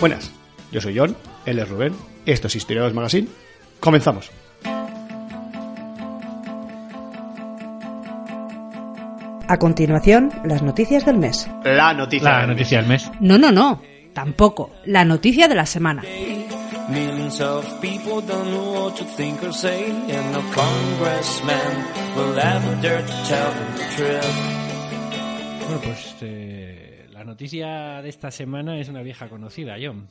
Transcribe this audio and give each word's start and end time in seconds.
Buenas, 0.00 0.30
yo 0.70 0.80
soy 0.80 0.96
John, 0.96 1.16
él 1.44 1.58
es 1.58 1.68
Rubén, 1.68 1.92
esto 2.24 2.46
es 2.46 2.56
Historiadores 2.56 2.94
Magazine. 2.94 3.28
Comenzamos. 3.80 4.30
A 9.50 9.56
continuación, 9.56 10.30
las 10.44 10.62
noticias 10.62 11.06
del 11.06 11.16
mes. 11.16 11.50
La 11.64 11.94
noticia. 11.94 12.30
La 12.30 12.40
del 12.40 12.50
noticia 12.50 12.78
del 12.80 12.86
mes. 12.86 13.10
No, 13.18 13.38
no, 13.38 13.50
no. 13.50 13.80
Tampoco. 14.12 14.70
La 14.84 15.06
noticia 15.06 15.48
de 15.48 15.54
la 15.54 15.64
semana. 15.64 16.02
Bueno, 25.64 25.80
pues 25.82 26.16
eh, 26.20 27.06
la 27.10 27.24
noticia 27.24 28.02
de 28.02 28.08
esta 28.10 28.30
semana 28.30 28.78
es 28.78 28.90
una 28.90 29.00
vieja 29.00 29.30
conocida, 29.30 29.76
John. 29.82 30.08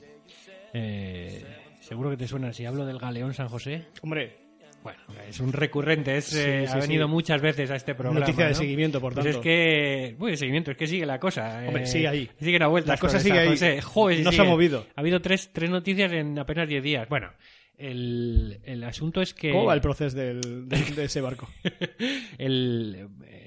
Eh, 0.73 1.45
seguro 1.79 2.09
que 2.09 2.17
te 2.17 2.27
suena 2.27 2.51
si 2.53 2.65
hablo 2.65 2.87
del 2.87 2.97
galeón 2.97 3.35
San 3.35 3.49
José. 3.49 3.85
Hombre, 4.01 4.46
Bueno, 4.83 4.99
es 5.27 5.39
un 5.41 5.51
recurrente, 5.51 6.15
es, 6.17 6.25
Sí, 6.25 6.39
eh, 6.39 6.65
sí, 6.67 6.73
ha 6.73 6.77
venido 6.79 7.07
sí. 7.07 7.11
muchas 7.11 7.41
veces 7.41 7.69
a 7.71 7.75
este 7.75 7.93
programa. 7.93 8.21
Noticia 8.21 8.45
de 8.45 8.51
¿no? 8.51 8.57
seguimiento, 8.57 9.01
por 9.01 9.13
Pues 9.13 9.25
tanto. 9.25 9.39
es 9.39 9.43
que, 9.43 10.15
bueno, 10.17 10.31
de 10.31 10.37
seguimiento, 10.37 10.71
es 10.71 10.77
que 10.77 10.87
sigue 10.87 11.05
la 11.05 11.19
cosa. 11.19 11.61
Hombre, 11.67 11.83
eh, 11.83 11.87
sigue 11.87 12.07
ahí. 12.07 12.29
Sigue 12.39 12.57
la 12.59 12.67
vuelta. 12.67 12.93
La 12.93 12.97
cosa 12.97 13.19
sigue 13.19 13.37
ahí. 13.39 13.79
Joder, 13.81 14.23
No 14.23 14.31
se 14.31 14.41
ha 14.41 14.45
movido. 14.45 14.85
Ha 14.95 15.01
habido 15.01 15.19
tres, 15.21 15.49
tres 15.51 15.69
noticias 15.69 16.11
en 16.13 16.39
apenas 16.39 16.69
10 16.69 16.81
días. 16.83 17.09
Bueno, 17.09 17.31
el, 17.77 18.59
el 18.63 18.83
asunto 18.83 19.21
es 19.21 19.33
que... 19.33 19.51
¿cómo 19.51 19.65
va 19.65 19.73
el 19.73 19.81
proceso 19.81 20.15
del- 20.15 20.67
de, 20.69 20.77
de 20.95 21.03
ese 21.05 21.21
barco? 21.21 21.49
el, 22.37 23.07
eh, 23.25 23.46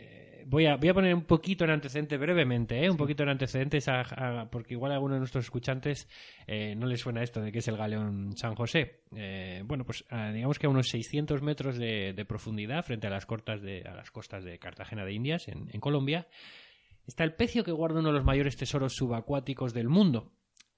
voy, 0.50 0.66
a, 0.66 0.76
voy 0.76 0.88
a 0.88 0.94
poner 0.94 1.14
un 1.14 1.22
poquito 1.24 1.64
en 1.64 1.70
antecedente 1.70 2.16
brevemente, 2.16 2.84
¿eh? 2.84 2.90
un 2.90 2.96
poquito 2.96 3.22
en 3.22 3.28
antecedentes, 3.28 3.88
a- 3.88 4.00
a- 4.00 4.50
porque 4.50 4.74
igual 4.74 4.90
a 4.90 4.96
alguno 4.96 5.14
de 5.14 5.20
nuestros 5.20 5.44
escuchantes 5.44 6.08
eh, 6.46 6.74
no 6.76 6.86
les 6.86 7.00
suena 7.00 7.22
esto 7.22 7.40
de 7.40 7.52
que 7.52 7.60
es 7.60 7.68
el 7.68 7.76
galeón 7.76 8.36
San 8.36 8.54
José. 8.56 9.02
Eh, 9.14 9.62
bueno, 9.64 9.84
pues 9.84 10.04
a- 10.10 10.32
digamos 10.32 10.58
que 10.58 10.66
a 10.66 10.70
unos 10.70 10.88
600 10.88 11.40
metros 11.42 11.78
de, 11.78 12.12
de 12.12 12.24
profundidad 12.24 12.84
frente 12.84 13.06
a 13.06 13.10
las, 13.10 13.26
cortas 13.26 13.62
de, 13.62 13.82
a 13.82 13.94
las 13.94 14.10
costas 14.10 14.44
de 14.44 14.58
Cartagena 14.58 15.04
de 15.04 15.12
Indias, 15.12 15.46
en, 15.48 15.68
en 15.72 15.80
Colombia, 15.80 16.26
está 17.06 17.22
el 17.24 17.34
pecio 17.34 17.62
que 17.64 17.72
guarda 17.72 18.00
uno 18.00 18.08
de 18.08 18.16
los 18.16 18.24
mayores 18.24 18.56
tesoros 18.56 18.94
subacuáticos 18.94 19.72
del 19.72 19.88
mundo. 19.88 20.32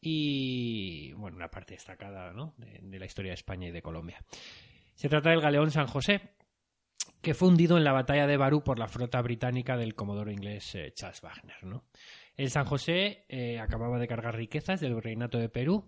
Y, 0.05 1.13
bueno, 1.13 1.37
una 1.37 1.49
parte 1.49 1.75
destacada 1.75 2.33
¿no? 2.33 2.55
de, 2.59 2.81
de 2.83 2.99
la 2.99 3.07
historia 3.07 3.31
de 3.31 3.35
España 3.35 3.69
y 3.69 3.71
de 3.71 3.83
Colombia. 3.83 4.19
Se 4.95 5.09
trata 5.09 5.31
del 5.31 5.41
galeón 5.41 5.71
San 5.71 5.87
José, 5.87 6.21
que 7.23 7.35
fue 7.35 7.49
hundido 7.49 7.79
en 7.79 7.85
la 7.85 7.93
batalla 7.93 8.27
de 8.27 8.37
Barú 8.37 8.63
por 8.63 8.79
la 8.79 8.89
flota 8.89 9.23
británica 9.23 9.77
del 9.77 9.95
comodoro 9.95 10.31
inglés 10.31 10.75
eh, 10.75 10.93
Charles 10.95 11.21
Wagner. 11.23 11.63
¿no? 11.65 11.85
El 12.37 12.51
San 12.51 12.65
José 12.67 13.25
eh, 13.29 13.59
acababa 13.61 13.99
de 13.99 14.09
cargar 14.09 14.37
riquezas 14.37 14.81
del 14.81 15.01
reinato 15.01 15.39
de 15.39 15.49
Perú 15.49 15.85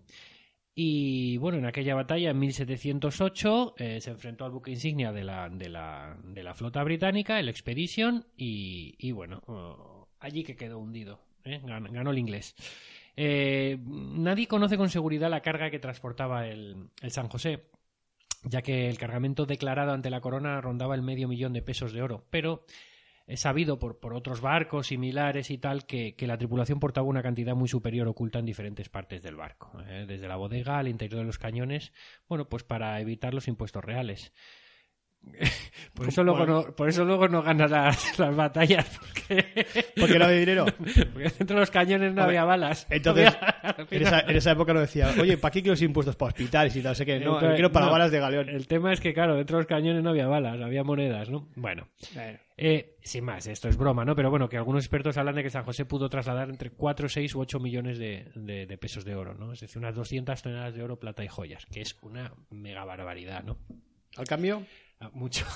y 0.77 1.37
bueno, 1.37 1.59
en 1.59 1.67
aquella 1.67 1.95
batalla 1.95 2.31
en 2.31 2.39
1708 2.39 3.75
eh, 3.79 4.01
se 4.01 4.11
enfrentó 4.11 4.45
al 4.45 4.51
buque 4.53 4.71
insignia 4.73 5.13
de 5.13 5.23
la, 5.25 5.49
de 5.49 5.69
la, 5.69 6.17
de 6.25 6.43
la 6.43 6.55
flota 6.55 6.83
británica, 6.83 7.39
el 7.39 7.49
Expedition, 7.49 8.27
y, 8.37 8.95
y 8.99 9.13
bueno, 9.13 10.09
allí 10.19 10.43
que 10.43 10.57
quedó 10.57 10.79
hundido. 10.79 11.21
Gan- 11.45 11.93
Ganó 11.93 12.11
el 12.11 12.19
inglés. 12.19 12.57
Nadie 13.17 14.49
conoce 14.49 14.77
con 14.77 14.91
seguridad 14.91 15.31
la 15.31 15.43
carga 15.43 15.71
que 15.71 15.79
transportaba 15.79 16.47
el, 16.49 16.89
el 17.01 17.11
San 17.13 17.29
José, 17.29 17.67
ya 18.45 18.63
que 18.63 18.89
el 18.89 18.99
cargamento 18.99 19.47
declarado 19.47 19.93
ante 19.93 20.11
la 20.11 20.21
corona 20.21 20.61
rondaba 20.61 20.95
el 20.95 21.03
medio 21.03 21.29
millón 21.29 21.53
de 21.53 21.63
pesos 21.63 21.93
de 21.93 22.03
oro, 22.03 22.25
pero 22.31 22.65
es 23.27 23.41
sabido 23.41 23.79
por, 23.79 23.99
por 24.01 24.15
otros 24.15 24.41
barcos 24.41 24.89
similares 24.89 25.51
y 25.51 25.59
tal 25.59 25.87
que, 25.87 26.15
que 26.15 26.27
la 26.27 26.37
tripulación 26.37 26.79
portaba 26.79 27.07
una 27.07 27.23
cantidad 27.23 27.55
muy 27.55 27.69
superior 27.69 28.07
oculta 28.07 28.39
en 28.39 28.47
diferentes 28.47 28.89
partes 28.89 29.23
del 29.23 29.37
barco, 29.37 29.73
¿eh? 29.89 30.05
desde 30.07 30.29
la 30.29 30.37
bodega 30.37 30.79
al 30.79 30.89
interior 30.89 31.21
de 31.21 31.27
los 31.27 31.39
cañones, 31.39 31.93
bueno, 32.29 32.49
pues 32.49 32.65
para 32.65 33.01
evitar 33.01 33.33
los 33.33 33.49
impuestos 33.49 33.85
reales. 33.85 34.33
Por 35.95 36.09
eso, 36.09 36.23
luego 36.23 36.45
no, 36.45 36.77
por 36.77 36.89
eso 36.89 37.03
luego 37.03 37.29
no 37.29 37.43
ganas 37.43 37.71
las, 37.71 38.19
las 38.19 38.37
batallas, 38.37 39.01
porque, 40.01 40.19
no 40.19 40.25
había 40.25 40.39
dinero. 40.39 40.67
porque 40.67 41.31
dentro 41.39 41.57
de 41.57 41.61
los 41.61 41.71
cañones 41.71 42.13
no 42.15 42.23
había 42.23 42.45
balas. 42.45 42.87
Entonces, 42.91 43.35
en 43.91 44.03
esa, 44.03 44.11
final- 44.19 44.31
en 44.31 44.37
esa 44.37 44.51
época 44.53 44.75
no 44.75 44.81
decía, 44.81 45.11
oye, 45.21 45.37
¿para 45.39 45.53
qué 45.53 45.61
quiero 45.63 45.73
los 45.73 45.83
impuestos 45.83 46.17
para 46.17 46.29
hospitales 46.29 46.75
y 46.77 46.83
tal? 46.83 46.95
Sé 46.97 47.05
que 47.07 47.19
no, 47.21 47.35
Entonces, 47.35 47.55
quiero 47.55 47.73
para 47.73 47.87
no. 47.87 47.93
balas 47.93 48.11
de 48.11 48.21
galeón. 48.21 48.49
El 48.49 48.67
tema 48.67 48.93
es 48.93 49.01
que, 49.01 49.13
claro, 49.15 49.37
dentro 49.37 49.57
de 49.57 49.63
los 49.63 49.69
cañones 49.69 50.03
no 50.03 50.11
había 50.11 50.27
balas, 50.27 50.61
había 50.61 50.85
monedas, 50.85 51.29
¿no? 51.31 51.49
Bueno, 51.57 51.89
eh, 52.57 52.97
sin 53.03 53.25
más, 53.25 53.47
esto 53.47 53.69
es 53.69 53.77
broma, 53.77 54.05
¿no? 54.05 54.15
Pero 54.15 54.31
bueno, 54.31 54.49
que 54.49 54.57
algunos 54.57 54.85
expertos 54.85 55.17
hablan 55.19 55.35
de 55.35 55.43
que 55.43 55.51
San 55.51 55.65
José 55.65 55.85
pudo 55.85 56.09
trasladar 56.09 56.49
entre 56.51 56.71
4, 56.71 57.09
6 57.09 57.35
u 57.35 57.41
8 57.41 57.59
millones 57.61 57.99
de, 57.99 58.29
de- 58.35 58.67
de 58.67 58.79
pesos 58.79 59.05
de 59.05 59.15
oro, 59.15 59.35
¿no? 59.35 59.53
Es 59.53 59.61
decir, 59.61 59.79
unas 59.79 59.95
200 59.95 60.41
toneladas 60.43 60.75
de 60.75 60.83
oro, 60.83 60.99
plata 60.99 61.25
y 61.25 61.29
joyas, 61.29 61.67
que 61.67 61.81
es 61.81 61.97
una 62.03 62.33
mega 62.51 62.85
barbaridad, 62.85 63.43
¿no? 63.43 63.59
Al 64.17 64.27
cambio, 64.27 64.63
Mucho. 65.13 65.45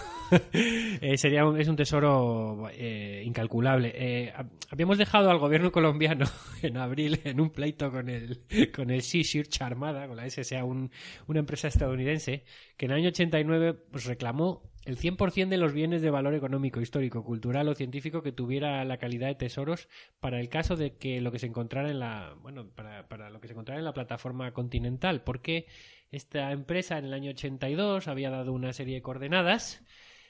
Eh, 1.01 1.17
sería 1.17 1.47
un, 1.47 1.59
es 1.59 1.69
un 1.69 1.77
tesoro 1.77 2.69
eh, 2.71 3.23
incalculable. 3.25 3.93
Eh, 3.95 4.31
hab- 4.37 4.51
habíamos 4.71 4.99
dejado 4.99 5.31
al 5.31 5.39
gobierno 5.39 5.73
colombiano 5.73 6.27
en 6.63 6.77
abril 6.77 7.19
en 7.25 7.41
un 7.41 7.49
pleito 7.49 7.91
con 7.91 8.11
el 8.11 8.43
con 8.77 8.91
el 8.91 9.01
Sea 9.01 9.25
Search 9.25 9.63
Armada, 9.63 10.07
con 10.07 10.19
la 10.19 10.29
SSA, 10.29 10.65
un- 10.65 10.91
una 11.29 11.39
empresa 11.41 11.69
estadounidense, 11.69 12.45
que 12.77 12.85
en 12.85 12.91
el 12.93 12.99
año 12.99 13.09
89 13.09 13.73
pues, 13.91 14.05
reclamó 14.05 14.63
el 14.85 14.99
100% 14.99 15.49
de 15.49 15.57
los 15.57 15.73
bienes 15.73 16.03
de 16.03 16.11
valor 16.11 16.35
económico, 16.35 16.83
histórico, 16.83 17.25
cultural 17.25 17.67
o 17.69 17.75
científico 17.75 18.23
que 18.23 18.33
tuviera 18.33 18.85
la 18.85 18.99
calidad 18.99 19.29
de 19.29 19.35
tesoros 19.37 19.89
para 20.21 20.41
el 20.41 20.51
caso 20.51 20.77
de 20.77 20.97
que 20.99 21.23
lo 21.23 21.33
que 21.33 21.39
se 21.39 21.47
encontrara 21.47 21.91
en 21.91 22.01
la 22.01 22.35
bueno 22.43 22.69
para, 22.69 23.09
para 23.09 23.31
lo 23.31 23.41
que 23.41 23.49
se 23.49 23.53
encontrara 23.55 23.79
en 23.79 23.87
la 23.87 23.95
plataforma 23.95 24.53
continental, 24.53 25.23
porque 25.23 25.67
esta 26.11 26.53
empresa 26.53 26.99
en 26.99 27.07
el 27.07 27.15
año 27.15 27.31
82 27.31 28.09
había 28.09 28.31
dado 28.31 28.53
una 28.53 28.73
serie 28.73 28.97
de 28.97 29.03
coordenadas 29.03 29.85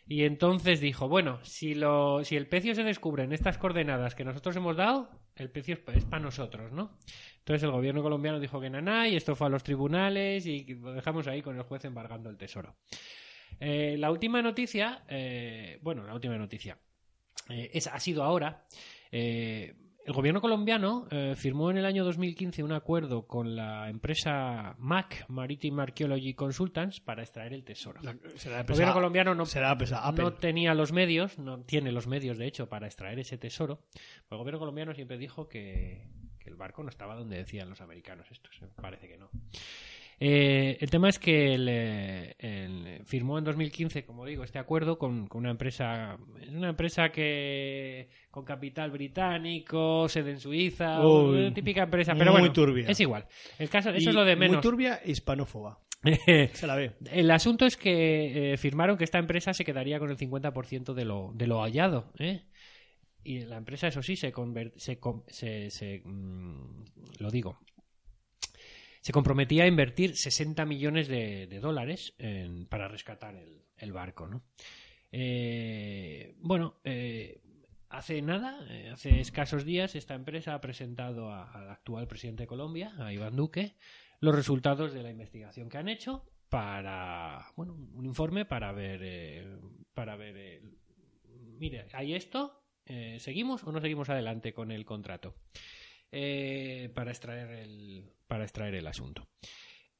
y 0.06 0.24
entonces 0.24 0.80
dijo, 0.80 1.08
bueno, 1.08 1.38
si, 1.44 1.74
lo, 1.74 2.24
si 2.24 2.36
el 2.36 2.48
pecio 2.48 2.74
se 2.74 2.82
descubre 2.82 3.24
en 3.24 3.32
estas 3.32 3.58
coordenadas 3.58 4.14
que 4.14 4.24
nosotros 4.24 4.56
hemos 4.56 4.76
dado, 4.76 5.10
el 5.36 5.50
pecio 5.50 5.78
es, 5.94 6.04
para 6.04 6.22
nosotros, 6.22 6.72
¿no? 6.72 6.98
Entonces 7.38 7.62
el 7.62 7.70
gobierno 7.70 8.02
colombiano 8.02 8.40
dijo 8.40 8.60
que 8.60 8.70
naná 8.70 9.06
y 9.08 9.16
esto 9.16 9.36
fue 9.36 9.48
a 9.48 9.50
los 9.50 9.62
tribunales 9.62 10.46
y 10.46 10.64
lo 10.74 10.92
dejamos 10.92 11.26
ahí 11.26 11.42
con 11.42 11.56
el 11.56 11.62
juez 11.62 11.84
embargando 11.84 12.30
el 12.30 12.38
tesoro. 12.38 12.76
Eh, 13.60 13.96
la 13.98 14.10
última 14.10 14.40
noticia, 14.42 15.04
eh, 15.08 15.78
bueno, 15.82 16.06
la 16.06 16.14
última 16.14 16.38
noticia, 16.38 16.78
eh, 17.50 17.70
ha 17.92 18.00
sido 18.00 18.22
ahora. 18.24 18.66
eh, 19.10 19.74
el 20.08 20.14
gobierno 20.14 20.40
colombiano 20.40 21.06
eh, 21.10 21.34
firmó 21.36 21.70
en 21.70 21.76
el 21.76 21.84
año 21.84 22.02
2015 22.02 22.62
un 22.62 22.72
acuerdo 22.72 23.26
con 23.26 23.54
la 23.54 23.90
empresa 23.90 24.74
MAC, 24.78 25.26
Maritime 25.28 25.82
Archaeology 25.82 26.32
Consultants, 26.32 27.00
para 27.00 27.22
extraer 27.22 27.52
el 27.52 27.62
tesoro. 27.62 28.00
será 28.36 28.60
El 28.60 28.66
gobierno 28.66 28.94
colombiano 28.94 29.34
no, 29.34 29.44
será 29.44 29.74
no 30.22 30.32
tenía 30.32 30.72
los 30.74 30.92
medios, 30.92 31.38
no 31.38 31.60
tiene 31.60 31.92
los 31.92 32.06
medios 32.06 32.38
de 32.38 32.46
hecho 32.46 32.68
para 32.70 32.86
extraer 32.86 33.18
ese 33.18 33.36
tesoro. 33.36 33.80
El 34.30 34.38
gobierno 34.38 34.58
colombiano 34.58 34.94
siempre 34.94 35.18
dijo 35.18 35.46
que, 35.46 36.08
que 36.38 36.48
el 36.48 36.56
barco 36.56 36.82
no 36.82 36.88
estaba 36.88 37.14
donde 37.14 37.36
decían 37.36 37.68
los 37.68 37.82
americanos. 37.82 38.26
Esto 38.30 38.48
se- 38.58 38.66
parece 38.80 39.08
que 39.08 39.18
no. 39.18 39.28
Eh, 40.20 40.76
el 40.80 40.90
tema 40.90 41.08
es 41.08 41.18
que 41.18 41.54
el- 41.54 43.04
firmó 43.04 43.38
en 43.38 43.44
2015, 43.44 44.04
como 44.04 44.26
digo, 44.26 44.44
este 44.44 44.58
acuerdo 44.58 44.98
con, 44.98 45.26
con 45.28 45.40
una 45.42 45.50
empresa, 45.50 46.18
es 46.40 46.48
una 46.50 46.70
empresa 46.70 47.10
que 47.10 48.08
con 48.30 48.44
capital 48.44 48.90
británico, 48.90 50.08
sede 50.08 50.32
en 50.32 50.40
Suiza, 50.40 51.00
Uy, 51.06 51.38
una 51.38 51.54
típica 51.54 51.84
empresa, 51.84 52.14
pero 52.14 52.32
muy 52.32 52.40
bueno, 52.40 52.52
turbia. 52.52 52.86
es 52.88 53.00
igual. 53.00 53.26
El 53.58 53.68
caso, 53.70 53.90
eso 53.90 53.98
Y 54.04 54.08
es 54.08 54.14
lo 54.14 54.24
de 54.24 54.36
Muy 54.36 54.48
menos. 54.48 54.62
turbia 54.62 55.00
e 55.04 55.10
hispanófoba. 55.12 55.80
Se 56.52 56.66
la 56.66 56.76
ve. 56.76 56.92
El 57.10 57.30
asunto 57.30 57.64
es 57.66 57.76
que 57.76 58.52
eh, 58.52 58.56
firmaron 58.56 58.96
que 58.96 59.04
esta 59.04 59.18
empresa 59.18 59.52
se 59.52 59.64
quedaría 59.64 59.98
con 59.98 60.10
el 60.10 60.16
50% 60.16 60.94
de 60.94 61.04
lo, 61.04 61.32
de 61.34 61.46
lo 61.46 61.60
hallado. 61.62 62.12
¿eh? 62.18 62.42
Y 63.24 63.40
la 63.40 63.56
empresa, 63.56 63.88
eso 63.88 64.02
sí, 64.02 64.14
se, 64.16 64.32
conver- 64.32 64.72
se, 64.76 64.98
com- 64.98 65.22
se- 65.26 65.70
se, 65.70 66.02
mm, 66.04 66.84
lo 67.18 67.30
digo, 67.30 67.58
se 69.00 69.12
comprometía 69.12 69.64
a 69.64 69.66
invertir 69.66 70.16
60 70.16 70.64
millones 70.64 71.08
de, 71.08 71.46
dólares 71.60 72.14
en- 72.18 72.66
para 72.66 72.88
rescatar 72.88 73.34
el, 73.76 73.92
barco. 73.92 74.26
¿no? 74.26 74.42
Eh, 75.12 76.34
bueno, 76.40 76.80
eh, 76.84 77.40
hace 77.88 78.20
nada, 78.22 78.58
eh, 78.70 78.90
hace 78.92 79.20
escasos 79.20 79.64
días, 79.64 79.94
esta 79.94 80.14
empresa 80.14 80.54
ha 80.54 80.60
presentado 80.60 81.32
al 81.32 81.70
actual 81.70 82.06
presidente 82.06 82.44
de 82.44 82.48
Colombia, 82.48 82.92
a 82.98 83.12
Iván 83.12 83.36
Duque, 83.36 83.76
los 84.20 84.34
resultados 84.34 84.92
de 84.92 85.02
la 85.02 85.10
investigación 85.10 85.68
que 85.68 85.78
han 85.78 85.88
hecho 85.88 86.24
para, 86.48 87.46
bueno, 87.56 87.74
un 87.74 88.04
informe 88.04 88.44
para 88.44 88.72
ver, 88.72 89.00
eh, 89.02 89.58
para 89.94 90.16
ver 90.16 90.36
eh, 90.36 90.62
mire, 91.58 91.86
hay 91.92 92.14
esto, 92.14 92.62
¿seguimos 93.18 93.64
o 93.64 93.72
no 93.72 93.80
seguimos 93.80 94.08
adelante 94.08 94.54
con 94.54 94.70
el 94.72 94.86
contrato? 94.86 95.34
Eh, 96.10 96.90
para, 96.94 97.10
extraer 97.10 97.50
el, 97.50 98.04
para 98.26 98.44
extraer 98.44 98.74
el 98.76 98.86
asunto. 98.86 99.28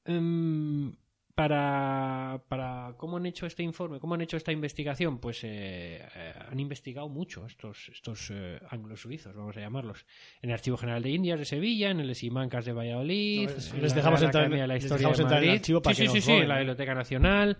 Em, 0.05 0.95
para, 1.35 2.43
para 2.49 2.95
cómo 2.97 3.17
han 3.19 3.27
hecho 3.27 3.47
este 3.47 3.63
informe, 3.63 4.01
cómo 4.01 4.15
han 4.15 4.21
hecho 4.23 4.37
esta 4.37 4.51
investigación, 4.51 5.19
pues 5.21 5.45
eh, 5.45 6.01
eh, 6.17 6.33
han 6.51 6.59
investigado 6.59 7.09
mucho 7.09 7.47
estos, 7.47 7.91
estos 7.91 8.31
eh, 8.33 8.59
anglo-suizos, 8.71 9.37
vamos 9.37 9.57
a 9.57 9.61
llamarlos, 9.61 10.05
en 10.43 10.51
el 10.51 10.55
Archivo 10.55 10.77
General 10.77 11.01
de 11.03 11.11
Indias 11.11 11.39
de 11.39 11.45
Sevilla, 11.45 11.91
en 11.91 12.01
el 12.01 12.13
Simancas 12.17 12.65
de 12.65 12.73
Valladolid, 12.73 13.49
No, 13.51 13.55
les- 13.55 13.73
en 13.73 13.95
dejamos 13.95 14.23
entrar 14.23 14.53
en- 14.53 14.59
la 14.59 14.67
les 14.67 14.83
Historia 14.85 14.99
dejamos 14.99 15.19
de 15.19 15.23
entrar 15.23 15.43
en 15.45 15.51
el 15.51 15.57
archivo 15.57 15.81
para 15.83 15.95
sí, 15.95 16.03
que 16.03 16.09
sí, 16.09 16.15
nos 16.17 16.25
sí, 16.25 16.33
roben. 16.33 16.49
la 16.49 16.57
Biblioteca 16.59 16.95
Nacional. 16.95 17.59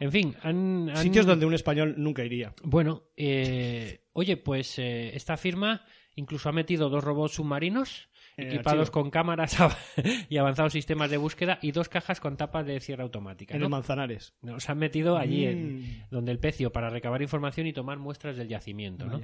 En 0.00 0.12
fin, 0.12 0.34
han, 0.42 0.90
han- 0.90 0.96
Sitios 0.98 1.24
donde 1.24 1.46
un 1.46 1.54
español 1.54 1.94
nunca 1.96 2.24
iría. 2.24 2.52
bueno, 2.62 3.04
eh, 3.16 4.00
oye, 4.12 4.36
pues 4.36 4.78
eh, 4.78 5.16
esta 5.16 5.36
firma 5.38 5.82
incluso 6.16 6.48
ha 6.48 6.52
metido 6.52 6.88
dos 6.88 7.02
robots 7.04 7.34
submarinos 7.34 8.08
equipados 8.36 8.90
con 8.90 9.10
cámaras 9.10 9.56
y 10.28 10.36
avanzados 10.38 10.72
sistemas 10.72 11.08
de 11.10 11.18
búsqueda 11.18 11.58
y 11.62 11.70
dos 11.70 11.88
cajas 11.88 12.18
con 12.20 12.36
tapas 12.36 12.66
de 12.66 12.80
cierre 12.80 13.02
automática. 13.04 13.54
En 13.54 13.60
¿no? 13.60 13.66
el 13.66 13.70
Manzanares. 13.70 14.34
Nos 14.42 14.68
han 14.68 14.78
metido 14.78 15.16
allí 15.16 15.46
en 15.46 15.78
Mm. 15.80 15.84
donde 16.10 16.32
el 16.32 16.38
pecio 16.38 16.72
para 16.72 16.90
recabar 16.90 17.22
información 17.22 17.66
y 17.66 17.72
tomar 17.72 17.98
muestras 17.98 18.36
del 18.36 18.48
yacimiento. 18.48 19.06
¿no? 19.06 19.20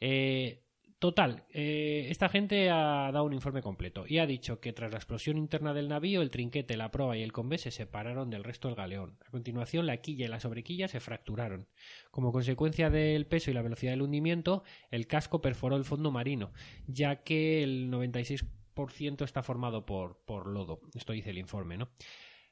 Eh, 0.00 0.62
total, 1.02 1.42
eh, 1.50 2.06
esta 2.10 2.28
gente 2.28 2.70
ha 2.70 3.10
dado 3.10 3.24
un 3.24 3.32
informe 3.32 3.60
completo 3.60 4.04
y 4.06 4.18
ha 4.18 4.26
dicho 4.26 4.60
que 4.60 4.72
tras 4.72 4.92
la 4.92 4.98
explosión 4.98 5.36
interna 5.36 5.74
del 5.74 5.88
navío, 5.88 6.22
el 6.22 6.30
trinquete, 6.30 6.76
la 6.76 6.92
proa 6.92 7.16
y 7.16 7.24
el 7.24 7.32
convé 7.32 7.58
se 7.58 7.72
separaron 7.72 8.30
del 8.30 8.44
resto 8.44 8.68
del 8.68 8.76
galeón. 8.76 9.18
A 9.26 9.30
continuación, 9.32 9.84
la 9.84 9.96
quilla 9.96 10.26
y 10.26 10.28
la 10.28 10.38
sobrequilla 10.38 10.86
se 10.86 11.00
fracturaron. 11.00 11.66
Como 12.12 12.30
consecuencia 12.30 12.88
del 12.88 13.26
peso 13.26 13.50
y 13.50 13.54
la 13.54 13.62
velocidad 13.62 13.90
del 13.90 14.02
hundimiento, 14.02 14.62
el 14.92 15.08
casco 15.08 15.40
perforó 15.40 15.74
el 15.74 15.84
fondo 15.84 16.12
marino, 16.12 16.52
ya 16.86 17.24
que 17.24 17.64
el 17.64 17.90
96% 17.90 19.24
está 19.24 19.42
formado 19.42 19.84
por, 19.84 20.24
por 20.24 20.46
lodo. 20.46 20.82
Esto 20.94 21.14
dice 21.14 21.30
el 21.30 21.38
informe, 21.38 21.78
¿no? 21.78 21.88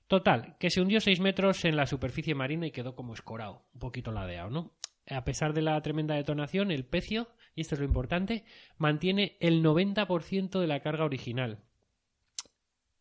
Total, 0.09 0.57
que 0.59 0.71
se 0.71 0.81
hundió 0.81 1.01
6 1.01 1.21
metros 1.21 1.65
en 1.65 1.77
la 1.77 1.87
superficie 1.87 2.35
marina 2.35 2.67
y 2.67 2.73
quedó 2.73 2.97
como 2.97 3.15
escorado, 3.15 3.63
un 3.75 3.79
poquito 3.79 4.11
ladeado, 4.11 4.51
¿no? 4.51 4.73
A 5.09 5.25
pesar 5.25 5.53
de 5.53 5.63
la 5.63 5.81
tremenda 5.83 6.17
detonación, 6.17 6.73
el 6.73 6.85
pecio, 6.85 7.29
y 7.55 7.63
esto 7.63 7.75
es 7.75 7.81
lo 7.81 7.87
importante, 7.87 8.45
mantiene 8.79 9.37
el 9.41 9.63
90% 9.63 10.61
de 10.61 10.67
la 10.67 10.81
carga 10.81 11.05
original. 11.05 11.63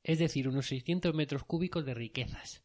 Es 0.03 0.19
decir, 0.19 0.47
unos 0.47 0.67
600 0.67 1.13
metros 1.13 1.43
cúbicos 1.43 1.85
de 1.85 1.93
riquezas. 1.93 2.63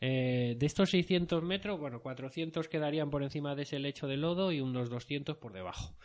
Eh, 0.00 0.56
de 0.58 0.66
estos 0.66 0.90
600 0.90 1.42
metros, 1.42 1.80
bueno, 1.80 2.00
400 2.02 2.68
quedarían 2.68 3.10
por 3.10 3.22
encima 3.22 3.54
de 3.54 3.62
ese 3.62 3.78
lecho 3.78 4.06
de 4.06 4.16
lodo 4.16 4.52
y 4.52 4.60
unos 4.60 4.90
200 4.90 5.36
por 5.38 5.52
debajo. 5.52 5.96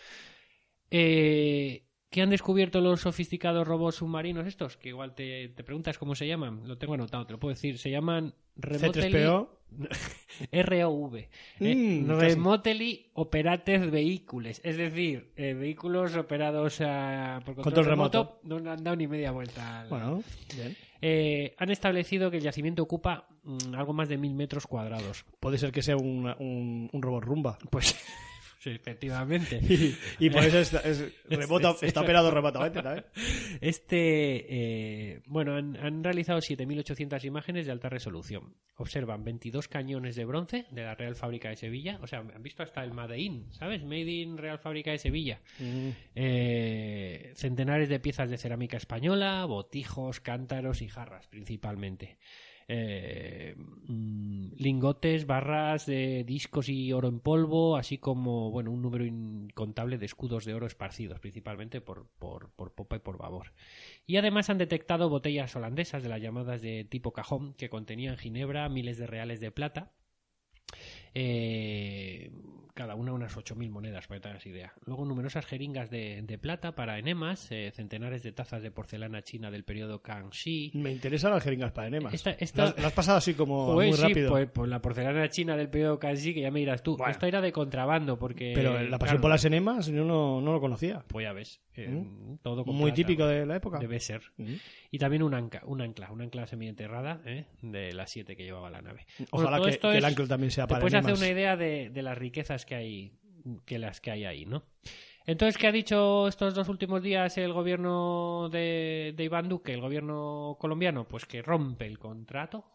Eh, 0.90 1.86
¿Qué 2.10 2.22
han 2.22 2.30
descubierto 2.32 2.82
los 2.82 3.02
sofisticados 3.02 3.68
robots 3.68 3.98
submarinos 3.98 4.48
estos? 4.48 4.78
Que 4.78 4.90
igual 4.90 5.14
te, 5.14 5.50
te 5.50 5.64
preguntas 5.64 5.98
cómo 6.00 6.16
se 6.16 6.28
llaman. 6.28 6.68
Lo 6.68 6.78
tengo 6.78 6.96
anotado, 6.96 7.28
te 7.28 7.34
lo 7.34 7.40
puedo 7.40 7.54
decir. 7.54 7.78
Se 7.78 7.92
llaman 7.92 8.34
Remotely, 8.56 9.12
C3PO. 9.12 9.59
ROV. 10.52 11.16
eh, 11.16 11.30
Mm, 11.60 12.10
remotely 12.20 13.08
Operated 13.14 13.90
Vehicles. 13.92 14.62
Es 14.64 14.78
decir, 14.78 15.32
eh, 15.36 15.54
vehículos 15.54 16.16
operados 16.16 16.80
a, 16.82 17.42
por 17.46 17.56
control, 17.56 17.64
Control 17.64 17.86
remoto. 17.86 18.40
No 18.44 18.56
han 18.72 18.84
dado 18.84 18.96
ni 18.96 19.08
media 19.08 19.32
vuelta. 19.32 19.82
al- 19.82 19.90
Bueno, 19.90 20.24
bien. 20.56 20.76
Eh, 21.02 21.56
han 21.58 21.70
establecido 21.72 22.30
que 22.30 22.38
el 22.38 22.44
yacimiento 22.44 22.84
ocupa 22.84 23.28
mm, 23.44 23.74
algo 23.76 23.94
más 23.94 24.10
de 24.10 24.18
mil 24.18 24.34
metros 24.34 24.68
cuadrados. 24.68 25.26
Puede 25.40 25.58
ser 25.58 25.72
que 25.72 25.82
sea 25.82 25.96
una- 25.98 26.36
un, 26.40 26.90
un 26.92 27.02
robot 27.02 27.24
rumba. 27.24 27.58
Pues, 27.70 27.96
sí, 28.60 28.70
efectivamente. 28.72 29.60
Y, 30.20 30.26
y 30.26 30.30
por 30.30 30.44
eso 30.44 30.60
está, 30.60 30.80
es 30.80 31.04
está 31.82 32.02
operado 32.02 32.32
remotamente 32.32 32.82
también. 32.82 33.06
Este, 33.62 34.46
eh, 34.50 35.22
bueno, 35.26 35.56
han, 35.56 35.78
han 35.78 36.04
realizado 36.04 36.40
7.800 36.40 37.24
imágenes 37.26 37.66
de 37.66 37.72
alta 37.72 37.90
resolución. 37.90 38.56
Observan 38.76 39.24
22 39.24 39.68
cañones 39.68 40.16
de 40.16 40.26
bronce 40.26 40.66
de 40.72 40.84
la 40.84 40.96
Real 40.96 41.16
Fábrica 41.16 41.50
de 41.50 41.56
Sevilla. 41.56 42.00
O 42.02 42.08
sea, 42.08 42.20
han 42.20 42.44
visto 42.44 42.64
hasta 42.64 42.84
el 42.84 42.94
Made 42.94 43.20
in, 43.20 43.52
¿sabes? 43.52 43.84
Made 43.84 44.10
in 44.12 44.38
Real 44.38 44.60
Fábrica 44.60 44.92
de 44.92 44.98
Sevilla. 44.98 45.42
Eh, 46.16 47.32
centenares 47.36 47.90
de 47.90 48.00
piezas 48.00 48.30
de 48.30 48.38
cerámica 48.38 48.78
española, 48.78 49.46
botijos, 49.46 50.20
cántaros 50.20 50.82
y 50.82 50.88
jarras 50.88 51.28
principalmente. 51.28 52.18
Eh, 52.72 53.56
mm, 53.58 54.52
lingotes, 54.58 55.26
barras 55.26 55.88
de 55.88 56.24
discos 56.24 56.70
y 56.70 56.94
oro 56.94 57.08
en 57.08 57.20
polvo, 57.20 57.76
así 57.78 57.98
como 57.98 58.52
bueno 58.52 58.70
un 58.70 58.84
número 58.84 59.06
incontable 59.06 59.98
de 59.98 60.06
escudos 60.06 60.46
de 60.46 60.54
oro 60.54 60.68
esparcidos, 60.68 61.20
principalmente 61.20 61.82
por, 61.82 62.06
por, 62.20 62.52
popa 62.52 62.98
y 62.98 63.00
por 63.00 63.18
babor. 63.18 63.54
Y 64.06 64.18
además 64.18 64.52
han 64.52 64.60
detectado 64.60 65.10
botellas 65.10 65.56
holandesas 65.56 66.04
de 66.04 66.10
las 66.10 66.22
llamadas 66.22 66.62
de 66.62 66.84
tipo 66.84 67.12
cajón 67.12 67.56
que 67.56 67.72
contenían 67.72 68.18
ginebra, 68.18 68.70
miles 68.70 69.00
de 69.00 69.08
reales 69.08 69.40
de 69.40 69.50
plata. 69.50 69.92
Eh, 71.16 72.32
cada 72.80 72.96
una 72.96 73.12
unas 73.12 73.36
8.000 73.36 73.70
monedas, 73.70 74.08
para 74.08 74.20
que 74.20 74.24
te 74.24 74.30
hagas 74.30 74.46
idea. 74.46 74.74
Luego 74.86 75.04
numerosas 75.04 75.46
jeringas 75.46 75.90
de, 75.90 76.22
de 76.22 76.38
plata 76.38 76.76
para 76.76 76.98
enemas, 76.98 77.52
eh, 77.52 77.72
centenares 77.76 78.24
de 78.24 78.32
tazas 78.32 78.62
de 78.64 78.72
porcelana 78.72 79.22
china 79.22 79.52
del 79.52 79.66
periodo 79.66 80.02
Kangxi. 80.02 80.72
Me 80.76 80.90
interesan 80.94 81.32
las 81.32 81.44
jeringas 81.44 81.74
para 81.74 81.88
enemas. 81.90 82.14
Esta- 82.14 82.32
esta- 82.32 82.64
Las, 82.68 82.76
las 82.78 82.86
has 82.86 82.94
pasado 82.94 83.18
así 83.18 83.34
como 83.34 83.74
muy 83.74 83.92
sí, 83.92 84.02
rápido. 84.02 84.30
pues, 84.32 84.50
pues 84.50 84.70
la 84.70 84.82
porcelana 84.82 85.28
china 85.30 85.58
del 85.58 85.68
periodo 85.70 86.00
Kangxi, 86.00 86.34
que 86.34 86.40
ya 86.40 86.52
me 86.52 86.60
dirás 86.62 86.82
tú. 86.82 86.96
Bueno. 86.96 87.12
Esto 87.12 87.26
era 87.26 87.42
de 87.42 87.52
contrabando, 87.52 88.18
porque... 88.18 88.54
Pero 88.56 88.72
la 88.82 88.98
pasión 88.98 89.18
claro, 89.18 89.22
por 89.22 89.30
las 89.32 89.44
enemas 89.44 89.88
yo 89.88 90.06
no, 90.06 90.40
no 90.40 90.54
lo 90.54 90.62
conocía. 90.62 91.04
Pues 91.08 91.26
ya 91.26 91.34
ves. 91.34 91.60
eh, 91.76 91.88
Mm. 91.90 92.38
todo 92.42 92.64
con 92.64 92.76
Muy 92.76 92.92
plata. 92.92 92.96
típico 92.96 93.28
de 93.28 93.46
la 93.46 93.56
época. 93.58 93.80
Debe 93.80 94.00
ser. 94.00 94.22
Mm. 94.38 94.54
Y 94.92 94.98
también 95.00 95.24
un 95.24 95.34
ancla, 95.34 95.62
un 95.66 95.82
ancla, 95.82 96.12
un 96.12 96.22
ancla 96.22 96.46
semienterrada 96.48 97.22
¿eh? 97.26 97.46
de 97.62 97.92
las 97.94 98.10
siete 98.10 98.36
que 98.38 98.44
llevaba 98.44 98.70
la 98.70 98.82
nave. 98.82 99.06
Bueno, 99.18 99.28
Ojalá 99.32 99.58
todo 99.58 99.70
que, 99.70 99.78
que 99.80 99.98
el 99.98 100.06
ancla 100.06 100.28
también 100.28 100.52
sea 100.52 100.66
te 100.66 100.70
para 100.70 100.82
puedes 100.82 100.94
hacer 100.96 101.10
enemas. 101.12 101.20
una 101.20 101.30
idea 101.30 101.58
de, 101.58 101.90
de 101.90 102.02
las 102.02 102.18
riquezas 102.18 102.66
que 102.70 102.76
hay 102.76 103.20
que 103.66 103.80
las 103.80 104.00
que 104.00 104.12
hay 104.12 104.26
ahí, 104.26 104.46
¿no? 104.46 104.64
Entonces, 105.26 105.58
¿qué 105.58 105.68
ha 105.68 105.72
dicho 105.72 106.28
estos 106.28 106.54
dos 106.54 106.70
últimos 106.70 107.02
días 107.02 107.38
el 107.38 107.52
gobierno 107.52 108.48
de, 108.50 109.14
de 109.16 109.24
Iván 109.24 109.50
Duque, 109.50 109.74
el 109.74 109.82
gobierno 109.82 110.56
colombiano? 110.60 111.08
Pues 111.08 111.26
que 111.26 111.42
rompe 111.42 111.86
el 111.86 112.00
contrato 112.00 112.66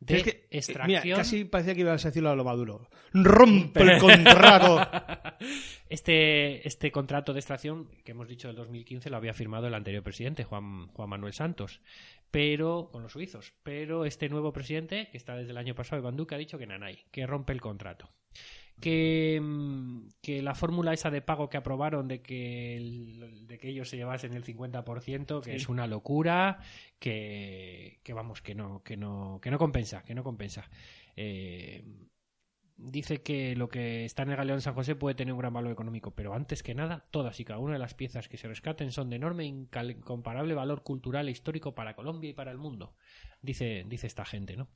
de 0.00 0.16
Es 0.16 0.22
que, 0.24 0.30
eh, 0.30 0.46
extracción. 0.50 1.02
Mira, 1.02 1.16
casi 1.16 1.44
parecía 1.44 1.74
que 1.74 1.80
ibas 1.80 2.04
a 2.04 2.08
decirlo 2.08 2.30
a 2.30 2.36
lo 2.36 2.44
maduro. 2.44 2.88
¡Rompe 3.12 3.82
el 3.82 3.98
contrato! 3.98 4.80
Este, 5.88 6.66
este 6.66 6.90
contrato 6.90 7.32
de 7.32 7.38
extracción 7.38 7.88
que 8.02 8.10
hemos 8.10 8.26
dicho 8.26 8.48
del 8.48 8.56
2015 8.56 9.08
lo 9.08 9.18
había 9.18 9.32
firmado 9.32 9.68
el 9.68 9.74
anterior 9.74 10.02
presidente, 10.02 10.42
Juan, 10.42 10.88
Juan 10.88 11.08
Manuel 11.08 11.32
Santos, 11.32 11.80
pero 12.30 12.88
con 12.92 13.02
los 13.02 13.12
suizos. 13.12 13.52
Pero 13.62 14.04
este 14.04 14.28
nuevo 14.28 14.52
presidente, 14.52 15.08
que 15.10 15.16
está 15.16 15.36
desde 15.36 15.50
el 15.52 15.56
año 15.58 15.74
pasado, 15.74 16.00
Iván 16.00 16.16
Duque, 16.16 16.34
ha 16.34 16.38
dicho 16.38 16.58
que 16.58 16.66
nanay, 16.66 16.98
que 17.10 17.26
rompe 17.26 17.52
el 17.52 17.60
contrato. 17.60 18.10
Que, 18.80 19.40
mm, 19.42 20.08
que 20.20 20.42
la 20.42 20.54
fórmula 20.54 20.92
esa 20.92 21.10
de 21.10 21.22
pago 21.22 21.48
que 21.48 21.56
aprobaron 21.56 22.08
de 22.08 22.20
que, 22.20 22.76
el- 22.76 23.46
de 23.46 23.58
que 23.58 23.68
ellos 23.70 23.88
se 23.88 23.96
llevasen 23.96 24.34
el 24.34 24.44
50%, 24.44 25.40
que 25.40 25.52
Sí. 25.52 25.56
es 25.56 25.68
una 25.70 25.86
locura, 25.86 26.58
que, 26.98 28.00
que 28.02 28.12
vamos, 28.12 28.42
que 28.42 28.54
no, 28.54 28.82
que 28.82 28.98
no, 28.98 29.38
que 29.42 29.50
no 29.50 29.58
compensa, 29.58 30.02
que 30.04 30.14
no 30.14 30.22
compensa. 30.22 30.68
Eh, 31.16 31.84
dice 32.76 33.22
que 33.22 33.56
lo 33.56 33.68
que 33.68 34.04
está 34.04 34.22
en 34.22 34.30
el 34.30 34.36
Galeón 34.36 34.60
San 34.60 34.74
José 34.74 34.94
puede 34.94 35.14
tener 35.14 35.32
un 35.32 35.40
gran 35.40 35.52
valor 35.52 35.72
económico, 35.72 36.14
pero 36.14 36.34
antes 36.34 36.62
que 36.62 36.74
nada, 36.74 37.06
todas 37.10 37.40
y 37.40 37.44
cada 37.44 37.58
una 37.58 37.74
de 37.74 37.78
las 37.78 37.94
piezas 37.94 38.28
que 38.28 38.36
se 38.36 38.48
rescaten 38.48 38.92
son 38.92 39.10
de 39.10 39.16
enorme 39.16 39.44
e 39.44 39.46
incomparable 39.46 40.54
valor 40.54 40.82
cultural 40.82 41.28
e 41.28 41.32
histórico 41.32 41.74
para 41.74 41.96
Colombia 41.96 42.30
y 42.30 42.34
para 42.34 42.50
el 42.50 42.58
mundo, 42.58 42.94
dice, 43.40 43.84
dice 43.88 44.06
esta 44.06 44.24
gente, 44.24 44.56
¿no? 44.56 44.68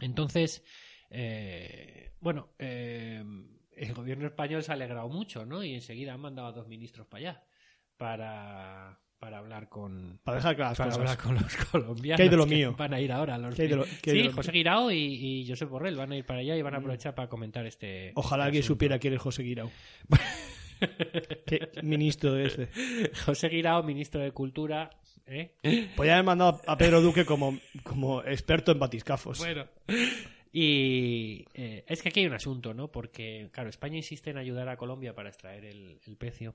Entonces, 0.00 0.64
eh, 1.10 2.12
bueno, 2.20 2.50
eh, 2.58 3.22
el 3.72 3.94
gobierno 3.94 4.26
español 4.26 4.62
se 4.62 4.72
ha 4.72 4.74
alegrado 4.74 5.08
mucho, 5.08 5.44
¿no? 5.44 5.62
Y 5.62 5.74
enseguida 5.74 6.14
han 6.14 6.20
mandado 6.20 6.48
a 6.48 6.52
dos 6.52 6.68
ministros 6.68 7.06
para 7.06 7.30
allá, 7.30 7.44
para, 7.96 9.00
para 9.18 9.38
hablar 9.38 9.68
con, 9.68 10.20
Para 10.24 10.36
dejar 10.36 10.56
claras 10.56 10.78
para 10.78 10.90
cosas. 10.90 11.00
hablar 11.00 11.18
con 11.18 11.34
los 11.34 11.56
colombianos. 11.70 12.16
¿Qué 12.16 12.22
hay 12.24 12.28
de 12.28 12.36
lo 12.36 12.46
mío? 12.46 12.74
Van 12.78 12.94
a 12.94 13.00
ir 13.00 13.10
ahora 13.12 13.38
los 13.38 13.54
¿Qué 13.54 13.62
hay 13.62 13.68
de 13.68 13.76
lo- 13.76 13.84
qué 14.02 14.10
hay 14.10 14.16
de 14.16 14.22
Sí, 14.22 14.28
lo- 14.28 14.32
José 14.34 14.52
Guirao 14.52 14.90
y, 14.90 14.96
y 14.96 15.48
Josep 15.48 15.68
Borrell 15.68 15.96
van 15.96 16.12
a 16.12 16.16
ir 16.16 16.24
para 16.24 16.40
allá 16.40 16.56
y 16.56 16.62
van 16.62 16.74
a 16.74 16.78
aprovechar 16.78 17.14
para 17.14 17.28
comentar 17.28 17.64
este. 17.66 18.12
Ojalá 18.14 18.44
este 18.44 18.46
alguien 18.48 18.62
asunto. 18.62 18.74
supiera 18.74 18.98
quién 18.98 19.14
es 19.14 19.20
José 19.20 19.42
Guirao. 19.42 19.70
¿Qué 21.46 21.70
ministro 21.82 22.36
es 22.38 22.58
este? 22.58 23.10
José 23.24 23.48
Guirao, 23.48 23.82
ministro 23.82 24.20
de 24.20 24.32
Cultura. 24.32 24.90
¿eh? 25.26 25.54
Podría 25.96 26.14
haber 26.14 26.24
mandado 26.26 26.60
a 26.66 26.76
Pedro 26.76 27.00
Duque 27.00 27.24
como, 27.24 27.58
como 27.82 28.22
experto 28.22 28.72
en 28.72 28.78
batiscafos. 28.78 29.38
Bueno. 29.38 29.66
Y 30.52 31.44
eh, 31.54 31.84
es 31.86 32.02
que 32.02 32.08
aquí 32.10 32.20
hay 32.20 32.26
un 32.26 32.34
asunto, 32.34 32.72
¿no? 32.74 32.90
Porque, 32.90 33.48
claro, 33.52 33.68
España 33.68 33.96
insiste 33.96 34.30
en 34.30 34.38
ayudar 34.38 34.68
a 34.68 34.76
Colombia 34.76 35.14
para 35.14 35.28
extraer 35.28 35.64
el, 35.64 35.98
el 36.06 36.16
pecio, 36.16 36.54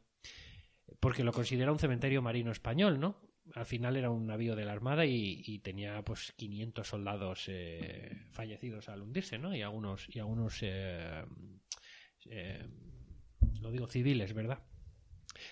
porque 0.99 1.23
lo 1.23 1.31
considera 1.31 1.71
un 1.71 1.79
cementerio 1.79 2.21
marino 2.21 2.51
español, 2.51 2.99
¿no? 2.99 3.17
Al 3.55 3.65
final 3.65 3.97
era 3.97 4.09
un 4.09 4.27
navío 4.27 4.55
de 4.55 4.65
la 4.65 4.71
Armada 4.71 5.05
y, 5.05 5.41
y 5.45 5.59
tenía 5.59 6.01
pues 6.03 6.31
500 6.37 6.87
soldados 6.87 7.45
eh, 7.47 8.25
fallecidos 8.31 8.87
al 8.87 9.01
hundirse, 9.01 9.37
¿no? 9.37 9.55
Y 9.55 9.61
algunos, 9.61 10.07
y 10.09 10.19
algunos 10.19 10.59
eh, 10.61 11.23
eh, 12.29 12.65
lo 13.61 13.71
digo 13.71 13.87
civiles, 13.87 14.33
¿verdad? 14.33 14.59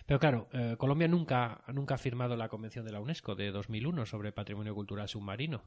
Pero 0.05 0.19
claro, 0.19 0.49
eh, 0.53 0.75
Colombia 0.77 1.07
nunca, 1.07 1.63
nunca 1.73 1.95
ha 1.95 1.97
firmado 1.97 2.35
la 2.35 2.49
Convención 2.49 2.85
de 2.85 2.91
la 2.91 2.99
UNESCO 2.99 3.35
de 3.35 3.51
2001 3.51 4.05
sobre 4.05 4.31
patrimonio 4.31 4.75
cultural 4.75 5.07
submarino. 5.07 5.63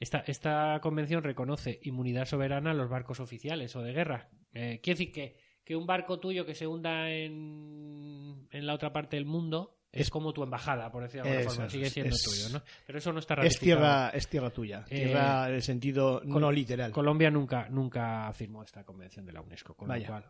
Esta, 0.00 0.18
esta 0.20 0.78
convención 0.80 1.24
reconoce 1.24 1.80
inmunidad 1.82 2.26
soberana 2.26 2.70
a 2.70 2.74
los 2.74 2.88
barcos 2.88 3.18
oficiales 3.18 3.74
o 3.74 3.82
de 3.82 3.92
guerra. 3.92 4.28
Eh, 4.54 4.80
quiere 4.80 4.98
decir 4.98 5.12
que, 5.12 5.36
que 5.68 5.76
un 5.76 5.84
barco 5.86 6.18
tuyo 6.18 6.46
que 6.46 6.54
se 6.54 6.66
hunda 6.66 7.10
en, 7.10 8.48
en 8.50 8.66
la 8.66 8.72
otra 8.72 8.90
parte 8.90 9.16
del 9.16 9.26
mundo 9.26 9.76
es, 9.92 10.08
como 10.08 10.32
tu 10.32 10.42
embajada, 10.42 10.90
por 10.90 11.02
decirlo 11.02 11.24
de 11.28 11.36
alguna 11.36 11.50
forma. 11.50 11.66
es, 11.66 11.72
Sigue 11.72 11.90
siendo 11.90 12.14
es- 12.14 12.22
tuyo, 12.22 12.48
¿no? 12.58 12.62
Pero 12.86 12.98
eso 12.98 13.12
no 13.12 13.18
está 13.18 13.34
Es 13.34 13.38
ratificado. 13.40 13.64
tierra, 13.80 14.10
es 14.14 14.28
tierra 14.28 14.50
tuya. 14.50 14.84
Eh, 14.88 15.04
Tierra 15.04 15.48
en 15.50 15.54
el 15.56 15.62
sentido 15.62 16.20
Col- 16.22 16.40
no 16.40 16.50
literal. 16.50 16.90
Colombia 16.90 17.30
nunca, 17.30 17.68
nunca 17.68 18.32
firmó 18.32 18.62
esta 18.62 18.82
convención 18.82 19.26
de 19.26 19.32
la 19.34 19.42
UNESCO, 19.42 19.74
con 19.74 19.88
Vaya. 19.88 20.06
lo 20.06 20.12
cual. 20.14 20.24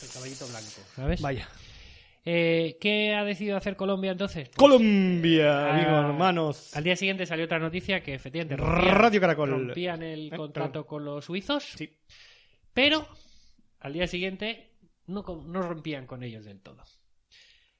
El 0.00 0.08
caballito 0.10 0.46
blanco, 0.46 0.68
¿sabes? 0.94 1.20
Vaya. 1.20 1.48
Eh, 2.24 2.78
¿Qué 2.80 3.14
ha 3.14 3.24
decidido 3.24 3.56
hacer 3.56 3.74
Colombia 3.76 4.12
entonces? 4.12 4.48
Pues, 4.48 4.56
Colombia, 4.56 5.58
Ah, 5.66 5.74
amigos, 5.74 6.04
hermanos. 6.04 6.76
Al 6.76 6.84
día 6.84 6.94
siguiente 6.94 7.26
salió 7.26 7.44
otra 7.46 7.58
noticia 7.58 8.00
que 8.00 8.14
efectivamente 8.14 8.56
Radio 8.56 9.20
Caracol. 9.20 9.50
rompían 9.50 10.02
el 10.04 10.32
Eh, 10.32 10.36
contrato 10.36 10.86
con 10.86 11.04
los 11.04 11.24
suizos, 11.24 11.64
Sí. 11.76 11.90
pero 12.72 13.06
al 13.80 13.92
día 13.92 14.06
siguiente 14.06 14.70
no, 15.06 15.22
rompían 15.62 16.06
con 16.06 16.22
ellos 16.22 16.44
del 16.44 16.60
todo. 16.60 16.82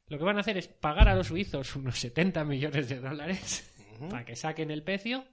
Lo 0.09 0.19
que 0.19 0.25
van 0.25 0.37
a 0.37 0.40
hacer 0.40 0.57
es 0.59 0.69
pagar 0.69 1.09
a 1.09 1.14
los 1.14 1.28
suizos 1.28 1.75
unos 1.76 1.99
70 1.99 2.45
millones 2.45 2.88
de 2.88 3.00
dólares 3.00 3.73
para 4.11 4.25
que 4.25 4.37
saquen 4.37 4.71
el 4.71 4.83
precio. 4.83 5.25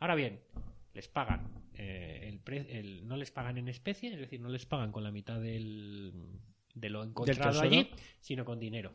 Ahora 0.00 0.14
bien, 0.14 0.40
les 0.94 1.08
pagan. 1.08 1.62
eh, 1.74 2.28
el 2.28 2.38
pre- 2.40 2.78
el- 2.78 3.06
no 3.08 3.16
les 3.16 3.30
pagan 3.30 3.56
en 3.58 3.68
especie, 3.68 4.12
es 4.12 4.18
decir, 4.18 4.40
no 4.40 4.48
les 4.50 4.66
pagan 4.66 4.92
con 4.92 5.02
la 5.04 5.10
mitad 5.10 5.40
del, 5.40 6.12
de 6.74 6.90
lo 6.90 7.02
encontrado 7.02 7.60
allí, 7.60 7.90
sino 8.20 8.44
con 8.44 8.60
dinero. 8.60 8.92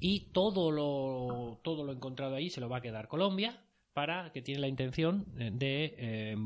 Y 0.00 0.30
todo 0.32 0.70
lo, 0.70 1.60
todo 1.62 1.84
lo 1.84 1.92
encontrado 1.92 2.34
allí 2.36 2.50
se 2.50 2.60
lo 2.60 2.68
va 2.68 2.78
a 2.78 2.80
quedar 2.80 3.08
Colombia 3.08 3.60
para 3.98 4.30
que 4.30 4.42
tiene 4.42 4.60
la 4.60 4.68
intención 4.68 5.26
eh, 5.40 5.50
de, 5.52 5.96
eh, 5.98 6.36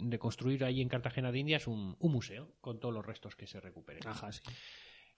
de 0.00 0.18
construir 0.18 0.64
allí 0.64 0.82
en 0.82 0.88
Cartagena 0.88 1.30
de 1.30 1.38
Indias 1.38 1.68
un, 1.68 1.94
un 2.00 2.12
museo 2.12 2.48
con 2.60 2.80
todos 2.80 2.92
los 2.92 3.06
restos 3.06 3.36
que 3.36 3.46
se 3.46 3.60
recuperen. 3.60 4.02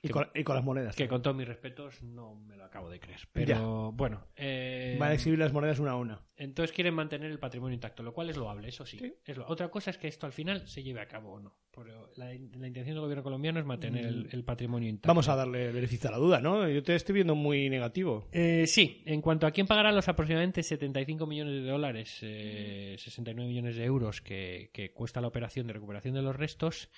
Y 0.02 0.08
con, 0.08 0.28
y 0.34 0.44
con 0.44 0.56
las 0.56 0.64
monedas. 0.64 0.96
Que 0.96 1.08
con 1.08 1.20
todos 1.22 1.36
mis 1.36 1.46
respetos 1.46 2.02
no 2.02 2.34
me 2.34 2.56
lo 2.56 2.64
acabo 2.64 2.88
de 2.90 2.98
creer. 3.00 3.20
Pero 3.32 3.92
bueno. 3.92 4.26
eh, 4.36 4.96
Van 4.98 5.10
a 5.10 5.14
exhibir 5.14 5.38
las 5.38 5.52
monedas 5.52 5.78
una 5.78 5.90
a 5.92 5.96
una. 5.96 6.22
entonces 6.36 6.74
quieren 6.74 6.94
mantener 6.94 7.30
el 7.30 7.38
patrimonio 7.38 7.74
intacto, 7.74 8.02
lo 8.02 8.12
cual 8.14 8.30
es 8.30 8.36
loable, 8.36 8.68
eso 8.68 8.86
sí. 8.86 8.98
Sí. 8.98 9.12
Es 9.26 9.36
lo- 9.36 9.46
Otra 9.46 9.68
cosa 9.68 9.90
es 9.90 9.98
que 9.98 10.08
esto 10.08 10.26
al 10.26 10.32
final 10.32 10.66
se 10.68 10.82
lleve 10.82 11.00
a 11.00 11.06
cabo 11.08 11.32
o 11.34 11.40
no. 11.40 11.54
Pero 11.72 12.10
la, 12.16 12.26
la 12.26 12.32
intención 12.66 12.94
del 12.96 13.00
gobierno 13.00 13.22
colombiano 13.22 13.60
es 13.60 13.64
mantener 13.66 14.04
el, 14.06 14.28
el 14.32 14.44
patrimonio 14.44 14.88
intacto. 14.88 15.08
Vamos 15.08 15.28
a 15.28 15.36
darle 15.36 15.70
beneficio 15.70 16.08
a 16.08 16.12
la 16.12 16.18
duda, 16.18 16.40
¿no? 16.40 16.68
Yo 16.68 16.82
te 16.82 16.94
estoy 16.94 17.14
viendo 17.14 17.34
muy 17.34 17.68
negativo. 17.70 18.26
Eh, 18.32 18.64
sí, 18.66 19.02
en 19.06 19.20
cuanto 19.20 19.46
a 19.46 19.50
quién 19.52 19.66
pagará 19.66 19.92
los 19.92 20.08
aproximadamente 20.08 20.62
75 20.62 21.26
millones 21.26 21.62
de 21.62 21.70
dólares, 21.70 22.18
eh, 22.22 22.96
69 22.98 23.48
millones 23.48 23.76
de 23.76 23.84
euros 23.84 24.20
que, 24.20 24.70
que 24.72 24.92
cuesta 24.92 25.20
la 25.20 25.28
operación 25.28 25.66
de 25.68 25.74
recuperación 25.74 26.14
de 26.14 26.22
los 26.22 26.34
restos, 26.34 26.90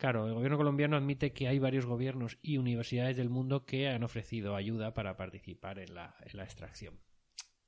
claro, 0.00 0.26
el 0.26 0.34
gobierno 0.34 0.56
colombiano 0.56 0.96
admite 0.96 1.32
que 1.32 1.46
hay 1.46 1.58
varios 1.58 1.84
gobiernos 1.84 2.38
y 2.42 2.56
universidades 2.56 3.16
del 3.18 3.28
mundo 3.28 3.66
que 3.66 3.88
han 3.88 4.02
ofrecido 4.02 4.56
ayuda 4.56 4.94
para 4.94 5.16
participar 5.16 5.78
en 5.78 5.94
la, 5.94 6.16
en 6.24 6.36
la 6.36 6.44
extracción. 6.44 6.98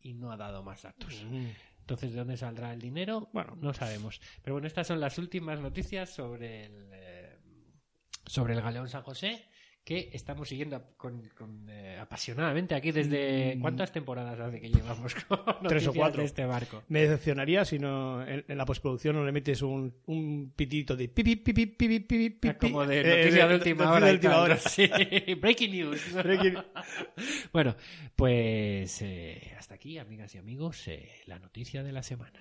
Y 0.01 0.15
no 0.15 0.33
ha 0.33 0.37
dado 0.37 0.62
más 0.65 0.83
datos. 0.83 1.25
Entonces, 1.79 2.12
¿de 2.12 2.19
dónde 2.19 2.37
saldrá 2.37 2.73
el 2.73 2.81
dinero? 2.81 3.29
Bueno, 3.33 3.55
no 3.57 3.75
sabemos. 3.75 4.21
Pero 4.43 4.55
bueno, 4.55 4.67
estas 4.67 4.87
son 4.87 4.99
las 4.99 5.19
últimas 5.19 5.61
noticias 5.61 6.11
sobre 6.11 6.65
el, 6.65 6.91
eh, 6.93 7.39
sobre 8.27 8.55
el 8.55 8.62
Galeón 8.62 8.89
San 8.89 9.03
José 9.03 9.45
que 9.85 10.11
estamos 10.12 10.49
siguiendo 10.49 10.81
con, 10.97 11.23
con, 11.37 11.67
eh, 11.69 11.99
apasionadamente 12.01 12.75
aquí 12.77 12.93
desde... 12.93 13.59
¿Cuántas 13.61 13.91
temporadas 13.91 14.39
hace 14.39 14.61
que 14.61 14.69
llevamos 14.71 15.12
con 15.15 15.39
Mm. 15.41 15.67
Tres 15.69 15.87
o 15.89 15.93
cuatro. 15.93 16.21
de 16.21 16.27
este 16.27 16.45
barco? 16.47 16.83
Me 16.89 17.01
decepcionaría 17.03 17.65
si 17.65 17.79
no 17.81 18.25
en, 18.25 18.45
en 18.47 18.59
la 18.59 18.65
postproducción 18.65 19.17
no 19.17 19.25
le 19.25 19.33
metes 19.33 19.61
un, 19.62 19.93
un 20.07 20.53
pitito 20.55 20.95
de 20.95 21.09
pipi, 21.09 21.35
pipi, 21.37 21.67
pipi, 21.67 21.99
pipi, 21.99 22.31
pipi. 22.31 22.49
Ah, 22.49 22.59
Como 22.59 22.87
de 22.87 23.01
Eh, 23.01 23.25
noticia 23.25 23.49
de 23.49 23.55
última 23.57 23.91
hora. 23.93 24.07
de 24.07 24.12
y 24.12 24.15
última 24.15 24.33
tal, 24.35 24.43
hora. 24.43 24.55
¿no? 24.55 24.61
Sí, 24.71 24.87
breaking 25.41 25.71
news. 25.73 26.15
Breaking- 26.25 26.65
bueno, 27.53 27.75
pues 28.15 29.03
eh, 29.03 29.53
hasta 29.59 29.75
aquí, 29.75 29.99
amigas 29.99 30.33
y 30.35 30.39
amigos, 30.39 30.85
la 31.27 31.39
noticia 31.41 31.83
de 31.83 31.93
la 31.93 32.03
semana. 32.05 32.41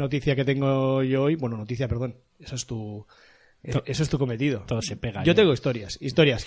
Noticia 0.00 0.34
que 0.34 0.44
tengo 0.44 1.02
yo 1.04 1.22
hoy, 1.22 1.36
bueno, 1.36 1.56
noticia, 1.56 1.86
perdón, 1.86 2.16
eso 2.40 2.54
es 2.56 2.66
tu, 2.66 3.06
eh, 3.62 3.72
eso 3.86 4.02
es 4.02 4.08
tu 4.08 4.18
cometido. 4.18 4.64
Todo 4.66 4.82
se 4.82 4.96
pega. 4.96 5.22
Yo 5.22 5.34
tengo 5.34 5.52
historias, 5.52 5.96
historias 6.00 6.46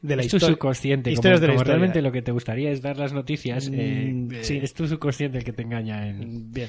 de 0.00 0.16
la 0.16 0.22
es 0.22 0.28
tu 0.28 0.36
historia. 0.36 0.54
subconsciente. 0.54 1.10
Como, 1.10 1.14
historias 1.14 1.40
de 1.40 1.46
la 1.48 1.52
como 1.52 1.60
historia. 1.62 1.74
realmente 1.74 2.02
lo 2.02 2.10
que 2.12 2.22
te 2.22 2.32
gustaría 2.32 2.70
es 2.70 2.80
ver 2.80 2.96
las 2.98 3.12
noticias, 3.12 3.68
eh, 3.72 4.10
Mm, 4.12 4.32
eh, 4.32 4.44
sí. 4.44 4.58
es 4.62 4.72
tu 4.74 4.86
subconsciente 4.88 5.38
el 5.38 5.44
que 5.44 5.52
te 5.52 5.62
engaña. 5.62 6.08
En... 6.08 6.50
Bien, 6.52 6.68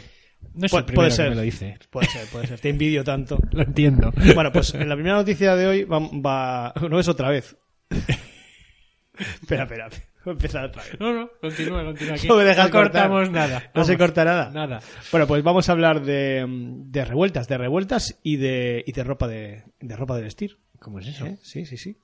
No 0.56 0.66
es 0.66 0.74
Pu- 0.74 0.80
el 0.80 0.86
primero 0.86 0.96
puede 0.96 1.10
que 1.10 1.16
ser. 1.16 1.30
me 1.30 1.36
lo 1.36 1.42
dice. 1.42 1.78
puede 1.90 2.08
ser, 2.08 2.28
puede 2.28 2.48
ser. 2.48 2.60
Te 2.60 2.70
envidio 2.70 3.04
tanto. 3.04 3.40
Lo 3.52 3.64
entiendo. 3.64 4.12
Bueno, 4.36 4.52
pues 4.52 4.74
en 4.74 4.90
la 4.90 4.96
primera 4.96 5.16
noticia 5.16 5.56
de 5.56 5.68
hoy 5.68 5.84
va, 5.86 6.00
va- 6.00 6.74
no 6.90 7.00
es 7.00 7.08
otra 7.08 7.30
vez. 7.30 7.56
espera, 9.42 9.64
espera, 9.64 9.90
empezar 10.32 10.66
otra 10.66 10.84
vez. 10.84 11.00
No, 11.00 11.14
no, 11.14 11.30
continúa, 11.42 11.84
continúa. 11.84 12.16
Aquí 12.16 12.28
No 12.30 12.36
me 12.36 12.44
dejas 12.44 12.70
cortamos 12.70 13.30
nada. 13.30 13.72
No 13.74 13.84
se 13.84 13.98
corta 13.98 14.24
nada. 14.26 14.50
Nada. 14.52 14.80
Bueno, 15.12 15.28
pues 15.28 15.44
vamos 15.44 15.68
a 15.70 15.72
hablar 15.72 16.02
de, 16.04 16.46
de 16.48 17.06
revueltas, 17.06 17.48
de 17.48 17.58
revueltas 17.58 18.20
y 18.24 18.38
de, 18.38 18.84
y 18.88 18.92
de 18.92 19.04
ropa 19.04 19.28
de, 19.28 19.64
de 19.80 19.96
ropa 19.96 20.16
de 20.16 20.24
vestir. 20.24 20.60
¿Cómo 20.80 21.00
es 21.00 21.08
eso? 21.08 21.26
¿Eh? 21.26 21.38
Sí, 21.42 21.66
sí, 21.66 21.78
sí. 21.78 21.98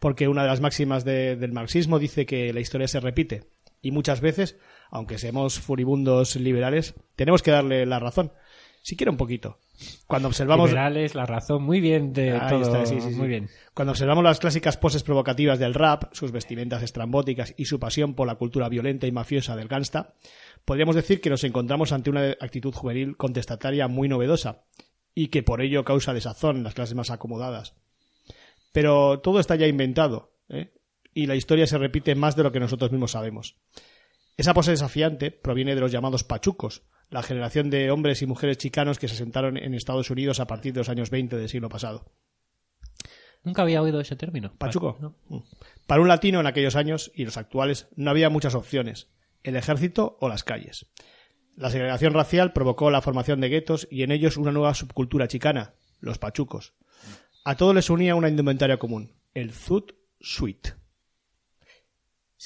Porque 0.00 0.26
una 0.28 0.42
de 0.42 0.48
las 0.48 0.60
máximas 0.60 1.04
de- 1.04 1.36
del 1.36 1.52
marxismo 1.52 1.98
dice 2.00 2.26
que 2.26 2.52
la 2.52 2.60
historia 2.60 2.88
se 2.88 2.98
repite. 3.00 3.44
Y 3.80 3.90
muchas 3.92 4.20
veces, 4.20 4.56
aunque 4.90 5.18
seamos 5.18 5.60
furibundos 5.60 6.36
liberales, 6.36 6.94
tenemos 7.16 7.42
que 7.42 7.50
darle 7.50 7.86
la 7.86 8.00
razón. 8.00 8.32
Siquiera 8.84 9.10
un 9.10 9.16
poquito. 9.16 9.60
Cuando 10.06 10.28
observamos, 10.28 10.68
Liberales, 10.68 11.14
la 11.14 11.24
razón, 11.24 11.62
muy 11.62 11.80
bien 11.80 12.12
de 12.12 12.32
Ahí 12.32 12.50
todo. 12.50 12.60
está, 12.60 12.84
sí, 12.84 13.00
sí, 13.00 13.12
sí. 13.12 13.16
Muy 13.16 13.28
bien. 13.28 13.48
cuando 13.72 13.92
observamos 13.92 14.22
las 14.22 14.38
clásicas 14.40 14.76
poses 14.76 15.02
provocativas 15.02 15.58
del 15.58 15.72
rap, 15.72 16.12
sus 16.12 16.32
vestimentas 16.32 16.82
estrambóticas 16.82 17.54
y 17.56 17.64
su 17.64 17.80
pasión 17.80 18.12
por 18.12 18.26
la 18.26 18.34
cultura 18.34 18.68
violenta 18.68 19.06
y 19.06 19.12
mafiosa 19.12 19.56
del 19.56 19.68
gangsta, 19.68 20.12
podríamos 20.66 20.96
decir 20.96 21.22
que 21.22 21.30
nos 21.30 21.44
encontramos 21.44 21.92
ante 21.92 22.10
una 22.10 22.32
actitud 22.40 22.74
juvenil 22.74 23.16
contestataria 23.16 23.88
muy 23.88 24.06
novedosa 24.06 24.64
y 25.14 25.28
que 25.28 25.42
por 25.42 25.62
ello 25.62 25.82
causa 25.82 26.12
desazón 26.12 26.58
en 26.58 26.64
las 26.64 26.74
clases 26.74 26.94
más 26.94 27.10
acomodadas. 27.10 27.74
Pero 28.72 29.20
todo 29.20 29.40
está 29.40 29.56
ya 29.56 29.66
inventado, 29.66 30.34
¿eh? 30.50 30.74
y 31.14 31.24
la 31.24 31.36
historia 31.36 31.66
se 31.66 31.78
repite 31.78 32.14
más 32.16 32.36
de 32.36 32.42
lo 32.42 32.52
que 32.52 32.60
nosotros 32.60 32.92
mismos 32.92 33.12
sabemos. 33.12 33.56
Esa 34.36 34.52
pose 34.52 34.72
desafiante 34.72 35.30
proviene 35.30 35.74
de 35.74 35.80
los 35.80 35.90
llamados 35.90 36.22
pachucos, 36.22 36.82
la 37.14 37.22
generación 37.22 37.70
de 37.70 37.92
hombres 37.92 38.22
y 38.22 38.26
mujeres 38.26 38.58
chicanos 38.58 38.98
que 38.98 39.06
se 39.06 39.14
asentaron 39.14 39.56
en 39.56 39.72
Estados 39.72 40.10
Unidos 40.10 40.40
a 40.40 40.48
partir 40.48 40.72
de 40.72 40.80
los 40.80 40.88
años 40.88 41.10
20 41.10 41.36
del 41.36 41.48
siglo 41.48 41.68
pasado. 41.68 42.10
Nunca 43.44 43.62
había 43.62 43.80
oído 43.80 44.00
ese 44.00 44.16
término. 44.16 44.52
Pachuco. 44.58 44.98
No. 45.00 45.14
Mm. 45.28 45.44
Para 45.86 46.02
un 46.02 46.08
latino 46.08 46.40
en 46.40 46.48
aquellos 46.48 46.74
años 46.74 47.12
y 47.14 47.24
los 47.24 47.36
actuales 47.36 47.86
no 47.94 48.10
había 48.10 48.30
muchas 48.30 48.56
opciones, 48.56 49.12
el 49.44 49.54
ejército 49.54 50.16
o 50.20 50.28
las 50.28 50.42
calles. 50.42 50.86
La 51.54 51.70
segregación 51.70 52.14
racial 52.14 52.52
provocó 52.52 52.90
la 52.90 53.00
formación 53.00 53.40
de 53.40 53.48
guetos 53.48 53.86
y 53.92 54.02
en 54.02 54.10
ellos 54.10 54.36
una 54.36 54.50
nueva 54.50 54.74
subcultura 54.74 55.28
chicana, 55.28 55.74
los 56.00 56.18
pachucos. 56.18 56.74
A 57.44 57.56
todos 57.56 57.76
les 57.76 57.90
unía 57.90 58.16
una 58.16 58.28
indumentaria 58.28 58.78
común, 58.78 59.12
el 59.34 59.52
Zoot 59.52 59.94
Suite. 60.18 60.74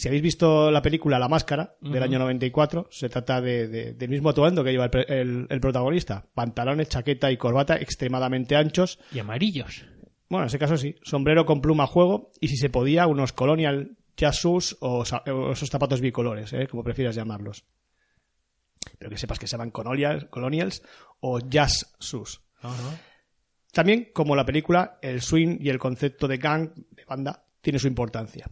Si 0.01 0.07
habéis 0.07 0.23
visto 0.23 0.71
la 0.71 0.81
película 0.81 1.19
La 1.19 1.27
Máscara 1.29 1.75
del 1.81 2.01
año 2.05 2.21
94, 2.21 2.87
se 2.89 3.09
trata 3.09 3.41
de, 3.41 3.67
de- 3.67 3.95
del 3.95 4.09
mismo 4.11 4.29
atuendo 4.29 4.63
que 4.63 4.71
lleva 4.71 4.85
el, 4.93 5.13
el- 5.13 5.47
el 5.51 5.61
protagonista. 5.61 6.25
Pantalones, 6.35 6.89
chaqueta 6.89 7.33
y 7.33 7.37
corbata 7.37 7.75
extremadamente 7.77 8.55
anchos 8.55 9.01
Y 9.13 9.19
amarillos. 9.19 9.85
bueno, 10.29 10.45
en 10.45 10.47
ese 10.47 10.59
caso 10.61 10.77
sí. 10.77 10.95
Sombrero 11.03 11.45
con 11.45 11.61
pluma 11.61 11.83
a 11.83 11.87
juego 11.89 12.31
y 12.41 12.47
si 12.47 12.57
se 12.57 12.71
podía, 12.71 13.09
unos 13.09 13.33
colonial 13.33 13.97
jazz 14.17 14.37
shoes 14.41 14.77
o, 14.79 15.03
o 15.03 15.51
esos 15.53 15.69
zapatos 15.69 16.01
bicolores, 16.01 16.53
¿eh? 16.53 16.69
como 16.69 16.85
prefieras 16.85 17.17
llamarlos. 17.17 17.65
Pero 19.01 19.11
que 19.11 19.19
sepas 19.19 19.41
que 19.41 19.49
se 19.49 19.53
llaman 19.57 19.73
colonials, 19.73 20.27
colonials 20.27 20.83
o 21.19 21.41
jazz 21.41 21.93
shoes. 21.99 22.41
También, 23.73 24.11
como 24.15 24.37
la 24.37 24.47
película, 24.47 25.01
el 25.03 25.23
swing 25.23 25.59
y 25.61 25.71
el 25.71 25.81
concepto 25.81 26.29
de 26.29 26.37
gang, 26.39 26.71
de 26.93 27.05
banda, 27.05 27.45
tiene 27.61 27.81
su 27.81 27.89
importancia. 27.89 28.49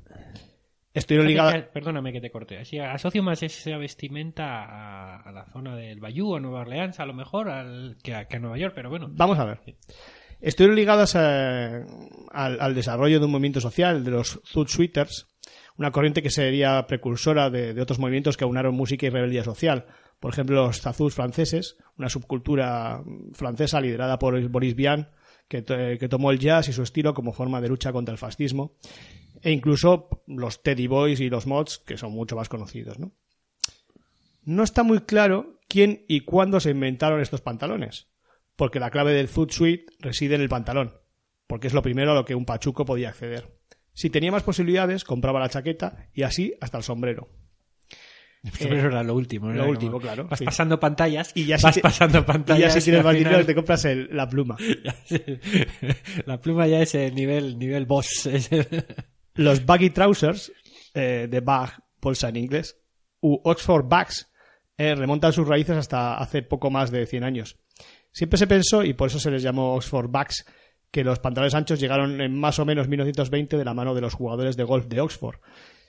Ligadas... 1.24 1.54
Fíjate, 1.54 1.72
Perdóname 1.72 2.12
que 2.12 2.20
te 2.20 2.30
corte. 2.30 2.58
Así, 2.58 2.78
asocio 2.78 3.22
más 3.22 3.42
esa 3.42 3.76
vestimenta 3.76 4.64
a, 4.64 5.16
a 5.22 5.32
la 5.32 5.46
zona 5.52 5.76
del 5.76 6.00
Bayou, 6.00 6.36
a 6.36 6.40
Nueva 6.40 6.60
Orleans, 6.60 6.98
a 7.00 7.06
lo 7.06 7.14
mejor, 7.14 7.48
al, 7.50 7.96
que, 8.02 8.14
a, 8.14 8.26
que 8.26 8.36
a 8.36 8.40
Nueva 8.40 8.58
York, 8.58 8.72
pero 8.74 8.90
bueno. 8.90 9.08
Vamos 9.10 9.38
a 9.38 9.44
ver. 9.44 9.60
Estuvieron 10.40 10.76
ligadas 10.76 11.14
eh, 11.18 11.84
al, 12.32 12.60
al 12.60 12.74
desarrollo 12.74 13.18
de 13.18 13.24
un 13.26 13.32
movimiento 13.32 13.60
social, 13.60 14.04
de 14.04 14.10
los 14.10 14.40
Zoot 14.46 14.68
Suiters, 14.68 15.26
una 15.78 15.90
corriente 15.90 16.22
que 16.22 16.30
sería 16.30 16.86
precursora 16.86 17.50
de, 17.50 17.74
de 17.74 17.82
otros 17.82 17.98
movimientos 17.98 18.36
que 18.36 18.44
aunaron 18.44 18.74
música 18.74 19.06
y 19.06 19.10
rebeldía 19.10 19.44
social. 19.44 19.86
Por 20.20 20.32
ejemplo, 20.32 20.56
los 20.56 20.80
Zazus 20.80 21.14
franceses, 21.14 21.76
una 21.98 22.08
subcultura 22.08 23.02
francesa 23.34 23.80
liderada 23.80 24.18
por 24.18 24.40
Boris 24.48 24.74
Vian, 24.74 25.10
que, 25.48 25.60
to- 25.62 25.76
que 26.00 26.08
tomó 26.08 26.30
el 26.30 26.38
jazz 26.38 26.68
y 26.68 26.72
su 26.72 26.82
estilo 26.82 27.12
como 27.14 27.32
forma 27.32 27.60
de 27.60 27.68
lucha 27.68 27.92
contra 27.92 28.12
el 28.12 28.18
fascismo. 28.18 28.72
E 29.42 29.50
incluso 29.52 30.22
los 30.26 30.62
Teddy 30.62 30.86
Boys 30.86 31.20
y 31.20 31.28
los 31.30 31.46
Mods, 31.46 31.78
que 31.78 31.96
son 31.96 32.12
mucho 32.12 32.36
más 32.36 32.48
conocidos. 32.48 32.98
¿no? 32.98 33.12
No 34.44 34.62
está 34.62 34.82
muy 34.82 35.00
claro 35.00 35.58
quién 35.68 36.04
y 36.08 36.20
cuándo 36.20 36.60
se 36.60 36.70
inventaron 36.70 37.20
estos 37.20 37.40
pantalones, 37.40 38.08
porque 38.56 38.80
la 38.80 38.90
clave 38.90 39.12
del 39.12 39.28
Food 39.28 39.50
Suite 39.50 39.86
reside 40.00 40.34
en 40.36 40.40
el 40.40 40.48
pantalón, 40.48 40.94
porque 41.46 41.66
es 41.66 41.74
lo 41.74 41.82
primero 41.82 42.12
a 42.12 42.14
lo 42.14 42.24
que 42.24 42.34
un 42.34 42.44
pachuco 42.44 42.84
podía 42.84 43.08
acceder. 43.10 43.54
Si 43.92 44.10
tenía 44.10 44.30
más 44.30 44.42
posibilidades, 44.42 45.04
compraba 45.04 45.40
la 45.40 45.48
chaqueta 45.48 46.08
y 46.12 46.22
así 46.22 46.54
hasta 46.60 46.78
el 46.78 46.84
sombrero. 46.84 47.28
Pero 48.60 48.76
eso 48.76 48.86
era 48.86 49.02
lo 49.02 49.14
último. 49.16 49.50
lo 49.50 49.68
último, 49.68 49.92
como, 49.92 50.02
claro, 50.02 50.28
Vas 50.28 50.38
sí. 50.38 50.44
pasando 50.44 50.78
pantallas 50.78 51.32
Y 51.34 51.46
ya 51.46 51.58
si 51.58 51.64
vas 51.64 51.74
te- 51.74 51.80
pasando 51.80 52.18
Y 52.20 52.22
pantallas. 52.22 52.74
ya 52.74 52.80
si 52.80 52.84
tienes 52.90 53.02
más 53.04 53.16
final- 53.16 53.30
dinero 53.32 53.46
te 53.46 53.54
compras 53.56 53.84
el- 53.86 54.08
la 54.14 54.28
pluma. 54.28 54.56
la 56.26 56.40
pluma 56.40 56.66
ya 56.68 56.80
es 56.82 56.94
el 56.94 57.14
nivel, 57.14 57.58
nivel 57.58 57.86
boss. 57.86 58.26
Es 58.26 58.52
el- 58.52 58.84
Los 59.36 59.64
baggy 59.64 59.90
trousers, 59.90 60.52
eh, 60.94 61.28
de 61.30 61.40
bag, 61.40 61.72
bolsa 62.00 62.28
en 62.28 62.36
inglés, 62.36 62.78
u 63.20 63.38
Oxford 63.44 63.86
bags, 63.86 64.30
eh, 64.78 64.94
remontan 64.94 65.32
sus 65.32 65.46
raíces 65.46 65.76
hasta 65.76 66.16
hace 66.16 66.42
poco 66.42 66.70
más 66.70 66.90
de 66.90 67.06
100 67.06 67.24
años. 67.24 67.58
Siempre 68.12 68.38
se 68.38 68.46
pensó, 68.46 68.82
y 68.82 68.94
por 68.94 69.08
eso 69.08 69.18
se 69.18 69.30
les 69.30 69.42
llamó 69.42 69.74
Oxford 69.74 70.10
bags, 70.10 70.46
que 70.90 71.04
los 71.04 71.18
pantalones 71.18 71.54
anchos 71.54 71.80
llegaron 71.80 72.20
en 72.20 72.38
más 72.38 72.58
o 72.58 72.64
menos 72.64 72.88
1920 72.88 73.58
de 73.58 73.64
la 73.64 73.74
mano 73.74 73.94
de 73.94 74.00
los 74.00 74.14
jugadores 74.14 74.56
de 74.56 74.64
golf 74.64 74.86
de 74.86 75.00
Oxford, 75.00 75.40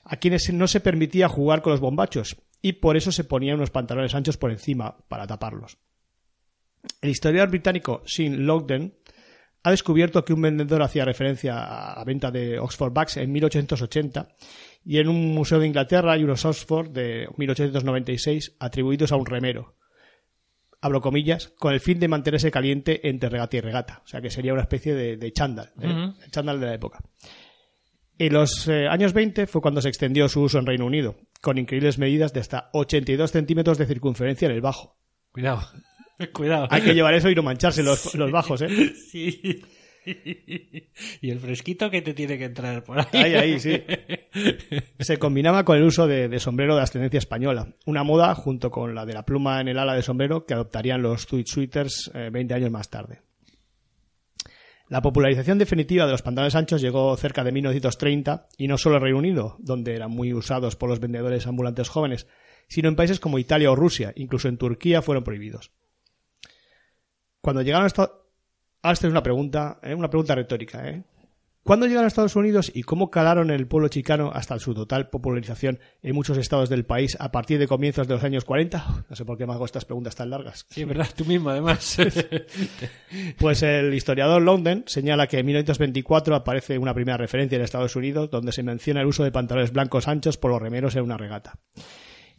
a 0.03 0.17
quienes 0.17 0.51
no 0.51 0.67
se 0.67 0.81
permitía 0.81 1.29
jugar 1.29 1.61
con 1.61 1.71
los 1.71 1.79
bombachos, 1.79 2.35
y 2.61 2.73
por 2.73 2.97
eso 2.97 3.11
se 3.11 3.23
ponían 3.23 3.55
unos 3.55 3.71
pantalones 3.71 4.15
anchos 4.15 4.37
por 4.37 4.51
encima 4.51 4.97
para 5.07 5.27
taparlos. 5.27 5.77
El 7.01 7.11
historiador 7.11 7.49
británico 7.49 8.01
Sean 8.05 8.45
Logden 8.45 8.97
ha 9.63 9.71
descubierto 9.71 10.23
que 10.23 10.33
un 10.33 10.41
vendedor 10.41 10.81
hacía 10.81 11.05
referencia 11.05 11.91
a 11.93 11.97
la 11.97 12.03
venta 12.05 12.31
de 12.31 12.59
Oxford 12.59 12.93
Bags 12.93 13.17
en 13.17 13.31
1880 13.31 14.29
y 14.85 14.99
en 14.99 15.09
un 15.09 15.33
museo 15.33 15.59
de 15.59 15.67
Inglaterra 15.67 16.13
hay 16.13 16.23
unos 16.23 16.45
Oxford 16.45 16.89
de 16.89 17.27
1896 17.35 18.55
atribuidos 18.59 19.11
a 19.11 19.17
un 19.17 19.25
remero. 19.25 19.75
Abro 20.79 21.01
comillas, 21.01 21.49
con 21.57 21.73
el 21.73 21.79
fin 21.79 21.99
de 21.99 22.07
mantenerse 22.07 22.51
caliente 22.51 23.09
entre 23.09 23.29
regata 23.29 23.57
y 23.57 23.61
regata. 23.61 24.01
O 24.05 24.07
sea 24.07 24.21
que 24.21 24.29
sería 24.29 24.53
una 24.53 24.61
especie 24.61 24.93
de, 24.93 25.17
de 25.17 25.33
chándal, 25.33 25.73
¿eh? 25.81 26.13
El 26.23 26.31
chándal 26.31 26.59
de 26.59 26.65
la 26.67 26.73
época. 26.75 26.99
En 28.19 28.33
los 28.33 28.67
eh, 28.67 28.87
años 28.87 29.13
20 29.13 29.45
fue 29.45 29.61
cuando 29.61 29.81
se 29.81 29.89
extendió 29.89 30.27
su 30.27 30.41
uso 30.41 30.57
en 30.57 30.65
Reino 30.65 30.85
Unido, 30.85 31.17
con 31.41 31.57
increíbles 31.57 31.99
medidas 31.99 32.33
de 32.33 32.39
hasta 32.39 32.69
82 32.73 33.31
centímetros 33.31 33.77
de 33.77 33.85
circunferencia 33.85 34.47
en 34.47 34.53
el 34.53 34.61
bajo. 34.61 34.97
Cuidado. 35.31 35.61
Cuidado. 36.33 36.67
Hay 36.69 36.81
que 36.81 36.93
llevar 36.93 37.13
eso 37.13 37.29
y 37.29 37.35
no 37.35 37.43
mancharse 37.43 37.83
los, 37.83 38.15
los 38.15 38.31
bajos, 38.31 38.61
¿eh? 38.61 38.93
Sí. 38.95 39.61
Y 41.21 41.31
el 41.31 41.39
fresquito 41.39 41.89
que 41.91 42.01
te 42.01 42.13
tiene 42.13 42.37
que 42.37 42.45
entrar 42.45 42.81
por 42.81 42.97
ahí. 42.97 43.05
Ahí, 43.11 43.33
ahí, 43.33 43.59
sí. 43.59 43.83
Se 44.99 45.17
combinaba 45.17 45.65
con 45.65 45.75
el 45.75 45.83
uso 45.83 46.07
de, 46.07 46.29
de 46.29 46.39
sombrero 46.39 46.77
de 46.77 46.81
ascendencia 46.81 47.17
española, 47.17 47.73
una 47.85 48.03
moda 48.03 48.33
junto 48.33 48.71
con 48.71 48.95
la 48.95 49.05
de 49.05 49.11
la 49.11 49.25
pluma 49.25 49.59
en 49.59 49.67
el 49.67 49.77
ala 49.77 49.95
de 49.95 50.01
sombrero 50.01 50.45
que 50.45 50.53
adoptarían 50.53 51.01
los 51.01 51.27
tweed 51.27 51.45
suiters 51.45 52.09
eh, 52.13 52.29
20 52.31 52.53
años 52.53 52.71
más 52.71 52.89
tarde. 52.89 53.19
La 54.89 55.01
popularización 55.01 55.57
definitiva 55.57 56.05
de 56.05 56.13
los 56.13 56.21
pantalones 56.21 56.55
anchos 56.55 56.81
llegó 56.81 57.15
cerca 57.17 57.43
de 57.43 57.51
1930 57.51 58.47
y 58.57 58.69
no 58.69 58.77
solo 58.77 58.95
en 58.95 59.01
Reino 59.01 59.17
Unido, 59.17 59.57
donde 59.59 59.93
eran 59.93 60.11
muy 60.11 60.33
usados 60.33 60.77
por 60.77 60.89
los 60.89 61.01
vendedores 61.01 61.45
ambulantes 61.45 61.89
jóvenes, 61.89 62.27
sino 62.69 62.87
en 62.87 62.95
países 62.95 63.19
como 63.19 63.39
Italia 63.39 63.71
o 63.71 63.75
Rusia, 63.75 64.13
incluso 64.15 64.47
en 64.47 64.57
Turquía 64.57 65.01
fueron 65.01 65.25
prohibidos. 65.25 65.73
Cuando 67.41 67.61
llegaron 67.61 67.85
a 67.85 67.87
Estados 67.87 68.27
Ah, 68.87 68.91
esta 68.91 69.07
es 69.07 69.11
una 69.11 69.23
pregunta, 69.23 69.79
¿eh? 69.83 69.93
una 69.93 70.09
pregunta 70.09 70.35
retórica, 70.35 70.87
¿eh? 70.87 71.03
¿Cuándo 71.63 71.85
llegaron 71.85 72.05
a 72.05 72.07
Estados 72.07 72.37
Unidos 72.37 72.71
y 72.73 72.83
cómo 72.83 73.11
calaron 73.11 73.51
el 73.51 73.67
pueblo 73.67 73.89
chicano 73.89 74.31
hasta 74.33 74.57
su 74.59 74.73
total 74.73 75.09
popularización 75.09 75.79
en 76.01 76.15
muchos 76.15 76.37
estados 76.37 76.69
del 76.69 76.85
país 76.85 77.17
a 77.19 77.29
partir 77.29 77.59
de 77.59 77.67
comienzos 77.67 78.07
de 78.07 78.13
los 78.13 78.23
años 78.23 78.45
40? 78.45 79.05
No 79.09 79.15
sé 79.17 79.25
por 79.25 79.37
qué 79.37 79.45
me 79.45 79.51
hago 79.51 79.65
estas 79.65 79.83
preguntas 79.83 80.15
tan 80.15 80.29
largas. 80.29 80.65
Sí, 80.69 80.83
es 80.83 80.87
verdad, 80.87 81.09
tú 81.13 81.25
mismo 81.25 81.49
además. 81.49 81.97
Pues 83.37 83.61
el 83.63 83.93
historiador 83.93 84.41
London 84.41 84.85
señala 84.87 85.27
que 85.27 85.39
en 85.39 85.45
1924 85.47 86.35
aparece 86.35 86.77
una 86.77 86.93
primera 86.93 87.17
referencia 87.17 87.57
en 87.57 87.63
Estados 87.63 87.97
Unidos 87.97 88.29
donde 88.29 88.53
se 88.53 88.63
menciona 88.63 89.01
el 89.01 89.07
uso 89.07 89.25
de 89.25 89.31
pantalones 89.33 89.73
blancos 89.73 90.07
anchos 90.07 90.37
por 90.37 90.51
los 90.51 90.61
remeros 90.61 90.95
en 90.95 91.03
una 91.03 91.17
regata. 91.17 91.59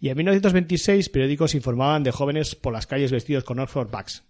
Y 0.01 0.09
en 0.09 0.17
1926 0.17 1.11
periódicos 1.11 1.55
informaban 1.55 2.03
de 2.03 2.13
jóvenes 2.13 2.55
por 2.55 2.73
las 2.73 2.87
calles 2.87 3.13
vestidos 3.13 3.45
con 3.45 3.59
Oxford 3.59 3.91
Bags. 3.91 4.25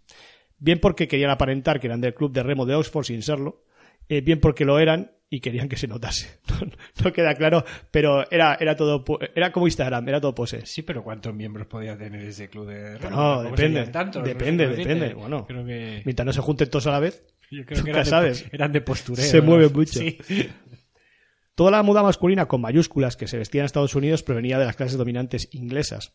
Bien 0.58 0.80
porque 0.80 1.08
querían 1.08 1.30
aparentar 1.30 1.80
que 1.80 1.86
eran 1.86 2.00
del 2.00 2.14
club 2.14 2.32
de 2.32 2.42
remo 2.42 2.66
de 2.66 2.74
Oxford 2.74 3.04
sin 3.04 3.22
serlo, 3.22 3.64
eh, 4.08 4.20
bien 4.20 4.40
porque 4.40 4.64
lo 4.64 4.78
eran 4.78 5.12
y 5.30 5.40
querían 5.40 5.68
que 5.68 5.76
se 5.76 5.86
notase. 5.86 6.40
No, 6.58 7.04
no 7.04 7.12
queda 7.12 7.34
claro, 7.36 7.64
pero 7.92 8.28
era, 8.32 8.56
era 8.58 8.74
todo, 8.74 9.04
era 9.34 9.52
como 9.52 9.68
Instagram, 9.68 10.08
era 10.08 10.20
todo 10.20 10.34
pose. 10.34 10.66
Sí, 10.66 10.82
pero 10.82 11.04
¿cuántos 11.04 11.32
miembros 11.32 11.68
podía 11.68 11.96
tener 11.96 12.22
ese 12.24 12.48
club 12.48 12.66
de 12.66 12.98
remo? 12.98 13.44
Depende, 13.44 13.86
tantos, 13.86 14.22
no 14.22 14.28
depende, 14.28 14.66
decirte. 14.66 14.94
depende, 14.94 15.14
bueno. 15.14 15.46
Creo 15.46 15.64
que, 15.64 16.02
Mientras 16.04 16.26
no 16.26 16.32
se 16.32 16.40
junten 16.40 16.68
todos 16.68 16.88
a 16.88 16.90
la 16.90 16.98
vez, 16.98 17.22
yo 17.52 17.64
creo 17.64 17.84
que 17.84 17.90
eran, 17.90 18.02
de, 18.02 18.10
sabes. 18.10 18.46
eran 18.50 18.72
de 18.72 18.80
postureo. 18.80 19.24
Se 19.24 19.40
mueve 19.40 19.68
mucho. 19.68 20.00
Sí. 20.00 20.18
Toda 21.54 21.70
la 21.70 21.82
moda 21.82 22.02
masculina 22.02 22.46
con 22.46 22.60
mayúsculas 22.60 23.16
que 23.16 23.28
se 23.28 23.38
vestía 23.38 23.62
en 23.62 23.66
Estados 23.66 23.94
Unidos 23.94 24.22
provenía 24.22 24.58
de 24.58 24.64
las 24.64 24.74
clases 24.74 24.98
dominantes 24.98 25.48
inglesas. 25.52 26.14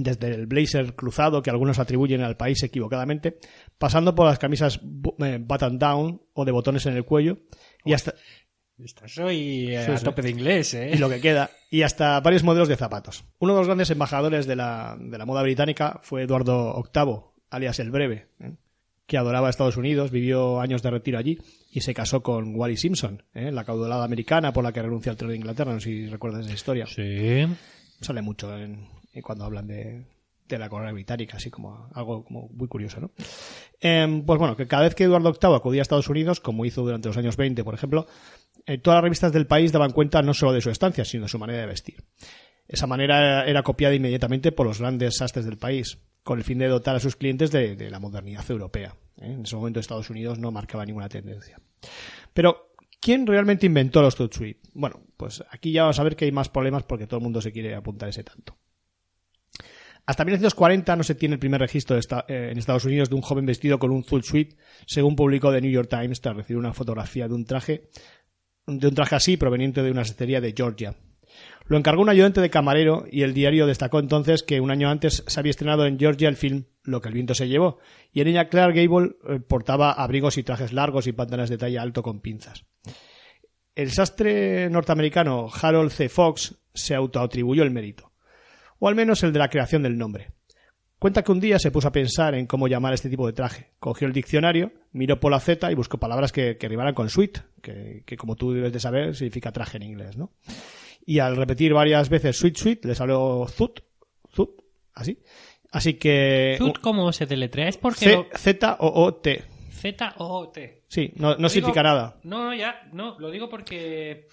Desde 0.00 0.34
el 0.34 0.46
blazer 0.46 0.94
cruzado 0.94 1.42
que 1.42 1.50
algunos 1.50 1.78
atribuyen 1.78 2.22
al 2.22 2.36
país 2.36 2.62
equivocadamente, 2.62 3.38
pasando 3.78 4.14
por 4.14 4.26
las 4.26 4.38
camisas 4.38 4.80
eh, 5.24 5.38
button 5.40 5.78
down 5.78 6.22
o 6.34 6.44
de 6.44 6.52
botones 6.52 6.86
en 6.86 6.94
el 6.96 7.04
cuello 7.04 7.38
y 7.84 7.92
hasta, 7.92 8.14
Estás 8.82 9.18
hoy 9.18 9.74
eh, 9.74 9.82
Sí, 9.84 9.90
a 9.90 9.98
sí. 9.98 10.04
tope 10.04 10.22
de 10.22 10.30
inglés, 10.30 10.72
¿eh? 10.74 10.92
y 10.94 10.98
lo 10.98 11.08
que 11.08 11.20
queda, 11.20 11.50
y 11.68 11.82
hasta 11.82 12.20
varios 12.20 12.44
modelos 12.44 12.68
de 12.68 12.76
zapatos. 12.76 13.24
Uno 13.40 13.54
de 13.54 13.58
los 13.58 13.66
grandes 13.66 13.90
embajadores 13.90 14.46
de 14.46 14.54
la, 14.54 14.96
de 15.00 15.18
la 15.18 15.26
moda 15.26 15.42
británica 15.42 15.98
fue 16.04 16.22
Eduardo 16.22 16.80
VIII, 16.94 17.16
alias 17.50 17.80
el 17.80 17.90
Breve, 17.90 18.28
¿eh? 18.38 18.52
que 19.06 19.18
adoraba 19.18 19.48
a 19.48 19.50
Estados 19.50 19.76
Unidos, 19.76 20.12
vivió 20.12 20.60
años 20.60 20.82
de 20.82 20.90
retiro 20.90 21.18
allí 21.18 21.38
y 21.72 21.80
se 21.80 21.92
casó 21.92 22.22
con 22.22 22.54
Wally 22.54 22.76
Simpson, 22.76 23.24
¿eh? 23.34 23.50
la 23.50 23.64
caudalada 23.64 24.04
americana 24.04 24.52
por 24.52 24.62
la 24.62 24.72
que 24.72 24.82
renuncia 24.82 25.10
al 25.10 25.18
trono 25.18 25.32
de 25.32 25.38
Inglaterra, 25.38 25.72
no 25.72 25.80
sé 25.80 25.88
si 25.88 26.06
recuerdas 26.06 26.44
esa 26.44 26.54
historia. 26.54 26.86
Sí. 26.86 27.46
Sale 28.00 28.22
mucho 28.22 28.56
en 28.56 28.86
cuando 29.22 29.44
hablan 29.44 29.66
de, 29.66 30.06
la 30.48 30.68
corona 30.68 30.92
británica, 30.92 31.36
así 31.36 31.50
como 31.50 31.88
algo 31.92 32.24
como 32.24 32.48
muy 32.48 32.68
curioso, 32.68 33.00
¿no? 33.00 33.10
Em, 33.80 34.24
pues 34.24 34.38
bueno, 34.38 34.56
que 34.56 34.66
cada 34.66 34.84
vez 34.84 34.94
que 34.94 35.04
Eduardo 35.04 35.32
VIII 35.32 35.54
acudía 35.54 35.80
a 35.80 35.82
Estados 35.82 36.08
Unidos, 36.08 36.40
como 36.40 36.64
hizo 36.64 36.82
durante 36.82 37.08
los 37.08 37.16
años 37.16 37.36
20, 37.36 37.62
por 37.64 37.74
ejemplo, 37.74 38.06
eh, 38.66 38.78
todas 38.78 38.96
las 38.96 39.04
revistas 39.04 39.32
del 39.32 39.46
país 39.46 39.72
daban 39.72 39.92
cuenta 39.92 40.22
no 40.22 40.34
solo 40.34 40.52
de 40.52 40.60
su 40.60 40.70
estancia, 40.70 41.04
sino 41.04 41.24
de 41.24 41.28
su 41.28 41.38
manera 41.38 41.60
de 41.60 41.66
vestir. 41.66 42.04
Esa 42.68 42.86
manera 42.86 43.46
era 43.46 43.62
copiada 43.62 43.94
inmediatamente 43.94 44.52
por 44.52 44.66
los 44.66 44.80
grandes 44.80 45.16
sastres 45.16 45.46
del 45.46 45.56
país, 45.56 45.98
con 46.22 46.38
el 46.38 46.44
fin 46.44 46.58
de 46.58 46.68
dotar 46.68 46.94
a 46.94 47.00
sus 47.00 47.16
clientes 47.16 47.50
de, 47.50 47.90
la 47.90 47.98
modernidad 47.98 48.48
europea. 48.50 48.94
¿eh? 49.16 49.32
En 49.32 49.42
ese 49.44 49.56
momento 49.56 49.80
Estados 49.80 50.10
Unidos 50.10 50.38
no 50.38 50.50
marcaba 50.50 50.84
ninguna 50.84 51.08
tendencia. 51.08 51.58
Pero, 52.34 52.74
¿quién 53.00 53.26
realmente 53.26 53.64
inventó 53.64 54.02
los 54.02 54.14
Tut 54.14 54.34
Suite? 54.34 54.60
Bueno, 54.74 55.00
pues 55.16 55.42
aquí 55.50 55.72
ya 55.72 55.84
vamos 55.84 55.98
a 55.98 56.02
ver 56.02 56.14
que 56.14 56.26
hay 56.26 56.32
más 56.32 56.50
problemas 56.50 56.82
porque 56.82 57.06
todo 57.06 57.16
el 57.16 57.24
mundo 57.24 57.40
se 57.40 57.52
quiere 57.52 57.74
apuntar 57.74 58.10
ese 58.10 58.22
tanto. 58.22 58.58
Hasta 60.08 60.24
1940 60.24 60.96
no 60.96 61.02
se 61.02 61.14
tiene 61.14 61.34
el 61.34 61.38
primer 61.38 61.60
registro 61.60 61.98
eh, 61.98 62.48
en 62.50 62.56
Estados 62.56 62.86
Unidos 62.86 63.10
de 63.10 63.14
un 63.14 63.20
joven 63.20 63.44
vestido 63.44 63.78
con 63.78 63.90
un 63.90 64.04
full 64.04 64.22
suite, 64.22 64.56
según 64.86 65.14
publicó 65.14 65.52
The 65.52 65.60
New 65.60 65.70
York 65.70 65.90
Times 65.90 66.22
tras 66.22 66.34
recibir 66.34 66.56
una 66.56 66.72
fotografía 66.72 67.28
de 67.28 67.34
un 67.34 67.44
traje 67.44 67.90
de 68.66 68.88
un 68.88 68.94
traje 68.94 69.16
así 69.16 69.36
proveniente 69.36 69.82
de 69.82 69.90
una 69.90 70.06
sestería 70.06 70.40
de 70.40 70.54
Georgia. 70.56 70.94
Lo 71.66 71.76
encargó 71.76 72.00
un 72.00 72.08
ayudante 72.08 72.40
de 72.40 72.48
camarero 72.48 73.04
y 73.10 73.20
el 73.20 73.34
diario 73.34 73.66
destacó 73.66 73.98
entonces 73.98 74.42
que 74.42 74.62
un 74.62 74.70
año 74.70 74.88
antes 74.88 75.24
se 75.26 75.40
había 75.40 75.50
estrenado 75.50 75.84
en 75.84 75.98
Georgia 75.98 76.30
el 76.30 76.36
film 76.36 76.64
Lo 76.84 77.02
que 77.02 77.08
el 77.08 77.14
viento 77.14 77.34
se 77.34 77.46
llevó 77.46 77.78
y 78.10 78.22
en 78.22 78.28
ella 78.28 78.48
Clark 78.48 78.74
Gable 78.74 79.16
eh, 79.28 79.40
portaba 79.40 79.92
abrigos 79.92 80.38
y 80.38 80.42
trajes 80.42 80.72
largos 80.72 81.06
y 81.06 81.12
pantalones 81.12 81.50
de 81.50 81.58
talla 81.58 81.82
alto 81.82 82.02
con 82.02 82.20
pinzas. 82.20 82.64
El 83.74 83.90
sastre 83.90 84.70
norteamericano 84.70 85.50
Harold 85.52 85.90
C. 85.90 86.08
Fox 86.08 86.56
se 86.72 86.94
autoatribuyó 86.94 87.62
el 87.62 87.70
mérito, 87.70 88.07
o 88.78 88.88
al 88.88 88.94
menos 88.94 89.22
el 89.22 89.32
de 89.32 89.38
la 89.38 89.48
creación 89.48 89.82
del 89.82 89.96
nombre. 89.98 90.32
Cuenta 90.98 91.22
que 91.22 91.30
un 91.30 91.38
día 91.38 91.58
se 91.60 91.70
puso 91.70 91.86
a 91.88 91.92
pensar 91.92 92.34
en 92.34 92.46
cómo 92.46 92.66
llamar 92.66 92.90
a 92.92 92.94
este 92.96 93.08
tipo 93.08 93.24
de 93.26 93.32
traje. 93.32 93.70
Cogió 93.78 94.08
el 94.08 94.12
diccionario, 94.12 94.72
miró 94.92 95.20
por 95.20 95.30
la 95.30 95.38
Z 95.38 95.70
y 95.70 95.74
buscó 95.76 95.98
palabras 95.98 96.32
que, 96.32 96.56
que 96.56 96.68
rimaran 96.68 96.94
con 96.94 97.08
suite, 97.08 97.40
que, 97.62 98.02
que 98.04 98.16
como 98.16 98.34
tú 98.34 98.52
debes 98.52 98.72
de 98.72 98.80
saber 98.80 99.14
significa 99.14 99.52
traje 99.52 99.76
en 99.76 99.84
inglés, 99.84 100.16
¿no? 100.16 100.32
Y 101.06 101.20
al 101.20 101.36
repetir 101.36 101.72
varias 101.72 102.08
veces 102.08 102.36
suite 102.36 102.58
suite, 102.60 102.88
le 102.88 102.94
salió 102.96 103.46
zut, 103.48 103.80
zut, 104.34 104.50
así. 104.94 105.22
Así 105.70 105.94
que... 105.94 106.56
Zut, 106.58 106.78
¿cómo 106.80 107.12
se 107.12 107.26
deletrea? 107.26 107.68
Es 107.68 107.76
porque 107.76 108.04
C- 108.06 108.12
lo- 108.16 108.26
Z-O-O-T. 108.36 109.44
Z-O-O-T. 109.70 110.82
Sí, 110.88 111.12
no, 111.16 111.36
no 111.36 111.48
significa 111.48 111.80
digo- 111.82 111.94
nada. 111.94 112.16
No, 112.24 112.44
no, 112.44 112.54
ya, 112.54 112.88
no, 112.92 113.18
lo 113.20 113.30
digo 113.30 113.48
porque 113.48 114.26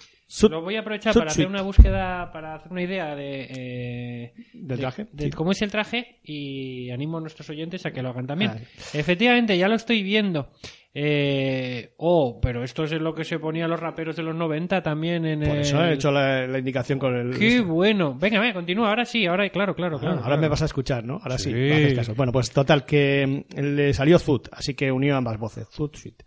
Lo 0.49 0.61
voy 0.61 0.75
a 0.75 0.79
aprovechar 0.79 1.13
para 1.13 1.27
hacer 1.31 1.45
una 1.47 1.61
búsqueda, 1.61 2.31
para 2.31 2.55
hacer 2.55 2.71
una 2.71 2.81
idea 2.81 3.15
de, 3.15 3.47
eh, 3.49 4.33
¿Del 4.53 4.67
de- 4.67 4.77
traje? 4.77 5.05
de 5.11 5.25
Sí. 5.25 5.29
cómo 5.31 5.51
es 5.51 5.61
el 5.61 5.69
traje 5.71 6.19
y 6.23 6.89
animo 6.89 7.17
a 7.17 7.21
nuestros 7.21 7.49
oyentes 7.49 7.85
a 7.85 7.91
que 7.91 8.01
lo 8.01 8.09
hagan 8.09 8.25
también. 8.25 8.51
Efectivamente, 8.93 9.57
ya 9.57 9.67
lo 9.67 9.75
estoy 9.75 10.01
viendo. 10.03 10.49
Eh, 10.97 11.91
oh, 11.97 12.39
pero 12.41 12.63
esto 12.63 12.85
es 12.85 12.93
lo 12.93 13.13
que 13.13 13.25
se 13.25 13.37
ponía 13.37 13.67
los 13.67 13.79
raperos 13.79 14.15
de 14.15 14.23
los 14.23 14.33
90 14.33 14.81
también 14.81 15.25
en 15.25 15.41
Por 15.41 15.55
el... 15.57 15.61
eso 15.61 15.83
he 15.83 15.93
hecho 15.93 16.09
la, 16.09 16.47
la 16.47 16.57
indicación 16.57 16.97
con 16.97 17.13
el... 17.15 17.37
Qué 17.37 17.59
bueno. 17.59 18.15
Venga, 18.17 18.39
venga, 18.39 18.53
continúa. 18.53 18.89
Ahora 18.89 19.03
sí, 19.03 19.25
ahora 19.25 19.49
claro, 19.49 19.75
claro, 19.75 19.97
Ah, 19.97 19.99
claro. 19.99 20.15
ahora 20.15 20.25
claro. 20.27 20.41
me 20.41 20.47
vas 20.47 20.61
a 20.61 20.65
escuchar, 20.65 21.03
¿no? 21.03 21.19
Ahora 21.21 21.37
sí, 21.37 21.49
haces 21.53 21.93
caso. 21.95 22.15
Bueno, 22.15 22.31
pues 22.31 22.49
total, 22.49 22.85
que 22.85 23.45
mm, 23.55 23.59
le 23.59 23.93
salió 23.93 24.17
Zut, 24.17 24.47
así 24.53 24.73
que 24.73 24.89
unió 24.89 25.17
ambas 25.17 25.37
voces, 25.37 25.67
Zut, 25.69 25.97
Suite. 25.97 26.23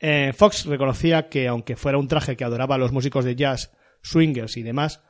Eh, 0.00 0.32
Fox 0.34 0.66
reconocía 0.66 1.28
que, 1.28 1.48
aunque 1.48 1.76
fuera 1.76 1.98
un 1.98 2.08
traje 2.08 2.36
que 2.36 2.44
adoraba 2.44 2.74
a 2.74 2.78
los 2.78 2.92
músicos 2.92 3.24
de 3.24 3.36
jazz, 3.36 3.72
swingers 4.02 4.56
y 4.56 4.62
demás, 4.62 5.02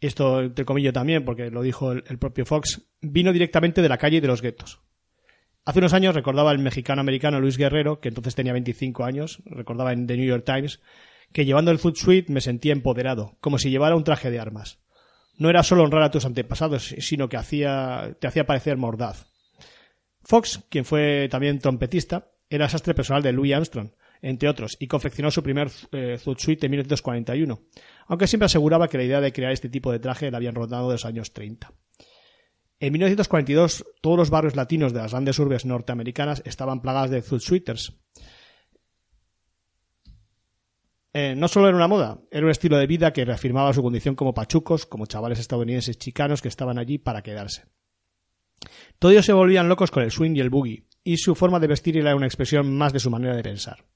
esto 0.00 0.40
entre 0.40 0.64
comillas 0.64 0.92
también, 0.92 1.24
porque 1.24 1.50
lo 1.50 1.62
dijo 1.62 1.92
el, 1.92 2.18
propio 2.18 2.46
Fox, 2.46 2.88
vino 3.00 3.32
directamente 3.32 3.82
de 3.82 3.88
la 3.88 3.98
calle 3.98 4.18
y 4.18 4.20
de 4.20 4.28
los 4.28 4.42
guetos. 4.42 4.80
Hace 5.64 5.80
unos 5.80 5.92
años 5.92 6.14
recordaba 6.14 6.52
el 6.52 6.60
mexicano-americano 6.60 7.40
Luis 7.40 7.58
Guerrero, 7.58 8.00
que 8.00 8.08
entonces 8.08 8.34
tenía 8.34 8.52
25 8.52 9.04
años, 9.04 9.42
recordaba 9.44 9.92
en 9.92 10.06
The 10.06 10.16
New 10.16 10.26
York 10.26 10.44
Times, 10.46 10.80
que 11.32 11.44
llevando 11.44 11.70
el 11.70 11.78
Foot 11.78 11.96
Suite 11.96 12.32
me 12.32 12.40
sentía 12.40 12.72
empoderado, 12.72 13.36
como 13.40 13.58
si 13.58 13.70
llevara 13.70 13.96
un 13.96 14.04
traje 14.04 14.30
de 14.30 14.38
armas. 14.38 14.78
No 15.36 15.50
era 15.50 15.62
solo 15.62 15.84
honrar 15.84 16.02
a 16.02 16.10
tus 16.10 16.24
antepasados, 16.24 16.94
sino 16.98 17.28
que 17.28 17.36
hacía, 17.36 18.16
te 18.20 18.26
hacía 18.26 18.46
parecer 18.46 18.76
mordaz. 18.76 19.26
Fox, 20.22 20.64
quien 20.68 20.84
fue 20.84 21.28
también 21.30 21.58
trompetista, 21.58 22.30
era 22.50 22.68
sastre 22.68 22.94
personal 22.94 23.22
de 23.22 23.32
Louis 23.32 23.52
Armstrong, 23.52 23.90
entre 24.22 24.48
otros, 24.48 24.76
y 24.80 24.86
confeccionó 24.86 25.30
su 25.30 25.42
primer 25.42 25.70
eh, 25.92 26.16
Zoot 26.18 26.40
Suite 26.40 26.66
en 26.66 26.70
1941, 26.70 27.60
aunque 28.06 28.26
siempre 28.26 28.46
aseguraba 28.46 28.88
que 28.88 28.98
la 28.98 29.04
idea 29.04 29.20
de 29.20 29.32
crear 29.32 29.52
este 29.52 29.68
tipo 29.68 29.92
de 29.92 29.98
traje 29.98 30.30
la 30.30 30.38
habían 30.38 30.54
rondado 30.54 30.88
de 30.88 30.94
los 30.94 31.04
años 31.04 31.32
30. 31.32 31.72
En 32.80 32.92
1942, 32.92 33.84
todos 34.00 34.16
los 34.16 34.30
barrios 34.30 34.56
latinos 34.56 34.92
de 34.92 35.00
las 35.00 35.10
grandes 35.10 35.38
urbes 35.38 35.66
norteamericanas 35.66 36.42
estaban 36.46 36.80
plagados 36.80 37.10
de 37.10 37.22
Zoot 37.22 37.40
Suiters. 37.40 37.98
Eh, 41.12 41.34
no 41.36 41.48
solo 41.48 41.68
era 41.68 41.76
una 41.76 41.88
moda, 41.88 42.20
era 42.30 42.44
un 42.44 42.50
estilo 42.50 42.76
de 42.78 42.86
vida 42.86 43.12
que 43.12 43.24
reafirmaba 43.24 43.72
su 43.72 43.82
condición 43.82 44.14
como 44.14 44.34
pachucos, 44.34 44.86
como 44.86 45.06
chavales 45.06 45.40
estadounidenses 45.40 45.98
chicanos 45.98 46.40
que 46.40 46.48
estaban 46.48 46.78
allí 46.78 46.98
para 46.98 47.22
quedarse. 47.22 47.64
Todos 48.98 49.24
se 49.24 49.32
volvían 49.32 49.68
locos 49.68 49.90
con 49.90 50.02
el 50.02 50.10
swing 50.10 50.36
y 50.36 50.40
el 50.40 50.50
boogie, 50.50 50.86
y 51.08 51.16
su 51.16 51.34
forma 51.34 51.58
de 51.58 51.68
vestir 51.68 51.96
era 51.96 52.14
una 52.14 52.26
expresión 52.26 52.76
más 52.76 52.92
de 52.92 53.00
su 53.00 53.08
manera 53.08 53.34
de 53.34 53.42
pensar. 53.42 53.86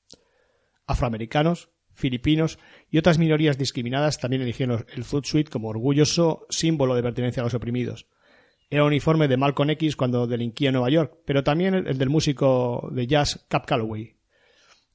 Afroamericanos, 0.86 1.68
filipinos 1.92 2.58
y 2.88 2.96
otras 2.96 3.18
minorías 3.18 3.58
discriminadas 3.58 4.18
también 4.18 4.40
eligieron 4.40 4.86
el 4.94 5.04
Foot 5.04 5.26
Suite 5.26 5.50
como 5.50 5.68
orgulloso 5.68 6.46
símbolo 6.48 6.94
de 6.94 7.02
pertenencia 7.02 7.42
a 7.42 7.44
los 7.44 7.52
oprimidos. 7.52 8.06
Era 8.70 8.84
un 8.84 8.86
uniforme 8.86 9.28
de 9.28 9.36
Malcolm 9.36 9.68
X 9.68 9.94
cuando 9.94 10.26
delinquía 10.26 10.70
en 10.70 10.72
Nueva 10.72 10.88
York, 10.88 11.18
pero 11.26 11.44
también 11.44 11.74
el 11.74 11.98
del 11.98 12.08
músico 12.08 12.88
de 12.90 13.06
jazz 13.06 13.44
Cap 13.46 13.66
Calloway. 13.66 14.16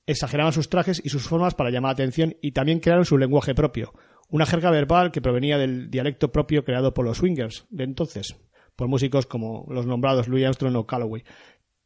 Exageraban 0.07 0.53
sus 0.53 0.69
trajes 0.69 0.99
y 1.05 1.09
sus 1.09 1.27
formas 1.27 1.53
para 1.53 1.69
llamar 1.69 1.89
la 1.89 2.03
atención 2.03 2.35
y 2.41 2.51
también 2.51 2.79
crearon 2.79 3.05
su 3.05 3.19
lenguaje 3.19 3.53
propio, 3.53 3.93
una 4.27 4.47
jerga 4.47 4.71
verbal 4.71 5.11
que 5.11 5.21
provenía 5.21 5.59
del 5.59 5.91
dialecto 5.91 6.31
propio 6.31 6.65
creado 6.65 6.95
por 6.95 7.05
los 7.05 7.17
swingers 7.17 7.67
de 7.69 7.83
entonces, 7.83 8.35
por 8.75 8.87
músicos 8.87 9.27
como 9.27 9.67
los 9.69 9.85
nombrados 9.85 10.27
Louis 10.27 10.45
Armstrong 10.45 10.75
o 10.77 10.87
Calloway, 10.87 11.23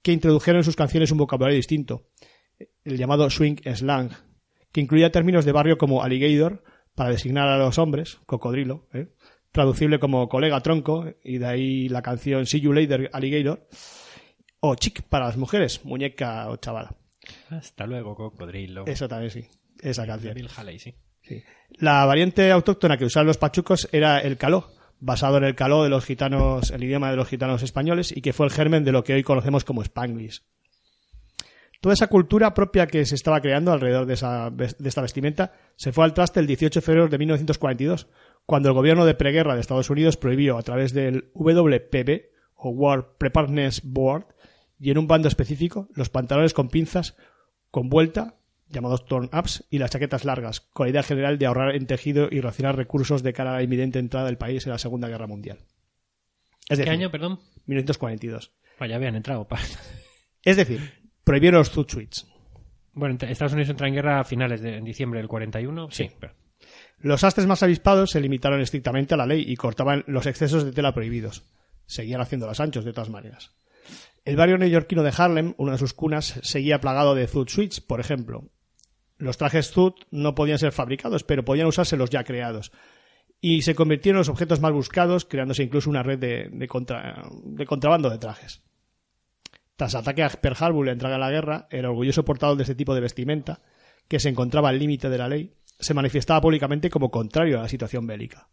que 0.02 0.12
introdujeron 0.12 0.60
en 0.60 0.64
sus 0.64 0.76
canciones 0.76 1.12
un 1.12 1.18
vocabulario 1.18 1.56
distinto, 1.56 2.08
el 2.84 2.98
llamado 2.98 3.30
swing 3.30 3.58
slang, 3.76 4.12
que 4.72 4.82
incluía 4.82 5.12
términos 5.12 5.46
de 5.46 5.52
barrio 5.52 5.78
como 5.78 6.04
alligator 6.04 6.64
para 6.96 7.10
designar 7.10 7.48
a 7.48 7.58
los 7.58 7.78
hombres, 7.78 8.20
cocodrilo, 8.26 8.88
¿eh? 8.94 9.08
traducible 9.52 10.00
como 10.00 10.28
colega 10.30 10.62
tronco, 10.62 11.06
y 11.24 11.38
de 11.38 11.46
ahí 11.46 11.90
la 11.90 12.02
canción 12.02 12.46
See 12.46 12.62
You 12.62 12.74
Later 12.74 13.10
Alligator, 13.14 13.68
o 14.60 14.76
chick 14.76 15.02
para 15.04 15.28
las 15.28 15.38
mujeres, 15.38 15.84
muñeca 15.84 16.50
o 16.50 16.58
chavala. 16.58 16.96
Hasta 17.50 17.86
luego, 17.86 18.16
cocodrilo. 18.16 18.86
Eso 18.88 19.08
también 19.08 19.32
sí, 19.32 19.46
esa 19.80 20.06
canción. 20.06 20.34
Bill 20.34 20.50
Haley, 20.56 20.80
sí. 20.80 20.96
Sí. 21.22 21.44
La 21.78 22.04
variante 22.06 22.52
autóctona 22.52 22.98
que 22.98 23.06
usaban 23.06 23.28
los 23.28 23.38
pachucos 23.38 23.88
era 23.92 24.20
el 24.20 24.38
caló, 24.38 24.72
basado 25.02 25.38
en 25.38 25.44
el 25.44 25.56
caló 25.56 25.84
de 25.84 25.90
los 25.90 26.06
gitanos, 26.06 26.72
el 26.72 26.84
idioma 26.84 27.10
de 27.10 27.18
los 27.18 27.28
gitanos 27.28 27.64
españoles, 27.64 28.16
y 28.16 28.22
que 28.22 28.32
fue 28.32 28.46
el 28.46 28.52
germen 28.52 28.86
de 28.86 28.94
lo 28.94 29.04
que 29.04 29.14
hoy 29.14 29.24
conocemos 29.24 29.66
como 29.66 29.82
Spanglish. 29.82 30.44
Toda 31.82 31.94
esa 31.94 32.08
cultura 32.08 32.54
propia 32.54 32.86
que 32.86 33.04
se 33.06 33.16
estaba 33.16 33.42
creando 33.42 33.74
alrededor 33.74 34.06
de, 34.06 34.14
esa, 34.14 34.52
de 34.52 34.68
esta 34.88 35.02
vestimenta 35.02 35.54
se 35.76 35.92
fue 35.92 36.06
al 36.06 36.14
traste 36.14 36.40
el 36.40 36.46
18 36.46 36.80
de 36.80 36.86
febrero 36.86 37.08
de 37.08 37.18
1942, 37.18 38.08
cuando 38.46 38.70
el 38.70 38.76
gobierno 38.76 39.04
de 39.06 39.16
preguerra 39.16 39.56
de 39.56 39.62
Estados 39.62 39.90
Unidos 39.90 40.16
prohibió 40.16 40.60
a 40.60 40.62
través 40.62 40.94
del 40.94 41.32
WPB 41.34 42.22
o 42.54 42.70
War 42.70 43.18
Preparedness 43.18 43.82
Board 43.84 44.28
y 44.80 44.92
en 44.92 45.00
un 45.00 45.08
bando 45.08 45.28
específico 45.28 45.90
los 45.96 46.10
pantalones 46.10 46.54
con 46.54 46.70
pinzas 46.70 47.16
con 47.72 47.90
vuelta 47.90 48.36
llamados 48.72 49.06
turn-ups 49.06 49.66
y 49.70 49.78
las 49.80 49.92
chaquetas 49.92 50.26
largas, 50.26 50.62
con 50.62 50.86
la 50.88 50.92
idea 50.92 51.04
general 51.04 51.38
de 51.38 51.46
ahorrar 51.46 51.76
en 51.76 51.86
tejido 51.88 52.28
y 52.32 52.42
racionar 52.42 52.76
recursos 52.76 53.24
de 53.24 53.34
cara 53.34 53.52
a 53.52 53.56
la 53.58 53.64
inminente 53.64 54.00
entrada 54.00 54.26
del 54.28 54.38
país 54.38 54.66
en 54.66 54.72
la 54.72 54.78
Segunda 54.78 55.08
Guerra 55.08 55.28
Mundial. 55.28 55.58
Es 56.70 56.78
¿Qué 56.78 56.86
decir, 56.86 56.90
año, 56.94 57.12
perdón? 57.12 57.40
1942. 57.66 58.52
Pues 58.78 58.90
ya 58.90 58.96
habían 58.96 59.16
entrado. 59.16 59.48
pa. 59.48 59.60
Es 60.44 60.58
decir, 60.58 60.82
prohibieron 61.24 61.60
los 61.60 61.70
zoot 61.70 61.92
suits. 61.92 62.26
Bueno, 62.94 63.16
Estados 63.22 63.54
Unidos 63.54 63.70
entra 63.70 63.88
en 63.88 63.94
guerra 63.94 64.20
a 64.20 64.24
finales 64.24 64.60
de 64.62 64.78
en 64.78 64.84
diciembre 64.84 65.20
del 65.20 65.28
41. 65.28 65.90
Sí. 65.92 66.06
Sí. 66.10 66.16
pero- 66.20 66.34
Los 67.00 67.24
astres 67.24 67.46
más 67.48 67.62
avispados 67.64 68.10
se 68.12 68.20
limitaron 68.22 68.60
estrictamente 68.62 69.14
a 69.14 69.18
la 69.18 69.26
ley 69.28 69.46
y 69.48 69.56
cortaban 69.56 70.04
los 70.08 70.26
excesos 70.26 70.64
de 70.66 70.72
tela 70.72 70.94
prohibidos. 70.94 71.44
Seguían 71.86 72.22
haciendo 72.22 72.48
las 72.48 72.60
anchos 72.60 72.84
de 72.86 72.94
todas 72.94 73.10
maneras. 73.10 73.52
El 74.26 74.36
barrio 74.36 74.58
neoyorquino 74.58 75.04
de 75.04 75.14
Harlem, 75.16 75.54
una 75.58 75.74
de 75.74 75.78
sus 75.78 75.94
cunas, 75.94 76.40
seguía 76.44 76.80
plagado 76.82 77.16
de 77.16 77.28
zoot 77.28 77.50
suits, 77.50 77.82
por 77.82 78.00
ejemplo. 78.00 78.50
Los 79.22 79.38
trajes 79.38 79.72
zoot 79.72 79.96
no 80.10 80.34
podían 80.36 80.58
ser 80.58 80.72
fabricados, 80.72 81.24
pero 81.24 81.46
podían 81.46 81.68
usarse 81.68 81.96
los 81.96 82.10
ya 82.10 82.24
creados. 82.24 82.72
Y 83.40 83.62
se 83.62 83.76
convirtieron 83.76 84.18
en 84.18 84.22
los 84.22 84.30
objetos 84.30 84.60
más 84.62 84.72
buscados, 84.72 85.26
creándose 85.26 85.64
incluso 85.64 85.90
una 85.90 86.04
red 86.04 86.20
de, 86.20 86.68
contra- 86.68 87.30
de 87.44 87.66
contrabando 87.66 88.10
de 88.10 88.18
trajes. 88.18 88.64
Tras 89.76 89.96
ataque 89.96 90.24
a 90.24 90.30
Pearl 90.30 90.56
Harbor 90.60 90.86
y 90.86 90.88
la 90.88 90.92
entrada 90.94 91.16
a 91.16 91.20
la 91.20 91.32
guerra, 91.32 91.68
el 91.70 91.86
orgulloso 91.86 92.26
portador 92.26 92.58
de 92.58 92.64
este 92.64 92.76
tipo 92.76 92.94
de 92.94 93.02
vestimenta, 93.02 93.62
que 94.08 94.20
se 94.20 94.30
encontraba 94.30 94.70
al 94.70 94.80
límite 94.80 95.10
de 95.10 95.18
la 95.18 95.28
ley, 95.28 95.54
se 95.80 95.94
manifestaba 95.94 96.42
públicamente 96.42 96.90
como 96.90 97.10
contrario 97.10 97.60
a 97.60 97.64
la 97.64 97.70
situación 97.70 98.06
bélica. 98.06 98.50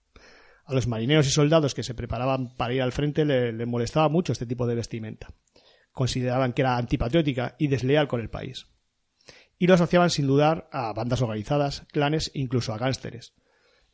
A 0.65 0.75
los 0.75 0.87
marineros 0.87 1.27
y 1.27 1.31
soldados 1.31 1.75
que 1.75 1.83
se 1.83 1.95
preparaban 1.95 2.55
para 2.57 2.75
ir 2.75 2.83
al 2.83 2.93
frente 2.93 3.25
le, 3.25 3.53
le 3.53 3.67
molestaba 3.67 4.09
mucho 4.09 4.33
este 4.33 4.47
tipo 4.47 4.67
de 4.67 4.75
vestimenta. 4.75 5.29
Consideraban 5.93 6.53
que 6.53 6.63
era 6.63 6.77
antipatriótica 6.77 7.57
y 7.59 7.69
desleal 7.69 8.07
con 8.07 8.21
el 8.21 8.31
país. 8.31 8.67
Y 9.59 9.67
lo 9.67 9.75
asociaban 9.75 10.11
sin 10.11 10.27
dudar 10.27 10.69
a 10.73 10.93
bandas 10.93 11.21
organizadas, 11.23 11.85
clanes 11.93 12.31
incluso 12.35 12.73
a 12.73 12.79
gánsteres. 12.79 13.35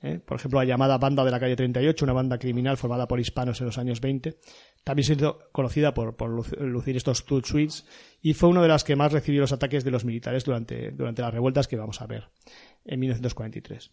¿eh? 0.03 0.19
Por 0.19 0.37
ejemplo, 0.37 0.59
la 0.61 0.67
llamada 0.67 0.99
Banda 0.99 1.25
de 1.25 1.31
la 1.31 1.41
Calle 1.41 1.57
38, 1.57 2.05
una 2.05 2.13
banda 2.13 2.39
criminal 2.39 2.77
formada 2.77 3.09
por 3.09 3.19
hispanos 3.19 3.61
en 3.61 3.67
los 3.67 3.79
años 3.79 4.01
20, 4.03 4.39
también 4.85 5.07
se 5.07 5.15
hizo 5.15 5.39
conocida 5.53 5.95
por, 5.95 6.17
por 6.17 6.31
luc- 6.31 6.59
lucir 6.59 6.97
estos 6.97 7.25
two 7.25 7.41
suites 7.43 7.87
y 8.21 8.35
fue 8.35 8.51
una 8.51 8.61
de 8.61 8.69
las 8.69 8.85
que 8.85 8.97
más 8.97 9.13
recibió 9.13 9.41
los 9.41 9.53
ataques 9.53 9.85
de 9.85 9.91
los 9.91 10.05
militares 10.05 10.45
durante, 10.45 10.91
durante 10.91 11.23
las 11.23 11.33
revueltas 11.33 11.67
que 11.67 11.77
vamos 11.77 12.03
a 12.03 12.07
ver 12.07 12.29
en 12.85 13.01
1943. 13.01 13.91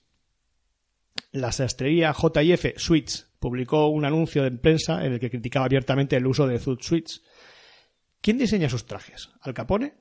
La 1.31 1.51
sastrería 1.53 2.13
J&F 2.13 2.73
Suites 2.77 3.29
publicó 3.39 3.87
un 3.87 4.03
anuncio 4.03 4.45
en 4.45 4.57
prensa 4.59 5.05
en 5.05 5.13
el 5.13 5.19
que 5.19 5.29
criticaba 5.29 5.65
abiertamente 5.65 6.17
el 6.17 6.27
uso 6.27 6.45
de 6.47 6.59
Zoot 6.59 6.81
Suites. 6.81 7.21
¿Quién 8.21 8.37
diseña 8.37 8.69
sus 8.69 8.85
trajes? 8.85 9.29
¿Al 9.41 9.53
Capone? 9.53 9.93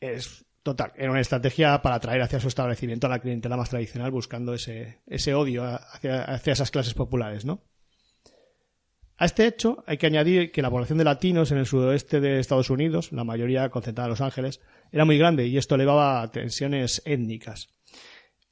Es 0.00 0.43
total, 0.64 0.92
era 0.96 1.12
una 1.12 1.20
estrategia 1.20 1.80
para 1.82 1.94
atraer 1.94 2.22
hacia 2.22 2.40
su 2.40 2.48
establecimiento 2.48 3.06
a 3.06 3.10
la 3.10 3.20
clientela 3.20 3.56
más 3.56 3.70
tradicional 3.70 4.10
buscando 4.10 4.52
ese, 4.54 4.98
ese 5.06 5.32
odio 5.34 5.62
hacia, 5.64 6.24
hacia 6.24 6.52
esas 6.54 6.72
clases 6.72 6.94
populares, 6.94 7.44
¿no? 7.44 7.62
A 9.16 9.26
este 9.26 9.46
hecho 9.46 9.84
hay 9.86 9.96
que 9.96 10.06
añadir 10.06 10.50
que 10.50 10.60
la 10.62 10.70
población 10.70 10.98
de 10.98 11.04
latinos 11.04 11.52
en 11.52 11.58
el 11.58 11.66
sudoeste 11.66 12.20
de 12.20 12.40
Estados 12.40 12.68
Unidos, 12.70 13.12
la 13.12 13.22
mayoría 13.22 13.68
concentrada 13.68 14.06
en 14.08 14.10
Los 14.10 14.20
Ángeles, 14.20 14.60
era 14.90 15.04
muy 15.04 15.16
grande 15.18 15.46
y 15.46 15.56
esto 15.56 15.76
elevaba 15.76 16.20
a 16.20 16.30
tensiones 16.32 17.00
étnicas. 17.04 17.68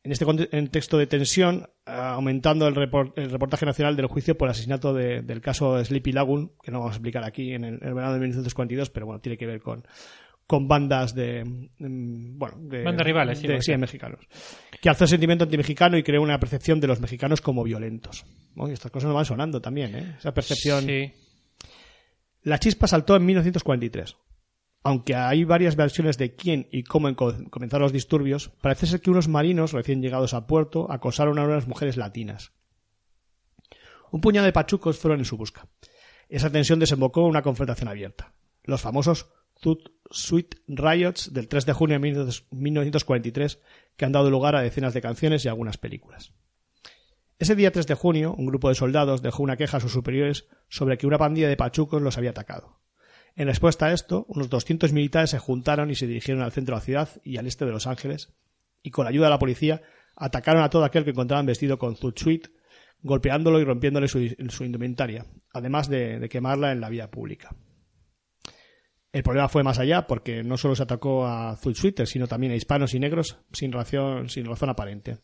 En 0.05 0.13
este 0.13 0.25
conte- 0.25 0.49
contexto 0.51 0.99
de 0.99 1.07
tensión, 1.09 1.69
aumentando 1.85 2.69
el, 2.69 2.75
report- 2.77 3.13
el 3.17 3.31
reportaje 3.31 3.67
nacional 3.67 3.97
del 3.97 4.07
juicio 4.07 4.37
por 4.39 4.47
el 4.49 4.53
asesinato 4.53 4.95
de- 4.95 5.23
del 5.23 5.41
caso 5.41 5.85
Sleepy 5.85 6.13
Lagoon, 6.13 6.53
que 6.63 6.71
no 6.71 6.79
vamos 6.79 6.93
a 6.93 6.97
explicar 6.97 7.25
aquí 7.25 7.55
en 7.55 7.65
el, 7.65 7.75
el 7.83 7.95
verano 7.95 8.13
de 8.15 8.21
1942, 8.21 8.91
pero 8.91 9.07
bueno, 9.07 9.21
tiene 9.21 9.37
que 9.39 9.47
ver 9.47 9.61
con, 9.61 9.85
con 10.53 10.69
bandas 10.69 11.15
de, 11.15 11.45
bueno, 11.79 12.59
de 12.59 12.85
Bandas 12.85 13.07
rivales, 13.07 13.39
sí, 13.39 13.47
de, 13.47 13.63
sí, 13.63 13.75
mexicanos, 13.79 14.21
que 14.83 14.91
alzó 14.91 15.05
el 15.05 15.09
sentimiento 15.09 15.45
antimexicano 15.45 15.97
y 15.97 16.03
creó 16.03 16.21
una 16.21 16.39
percepción 16.39 16.79
de 16.79 16.89
los 16.89 17.01
mexicanos 17.01 17.41
como 17.41 17.65
violentos. 17.65 18.27
Y 18.55 18.71
estas 18.71 18.91
cosas 18.91 19.07
nos 19.07 19.15
van 19.15 19.25
sonando 19.25 19.63
también, 19.63 19.97
¿eh? 19.97 20.17
Esa 20.19 20.35
percepción. 20.35 20.85
Sí. 20.85 21.11
La 22.43 22.59
chispa 22.59 22.87
saltó 22.87 23.17
en 23.17 23.25
1943. 23.25 24.15
Aunque 24.83 25.15
hay 25.15 25.45
varias 25.45 25.75
versiones 25.75 26.19
de 26.19 26.37
quién 26.37 26.69
y 26.71 26.83
cómo 26.83 27.09
comenzaron 27.17 27.85
los 27.85 27.93
disturbios, 27.95 28.51
parece 28.61 28.85
ser 28.85 29.01
que 29.01 29.11
unos 29.11 29.29
marinos 29.29 29.73
recién 29.73 30.03
llegados 30.03 30.35
a 30.35 30.47
puerto 30.47 30.93
acosaron 30.93 31.39
a 31.39 31.45
unas 31.45 31.67
mujeres 31.67 31.97
latinas. 31.97 32.53
Un 34.11 34.21
puñado 34.21 34.45
de 34.45 34.53
pachucos 34.53 34.99
fueron 34.99 35.21
en 35.21 35.25
su 35.25 35.39
busca. 35.39 35.67
Esa 36.29 36.53
tensión 36.53 36.79
desembocó 36.79 37.23
en 37.23 37.29
una 37.29 37.41
confrontación 37.41 37.89
abierta. 37.89 38.35
Los 38.65 38.83
famosos 38.83 39.31
Zoot 39.63 39.93
Suite 40.13 40.59
Riots 40.69 41.33
del 41.33 41.49
3 41.49 41.67
de 41.67 41.73
junio 41.73 41.99
de 41.99 42.33
1943 42.51 43.61
que 43.97 44.05
han 44.05 44.13
dado 44.13 44.31
lugar 44.31 44.57
a 44.57 44.63
decenas 44.63 44.95
de 44.95 45.01
canciones 45.01 45.45
y 45.45 45.49
algunas 45.49 45.79
películas. 45.79 46.33
Ese 47.39 47.57
día 47.57 47.73
3 47.73 47.87
de 47.89 47.95
junio, 47.95 48.35
un 48.39 48.47
grupo 48.47 48.69
de 48.69 48.77
soldados 48.77 49.21
dejó 49.21 49.43
una 49.43 49.57
queja 49.57 49.79
a 49.79 49.81
sus 49.81 49.93
superiores 49.93 50.47
sobre 50.69 50.97
que 50.97 51.07
una 51.09 51.19
pandilla 51.19 51.49
de 51.49 51.57
pachucos 51.57 52.01
los 52.01 52.17
había 52.17 52.31
atacado. 52.31 52.81
En 53.35 53.49
respuesta 53.49 53.87
a 53.87 53.93
esto, 53.93 54.27
unos 54.29 54.49
200 54.49 54.93
militares 54.93 55.31
se 55.31 55.39
juntaron 55.39 55.91
y 55.91 55.95
se 55.95 56.07
dirigieron 56.07 56.43
al 56.43 56.53
centro 56.53 56.75
de 56.75 56.81
la 56.81 56.85
ciudad 56.85 57.09
y 57.25 57.39
al 57.39 57.47
este 57.47 57.65
de 57.65 57.73
Los 57.73 57.87
Ángeles, 57.87 58.33
y 58.83 58.91
con 58.91 59.05
la 59.05 59.11
ayuda 59.11 59.27
de 59.27 59.31
la 59.31 59.39
policía 59.39 59.83
atacaron 60.15 60.63
a 60.63 60.71
todo 60.71 60.85
aquel 60.85 61.05
que 61.05 61.11
encontraban 61.11 61.47
vestido 61.47 61.79
con 61.79 61.97
Suite, 61.97 62.51
golpeándolo 63.01 63.59
y 63.59 63.65
rompiéndole 63.65 64.07
su, 64.07 64.21
indumentaria, 64.65 65.27
además 65.53 65.89
de, 65.89 66.21
de 66.21 66.29
quemarla 66.29 66.71
en 66.71 66.81
la 66.81 66.91
vía 66.91 67.11
pública. 67.11 67.57
El 69.13 69.23
problema 69.23 69.49
fue 69.49 69.63
más 69.63 69.79
allá 69.79 70.07
porque 70.07 70.43
no 70.43 70.57
solo 70.57 70.75
se 70.75 70.85
atacó 70.85 71.27
a 71.27 71.57
Suiters, 71.57 72.09
sino 72.09 72.27
también 72.27 72.53
a 72.53 72.57
hispanos 72.57 72.95
y 72.95 72.99
negros 72.99 73.37
sin 73.53 73.71
razón, 73.71 74.31
sin 74.31 74.47
razón 74.47 74.71
aparente. 74.71 75.19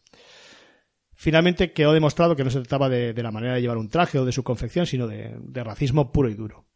Finalmente 1.14 1.72
quedó 1.72 1.94
demostrado 1.94 2.36
que 2.36 2.44
no 2.44 2.50
se 2.50 2.60
trataba 2.60 2.88
de, 2.90 3.14
la 3.14 3.32
manera 3.32 3.54
de 3.54 3.62
llevar 3.62 3.78
un 3.78 3.88
traje 3.88 4.18
o 4.18 4.26
de 4.26 4.32
su 4.32 4.44
confección, 4.44 4.86
sino 4.86 5.08
de, 5.08 5.36
de 5.40 5.64
racismo 5.64 6.12
puro 6.12 6.28
y 6.28 6.34
duro. 6.34 6.66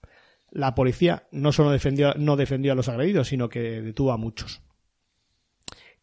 La 0.50 0.74
policía 0.74 1.28
no 1.30 1.52
solo 1.52 1.70
defendió, 1.70 2.14
no 2.14 2.36
defendió 2.36 2.72
a 2.72 2.74
los 2.74 2.88
agredidos, 2.88 3.28
sino 3.28 3.48
que 3.48 3.82
detuvo 3.82 4.12
a 4.12 4.16
muchos. 4.16 4.62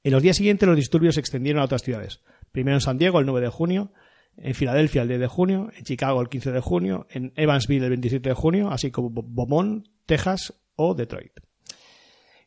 En 0.04 0.12
los 0.12 0.22
días 0.22 0.38
siguientes 0.38 0.68
los 0.68 0.78
disturbios 0.78 1.16
se 1.16 1.22
extendieron 1.22 1.62
a 1.62 1.66
otras 1.66 1.84
ciudades. 1.84 2.22
Primero 2.52 2.78
en 2.78 2.82
San 2.82 2.98
Diego 2.98 3.20
el 3.20 3.26
9 3.26 3.42
de 3.42 3.50
junio, 3.50 3.92
en 4.38 4.54
Filadelfia 4.54 5.02
el 5.02 5.08
10 5.08 5.20
de 5.20 5.28
junio, 5.28 5.70
en 5.76 5.84
Chicago 5.84 6.22
el 6.22 6.30
15 6.30 6.52
de 6.52 6.60
junio, 6.62 7.08
en 7.10 7.34
Evansville 7.36 7.84
el 7.84 7.90
27 7.90 8.30
de 8.30 8.36
junio, 8.36 8.70
así 8.72 8.92
como 8.92 9.10
Beaumont, 9.12 9.86
Texas 10.06 10.54
o 10.80 10.94
Detroit. 10.96 11.34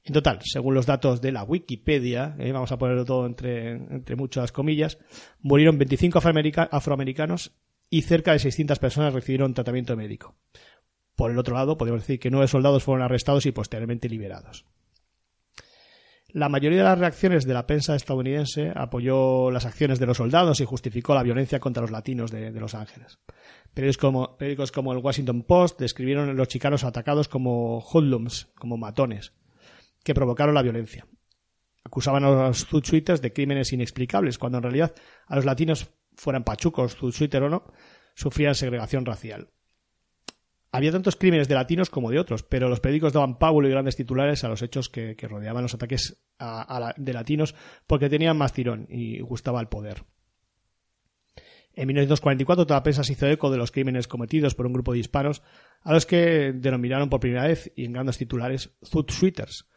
En 0.04 0.14
total, 0.14 0.40
según 0.42 0.74
los 0.74 0.86
datos 0.86 1.20
de 1.20 1.30
la 1.30 1.44
Wikipedia, 1.44 2.34
eh, 2.38 2.50
vamos 2.50 2.72
a 2.72 2.78
ponerlo 2.78 3.04
todo 3.04 3.26
entre, 3.26 3.72
entre 3.72 4.16
muchas 4.16 4.50
comillas, 4.50 4.98
murieron 5.40 5.78
25 5.78 6.18
afroamerica- 6.18 6.68
afroamericanos 6.72 7.52
y 7.88 8.02
cerca 8.02 8.32
de 8.32 8.40
600 8.40 8.78
personas 8.80 9.14
recibieron 9.14 9.54
tratamiento 9.54 9.96
médico. 9.96 10.34
Por 11.14 11.30
el 11.30 11.38
otro 11.38 11.54
lado, 11.54 11.76
podemos 11.76 12.00
decir 12.00 12.18
que 12.18 12.30
nueve 12.30 12.48
soldados 12.48 12.82
fueron 12.82 13.04
arrestados 13.04 13.46
y 13.46 13.52
posteriormente 13.52 14.08
liberados. 14.08 14.64
La 16.34 16.48
mayoría 16.48 16.78
de 16.78 16.84
las 16.84 16.98
reacciones 16.98 17.44
de 17.44 17.52
la 17.52 17.66
prensa 17.66 17.94
estadounidense 17.94 18.72
apoyó 18.74 19.50
las 19.50 19.66
acciones 19.66 19.98
de 19.98 20.06
los 20.06 20.16
soldados 20.16 20.60
y 20.60 20.64
justificó 20.64 21.14
la 21.14 21.22
violencia 21.22 21.60
contra 21.60 21.82
los 21.82 21.90
latinos 21.90 22.30
de, 22.30 22.50
Los 22.52 22.74
Ángeles. 22.74 23.18
Periódicos 23.74 23.98
como, 23.98 24.36
periódicos 24.38 24.72
como 24.72 24.92
el 24.94 24.98
Washington 24.98 25.42
Post 25.42 25.78
describieron 25.78 26.30
a 26.30 26.32
los 26.32 26.48
chicanos 26.48 26.84
atacados 26.84 27.28
como 27.28 27.80
hoodlums, 27.80 28.48
como 28.54 28.78
matones, 28.78 29.34
que 30.02 30.14
provocaron 30.14 30.54
la 30.54 30.62
violencia. 30.62 31.06
Acusaban 31.84 32.24
a 32.24 32.30
los 32.30 32.64
Zoot 32.66 32.86
de 32.86 33.32
crímenes 33.34 33.74
inexplicables, 33.74 34.38
cuando 34.38 34.56
en 34.56 34.62
realidad 34.62 34.94
a 35.26 35.36
los 35.36 35.44
latinos, 35.44 35.90
fueran 36.14 36.44
pachucos, 36.44 36.96
Zoot 36.96 37.34
o 37.34 37.48
no, 37.50 37.64
sufrían 38.14 38.54
segregación 38.54 39.04
racial. 39.04 39.48
Había 40.74 40.90
tantos 40.90 41.16
crímenes 41.16 41.48
de 41.48 41.54
latinos 41.54 41.90
como 41.90 42.10
de 42.10 42.18
otros, 42.18 42.42
pero 42.42 42.68
los 42.70 42.80
periódicos 42.80 43.12
daban 43.12 43.38
pábulo 43.38 43.68
y 43.68 43.70
grandes 43.70 43.94
titulares 43.94 44.42
a 44.42 44.48
los 44.48 44.62
hechos 44.62 44.88
que, 44.88 45.14
rodeaban 45.20 45.62
los 45.62 45.74
ataques 45.74 46.22
de 46.96 47.12
latinos 47.12 47.54
porque 47.86 48.08
tenían 48.08 48.38
más 48.38 48.54
tirón 48.54 48.86
y 48.88 49.20
gustaba 49.20 49.60
el 49.60 49.68
poder. 49.68 50.04
En 51.74 51.86
1944 51.88 52.66
toda 52.66 52.80
la 52.80 52.82
prensa 52.82 53.04
se 53.04 53.12
hizo 53.14 53.26
eco 53.26 53.50
de 53.50 53.56
los 53.56 53.70
crímenes 53.70 54.06
cometidos 54.08 54.54
por 54.54 54.66
un 54.66 54.72
grupo 54.74 54.92
de 54.92 54.98
hispanos 54.98 55.42
a 55.82 55.92
los 55.92 56.04
que 56.06 56.52
denominaron 56.54 57.08
por 57.08 57.20
primera 57.20 57.46
vez 57.46 57.72
y 57.76 57.84
en 57.86 57.92
grandes 57.92 58.18
titulares 58.18 58.70
Zoot 58.84 59.10
Suiters. 59.10 59.68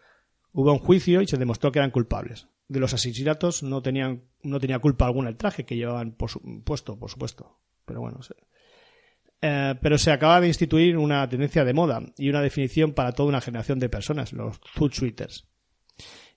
Hubo 0.51 0.71
un 0.73 0.79
juicio 0.79 1.21
y 1.21 1.27
se 1.27 1.37
demostró 1.37 1.71
que 1.71 1.79
eran 1.79 1.91
culpables. 1.91 2.47
De 2.67 2.79
los 2.79 2.93
asesinatos 2.93 3.63
no 3.63 3.81
tenían 3.81 4.23
no 4.43 4.59
tenía 4.59 4.79
culpa 4.79 5.05
alguna 5.05 5.29
el 5.29 5.37
traje 5.37 5.65
que 5.65 5.75
llevaban 5.75 6.13
por 6.13 6.29
su- 6.29 6.63
puesto, 6.63 6.97
por 6.99 7.09
supuesto. 7.09 7.59
Pero 7.85 8.01
bueno, 8.01 8.21
se- 8.23 8.35
eh, 9.47 9.75
pero 9.79 9.99
se 9.99 10.11
acaba 10.11 10.41
de 10.41 10.47
instituir 10.47 10.97
una 10.97 11.29
tendencia 11.29 11.63
de 11.63 11.71
moda 11.71 12.01
y 12.17 12.29
una 12.29 12.41
definición 12.41 12.93
para 12.93 13.11
toda 13.11 13.29
una 13.29 13.41
generación 13.41 13.77
de 13.77 13.89
personas, 13.89 14.33
los 14.33 14.59
Zoot 14.75 14.93
Suiters. 14.93 15.45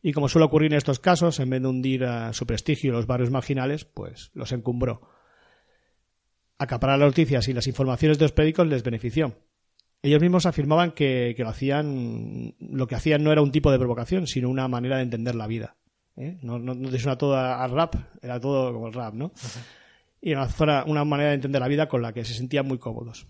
Y 0.03 0.13
como 0.13 0.29
suele 0.29 0.45
ocurrir 0.45 0.73
en 0.73 0.77
estos 0.77 1.01
casos, 1.01 1.41
en 1.41 1.49
vez 1.49 1.63
de 1.63 1.69
hundir 1.69 2.05
a 2.05 2.35
su 2.35 2.47
prestigio 2.47 2.93
los 2.93 3.07
barrios 3.07 3.31
marginales, 3.31 3.87
pues 3.87 4.31
los 4.35 4.53
encumbró. 4.53 5.09
Acaparar 6.59 6.99
las 6.99 7.09
noticias 7.09 7.49
y 7.49 7.55
las 7.55 7.67
informaciones 7.67 8.19
de 8.19 8.27
los 8.27 8.33
periódicos 8.33 8.67
les 8.67 8.83
benefició. 8.83 9.39
Ellos 10.03 10.21
mismos 10.21 10.45
afirmaban 10.45 10.93
que, 10.93 11.35
lo 11.39 11.49
hacían, 11.49 12.57
lo 12.61 12.87
que 12.87 12.95
hacían 12.95 13.25
no 13.25 13.33
era 13.33 13.41
un 13.41 13.53
tipo 13.53 13.73
de 13.73 13.79
provocación, 13.79 14.27
sino 14.27 14.51
una 14.51 14.69
manera 14.69 14.97
de 14.99 15.05
entender 15.05 15.35
la 15.35 15.47
vida. 15.47 15.79
¿eh? 16.15 16.37
No, 16.43 16.61
te 16.91 16.99
suena 16.99 17.17
todo 17.17 17.37
a, 17.37 17.65
a 17.65 17.69
rap, 17.69 17.95
era 18.21 18.39
todo 18.39 18.71
como 18.75 18.89
el 18.89 18.93
rap, 18.93 19.15
¿no? 19.15 19.33
Y 20.21 20.33
una, 20.33 20.49
zona- 20.49 20.85
una 20.87 21.05
manera 21.05 21.31
de 21.31 21.37
entender 21.37 21.61
la 21.61 21.69
vida 21.69 21.89
con 21.89 22.03
la 22.03 22.13
que 22.13 22.25
se 22.25 22.35
sentían 22.35 22.67
muy 22.67 22.79
cómodos. 22.79 23.27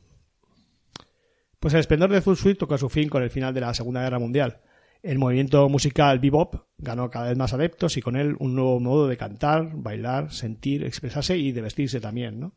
Pues 1.60 1.74
el 1.74 1.80
esplendor 1.80 2.10
de 2.10 2.20
Full 2.20 2.36
Suite 2.36 2.58
tocó 2.58 2.78
su 2.78 2.88
fin 2.88 3.08
con 3.08 3.22
el 3.22 3.30
final 3.30 3.52
de 3.52 3.60
la 3.60 3.74
Segunda 3.74 4.02
Guerra 4.02 4.18
Mundial. 4.18 4.60
El 5.02 5.18
movimiento 5.18 5.68
musical 5.68 6.18
bebop 6.18 6.54
ganó 6.76 7.10
cada 7.10 7.28
vez 7.28 7.36
más 7.36 7.52
adeptos 7.52 7.96
y 7.96 8.02
con 8.02 8.16
él 8.16 8.36
un 8.40 8.54
nuevo 8.54 8.80
modo 8.80 9.06
de 9.06 9.16
cantar, 9.16 9.70
bailar, 9.74 10.32
sentir, 10.32 10.84
expresarse 10.84 11.36
y 11.36 11.52
de 11.52 11.60
vestirse 11.60 12.00
también. 12.00 12.52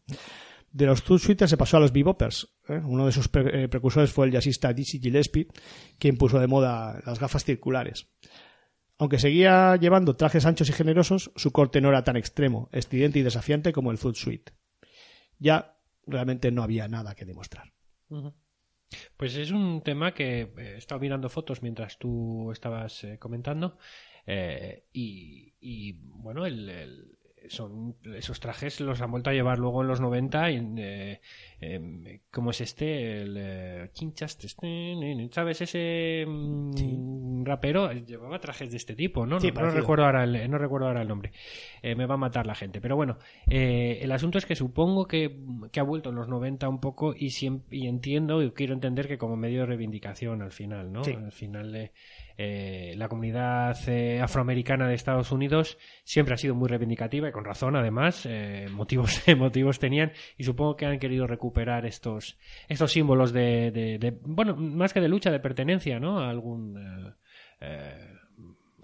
De 0.72 0.86
los 0.86 1.04
Two 1.04 1.20
Suiters 1.20 1.50
se 1.52 1.58
pasó 1.58 1.78
a 1.78 1.80
los 1.82 1.92
bebopers. 1.92 2.48
¿eh? 2.70 2.80
Uno 2.84 3.06
de 3.06 3.12
sus 3.12 3.30
eh, 3.34 3.68
precursores 3.70 4.12
fue 4.12 4.26
el 4.28 4.32
jazzista 4.32 4.72
Dizzy 4.74 5.00
Gillespie, 5.00 5.48
quien 6.00 6.18
puso 6.18 6.40
de 6.40 6.48
moda 6.48 7.00
las 7.06 7.20
gafas 7.20 7.44
circulares. 7.44 8.08
Aunque 9.02 9.18
seguía 9.18 9.76
llevando 9.78 10.16
trajes 10.16 10.46
anchos 10.46 10.70
y 10.70 10.74
generosos, 10.74 11.32
su 11.36 11.52
corte 11.52 11.82
no 11.82 11.90
era 11.90 12.04
tan 12.04 12.18
extremo, 12.18 12.70
estridente 12.72 13.18
y 13.18 13.24
desafiante 13.24 13.74
como 13.74 13.90
el 13.90 13.98
Food 13.98 14.14
Suite. 14.14 14.52
Ya 15.40 15.76
realmente 16.06 16.52
no 16.52 16.62
había 16.62 16.88
nada 16.88 17.16
que 17.16 17.26
demostrar. 17.26 17.74
Pues 19.18 19.36
es 19.38 19.50
un 19.50 19.82
tema 19.82 20.14
que 20.14 20.42
eh, 20.42 20.54
he 20.56 20.78
estado 20.78 21.02
mirando 21.02 21.30
fotos 21.30 21.64
mientras 21.64 21.98
tú 21.98 22.52
estabas 22.52 23.04
eh, 23.04 23.18
comentando 23.18 23.80
eh, 24.28 24.86
y, 24.94 25.56
y, 25.60 25.94
bueno, 25.94 26.46
el, 26.46 26.70
el- 26.70 27.18
son 27.50 27.96
esos 28.16 28.40
trajes 28.40 28.80
los 28.80 29.02
han 29.02 29.12
vuelto 29.12 29.30
a 29.30 29.34
llevar 29.34 29.58
luego 29.60 29.82
en 29.82 29.88
los 29.88 30.00
90 30.00 30.52
y, 30.52 30.74
eh, 30.78 31.22
em, 31.60 32.20
¿cómo 32.32 32.52
es 32.52 32.62
este? 32.62 33.22
El 33.22 33.36
eh, 33.38 33.90
este, 33.94 35.30
¿sabes? 35.32 35.62
Ese 35.62 36.26
mm, 36.28 37.44
rapero 37.46 37.92
eh, 37.92 38.04
llevaba 38.06 38.40
trajes 38.40 38.72
de 38.72 38.78
este 38.78 38.96
tipo, 38.96 39.26
¿no? 39.26 39.40
Sí, 39.40 39.48
no, 39.52 39.62
no 39.62 39.72
recuerdo 39.72 40.06
ahora 40.06 40.24
el, 40.24 40.50
no 40.50 40.58
recuerdo 40.58 40.88
ahora 40.88 41.02
el 41.02 41.08
nombre. 41.08 41.32
Eh, 41.82 41.96
me 41.96 42.06
va 42.06 42.16
a 42.16 42.18
matar 42.18 42.46
la 42.46 42.56
gente. 42.56 42.82
Pero 42.82 42.96
bueno, 42.96 43.18
eh, 43.50 44.00
el 44.02 44.12
asunto 44.12 44.38
es 44.38 44.46
que 44.46 44.56
supongo 44.56 45.08
que, 45.08 45.38
que 45.72 45.80
ha 45.80 45.84
vuelto 45.84 46.10
en 46.10 46.16
los 46.16 46.28
90 46.28 46.68
un 46.70 46.80
poco 46.80 47.14
y, 47.16 47.28
siem- 47.28 47.64
y 47.72 47.88
entiendo 47.88 48.42
y 48.42 48.52
quiero 48.52 48.74
entender 48.74 49.08
que 49.08 49.18
como 49.18 49.36
medio 49.36 49.62
de 49.62 49.66
reivindicación 49.68 50.42
al 50.42 50.52
final, 50.52 50.92
¿no? 50.92 51.04
Sí. 51.04 51.14
Al 51.14 51.32
final 51.32 51.92
eh, 52.44 52.96
la 52.98 53.08
comunidad 53.08 53.78
eh, 53.88 54.20
afroamericana 54.22 54.88
de 54.88 54.96
Estados 54.96 55.32
Unidos 55.32 55.78
siempre 56.04 56.34
ha 56.34 56.38
sido 56.38 56.56
muy 56.56 56.68
reivindicativa 56.70 57.30
y 57.30 57.32
con 57.32 57.46
razón 57.46 57.76
además, 57.76 58.26
eh, 58.30 58.68
motivos, 58.72 59.22
motivos 59.38 59.78
tenían 59.80 60.12
y 60.38 60.44
supongo 60.44 60.76
que 60.76 60.86
han 60.86 60.98
querido 61.00 61.28
recuperar 61.28 61.86
estos, 61.86 62.38
estos 62.68 62.92
símbolos 62.92 63.32
de, 63.34 63.72
de- 63.72 63.98
de- 64.00 64.18
bueno, 64.24 64.56
más 64.56 64.94
que 64.94 65.02
de 65.02 65.08
lucha, 65.10 65.30
de 65.32 65.40
pertenencia, 65.40 66.00
¿no? 66.00 66.20
A 66.20 66.30
algún... 66.30 66.78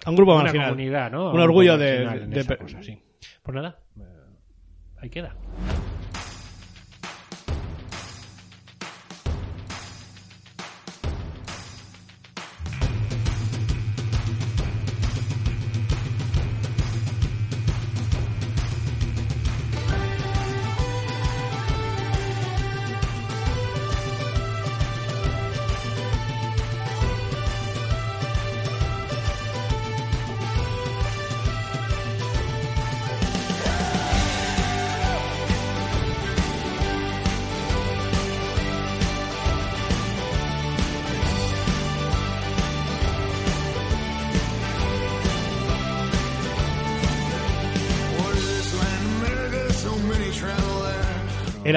A 0.06 0.10
un 0.12 0.16
grupo 0.16 0.34
una 0.36 0.44
marginal. 0.44 0.70
comunidad, 0.70 1.12
¿no? 1.12 1.32
Un 1.32 1.40
orgullo 1.40 1.78
de- 1.78 2.58
cosa, 2.60 2.84
sí. 2.84 3.02
Pues 3.42 3.56
nada, 3.56 3.80
ahí 5.02 5.10
queda. 5.10 5.36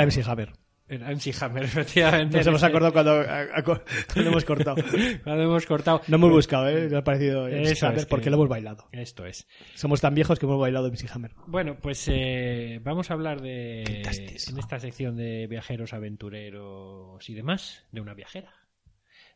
Era 0.02 0.06
MC 0.06 0.22
Hammer. 0.28 0.52
Era 0.88 1.10
MC 1.14 1.32
Hammer, 1.40 1.62
efectivamente. 1.66 2.36
Nos 2.38 2.46
hemos 2.48 2.62
acordado 2.64 2.92
cuando, 2.92 3.12
a- 3.12 3.42
a- 3.42 3.62
cuando 3.64 4.30
hemos 4.30 4.44
cortado. 4.44 4.76
Cuando 5.22 5.42
hemos 5.44 5.66
cortado. 5.66 6.00
No 6.08 6.16
hemos 6.16 6.30
buscado, 6.30 6.68
¿eh? 6.68 6.84
Nos 6.88 6.94
ha 6.94 7.04
parecido 7.04 7.46
MC 7.46 7.70
Eso 7.72 7.86
Hammer 7.86 7.98
es 8.00 8.04
que- 8.06 8.10
porque 8.10 8.30
lo 8.30 8.36
hemos 8.36 8.48
bailado. 8.48 8.88
Esto 8.92 9.24
es. 9.24 9.46
Somos 9.74 10.00
tan 10.00 10.14
viejos 10.14 10.38
que 10.38 10.46
hemos 10.46 10.58
bailado 10.58 10.88
MC 10.90 11.06
Hammer. 11.12 11.32
Bueno, 11.46 11.78
pues 11.80 12.08
eh, 12.10 12.80
vamos 12.82 13.10
a 13.10 13.14
hablar 13.14 13.40
de 13.40 13.82
en 13.84 14.58
esta 14.58 14.80
sección 14.80 15.16
de 15.16 15.46
viajeros, 15.46 15.92
aventureros 15.92 17.28
y 17.28 17.34
demás, 17.34 17.84
de 17.92 18.00
una 18.00 18.14
viajera. 18.14 18.52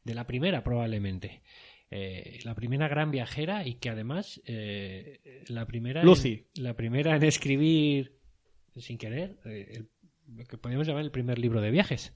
De 0.03 0.15
la 0.15 0.27
primera, 0.27 0.63
probablemente. 0.65 1.43
Eh, 1.91 2.41
la 2.45 2.55
primera 2.55 2.89
gran 2.89 3.11
viajera 3.13 3.65
y 3.67 3.75
que 3.77 3.91
además 3.91 4.41
eh, 4.47 5.45
la 5.47 5.67
primera 5.67 6.01
en- 6.01 6.07
Lucy. 6.07 6.49
la 6.57 6.75
primera 6.75 7.15
en 7.15 7.23
escribir 7.23 8.19
sin 8.77 8.99
querer 8.99 9.37
eh, 9.45 9.69
el- 9.71 9.89
lo 10.29 10.45
que 10.45 10.59
podríamos 10.59 10.87
llamar 10.87 11.05
el 11.05 11.11
primer 11.11 11.39
libro 11.39 11.61
de 11.61 11.71
viajes. 11.71 12.13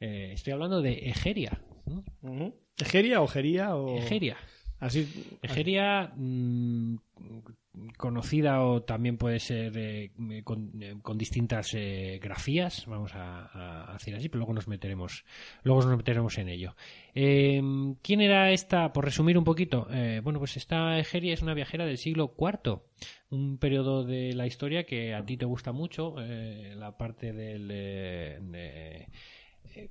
Eh, 0.00 0.30
estoy 0.32 0.52
hablando 0.52 0.82
de 0.82 1.10
Egeria. 1.10 1.62
¿no? 2.22 2.54
¿Egeria 2.78 3.20
o 3.20 3.26
Geria 3.26 3.76
o...? 3.76 3.98
Egeria. 3.98 4.36
Así... 4.80 5.38
Egeria, 5.42 6.12
mm, 6.16 6.96
conocida 7.96 8.62
o 8.62 8.82
también 8.82 9.16
puede 9.16 9.40
ser 9.40 9.72
eh, 9.76 10.10
con, 10.44 10.70
eh, 10.80 10.94
con 11.02 11.18
distintas 11.18 11.74
eh, 11.74 12.20
grafías, 12.22 12.86
vamos 12.86 13.12
a, 13.14 13.90
a 13.90 13.92
decir 13.94 14.14
así, 14.14 14.28
pero 14.28 14.40
luego 14.40 14.54
nos 14.54 14.68
meteremos, 14.68 15.24
luego 15.62 15.82
nos 15.82 15.96
meteremos 15.96 16.38
en 16.38 16.48
ello. 16.48 16.76
Eh, 17.14 17.60
¿Quién 18.02 18.20
era 18.20 18.52
esta? 18.52 18.92
Por 18.92 19.04
resumir 19.04 19.36
un 19.38 19.44
poquito, 19.44 19.88
eh, 19.90 20.20
bueno, 20.22 20.38
pues 20.38 20.56
esta 20.56 20.98
Egeria 20.98 21.34
es 21.34 21.42
una 21.42 21.54
viajera 21.54 21.84
del 21.84 21.98
siglo 21.98 22.34
IV, 22.38 22.80
un 23.30 23.58
periodo 23.58 24.04
de 24.04 24.34
la 24.34 24.46
historia 24.46 24.84
que 24.84 25.14
a 25.14 25.24
ti 25.24 25.36
te 25.36 25.44
gusta 25.44 25.72
mucho, 25.72 26.14
eh, 26.20 26.74
la 26.76 26.96
parte 26.96 27.32
del 27.32 27.68
de- 27.68 29.08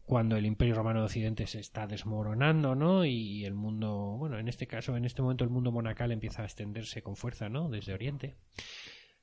cuando 0.06 0.38
el 0.38 0.46
Imperio 0.46 0.76
Romano 0.76 1.00
de 1.00 1.06
Occidente 1.06 1.48
se 1.48 1.60
está 1.60 1.88
desmoronando, 1.88 2.76
¿no? 2.76 3.06
Y 3.06 3.46
el 3.46 3.54
mundo, 3.54 4.16
bueno, 4.18 4.40
en 4.40 4.48
este 4.48 4.68
caso, 4.68 4.96
en 4.98 5.06
este 5.06 5.22
momento 5.22 5.44
el 5.44 5.50
mundo 5.50 5.72
monacal 5.72 6.12
empieza 6.12 6.42
a 6.42 6.46
extenderse 6.46 7.02
con 7.02 7.16
fuerza, 7.16 7.50
¿no? 7.50 7.70
Desde 7.70 7.94
Oriente. 7.94 8.36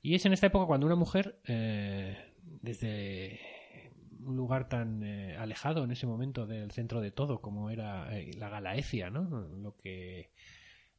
Y 0.01 0.15
es 0.15 0.25
en 0.25 0.33
esta 0.33 0.47
época 0.47 0.65
cuando 0.65 0.87
una 0.87 0.95
mujer, 0.95 1.39
eh, 1.47 2.17
desde 2.61 3.39
un 4.23 4.35
lugar 4.35 4.69
tan 4.69 5.03
eh, 5.03 5.35
alejado 5.37 5.83
en 5.83 5.91
ese 5.91 6.07
momento 6.07 6.45
del 6.45 6.71
centro 6.71 7.01
de 7.01 7.11
todo 7.11 7.41
como 7.41 7.69
era 7.69 8.17
eh, 8.17 8.31
la 8.37 8.49
Galaecia, 8.49 9.09
¿no? 9.09 9.23
Lo 9.29 9.75
que 9.75 10.31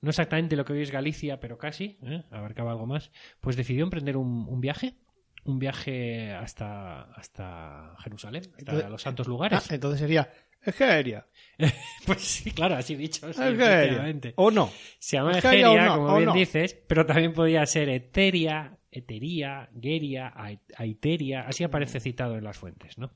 no 0.01 0.11
exactamente 0.11 0.57
lo 0.57 0.65
que 0.65 0.73
hoy 0.73 0.83
es 0.83 0.91
Galicia, 0.91 1.39
pero 1.39 1.59
casi, 1.59 1.99
¿eh? 2.03 2.25
abarcaba 2.31 2.73
algo 2.73 2.87
más, 2.87 3.13
pues 3.41 3.57
decidió 3.57 3.85
emprender 3.85 4.17
un, 4.17 4.47
un 4.49 4.61
viaje, 4.61 4.97
un 5.45 5.59
viaje 5.59 6.33
hasta, 6.33 7.03
hasta 7.15 7.95
Jerusalén, 8.01 8.43
hasta 8.43 8.59
Entonces- 8.59 8.91
los 8.91 9.03
santos 9.03 9.27
Ah, 9.27 9.31
lugares. 9.31 9.71
entonces 9.71 10.01
sería 10.01 10.33
Egeria. 10.65 11.27
Pues 12.07 12.21
sí, 12.21 12.51
claro, 12.53 12.77
así 12.77 12.95
dicho. 12.97 13.33
sí, 13.33 13.43
Egeria. 13.43 14.33
¿O 14.37 14.51
no? 14.51 14.71
Se 14.99 15.17
llama 15.17 15.33
Egeria 15.39 15.71
o 15.71 15.73
Egeria, 15.75 15.87
no, 15.91 15.97
como 15.97 16.17
bien 16.17 16.29
no. 16.29 16.35
dices, 16.35 16.75
pero 16.89 17.05
también 17.07 17.33
podía 17.33 17.65
ser 17.67 17.89
Eteria, 17.89 18.79
Etería, 18.91 19.69
Geria, 19.81 20.33
Ai- 20.37 20.61
Aiteria, 20.77 21.43
así 21.49 21.65
aparece 21.65 21.99
citado 22.01 22.37
en 22.37 22.45
las 22.45 22.57
fuentes, 22.59 22.99
¿no? 22.99 23.13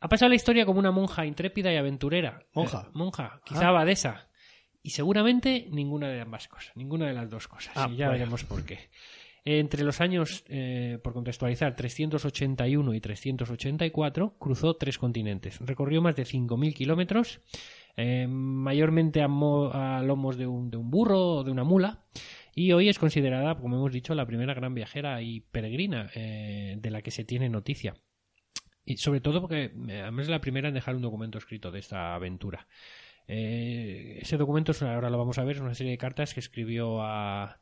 Ha 0.00 0.08
pasado 0.08 0.28
la 0.28 0.34
historia 0.34 0.66
como 0.66 0.78
una 0.78 0.90
monja 0.90 1.24
intrépida 1.24 1.72
y 1.72 1.76
aventurera. 1.76 2.44
Monja. 2.52 2.84
Eh, 2.86 2.90
monja, 2.92 3.40
quizá 3.44 3.68
abadesa. 3.68 4.28
Y 4.82 4.90
seguramente 4.90 5.66
ninguna 5.70 6.08
de 6.08 6.20
ambas 6.20 6.46
cosas, 6.48 6.76
ninguna 6.76 7.06
de 7.06 7.14
las 7.14 7.30
dos 7.30 7.48
cosas. 7.48 7.72
Ah, 7.74 7.88
y 7.90 7.96
ya 7.96 8.06
bueno. 8.08 8.12
veremos 8.18 8.44
por 8.44 8.64
qué. 8.66 8.90
Entre 9.46 9.84
los 9.84 10.00
años, 10.00 10.42
eh, 10.48 10.98
por 11.04 11.12
contextualizar, 11.12 11.76
381 11.76 12.94
y 12.94 13.00
384, 13.00 14.38
cruzó 14.38 14.74
tres 14.76 14.96
continentes. 14.96 15.58
Recorrió 15.60 16.00
más 16.00 16.16
de 16.16 16.24
5.000 16.24 16.72
kilómetros, 16.74 17.40
eh, 17.96 18.26
mayormente 18.26 19.20
a, 19.20 19.28
mo- 19.28 19.70
a 19.70 20.02
lomos 20.02 20.38
de 20.38 20.46
un, 20.46 20.70
burro 20.90 21.20
o 21.20 21.44
de 21.44 21.50
una 21.50 21.62
mula. 21.62 22.06
Y 22.54 22.72
hoy 22.72 22.88
es 22.88 22.98
considerada, 22.98 23.54
como 23.56 23.76
hemos 23.76 23.92
dicho, 23.92 24.14
la 24.14 24.24
primera 24.26 24.54
gran 24.54 24.72
viajera 24.74 25.20
y 25.20 25.40
peregrina 25.40 26.08
eh, 26.14 26.76
de 26.80 26.90
la 26.90 27.02
que 27.02 27.10
se 27.10 27.24
tiene 27.24 27.50
noticia. 27.50 27.96
Y 28.86 28.96
sobre 28.96 29.20
todo 29.20 29.42
porque 29.42 29.72
además 29.90 30.22
es 30.24 30.30
la 30.30 30.40
primera 30.40 30.68
en 30.68 30.74
dejar 30.74 30.96
un 30.96 31.02
documento 31.02 31.36
escrito 31.36 31.70
de 31.70 31.80
esta 31.80 32.14
aventura. 32.14 32.66
Ese 33.26 34.36
documento, 34.36 34.72
ahora 34.86 35.08
lo 35.10 35.18
vamos 35.18 35.38
a 35.38 35.44
ver, 35.44 35.56
es 35.56 35.62
una 35.62 35.74
serie 35.74 35.92
de 35.92 35.98
cartas 35.98 36.34
que 36.34 36.40
escribió 36.40 37.02
a, 37.02 37.58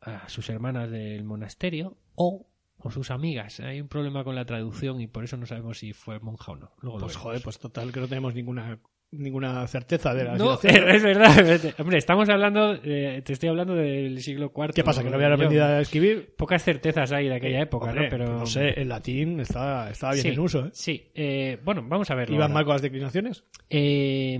a 0.00 0.28
sus 0.28 0.48
hermanas 0.50 0.90
del 0.90 1.24
monasterio 1.24 1.96
o 2.14 2.46
o 2.80 2.90
sus 2.92 3.10
amigas. 3.10 3.58
Hay 3.58 3.80
un 3.80 3.88
problema 3.88 4.22
con 4.22 4.36
la 4.36 4.44
traducción 4.44 5.00
y 5.00 5.08
por 5.08 5.24
eso 5.24 5.36
no 5.36 5.46
sabemos 5.46 5.78
si 5.78 5.92
fue 5.92 6.20
monja 6.20 6.52
o 6.52 6.56
no. 6.56 6.70
Luego 6.80 6.98
Pues 6.98 7.16
joder, 7.16 7.42
pues 7.42 7.58
total 7.58 7.90
que 7.92 7.98
no 7.98 8.06
tenemos 8.06 8.34
ninguna 8.36 8.78
ninguna 9.10 9.66
certeza 9.66 10.12
de 10.14 10.22
la 10.24 10.36
No, 10.36 10.56
situación. 10.58 10.88
es 10.94 11.02
verdad. 11.02 11.74
Hombre, 11.78 11.96
estamos 11.98 12.28
hablando, 12.28 12.74
eh, 12.84 13.22
te 13.24 13.32
estoy 13.32 13.48
hablando 13.48 13.74
del 13.74 14.20
siglo 14.20 14.52
IV. 14.54 14.74
¿Qué 14.74 14.84
pasa? 14.84 15.02
¿Que 15.02 15.08
no 15.08 15.16
habían 15.16 15.30
Yo- 15.30 15.34
aprendido 15.36 15.64
a 15.64 15.80
escribir? 15.80 16.34
Pocas 16.36 16.62
certezas 16.62 17.10
hay 17.10 17.26
de 17.28 17.34
aquella 17.34 17.58
Eh, 17.60 17.62
época, 17.62 17.86
hombre, 17.88 18.04
¿no? 18.04 18.10
Pero 18.10 18.38
no 18.38 18.46
sé, 18.46 18.80
el 18.80 18.88
latín 18.90 19.40
estaba, 19.40 19.90
estaba 19.90 20.12
bien 20.12 20.22
Sí, 20.22 20.28
en 20.28 20.38
uso, 20.38 20.66
¿eh? 20.66 20.70
Sí. 20.74 21.10
Eh, 21.14 21.58
bueno, 21.64 21.82
vamos 21.88 22.08
a 22.10 22.14
verlo. 22.14 22.36
¿Iban 22.36 22.52
mal 22.52 22.64
con 22.64 22.74
las 22.74 22.82
declinaciones? 22.82 23.44
Eh, 23.70 24.38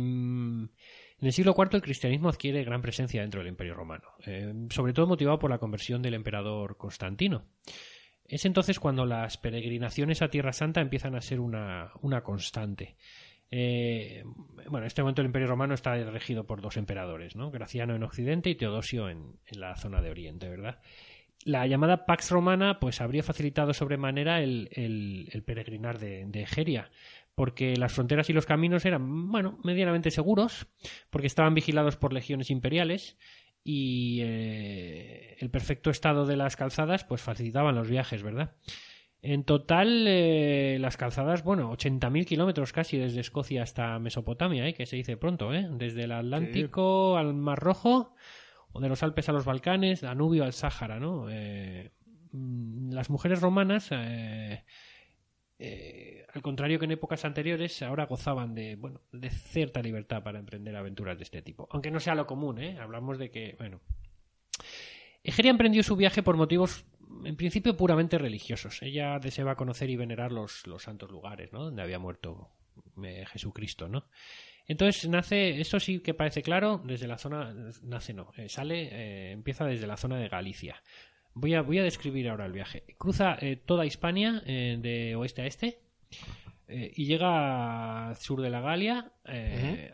en 1.20 1.26
el 1.26 1.32
siglo 1.32 1.54
IV 1.56 1.70
el 1.72 1.82
cristianismo 1.82 2.28
adquiere 2.28 2.64
gran 2.64 2.80
presencia 2.80 3.22
dentro 3.22 3.40
del 3.40 3.48
Imperio 3.48 3.74
Romano, 3.74 4.04
eh, 4.24 4.52
sobre 4.70 4.92
todo 4.92 5.06
motivado 5.06 5.38
por 5.38 5.50
la 5.50 5.58
conversión 5.58 6.00
del 6.00 6.14
emperador 6.14 6.76
Constantino. 6.76 7.44
Es 8.24 8.44
entonces 8.44 8.78
cuando 8.78 9.06
las 9.06 9.36
peregrinaciones 9.38 10.22
a 10.22 10.28
Tierra 10.28 10.52
Santa 10.52 10.80
empiezan 10.80 11.16
a 11.16 11.20
ser 11.20 11.40
una, 11.40 11.90
una 12.02 12.22
constante. 12.22 12.96
Eh, 13.50 14.22
bueno, 14.66 14.80
en 14.80 14.84
este 14.84 15.02
momento 15.02 15.22
el 15.22 15.26
Imperio 15.26 15.48
Romano 15.48 15.74
está 15.74 15.94
regido 15.94 16.46
por 16.46 16.60
dos 16.60 16.76
emperadores, 16.76 17.34
¿no? 17.34 17.50
Graciano 17.50 17.96
en 17.96 18.02
Occidente 18.02 18.50
y 18.50 18.54
Teodosio 18.54 19.08
en, 19.08 19.38
la 19.52 19.74
zona 19.76 20.02
de 20.02 20.10
Oriente, 20.10 20.48
¿verdad? 20.48 20.78
La 21.44 21.66
llamada 21.66 22.04
Pax 22.04 22.30
Romana 22.30 22.78
pues 22.78 23.00
habría 23.00 23.22
facilitado 23.22 23.72
sobremanera 23.72 24.42
el 24.42 25.42
peregrinar 25.46 25.98
de, 25.98 26.26
de 26.26 26.42
Egeria, 26.42 26.90
porque 27.38 27.76
las 27.76 27.92
fronteras 27.92 28.28
y 28.30 28.32
los 28.32 28.46
caminos 28.46 28.84
eran, 28.84 29.30
bueno, 29.30 29.60
medianamente 29.62 30.10
seguros, 30.10 30.66
porque 31.08 31.28
estaban 31.28 31.54
vigilados 31.54 31.96
por 31.96 32.12
legiones 32.12 32.50
imperiales 32.50 33.16
y 33.62 34.18
eh, 34.22 35.36
el 35.38 35.48
perfecto 35.48 35.90
estado 35.90 36.26
de 36.26 36.34
las 36.34 36.56
calzadas 36.56 37.04
pues 37.04 37.22
facilitaban 37.22 37.76
los 37.76 37.88
viajes, 37.88 38.24
¿verdad? 38.24 38.56
En 39.22 39.44
total, 39.44 40.06
eh, 40.08 40.78
las 40.80 40.96
calzadas, 40.96 41.44
bueno, 41.44 41.70
80.000 41.70 42.24
kilómetros 42.24 42.72
casi 42.72 42.98
desde 42.98 43.20
Escocia 43.20 43.62
hasta 43.62 44.00
Mesopotamia, 44.00 44.66
¿eh? 44.66 44.74
que 44.74 44.86
se 44.86 44.96
dice 44.96 45.16
pronto, 45.16 45.54
¿eh? 45.54 45.68
desde 45.70 46.02
el 46.04 46.12
Atlántico 46.12 47.16
al 47.16 47.34
Mar 47.34 47.60
Rojo, 47.60 48.16
o 48.72 48.80
de 48.80 48.88
los 48.88 49.04
Alpes 49.04 49.28
a 49.28 49.32
los 49.32 49.44
Balcanes, 49.44 50.00
Danubio 50.00 50.42
al 50.42 50.54
Sáhara, 50.54 50.98
¿no? 50.98 51.30
Eh, 51.30 51.92
mm, 52.32 52.90
las 52.90 53.10
mujeres 53.10 53.40
romanas, 53.40 53.90
eh, 55.58 56.24
al 56.32 56.42
contrario 56.42 56.78
que 56.78 56.84
en 56.84 56.92
épocas 56.92 57.24
anteriores, 57.24 57.82
ahora 57.82 58.06
gozaban 58.06 58.54
de, 58.54 58.76
bueno, 58.76 59.00
de 59.12 59.30
cierta 59.30 59.82
libertad 59.82 60.22
para 60.22 60.38
emprender 60.38 60.76
aventuras 60.76 61.16
de 61.18 61.24
este 61.24 61.42
tipo. 61.42 61.68
Aunque 61.70 61.90
no 61.90 62.00
sea 62.00 62.14
lo 62.14 62.26
común, 62.26 62.60
¿eh? 62.60 62.78
Hablamos 62.78 63.18
de 63.18 63.30
que, 63.30 63.56
bueno. 63.58 63.80
Egeria 65.22 65.50
emprendió 65.50 65.82
su 65.82 65.96
viaje 65.96 66.22
por 66.22 66.36
motivos, 66.36 66.86
en 67.24 67.36
principio, 67.36 67.76
puramente 67.76 68.18
religiosos. 68.18 68.80
Ella 68.82 69.18
deseaba 69.18 69.56
conocer 69.56 69.90
y 69.90 69.96
venerar 69.96 70.32
los, 70.32 70.66
los 70.66 70.82
santos 70.82 71.10
lugares, 71.10 71.52
¿no? 71.52 71.64
Donde 71.64 71.82
había 71.82 71.98
muerto 71.98 72.50
eh, 73.02 73.24
Jesucristo, 73.26 73.88
¿no? 73.88 74.06
Entonces 74.68 75.08
nace, 75.08 75.60
esto 75.60 75.80
sí 75.80 76.00
que 76.00 76.12
parece 76.12 76.42
claro, 76.42 76.82
desde 76.84 77.08
la 77.08 77.16
zona, 77.16 77.54
nace 77.82 78.12
no, 78.12 78.32
eh, 78.36 78.50
sale, 78.50 78.88
eh, 78.92 79.32
empieza 79.32 79.64
desde 79.64 79.86
la 79.86 79.96
zona 79.96 80.18
de 80.18 80.28
Galicia. 80.28 80.82
Voy 81.40 81.54
a, 81.54 81.62
voy 81.62 81.78
a 81.78 81.84
describir 81.84 82.28
ahora 82.28 82.46
el 82.46 82.52
viaje. 82.52 82.82
Cruza 82.98 83.36
eh, 83.40 83.54
toda 83.54 83.86
Hispania 83.86 84.42
eh, 84.44 84.76
de 84.80 85.14
oeste 85.14 85.42
a 85.42 85.46
este 85.46 85.78
eh, 86.66 86.92
y 86.96 87.06
llega 87.06 88.08
al 88.08 88.16
sur 88.16 88.42
de 88.42 88.50
la 88.50 88.60
Galia. 88.60 89.12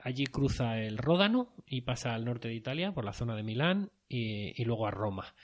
Allí 0.03 0.27
cruza 0.27 0.81
el 0.81 0.97
Ródano 0.97 1.55
y 1.67 1.83
pasa 1.83 2.15
al 2.15 2.25
norte 2.25 2.49
de 2.49 2.55
Italia 2.55 2.93
por 2.93 3.05
la 3.05 3.13
zona 3.13 3.37
de 3.37 3.43
Milán 3.43 3.91
y, 4.09 4.61
y 4.61 4.65
luego 4.65 4.87
a 4.87 4.91
Roma. 4.91 5.35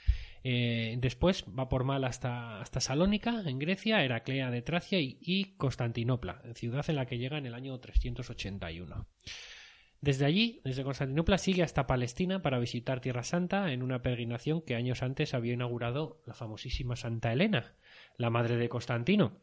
Después 0.43 1.45
va 1.47 1.69
por 1.69 1.83
mal 1.83 2.03
hasta, 2.03 2.61
hasta 2.61 2.79
Salónica, 2.79 3.43
en 3.45 3.59
Grecia, 3.59 4.03
Heraclea 4.03 4.49
de 4.49 4.63
Tracia 4.63 4.99
y, 4.99 5.19
y 5.21 5.55
Constantinopla, 5.55 6.41
ciudad 6.55 6.83
en 6.89 6.95
la 6.95 7.05
que 7.05 7.19
llega 7.19 7.37
en 7.37 7.45
el 7.45 7.53
año 7.53 7.79
381. 7.79 9.05
Desde 10.01 10.25
allí, 10.25 10.61
desde 10.63 10.83
Constantinopla, 10.83 11.37
sigue 11.37 11.61
hasta 11.61 11.85
Palestina 11.85 12.41
para 12.41 12.57
visitar 12.57 13.01
Tierra 13.01 13.21
Santa 13.23 13.71
en 13.71 13.83
una 13.83 14.01
peregrinación 14.01 14.63
que 14.63 14.73
años 14.75 15.03
antes 15.03 15.35
había 15.35 15.53
inaugurado 15.53 16.21
la 16.25 16.33
famosísima 16.33 16.95
Santa 16.95 17.31
Elena, 17.31 17.75
la 18.17 18.31
madre 18.31 18.57
de 18.57 18.67
Constantino. 18.67 19.37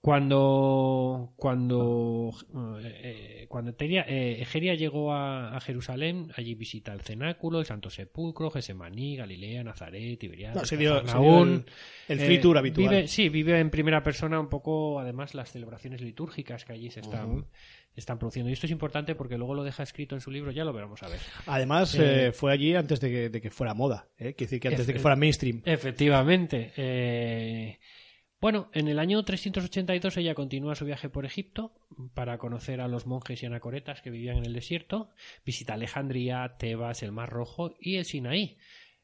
Cuando 0.00 1.32
cuando 1.36 2.30
eh, 2.80 3.00
eh, 3.42 3.46
cuando 3.48 3.74
eh, 3.80 4.36
Egeria 4.40 4.74
llegó 4.74 5.12
a, 5.12 5.56
a 5.56 5.60
Jerusalén, 5.60 6.30
allí 6.36 6.54
visita 6.54 6.92
el 6.92 7.00
cenáculo, 7.00 7.58
el 7.58 7.66
Santo 7.66 7.90
Sepulcro, 7.90 8.50
Gesemaní, 8.50 9.16
Galilea, 9.16 9.64
Nazaret, 9.64 10.18
Tiberias, 10.18 10.54
No, 10.54 10.64
se 10.64 10.76
dio, 10.76 10.90
se 10.90 10.94
dio 10.96 11.06
Cafarnaún. 11.06 11.66
el, 12.06 12.20
el 12.20 12.26
free 12.26 12.38
tour 12.38 12.56
habitual. 12.56 12.88
Vive, 12.88 13.08
sí, 13.08 13.28
vive 13.28 13.58
en 13.58 13.70
primera 13.70 14.04
persona 14.04 14.38
un 14.38 14.48
poco, 14.48 15.00
además, 15.00 15.34
las 15.34 15.50
celebraciones 15.50 16.00
litúrgicas 16.00 16.64
que 16.64 16.74
allí 16.74 16.90
se 16.90 17.00
están, 17.00 17.46
están 18.00 18.18
produciendo. 18.18 18.50
Y 18.50 18.52
esto 18.52 18.66
es 18.66 18.72
importante 18.72 19.14
porque 19.14 19.38
luego 19.38 19.54
lo 19.54 19.64
deja 19.64 19.82
escrito 19.82 20.14
en 20.14 20.20
su 20.20 20.30
libro, 20.30 20.50
ya 20.52 20.64
lo 20.64 20.72
veremos 20.72 21.02
a 21.02 21.08
ver. 21.08 21.20
Además, 21.46 21.94
Eh, 21.94 22.26
eh, 22.28 22.32
fue 22.32 22.52
allí 22.52 22.74
antes 22.74 23.00
de 23.00 23.10
que, 23.10 23.28
de 23.30 23.40
que 23.40 23.50
fuera 23.50 23.74
moda. 23.74 24.08
¿eh? 24.18 24.34
Quiere 24.34 24.46
decir 24.46 24.60
que 24.60 24.68
antes 24.68 24.86
de 24.86 24.92
que 24.92 24.98
fuera 24.98 25.16
mainstream. 25.16 25.62
Efectivamente. 25.64 26.72
eh, 26.76 27.78
Bueno, 28.38 28.70
en 28.74 28.88
el 28.88 28.98
año 28.98 29.24
382 29.24 30.16
ella 30.18 30.34
continúa 30.34 30.74
su 30.74 30.84
viaje 30.84 31.08
por 31.08 31.24
Egipto 31.24 31.72
para 32.14 32.36
conocer 32.36 32.80
a 32.82 32.86
los 32.88 33.06
monjes 33.06 33.42
y 33.42 33.46
anacoretas 33.46 34.02
que 34.02 34.10
vivían 34.10 34.36
en 34.36 34.44
el 34.44 34.52
desierto, 34.52 35.08
visita 35.44 35.72
Alejandría, 35.74 36.56
Tebas, 36.58 37.02
el 37.02 37.12
Mar 37.12 37.30
Rojo 37.30 37.74
y 37.80 37.96
el 37.96 38.04
Sinaí. 38.04 38.58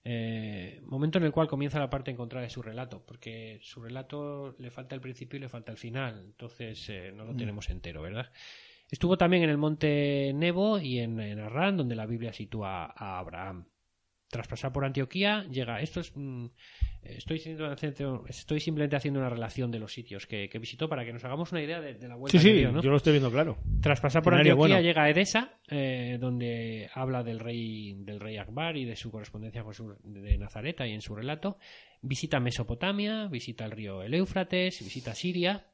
Eh, 0.04 0.80
momento 0.84 1.18
en 1.18 1.24
el 1.24 1.32
cual 1.32 1.46
comienza 1.48 1.78
la 1.78 1.88
parte 1.88 2.10
en 2.10 2.16
contra 2.16 2.40
de 2.40 2.50
su 2.50 2.60
relato, 2.60 3.04
porque 3.06 3.58
su 3.62 3.80
relato 3.80 4.54
le 4.58 4.70
falta 4.70 4.94
el 4.96 5.00
principio 5.00 5.36
y 5.38 5.40
le 5.40 5.48
falta 5.48 5.70
el 5.72 5.78
final, 5.78 6.18
entonces 6.26 6.88
eh, 6.90 7.12
no 7.14 7.24
lo 7.24 7.34
tenemos 7.36 7.70
entero, 7.70 8.02
¿verdad? 8.02 8.30
Estuvo 8.92 9.16
también 9.16 9.42
en 9.42 9.50
el 9.50 9.56
monte 9.58 10.32
Nebo 10.34 10.78
y 10.78 10.98
en, 11.00 11.18
en 11.18 11.40
Arran, 11.40 11.76
donde 11.78 11.96
la 11.96 12.06
Biblia 12.06 12.32
sitúa 12.32 12.92
a 12.94 13.18
Abraham. 13.18 13.64
Tras 14.30 14.48
pasar 14.48 14.72
por 14.72 14.84
Antioquía, 14.84 15.44
llega. 15.50 15.80
Esto 15.80 16.00
es. 16.00 16.12
mm, 16.14 16.46
estoy, 17.02 17.38
siendo- 17.38 17.70
estoy 18.26 18.60
simplemente 18.60 18.96
haciendo 18.96 19.20
una 19.20 19.28
relación 19.28 19.70
de 19.70 19.78
los 19.78 19.92
sitios 19.92 20.26
que, 20.26 20.48
que 20.48 20.58
visitó 20.58 20.88
para 20.88 21.04
que 21.04 21.12
nos 21.12 21.22
hagamos 21.24 21.52
una 21.52 21.62
idea 21.62 21.80
de, 21.82 21.94
de 21.94 22.08
la 22.08 22.16
vuelta 22.16 22.38
Sí, 22.38 22.44
que 22.46 22.52
sí, 22.52 22.58
dio, 22.60 22.72
¿no? 22.72 22.80
yo 22.82 22.90
lo 22.90 22.96
estoy 22.96 23.12
viendo 23.12 23.30
claro. 23.30 23.58
Tras 23.82 24.00
pasar 24.00 24.22
por 24.22 24.32
Antioquía 24.34 24.56
bueno. 24.56 24.80
llega 24.80 25.02
a 25.04 25.10
Edesa, 25.10 25.58
eh, 25.68 26.16
donde 26.20 26.88
habla 26.94 27.22
del 27.22 27.40
rey 27.40 27.94
del 27.98 28.20
rey 28.20 28.38
Akbar 28.38 28.76
y 28.78 28.84
de 28.86 28.96
su 28.96 29.10
correspondencia 29.10 29.62
con 29.64 29.74
su, 29.74 29.96
de 30.02 30.38
Nazaret 30.38 30.80
y 30.80 30.92
en 30.92 31.02
su 31.02 31.14
relato. 31.14 31.58
Visita 32.00 32.40
Mesopotamia, 32.40 33.26
visita 33.28 33.64
el 33.66 33.70
río 33.72 34.02
el 34.02 34.14
Éufrates, 34.14 34.82
visita 34.82 35.14
Siria. 35.14 35.66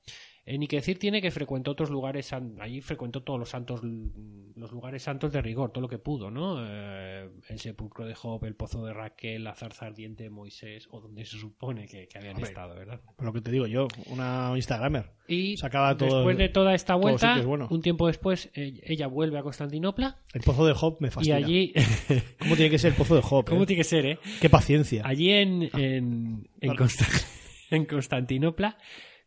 Eh, 0.50 0.56
ni 0.56 0.66
que 0.66 0.76
decir 0.76 0.98
tiene 0.98 1.20
que 1.20 1.30
frecuentó 1.30 1.72
otros 1.72 1.90
lugares, 1.90 2.32
allí 2.32 2.80
frecuentó 2.80 3.22
todos 3.22 3.38
los 3.38 3.50
santos, 3.50 3.82
los 3.82 4.72
lugares 4.72 5.02
santos 5.02 5.30
de 5.30 5.42
rigor, 5.42 5.72
todo 5.72 5.82
lo 5.82 5.88
que 5.90 5.98
pudo, 5.98 6.30
¿no? 6.30 6.64
Eh, 6.66 7.28
el 7.50 7.58
sepulcro 7.58 8.06
de 8.06 8.14
Job, 8.14 8.42
el 8.46 8.54
pozo 8.54 8.82
de 8.86 8.94
Raquel, 8.94 9.44
la 9.44 9.54
zarza 9.54 9.84
ardiente 9.84 10.22
de 10.22 10.30
Moisés, 10.30 10.88
o 10.90 11.02
donde 11.02 11.26
se 11.26 11.36
supone 11.36 11.86
que, 11.86 12.08
que 12.08 12.16
habían 12.16 12.36
Hombre. 12.36 12.48
estado, 12.48 12.74
¿verdad? 12.74 12.98
Por 13.14 13.26
lo 13.26 13.34
que 13.34 13.42
te 13.42 13.50
digo 13.50 13.66
yo, 13.66 13.88
una 14.06 14.50
Instagramer. 14.56 15.10
Y 15.26 15.58
Sacaba 15.58 15.94
todo- 15.98 16.16
después 16.16 16.38
de 16.38 16.48
toda 16.48 16.74
esta 16.74 16.94
vuelta, 16.94 17.34
sitios 17.36 17.70
un 17.70 17.82
tiempo 17.82 18.06
después, 18.06 18.50
eh, 18.54 18.80
ella 18.84 19.06
vuelve 19.06 19.36
a 19.38 19.42
Constantinopla 19.42 20.16
El 20.32 20.40
pozo 20.40 20.64
de 20.64 20.72
Job 20.72 20.96
me 21.00 21.08
y 21.08 21.10
fascina. 21.10 21.36
allí, 21.36 21.74
¿Cómo 22.38 22.56
tiene 22.56 22.70
que 22.70 22.78
ser 22.78 22.92
el 22.92 22.96
pozo 22.96 23.16
de 23.16 23.20
Job? 23.20 23.44
¿cómo 23.46 23.64
eh? 23.64 23.66
tiene 23.66 23.80
que 23.80 23.84
ser, 23.84 24.06
eh? 24.06 24.18
Qué 24.40 24.48
paciencia. 24.48 25.02
Allí 25.04 25.30
en, 25.30 25.64
en, 25.74 26.48
en, 26.62 26.72
en 27.70 27.84
Constantinopla 27.84 28.78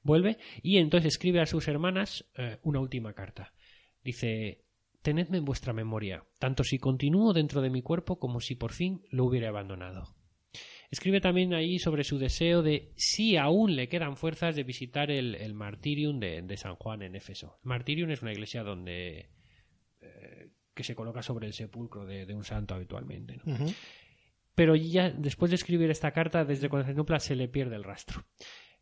vuelve 0.03 0.37
y 0.61 0.77
entonces 0.77 1.13
escribe 1.13 1.41
a 1.41 1.45
sus 1.45 1.67
hermanas 1.67 2.25
eh, 2.37 2.57
una 2.63 2.79
última 2.79 3.13
carta. 3.13 3.53
Dice, 4.03 4.63
tenedme 5.01 5.37
en 5.37 5.45
vuestra 5.45 5.73
memoria, 5.73 6.23
tanto 6.39 6.63
si 6.63 6.79
continúo 6.79 7.33
dentro 7.33 7.61
de 7.61 7.69
mi 7.69 7.81
cuerpo 7.81 8.19
como 8.19 8.39
si 8.39 8.55
por 8.55 8.73
fin 8.73 9.03
lo 9.09 9.25
hubiera 9.25 9.49
abandonado. 9.49 10.15
Escribe 10.89 11.21
también 11.21 11.53
ahí 11.53 11.79
sobre 11.79 12.03
su 12.03 12.17
deseo 12.17 12.61
de 12.61 12.91
si 12.97 13.37
aún 13.37 13.75
le 13.77 13.87
quedan 13.87 14.17
fuerzas 14.17 14.57
de 14.57 14.63
visitar 14.63 15.09
el, 15.09 15.35
el 15.35 15.53
Martirium 15.53 16.19
de, 16.19 16.41
de 16.41 16.57
San 16.57 16.75
Juan 16.75 17.01
en 17.01 17.15
Éfeso. 17.15 17.59
El 17.63 17.69
Martirium 17.69 18.11
es 18.11 18.21
una 18.21 18.33
iglesia 18.33 18.61
donde 18.63 19.29
eh, 20.01 20.49
que 20.73 20.83
se 20.83 20.95
coloca 20.95 21.21
sobre 21.21 21.47
el 21.47 21.53
sepulcro 21.53 22.05
de, 22.05 22.25
de 22.25 22.33
un 22.35 22.43
santo 22.43 22.75
habitualmente. 22.75 23.37
¿no? 23.37 23.55
Pero 24.53 24.75
ya 24.75 25.09
después 25.09 25.49
de 25.49 25.55
escribir 25.55 25.89
esta 25.89 26.11
carta 26.11 26.43
desde 26.43 26.67
Constantinopla 26.67 27.19
se 27.19 27.35
le 27.35 27.47
pierde 27.47 27.77
el 27.77 27.85
rastro. 27.85 28.25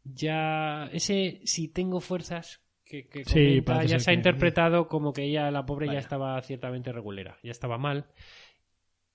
Ya 0.04 0.90
ese 0.92 1.42
si 1.46 1.68
tengo 1.68 2.00
fuerzas 2.02 2.62
que, 2.86 3.08
que 3.08 3.24
Sí, 3.26 3.62
comenta, 3.62 3.84
ya 3.86 4.00
se 4.00 4.10
ha 4.10 4.14
que- 4.14 4.18
interpretado 4.18 4.88
como 4.88 5.14
que 5.14 5.24
ella 5.24 5.52
la 5.52 5.66
pobre 5.66 5.88
ya 5.88 6.00
estaba 6.00 6.42
ciertamente 6.42 6.92
regulera, 6.92 7.38
ya 7.44 7.52
estaba 7.52 7.78
mal. 7.78 8.08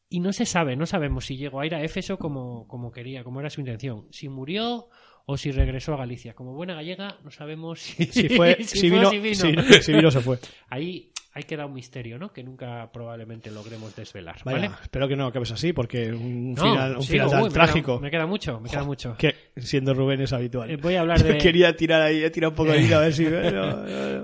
Y 0.09 0.21
no 0.21 0.33
se 0.33 0.47
sabe, 0.47 0.77
no 0.77 0.87
sabemos 0.87 1.25
si 1.27 1.37
llegó 1.37 1.61
a 1.61 1.67
ir 1.67 1.75
a 1.75 1.83
Éfeso 1.83 2.19
como, 2.19 2.69
como 2.69 2.93
quería, 2.93 3.25
como 3.25 3.41
era 3.41 3.51
su 3.51 3.61
intención. 3.61 4.07
Si 4.13 4.29
murió 4.29 4.89
o 5.27 5.37
si 5.37 5.51
regresó 5.51 5.95
a 5.95 5.97
Galicia. 5.97 6.35
Como 6.35 6.53
buena 6.55 6.75
gallega, 6.75 7.19
no 7.25 7.31
sabemos 7.31 7.81
si, 7.81 8.05
Si 8.07 8.29
fue, 8.29 8.59
si, 8.65 8.91
fue 8.91 9.05
o 9.07 9.11
vino, 9.11 9.11
si 9.11 9.19
vino. 9.19 9.63
si- 9.73 9.83
si 9.83 9.93
vino, 9.93 10.11
se 10.11 10.21
fue. 10.21 10.39
Ahí, 10.69 11.11
ahí 11.35 11.43
queda 11.43 11.67
un 11.67 11.75
misterio, 11.75 12.19
¿no? 12.19 12.33
Que 12.33 12.43
nunca 12.43 12.91
probablemente 12.93 13.51
logremos 13.51 13.95
desvelar, 13.95 14.37
Vaya, 14.45 14.69
¿vale? 14.69 14.71
espero 14.83 15.09
que 15.09 15.17
no 15.17 15.27
acabes 15.27 15.51
así, 15.51 15.73
porque 15.73 16.13
un 16.13 16.55
No, 16.55 16.63
final, 16.63 16.97
un 16.97 17.03
sigo, 17.03 17.25
final 17.25 17.31
tan 17.31 17.43
me 17.43 17.51
trágico. 17.51 17.93
Queda, 17.97 18.01
me 18.03 18.11
queda 18.11 18.27
mucho, 18.27 18.61
me 18.61 18.71
queda 18.71 18.85
mucho. 18.85 19.17
Que 19.19 19.35
siendo 19.57 19.93
Rubén 19.95 20.21
es 20.21 20.33
habitual. 20.33 20.71
Eh, 20.71 20.77
voy 20.77 20.95
a 20.95 21.01
hablar 21.01 21.23
de... 21.23 21.37
quería 21.39 21.75
tirar 21.77 22.01
ahí, 22.03 22.23
he 22.23 22.31
tirado 22.31 22.51
un 22.53 22.57
poco 22.57 22.73
de 22.73 22.81
hilo 22.83 22.97
a 22.97 23.01
ver 23.01 23.13
si. 23.13 23.27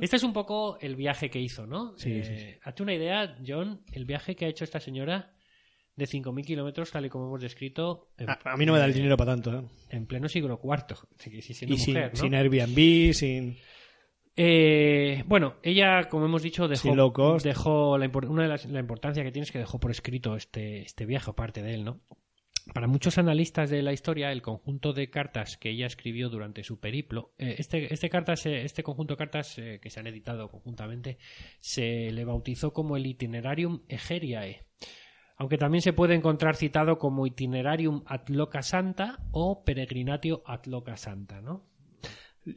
Este 0.01 0.17
es 0.17 0.23
un 0.23 0.33
poco 0.33 0.79
el 0.81 0.97
viaje 0.97 1.29
que 1.31 1.41
hizo, 1.41 1.67
¿no? 1.67 1.95
Sí, 1.97 2.13
Eh, 2.13 2.25
sí, 2.25 2.37
sí. 2.37 2.47
Hazte 2.63 2.83
una 2.83 2.95
idea, 2.95 3.37
John, 3.47 3.83
el 3.93 4.05
viaje 4.05 4.35
que 4.37 4.45
ha 4.47 4.49
hecho 4.49 4.65
esta 4.65 4.81
señora 4.81 5.33
de 5.97 6.07
5.000 6.07 6.45
kilómetros, 6.47 6.91
tal 6.91 7.05
y 7.05 7.09
como 7.11 7.27
hemos 7.27 7.41
descrito, 7.43 8.09
en, 8.17 8.31
A, 8.31 8.39
a 8.45 8.57
mí 8.57 8.65
no 8.65 8.73
me 8.73 8.79
da 8.79 8.87
el 8.87 8.95
dinero 8.95 9.17
para 9.17 9.33
tanto. 9.33 9.59
¿eh? 9.59 9.63
en 9.91 10.07
pleno 10.07 10.29
siglo 10.29 10.59
IV. 10.63 10.97
Siendo 11.19 11.75
Y 11.75 11.79
sin, 11.79 11.95
mujer, 11.95 12.13
¿no? 12.15 12.21
sin 12.21 12.35
Airbnb, 12.35 13.13
sin. 13.13 13.59
Eh, 14.43 15.23
bueno, 15.27 15.57
ella, 15.63 16.09
como 16.09 16.25
hemos 16.25 16.43
dicho, 16.43 16.67
dejó, 16.67 17.13
cost. 17.13 17.45
dejó 17.45 17.99
la, 17.99 18.11
una 18.27 18.45
de 18.45 18.49
las 18.49 18.65
la 18.65 18.81
importancia 18.81 19.23
que 19.23 19.33
tiene 19.33 19.45
es 19.45 19.53
que 19.53 19.59
dejó 19.59 19.79
por 19.79 19.91
escrito 19.91 20.35
este, 20.35 20.81
este 20.81 21.05
viaje, 21.05 21.31
parte 21.35 21.63
de 21.63 21.75
él, 21.75 21.85
¿no? 21.85 22.01
Para 22.73 22.87
muchos 22.87 23.19
analistas 23.19 23.69
de 23.69 23.83
la 23.83 23.93
historia, 23.93 24.33
el 24.33 24.41
conjunto 24.41 24.95
de 24.95 25.11
cartas 25.11 25.59
que 25.59 25.69
ella 25.69 25.85
escribió 25.85 26.31
durante 26.31 26.65
su 26.65 26.81
periplo, 26.81 27.35
eh, 27.37 27.57
este, 27.59 27.93
este, 27.93 28.09
cartas, 28.09 28.47
eh, 28.47 28.63
este 28.65 28.83
conjunto 28.83 29.13
de 29.13 29.19
cartas 29.19 29.57
que 29.57 29.91
se 29.91 30.01
han 30.01 30.07
editado 30.07 30.49
conjuntamente, 30.49 31.19
se 31.61 32.11
le 32.11 32.25
bautizó 32.25 32.73
como 32.73 32.97
el 32.97 33.05
Itinerarium 33.05 33.83
Egeriae, 33.89 34.65
aunque 35.37 35.59
también 35.59 35.83
se 35.83 35.93
puede 35.93 36.15
encontrar 36.15 36.57
citado 36.57 36.97
como 36.97 37.27
Itinerarium 37.27 38.05
ad 38.07 38.27
Loca 38.29 38.63
Santa 38.63 39.19
o 39.33 39.65
Peregrinatio 39.65 40.43
ad 40.47 40.65
Loca 40.65 40.97
Santa, 40.97 41.43
¿no? 41.43 41.70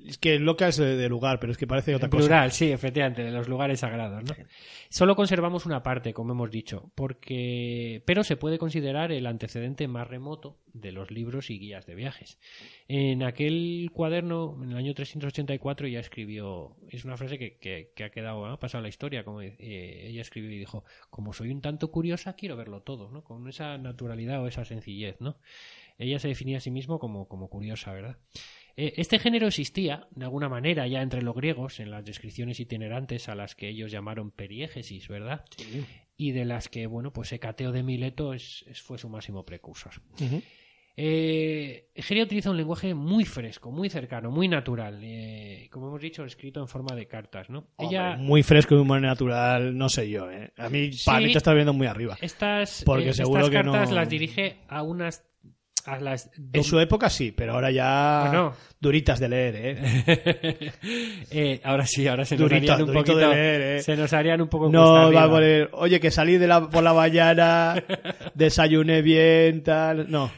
Es 0.06 0.18
que 0.18 0.40
loca 0.40 0.68
es 0.68 0.78
de, 0.78 1.08
lugar, 1.10 1.40
pero 1.40 1.52
es 1.52 1.58
que 1.58 1.68
parece 1.68 1.96
otra 1.96 2.10
cosa. 2.10 2.20
plural, 2.20 2.52
sí, 2.52 2.72
efectivamente, 2.72 3.24
de 3.24 3.32
los 3.32 3.48
lugares 3.48 3.80
sagrados, 3.82 4.24
¿no? 4.24 4.36
Solo 4.90 5.16
conservamos 5.16 5.66
una 5.66 5.82
parte, 5.84 6.14
como 6.14 6.34
hemos 6.34 6.52
dicho, 6.52 6.92
porque 6.96 8.02
pero 8.06 8.24
se 8.24 8.38
puede 8.38 8.58
considerar 8.58 9.12
el 9.12 9.26
antecedente 9.26 9.88
más 9.88 10.08
remoto 10.08 10.58
de 10.74 10.92
los 10.92 11.12
libros 11.12 11.50
y 11.50 11.60
guías 11.60 11.86
de 11.86 11.96
viajes. 11.96 12.38
En 12.88 13.24
aquel 13.24 13.90
cuaderno, 13.94 14.58
en 14.64 14.72
el 14.72 14.78
año 14.78 14.94
384, 14.94 15.88
ella 15.88 16.00
escribió, 16.00 16.76
es 16.90 17.06
una 17.06 17.18
frase 17.18 17.38
que, 17.38 17.58
que- 17.58 18.04
ha 18.04 18.10
quedado, 18.10 18.46
ha 18.46 18.60
pasado 18.60 18.82
la 18.82 18.90
historia, 18.90 19.24
como 19.24 19.42
eh, 19.42 19.56
ella 19.60 20.22
escribió 20.22 20.52
y 20.52 20.58
dijo, 20.60 20.84
como 21.10 21.34
soy 21.34 21.50
un 21.52 21.62
tanto 21.62 21.90
curiosa, 21.92 22.36
quiero 22.36 22.56
verlo 22.58 22.82
todo, 22.82 23.10
¿no? 23.12 23.24
Con 23.24 23.48
esa 23.48 23.78
naturalidad 23.78 24.42
o 24.42 24.48
esa 24.48 24.66
sencillez, 24.66 25.20
¿no? 25.22 25.38
Ella 25.98 26.20
se 26.20 26.28
definía 26.28 26.58
a 26.58 26.62
sí 26.62 26.72
mismo 26.72 27.00
como, 27.00 27.28
como 27.28 27.50
curiosa, 27.50 27.94
¿verdad? 27.94 28.18
Eh, 28.76 28.94
Este 28.98 29.20
género 29.20 29.48
existía, 29.48 30.08
de 30.12 30.26
alguna 30.26 30.50
manera, 30.50 30.88
ya 30.88 31.02
entre 31.02 31.22
los 31.22 31.36
griegos, 31.36 31.80
en 31.80 31.92
las 31.92 32.04
descripciones 32.06 32.60
itinerantes 32.60 33.30
a 33.30 33.36
las 33.36 33.56
que 33.56 33.70
ellos 33.70 33.92
llamaron 33.92 34.32
periégesis, 34.32 35.08
¿verdad? 35.08 35.46
Y 36.18 36.32
de 36.32 36.46
las 36.46 36.70
que, 36.70 36.86
bueno, 36.88 37.12
pues 37.14 37.32
Hecateo 37.32 37.72
de 37.72 37.84
Mileto 37.84 38.34
es, 38.34 38.64
es- 38.68 38.82
fue 38.82 38.98
su 38.98 39.10
máximo 39.10 39.44
precursor. 39.46 39.94
Eh, 40.96 41.90
Egeria 41.96 42.24
utiliza 42.24 42.52
un 42.52 42.58
lenguaje 42.58 42.94
muy 42.94 43.26
fresco, 43.26 43.72
muy 43.72 43.90
cercano, 43.90 44.30
muy 44.30 44.48
natural. 44.48 45.00
eh, 45.02 45.68
como 45.72 45.88
hemos 45.88 46.02
dicho, 46.02 46.24
escrito 46.24 46.60
en 46.60 46.68
forma 46.68 46.96
de 46.96 47.08
cartas, 47.08 47.50
¿no? 47.50 47.68
Ella, 47.80 48.16
Muy 48.16 48.44
fresco 48.44 48.76
y 48.76 48.84
muy 48.84 49.02
natural, 49.02 49.76
no 49.76 49.90
sé 49.90 50.08
yo. 50.08 50.30
¿eh? 50.30 50.52
A 50.56 50.70
mí, 50.70 50.92
para 51.04 51.18
Sí. 51.20 51.26
mí 51.26 51.32
te 51.32 51.38
está 51.40 51.54
viendo 51.54 51.74
muy 51.74 51.88
arriba. 51.88 52.16
estas, 52.22 52.84
Porque 52.86 53.10
eh, 53.10 53.14
seguro 53.14 53.40
estas 53.48 53.50
que 53.50 53.56
cartas 53.72 53.90
no- 53.90 53.96
las 53.96 54.08
dirige 54.10 54.58
a 54.68 54.84
unas... 54.84 55.26
A 55.86 56.00
las 56.00 56.30
En 56.54 56.64
su 56.64 56.80
época 56.80 57.10
sí, 57.10 57.32
pero 57.34 57.54
ahora 57.54 57.70
ya. 57.72 58.24
Bueno. 58.28 58.54
Duritas 58.80 59.20
de 59.20 59.30
leer, 59.30 59.56
¿eh? 59.58 60.72
Eh, 61.32 61.62
ahora 61.64 61.86
sí, 61.86 62.08
ahora 62.08 62.24
se 62.26 62.38
nos 62.38 62.50
Durito- 62.50 62.72
harían 62.74 62.88
un 62.90 62.94
poquito, 62.94 63.18
de 63.18 63.28
leer, 63.28 63.62
eh. 63.78 63.82
se 63.82 63.96
nos 63.98 64.14
harían 64.14 64.42
un 64.42 64.48
poco 64.50 64.70
No, 64.70 65.12
va 65.12 65.24
a 65.24 65.30
poner, 65.30 65.70
oye, 65.74 66.00
que 66.00 66.12
salí 66.12 66.38
de 66.38 66.48
la, 66.48 66.70
por 66.70 66.84
la 66.84 66.94
mañana, 66.94 67.76
desayuné 68.36 69.02
bien, 69.02 69.64
tal. 69.64 70.10
No. 70.10 70.32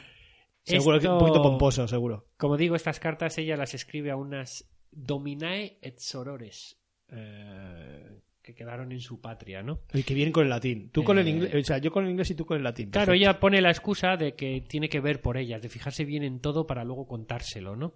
Seguro 0.63 0.99
que 0.99 1.07
un 1.07 1.13
Esto- 1.13 1.19
poquito 1.25 1.41
pomposo, 1.43 1.87
seguro. 1.87 2.27
Como 2.37 2.57
digo, 2.57 2.75
estas 2.75 2.99
cartas 2.99 3.37
ella 3.37 3.55
las 3.55 3.73
escribe 3.75 4.09
a 4.11 4.15
unas 4.15 4.67
dominae 4.91 5.77
et 5.81 5.99
sorores 5.99 6.79
eh, 7.09 8.19
que 8.45 8.53
quedaron 8.53 8.91
en 8.91 8.99
su 8.99 9.19
patria, 9.19 9.63
¿no? 9.63 9.79
El 9.91 10.05
que 10.05 10.13
viene 10.13 10.31
con 10.31 10.43
el 10.43 10.49
latín. 10.49 10.91
Tú 10.91 11.03
con 11.03 11.17
el 11.17 11.25
Eh, 11.27 11.31
inglés, 11.31 11.55
o 11.55 11.63
sea, 11.63 11.79
yo 11.79 11.91
con 11.91 12.05
el 12.05 12.11
inglés 12.11 12.29
y 12.29 12.35
tú 12.35 12.45
con 12.45 12.57
el 12.57 12.63
latín. 12.63 12.91
Claro, 12.91 13.07
Perfecto. 13.07 13.29
ella 13.31 13.39
pone 13.39 13.59
la 13.61 13.71
excusa 13.71 14.15
de 14.17 14.35
que 14.35 14.61
tiene 14.67 14.87
que 14.87 14.99
ver 14.99 15.21
por 15.21 15.37
ellas, 15.37 15.61
de 15.61 15.69
fijarse 15.69 16.05
bien 16.05 16.23
en 16.23 16.39
todo 16.39 16.67
para 16.67 16.83
luego 16.83 17.07
contárselo, 17.07 17.75
¿no? 17.75 17.95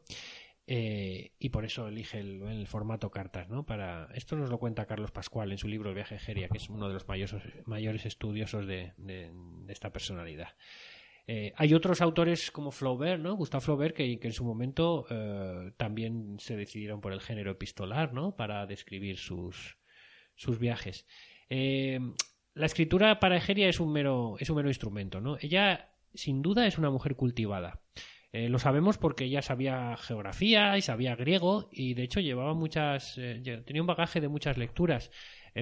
Eh, 0.72 1.32
y 1.40 1.50
por 1.50 1.66
eso 1.66 1.88
elige 1.88 2.20
el, 2.20 2.44
el 2.44 2.68
formato 2.68 3.10
cartas, 3.10 3.50
¿no? 3.50 3.66
Para 3.66 4.08
esto 4.14 4.36
nos 4.36 4.50
lo 4.52 4.60
cuenta 4.60 4.86
Carlos 4.86 5.10
Pascual 5.12 5.52
en 5.52 5.58
su 5.58 5.68
libro 5.68 5.90
El 5.90 5.96
viaje 5.96 6.14
a 6.14 6.18
Egeria, 6.18 6.48
que 6.48 6.58
es 6.60 6.70
uno 6.70 6.88
de 6.88 6.94
los 6.94 7.08
mayores, 7.08 7.34
mayores 7.66 8.06
estudiosos 8.06 8.68
de, 8.68 8.94
de- 8.98 9.32
de 9.32 9.74
esta 9.74 9.92
personalidad. 9.92 10.50
Eh, 11.26 11.54
hay 11.58 11.74
otros 11.76 12.02
autores 12.02 12.52
como 12.52 12.72
Flaubert, 12.72 13.20
¿no? 13.22 13.36
Gustave 13.36 13.64
Flaubert, 13.64 13.96
que, 13.96 14.20
que 14.20 14.28
en 14.28 14.34
su 14.34 14.44
momento 14.44 15.06
eh, 15.10 15.72
también 15.78 16.38
se 16.40 16.56
decidieron 16.56 17.02
por 17.02 17.14
el 17.14 17.22
género 17.22 17.52
epistolar, 17.52 18.14
¿no? 18.14 18.36
Para 18.36 18.66
describir 18.68 19.18
sus, 19.18 19.78
sus 20.40 20.58
viajes. 20.58 21.06
Eh, 21.50 22.00
la 22.54 22.66
escritura 22.66 23.20
para 23.20 23.36
Egeria 23.36 23.68
es 23.68 23.80
un 23.82 23.92
mero, 23.92 24.38
es 24.40 24.50
un 24.50 24.56
mero 24.56 24.70
instrumento, 24.70 25.20
¿no? 25.20 25.38
Ella, 25.42 25.92
sin 26.14 26.42
duda, 26.42 26.66
es 26.66 26.78
una 26.78 26.90
mujer 26.90 27.18
cultivada. 27.18 27.82
Eh, 28.32 28.48
lo 28.48 28.58
sabemos 28.58 28.98
porque 28.98 29.26
ella 29.26 29.42
sabía 29.42 29.98
geografía 29.98 30.78
y 30.78 30.82
sabía 30.82 31.16
griego 31.16 31.68
y 31.72 31.94
de 31.94 32.04
hecho 32.04 32.22
llevaba 32.22 32.54
muchas 32.54 33.18
eh, 33.18 33.42
tenía 33.66 33.82
un 33.82 33.88
bagaje 33.88 34.22
de 34.22 34.28
muchas 34.28 34.56
lecturas 34.58 35.10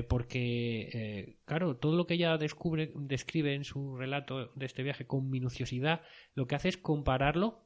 porque 0.09 1.37
claro 1.45 1.77
todo 1.77 1.95
lo 1.95 2.05
que 2.05 2.15
ella 2.15 2.37
descubre 2.37 2.91
describe 2.93 3.55
en 3.55 3.63
su 3.63 3.95
relato 3.95 4.51
de 4.53 4.65
este 4.65 4.83
viaje 4.83 5.07
con 5.07 5.29
minuciosidad 5.29 6.01
lo 6.35 6.45
que 6.45 6.55
hace 6.55 6.67
es 6.67 6.77
compararlo 6.77 7.63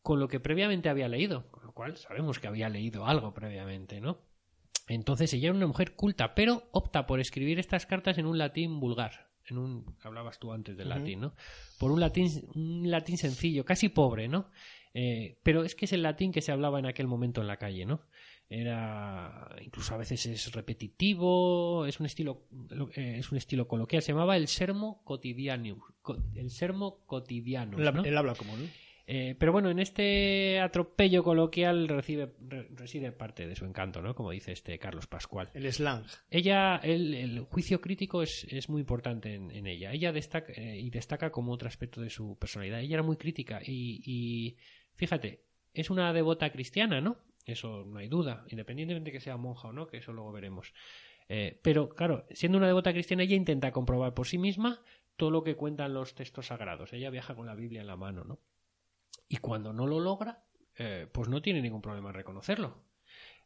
con 0.00 0.18
lo 0.20 0.26
que 0.26 0.40
previamente 0.40 0.88
había 0.88 1.06
leído 1.06 1.50
con 1.50 1.66
lo 1.66 1.72
cual 1.72 1.98
sabemos 1.98 2.38
que 2.38 2.48
había 2.48 2.70
leído 2.70 3.04
algo 3.04 3.34
previamente 3.34 4.00
no 4.00 4.29
entonces 4.94 5.32
ella 5.32 5.48
era 5.48 5.56
una 5.56 5.66
mujer 5.66 5.94
culta 5.94 6.34
pero 6.34 6.68
opta 6.72 7.06
por 7.06 7.20
escribir 7.20 7.58
estas 7.58 7.86
cartas 7.86 8.18
en 8.18 8.26
un 8.26 8.36
latín 8.38 8.78
vulgar 8.80 9.28
en 9.46 9.58
un 9.58 9.96
hablabas 10.02 10.38
tú 10.38 10.52
antes 10.52 10.76
del 10.76 10.88
latín 10.90 11.20
no 11.20 11.34
por 11.78 11.90
un 11.90 12.00
latín, 12.00 12.30
un 12.54 12.90
latín 12.90 13.16
sencillo, 13.16 13.64
casi 13.64 13.88
pobre, 13.88 14.28
¿no? 14.28 14.50
Eh, 14.92 15.38
pero 15.42 15.64
es 15.64 15.74
que 15.74 15.84
es 15.86 15.92
el 15.92 16.02
latín 16.02 16.30
que 16.32 16.42
se 16.42 16.52
hablaba 16.52 16.78
en 16.78 16.86
aquel 16.86 17.06
momento 17.06 17.40
en 17.40 17.46
la 17.46 17.56
calle, 17.56 17.86
¿no? 17.86 18.02
Era 18.50 19.48
incluso 19.64 19.94
a 19.94 19.98
veces 19.98 20.26
es 20.26 20.52
repetitivo, 20.52 21.86
es 21.86 22.00
un 22.00 22.06
estilo 22.06 22.42
lo- 22.68 22.90
eh, 22.94 23.16
es 23.18 23.30
un 23.32 23.38
estilo 23.38 23.66
coloquial, 23.66 24.02
se 24.02 24.12
llamaba 24.12 24.36
el 24.36 24.48
sermo 24.48 25.02
cotidianus, 25.04 25.78
co- 26.02 26.18
el 26.34 26.50
sermo 26.50 27.00
cotidianus, 27.06 27.80
El, 27.80 27.94
¿no? 27.94 28.04
el 28.04 28.16
habla 28.18 28.34
común. 28.34 28.62
¿no? 28.64 28.68
Eh, 29.12 29.34
pero 29.36 29.50
bueno, 29.50 29.70
en 29.70 29.80
este 29.80 30.60
atropello 30.60 31.24
coloquial 31.24 31.88
recibe, 31.88 32.32
re- 32.46 32.68
reside 32.70 33.10
parte 33.10 33.48
de 33.48 33.56
su 33.56 33.64
encanto, 33.64 34.00
¿no? 34.00 34.14
Como 34.14 34.30
dice 34.30 34.52
este 34.52 34.78
Carlos 34.78 35.08
Pascual. 35.08 35.50
El 35.52 35.66
slang. 35.72 36.04
Ella, 36.30 36.76
el, 36.76 37.14
el 37.14 37.40
juicio 37.40 37.80
crítico 37.80 38.22
es, 38.22 38.46
es 38.48 38.68
muy 38.68 38.82
importante 38.82 39.34
en, 39.34 39.50
en 39.50 39.66
ella. 39.66 39.90
Ella 39.92 40.12
destaca 40.12 40.52
eh, 40.52 40.78
y 40.78 40.90
destaca 40.90 41.30
como 41.32 41.50
otro 41.50 41.66
aspecto 41.66 42.00
de 42.00 42.08
su 42.08 42.38
personalidad. 42.38 42.78
Ella 42.78 42.94
era 42.94 43.02
muy 43.02 43.16
crítica 43.16 43.60
y, 43.66 44.00
y 44.06 44.56
fíjate, 44.94 45.42
es 45.74 45.90
una 45.90 46.12
devota 46.12 46.52
cristiana, 46.52 47.00
¿no? 47.00 47.16
Eso 47.44 47.84
no 47.84 47.98
hay 47.98 48.06
duda, 48.06 48.44
independientemente 48.48 49.10
de 49.10 49.14
que 49.14 49.20
sea 49.24 49.36
monja 49.36 49.68
o 49.68 49.72
no, 49.72 49.88
que 49.88 49.96
eso 49.96 50.12
luego 50.12 50.30
veremos. 50.30 50.72
Eh, 51.28 51.58
pero 51.62 51.88
claro, 51.88 52.26
siendo 52.30 52.58
una 52.58 52.68
devota 52.68 52.92
cristiana, 52.92 53.24
ella 53.24 53.34
intenta 53.34 53.72
comprobar 53.72 54.14
por 54.14 54.28
sí 54.28 54.38
misma 54.38 54.82
todo 55.16 55.32
lo 55.32 55.42
que 55.42 55.56
cuentan 55.56 55.94
los 55.94 56.14
textos 56.14 56.46
sagrados. 56.46 56.92
Ella 56.92 57.10
viaja 57.10 57.34
con 57.34 57.46
la 57.46 57.56
Biblia 57.56 57.80
en 57.80 57.88
la 57.88 57.96
mano, 57.96 58.22
¿no? 58.22 58.38
Y 59.30 59.36
cuando 59.36 59.72
no 59.72 59.86
lo 59.86 60.00
logra, 60.00 60.42
eh, 60.76 61.06
pues 61.10 61.28
no 61.28 61.40
tiene 61.40 61.62
ningún 61.62 61.80
problema 61.80 62.08
en 62.08 62.16
reconocerlo. 62.16 62.82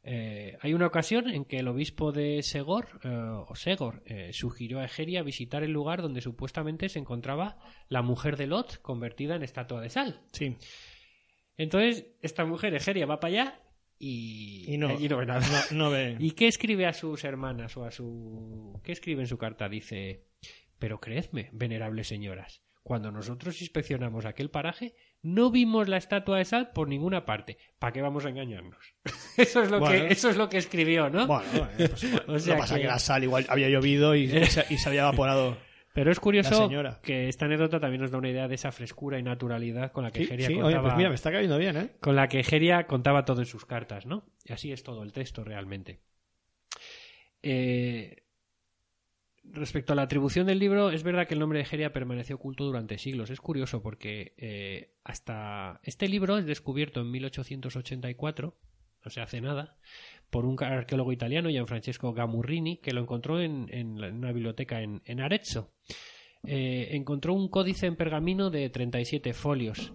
Eh, 0.02 0.56
hay 0.62 0.72
una 0.72 0.86
ocasión 0.86 1.28
en 1.28 1.44
que 1.44 1.58
el 1.58 1.68
obispo 1.68 2.10
de 2.10 2.42
Segor, 2.42 3.00
eh, 3.04 3.08
o 3.08 3.54
Segor, 3.54 4.02
sugirió 4.32 4.80
a 4.80 4.86
Egeria 4.86 5.22
visitar 5.22 5.62
el 5.62 5.72
lugar 5.72 6.00
donde 6.00 6.22
supuestamente 6.22 6.88
se 6.88 6.98
encontraba 6.98 7.58
la 7.90 8.00
mujer 8.00 8.38
de 8.38 8.46
Lot 8.46 8.80
convertida 8.80 9.36
en 9.36 9.42
estatua 9.42 9.82
de 9.82 9.90
sal. 9.90 10.22
Sí. 10.32 10.56
Entonces, 11.58 12.06
esta 12.22 12.46
mujer, 12.46 12.74
Egeria, 12.74 13.04
va 13.04 13.20
para 13.20 13.34
allá 13.34 13.60
y, 13.98 14.64
Y 14.72 14.78
no, 14.78 14.88
ve 14.88 15.26
nada. 15.26 15.46
no, 15.70 15.76
no 15.76 15.90
ve. 15.90 16.16
¿Y 16.18 16.30
qué 16.30 16.48
escribe 16.48 16.86
a 16.86 16.94
sus 16.94 17.24
hermanas 17.24 17.76
o 17.76 17.84
a 17.84 17.90
su... 17.90 18.80
¿Qué 18.82 18.92
escribe 18.92 19.20
en 19.20 19.28
su 19.28 19.36
carta? 19.36 19.68
Dice, 19.68 20.24
pero 20.78 20.98
creedme, 20.98 21.50
venerables 21.52 22.08
señoras, 22.08 22.62
cuando 22.82 23.10
nosotros 23.10 23.60
inspeccionamos 23.60 24.24
aquel 24.24 24.50
paraje, 24.50 24.94
no 25.24 25.50
vimos 25.50 25.88
la 25.88 25.96
estatua 25.96 26.38
de 26.38 26.44
sal 26.44 26.70
por 26.72 26.86
ninguna 26.88 27.24
parte. 27.24 27.58
¿Para 27.80 27.92
qué 27.92 28.00
vamos 28.00 28.24
a 28.24 28.28
engañarnos? 28.28 28.76
eso, 29.36 29.62
es 29.62 29.70
lo 29.70 29.80
Bueno. 29.80 30.06
que, 30.06 30.12
eso 30.12 30.30
es 30.30 30.36
lo 30.36 30.48
que 30.48 30.58
escribió, 30.58 31.10
¿no? 31.10 31.26
Bueno, 31.26 31.68
eh, 31.78 31.88
pues, 31.88 32.10
bueno, 32.12 32.32
O 32.34 32.38
sea 32.38 32.54
no 32.54 32.60
pasa 32.60 32.74
que- 32.76 32.82
que... 32.82 32.86
la 32.86 32.98
sal 33.00 33.24
igual 33.24 33.46
había 33.48 33.68
llovido 33.68 34.14
y, 34.14 34.24
y 34.24 34.28
se, 34.46 34.64
y 34.72 34.78
se 34.78 34.88
había 34.88 35.00
evaporado. 35.00 35.56
Pero 35.94 36.10
es 36.10 36.18
curioso 36.18 36.68
que 37.02 37.28
esta 37.28 37.44
anécdota 37.46 37.78
también 37.78 38.02
nos 38.02 38.10
da 38.10 38.18
una 38.18 38.28
idea 38.28 38.48
de 38.48 38.56
esa 38.56 38.72
frescura 38.72 39.16
y 39.18 39.22
naturalidad 39.22 39.92
con 39.92 40.02
la 40.04 40.10
que 40.10 40.24
Sí, 40.26 40.26
sí, 40.26 40.42
oye, 40.54 40.60
contaba... 40.60 40.82
pues 40.82 40.96
mira, 40.96 41.08
me 41.08 41.14
está 41.14 41.30
cayendo 41.30 41.56
bien, 41.56 41.76
¿eh? 41.76 41.90
con 42.00 42.16
la 42.16 42.26
que 42.28 42.40
Egeria 42.40 42.86
contaba 42.88 43.24
todo 43.24 43.40
en 43.40 43.46
sus 43.46 43.64
cartas, 43.64 44.04
¿no? 44.04 44.26
Y 44.44 44.52
así 44.52 44.72
es 44.72 44.82
todo 44.82 45.04
el 45.04 45.12
texto 45.12 45.44
realmente. 45.44 46.00
Eh, 47.42 48.23
respecto 49.52 49.92
a 49.92 49.96
la 49.96 50.02
atribución 50.02 50.46
del 50.46 50.58
libro, 50.58 50.90
es 50.90 51.02
verdad 51.02 51.26
que 51.26 51.34
el 51.34 51.40
nombre 51.40 51.58
de 51.58 51.64
Egeria 51.64 51.92
permaneció 51.92 52.36
oculto 52.36 52.64
durante 52.64 52.98
siglos. 52.98 53.30
Es 53.30 53.40
curioso 53.40 53.82
porque 53.82 54.34
eh, 54.36 54.94
hasta 55.04 55.80
este 55.82 56.08
libro 56.08 56.38
es 56.38 56.46
descubierto 56.46 57.00
en 57.00 57.10
1884, 57.10 58.56
o 59.04 59.10
sea, 59.10 59.24
hace 59.24 59.40
nada, 59.40 59.76
por 60.30 60.46
un 60.46 60.62
arqueólogo 60.62 61.12
italiano, 61.12 61.50
Gianfrancesco 61.50 62.12
Gamurrini, 62.12 62.78
que 62.78 62.92
lo 62.92 63.02
encontró 63.02 63.40
en, 63.40 63.68
en 63.70 64.02
una 64.02 64.32
biblioteca 64.32 64.80
en, 64.82 65.02
en 65.04 65.20
Arezzo. 65.20 65.70
Eh, 66.46 66.88
encontró 66.92 67.34
un 67.34 67.48
códice 67.48 67.86
en 67.86 67.96
pergamino 67.96 68.50
de 68.50 68.68
37 68.70 69.32
folios. 69.32 69.92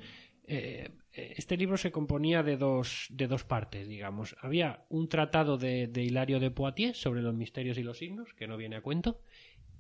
Eh, 0.47 0.89
este 1.12 1.58
libro 1.58 1.78
se 1.78 1.91
componía 1.91 2.43
de 2.43 2.58
dos, 2.58 3.08
de 3.10 3.28
dos 3.28 3.43
partes, 3.43 3.88
digamos. 3.88 4.36
Había 4.41 4.86
un 4.89 5.10
tratado 5.10 5.58
de, 5.58 5.88
de 5.88 6.04
Hilario 6.04 6.39
de 6.39 6.52
Poitiers 6.52 6.97
sobre 7.00 7.22
los 7.22 7.36
misterios 7.36 7.78
y 7.78 7.84
los 7.84 7.97
signos, 7.97 8.34
que 8.34 8.47
no 8.47 8.58
viene 8.58 8.78
a 8.78 8.82
cuento, 8.82 9.22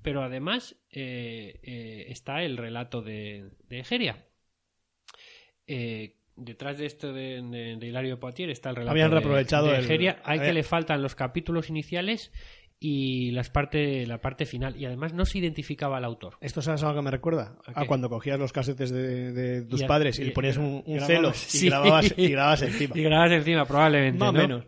pero 0.01 0.23
además 0.23 0.75
eh, 0.91 1.59
eh, 1.63 2.05
está 2.09 2.43
el 2.43 2.57
relato 2.57 3.01
de, 3.01 3.49
de 3.67 3.79
Egeria. 3.79 4.25
Eh, 5.67 6.15
detrás 6.35 6.77
de 6.77 6.85
esto 6.85 7.13
de, 7.13 7.41
de- 7.41 7.75
de 7.77 7.87
Hilario 7.87 8.11
de 8.15 8.17
Poitiers 8.17 8.51
está 8.53 8.69
el 8.69 8.75
relato 8.77 8.91
Habían 8.91 9.09
de- 9.09 9.15
reaprovechado 9.17 9.67
de 9.67 9.77
el- 9.77 9.83
Egeria. 9.85 10.21
Hay 10.23 10.39
que 10.39 10.53
le 10.53 10.63
faltan 10.63 11.01
los 11.01 11.15
capítulos 11.15 11.69
iniciales 11.69 12.31
y 12.79 13.31
las 13.31 13.49
parte, 13.49 14.07
la 14.07 14.21
parte 14.21 14.45
final. 14.45 14.75
Y 14.77 14.85
además 14.85 15.13
no 15.13 15.25
se 15.25 15.37
identificaba 15.39 15.97
al 15.97 16.05
autor. 16.05 16.37
¿Esto 16.41 16.61
sabes 16.61 16.81
algo 16.83 16.95
que 16.95 17.01
me 17.03 17.11
recuerda? 17.11 17.57
¿A 17.75 17.85
cuando 17.85 18.09
cogías 18.09 18.39
los 18.39 18.53
casetes 18.53 18.89
de, 18.89 19.33
de 19.33 19.61
tus 19.63 19.81
Y 19.81 19.85
padres 19.85 20.17
y, 20.17 20.21
y- 20.21 20.25
le 20.25 20.31
ponías 20.31 20.57
un, 20.57 20.81
un 20.85 20.99
celo 21.01 21.33
sí. 21.33 21.65
y, 21.67 21.69
grababas, 21.69 22.13
y 22.17 22.27
grababas 22.29 22.61
encima. 22.63 22.97
Y 22.97 23.03
grababas 23.03 23.31
encima, 23.33 23.65
probablemente. 23.65 24.17
Más 24.17 24.29
o 24.29 24.31
¿no? 24.33 24.39
menos. 24.39 24.65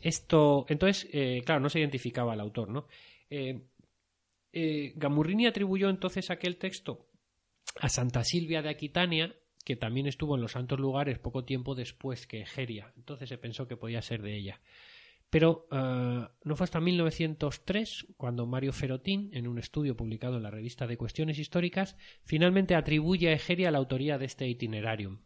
Esto, 0.00 0.66
entonces, 0.68 1.08
eh, 1.12 1.42
claro, 1.46 1.60
no 1.60 1.68
se 1.68 1.78
identificaba 1.78 2.32
al 2.32 2.40
autor, 2.40 2.68
¿no? 2.68 2.88
Eh, 3.30 3.60
eh, 4.52 4.92
Gamurrini 4.96 5.46
atribuyó 5.46 5.88
entonces 5.88 6.30
aquel 6.30 6.56
texto 6.56 7.08
a 7.80 7.88
Santa 7.88 8.24
Silvia 8.24 8.62
de 8.62 8.68
Aquitania, 8.68 9.34
que 9.64 9.76
también 9.76 10.06
estuvo 10.06 10.34
en 10.34 10.42
los 10.42 10.52
santos 10.52 10.78
lugares 10.78 11.18
poco 11.18 11.44
tiempo 11.44 11.74
después 11.74 12.26
que 12.26 12.42
Egeria. 12.42 12.92
Entonces 12.96 13.28
se 13.28 13.38
pensó 13.38 13.66
que 13.66 13.76
podía 13.76 14.02
ser 14.02 14.22
de 14.22 14.36
ella. 14.36 14.60
Pero 15.30 15.66
eh, 15.72 16.26
no 16.44 16.56
fue 16.56 16.64
hasta 16.64 16.80
1903 16.80 18.08
cuando 18.18 18.44
Mario 18.44 18.74
Ferotín, 18.74 19.30
en 19.32 19.48
un 19.48 19.58
estudio 19.58 19.96
publicado 19.96 20.36
en 20.36 20.42
la 20.42 20.50
revista 20.50 20.86
de 20.86 20.98
Cuestiones 20.98 21.38
Históricas, 21.38 21.96
finalmente 22.24 22.74
atribuye 22.74 23.30
a 23.30 23.32
Egeria 23.32 23.70
la 23.70 23.78
autoría 23.78 24.18
de 24.18 24.26
este 24.26 24.46
itinerarium. 24.46 25.20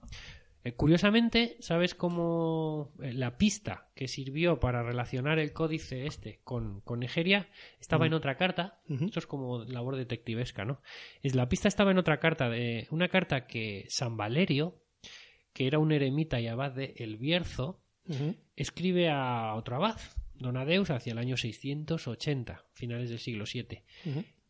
Eh, 0.67 0.73
curiosamente, 0.73 1.57
¿sabes 1.61 1.95
cómo 1.95 2.93
eh, 3.01 3.13
la 3.13 3.39
pista 3.39 3.89
que 3.95 4.09
sirvió 4.09 4.59
para 4.59 4.83
relacionar 4.83 5.39
el 5.39 5.53
códice 5.53 6.07
este 6.07 6.41
con, 6.43 6.81
con 6.81 7.05
Egeria 7.05 7.49
estaba 7.79 8.05
en 8.05 8.15
otra 8.15 8.37
carta? 8.37 8.81
Ujú. 8.89 9.05
Esto 9.05 9.21
es 9.21 9.29
como 9.29 9.63
labor 9.63 9.95
detectivesca, 9.95 10.65
¿no? 10.65 10.83
Es, 11.23 11.37
la 11.37 11.49
pista 11.49 11.69
estaba 11.69 11.93
en 11.93 11.99
otra 11.99 12.19
carta, 12.19 12.49
de 12.49 12.89
una 12.91 13.07
carta 13.07 13.47
que 13.47 13.85
San 13.91 14.17
Valerio, 14.17 14.83
que 15.53 15.69
era 15.69 15.79
un 15.79 15.93
eremita 15.93 16.41
y 16.41 16.49
abad 16.49 16.73
de 16.73 16.95
El 16.97 17.17
Bierzo, 17.17 17.81
escribe 18.57 19.09
a 19.09 19.55
otro 19.55 19.77
abad, 19.77 20.01
Don 20.35 20.57
Adeus, 20.57 20.91
hacia 20.91 21.13
el 21.13 21.19
año 21.19 21.37
680, 21.37 22.65
finales 22.73 23.11
del 23.11 23.21
siglo 23.21 23.45
VII. 23.45 23.85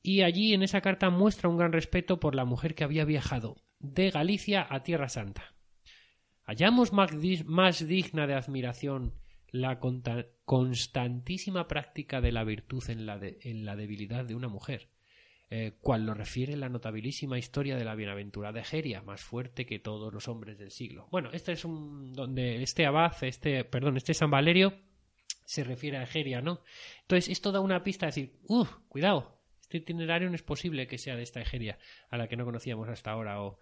Y 0.03 0.23
allí 0.23 0.55
en 0.55 0.63
esa 0.63 0.81
carta 0.81 1.11
muestra 1.11 1.51
un 1.51 1.59
gran 1.59 1.73
respeto 1.73 2.19
por 2.21 2.35
la 2.35 2.47
mujer 2.47 2.75
que 2.75 2.85
había 2.85 3.05
viajado 3.05 3.57
de 3.81 4.09
Galicia 4.09 4.67
a 4.71 4.83
Tierra 4.83 5.11
Santa. 5.11 5.56
Hallamos 6.47 6.93
más, 6.93 7.21
di- 7.21 7.45
más 7.45 7.87
digna 7.87 8.27
de 8.27 8.35
admiración 8.35 9.15
la 9.51 9.79
constantísima 10.45 11.67
práctica 11.69 12.21
de 12.21 12.33
la 12.33 12.45
virtud 12.45 12.83
en 12.91 13.07
la, 13.07 13.19
de- 13.19 13.39
en 13.43 13.65
la 13.65 13.77
debilidad 13.77 14.25
de 14.25 14.35
una 14.35 14.49
mujer, 14.49 14.89
eh, 15.51 15.73
cual 15.81 16.05
lo 16.05 16.15
refiere 16.15 16.57
la 16.57 16.69
notabilísima 16.69 17.39
historia 17.39 17.77
de 17.77 17.85
la 17.85 17.95
bienaventurada 17.95 18.61
Egeria, 18.61 19.03
más 19.03 19.23
fuerte 19.23 19.65
que 19.67 19.79
todos 19.79 20.13
los 20.13 20.29
hombres 20.29 20.59
del 20.59 20.71
siglo. 20.71 21.09
Bueno, 21.11 21.31
este 21.33 21.53
es 21.53 21.65
un 21.65 22.13
donde 22.13 22.63
este 22.63 22.87
abad, 22.87 23.13
este, 23.23 23.65
perdón, 23.65 23.97
este 23.97 24.15
San 24.15 24.31
Valerio 24.31 24.75
se 25.45 25.63
refiere 25.65 25.97
a 25.99 26.03
Egeria, 26.03 26.41
¿no? 26.41 26.61
Entonces, 27.03 27.29
esto 27.31 27.53
da 27.53 27.61
una 27.61 27.83
pista 27.85 28.07
de 28.07 28.09
decir, 28.09 28.37
uff, 28.49 28.71
cuidado, 28.89 29.41
este 29.63 29.79
itinerario 29.79 30.29
no 30.29 30.35
es 30.35 30.43
posible 30.43 30.87
que 30.89 30.99
sea 30.99 31.17
de 31.17 31.23
esta 31.23 31.41
Egeria 31.41 31.79
a 32.11 32.17
la 32.17 32.29
que 32.29 32.37
no 32.37 32.45
conocíamos 32.45 32.89
hasta 32.89 33.13
ahora 33.13 33.41
o, 33.43 33.59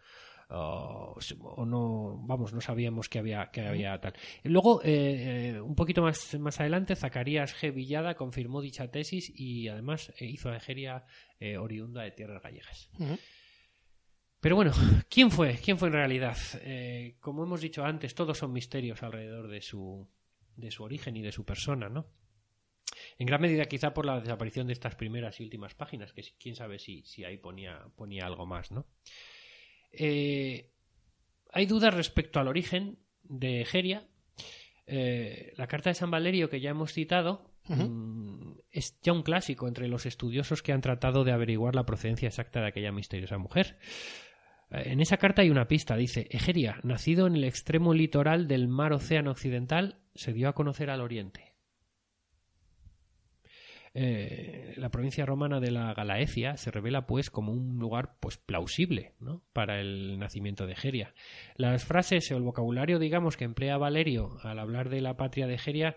o, 0.50 1.16
o 1.42 1.66
no, 1.66 2.18
vamos, 2.26 2.52
no 2.52 2.60
sabíamos 2.60 3.08
que 3.08 3.18
había, 3.18 3.50
que 3.50 3.62
había 3.62 4.00
tal. 4.00 4.14
Y 4.42 4.48
Luego, 4.48 4.82
eh, 4.82 5.52
eh, 5.54 5.60
un 5.60 5.74
poquito 5.74 6.02
más, 6.02 6.38
más 6.38 6.60
adelante, 6.60 6.96
Zacarías 6.96 7.54
G. 7.54 7.72
Villada 7.72 8.14
confirmó 8.14 8.60
dicha 8.60 8.90
tesis 8.90 9.32
y 9.34 9.68
además 9.68 10.12
eh, 10.18 10.26
hizo 10.26 10.50
a 10.50 10.58
eh, 11.40 11.56
oriunda 11.58 12.02
de 12.02 12.10
tierras 12.10 12.42
gallegas. 12.42 12.90
Pero 14.40 14.56
bueno, 14.56 14.72
¿quién 15.08 15.30
fue? 15.30 15.58
¿Quién 15.62 15.78
fue 15.78 15.88
en 15.88 15.94
realidad? 15.94 16.36
Eh, 16.60 17.16
como 17.20 17.44
hemos 17.44 17.60
dicho 17.60 17.84
antes, 17.84 18.14
todos 18.14 18.38
son 18.38 18.52
misterios 18.52 19.02
alrededor 19.02 19.48
de 19.48 19.62
su, 19.62 20.08
de 20.56 20.70
su 20.70 20.82
origen 20.84 21.16
y 21.16 21.22
de 21.22 21.32
su 21.32 21.44
persona, 21.44 21.88
¿no? 21.88 22.06
En 23.18 23.26
gran 23.26 23.40
medida 23.40 23.64
quizá 23.64 23.94
por 23.94 24.06
la 24.06 24.20
desaparición 24.20 24.66
de 24.66 24.74
estas 24.74 24.96
primeras 24.96 25.40
y 25.40 25.44
últimas 25.44 25.74
páginas, 25.74 26.12
que 26.12 26.22
quién 26.38 26.54
sabe 26.54 26.78
si, 26.78 27.02
si 27.04 27.24
ahí 27.24 27.38
ponía, 27.38 27.86
ponía 27.96 28.26
algo 28.26 28.46
más, 28.46 28.70
¿no? 28.70 28.86
Eh, 29.98 30.70
hay 31.52 31.66
dudas 31.66 31.94
respecto 31.94 32.40
al 32.40 32.48
origen 32.48 32.98
de 33.22 33.62
Egeria. 33.62 34.06
Eh, 34.86 35.52
la 35.56 35.66
carta 35.66 35.90
de 35.90 35.94
San 35.94 36.10
Valerio 36.10 36.50
que 36.50 36.60
ya 36.60 36.70
hemos 36.70 36.92
citado 36.92 37.50
mm, 37.68 38.52
es 38.70 39.00
ya 39.00 39.12
un 39.12 39.22
clásico 39.22 39.66
entre 39.66 39.88
los 39.88 40.04
estudiosos 40.04 40.62
que 40.62 40.72
han 40.72 40.82
tratado 40.82 41.24
de 41.24 41.32
averiguar 41.32 41.74
la 41.74 41.86
procedencia 41.86 42.28
exacta 42.28 42.60
de 42.60 42.68
aquella 42.68 42.92
misteriosa 42.92 43.38
mujer. 43.38 43.78
Eh, 44.70 44.82
En 44.86 45.00
esa 45.00 45.16
carta 45.16 45.42
hay 45.42 45.50
una 45.50 45.68
pista, 45.68 45.96
dice, 45.96 46.26
Egeria, 46.30 46.80
nacido 46.82 47.26
en 47.26 47.36
el 47.36 47.44
extremo 47.44 47.94
litoral 47.94 48.46
del 48.46 48.68
mar 48.68 48.92
Océano 48.92 49.30
Occidental, 49.30 50.00
se 50.14 50.32
dio 50.32 50.48
a 50.48 50.54
conocer 50.54 50.90
al 50.90 51.00
oriente. 51.00 51.53
Eh, 53.96 54.74
la 54.76 54.90
provincia 54.90 55.24
romana 55.24 55.60
de 55.60 55.70
la 55.70 55.94
Galaecia 55.94 56.56
se 56.56 56.72
revela 56.72 57.06
pues 57.06 57.30
como 57.30 57.52
un 57.52 57.78
lugar 57.78 58.16
pues 58.18 58.36
plausible 58.38 59.14
¿no? 59.20 59.40
para 59.52 59.80
el 59.80 60.18
nacimiento 60.18 60.66
de 60.66 60.72
Egeria. 60.72 61.14
Las 61.56 61.84
frases 61.84 62.30
o 62.32 62.36
el 62.36 62.42
vocabulario 62.42 62.98
digamos 62.98 63.36
que 63.36 63.44
emplea 63.44 63.78
Valerio 63.78 64.36
al 64.42 64.58
hablar 64.58 64.88
de 64.88 65.00
la 65.00 65.16
patria 65.16 65.46
de 65.46 65.54
Egeria 65.54 65.96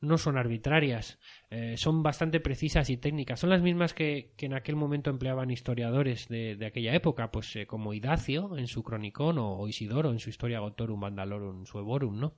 no 0.00 0.18
son 0.18 0.36
arbitrarias, 0.36 1.18
eh, 1.50 1.76
son 1.76 2.02
bastante 2.02 2.40
precisas 2.40 2.90
y 2.90 2.96
técnicas. 2.96 3.40
Son 3.40 3.50
las 3.50 3.62
mismas 3.62 3.94
que, 3.94 4.32
que 4.36 4.46
en 4.46 4.54
aquel 4.54 4.76
momento 4.76 5.10
empleaban 5.10 5.50
historiadores 5.50 6.28
de, 6.28 6.56
de 6.56 6.66
aquella 6.66 6.94
época, 6.94 7.30
pues 7.30 7.54
eh, 7.56 7.66
como 7.66 7.94
Idacio 7.94 8.56
en 8.58 8.66
su 8.66 8.82
Cronicón 8.82 9.38
o, 9.38 9.66
Isidoro 9.68 10.10
en 10.10 10.18
su 10.18 10.30
Historia 10.30 10.60
Gotorum 10.60 11.00
Vandalorum 11.00 11.64
Suevorum, 11.64 12.20
¿no? 12.20 12.34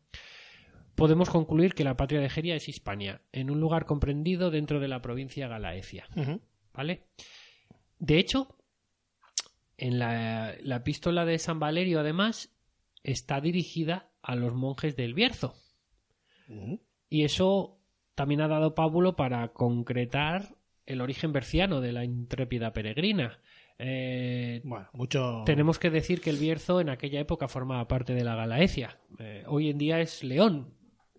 Podemos 0.98 1.30
concluir 1.30 1.74
que 1.74 1.84
la 1.84 1.96
patria 1.96 2.18
de 2.20 2.26
Egeria 2.26 2.56
es 2.56 2.68
Hispania, 2.68 3.22
en 3.32 3.50
un 3.50 3.60
lugar 3.60 3.86
comprendido 3.86 4.50
dentro 4.50 4.80
de 4.80 4.88
la 4.88 5.00
provincia 5.00 5.46
Galaecia. 5.46 6.06
¿Vale? 6.74 7.04
De 8.00 8.18
hecho, 8.18 8.56
en 9.76 9.98
la, 10.00 10.54
la 10.60 10.76
epístola 10.76 11.24
de 11.24 11.38
San 11.38 11.60
Valerio, 11.60 12.00
además, 12.00 12.52
está 13.04 13.40
dirigida 13.40 14.10
a 14.22 14.34
los 14.34 14.54
monjes 14.54 14.96
del 14.96 15.14
Bierzo. 15.14 15.54
Y 17.08 17.24
eso 17.24 17.78
también 18.14 18.40
ha 18.40 18.48
dado 18.48 18.74
pábulo 18.74 19.14
para 19.14 19.48
concretar 19.52 20.56
el 20.84 21.00
origen 21.00 21.32
berciano 21.32 21.80
de 21.80 21.92
la 21.92 22.04
intrépida 22.04 22.72
peregrina. 22.72 23.38
Eh, 23.78 24.60
Bueno, 24.64 24.88
mucho. 24.94 25.42
tenemos 25.46 25.78
que 25.78 25.90
decir 25.90 26.20
que 26.20 26.30
el 26.30 26.38
Bierzo 26.38 26.80
en 26.80 26.88
aquella 26.88 27.20
época 27.20 27.46
formaba 27.46 27.86
parte 27.86 28.14
de 28.14 28.24
la 28.24 28.34
Galaecia. 28.34 28.98
Eh, 29.20 29.44
hoy 29.46 29.70
en 29.70 29.78
día 29.78 30.00
es 30.00 30.24
León, 30.24 30.74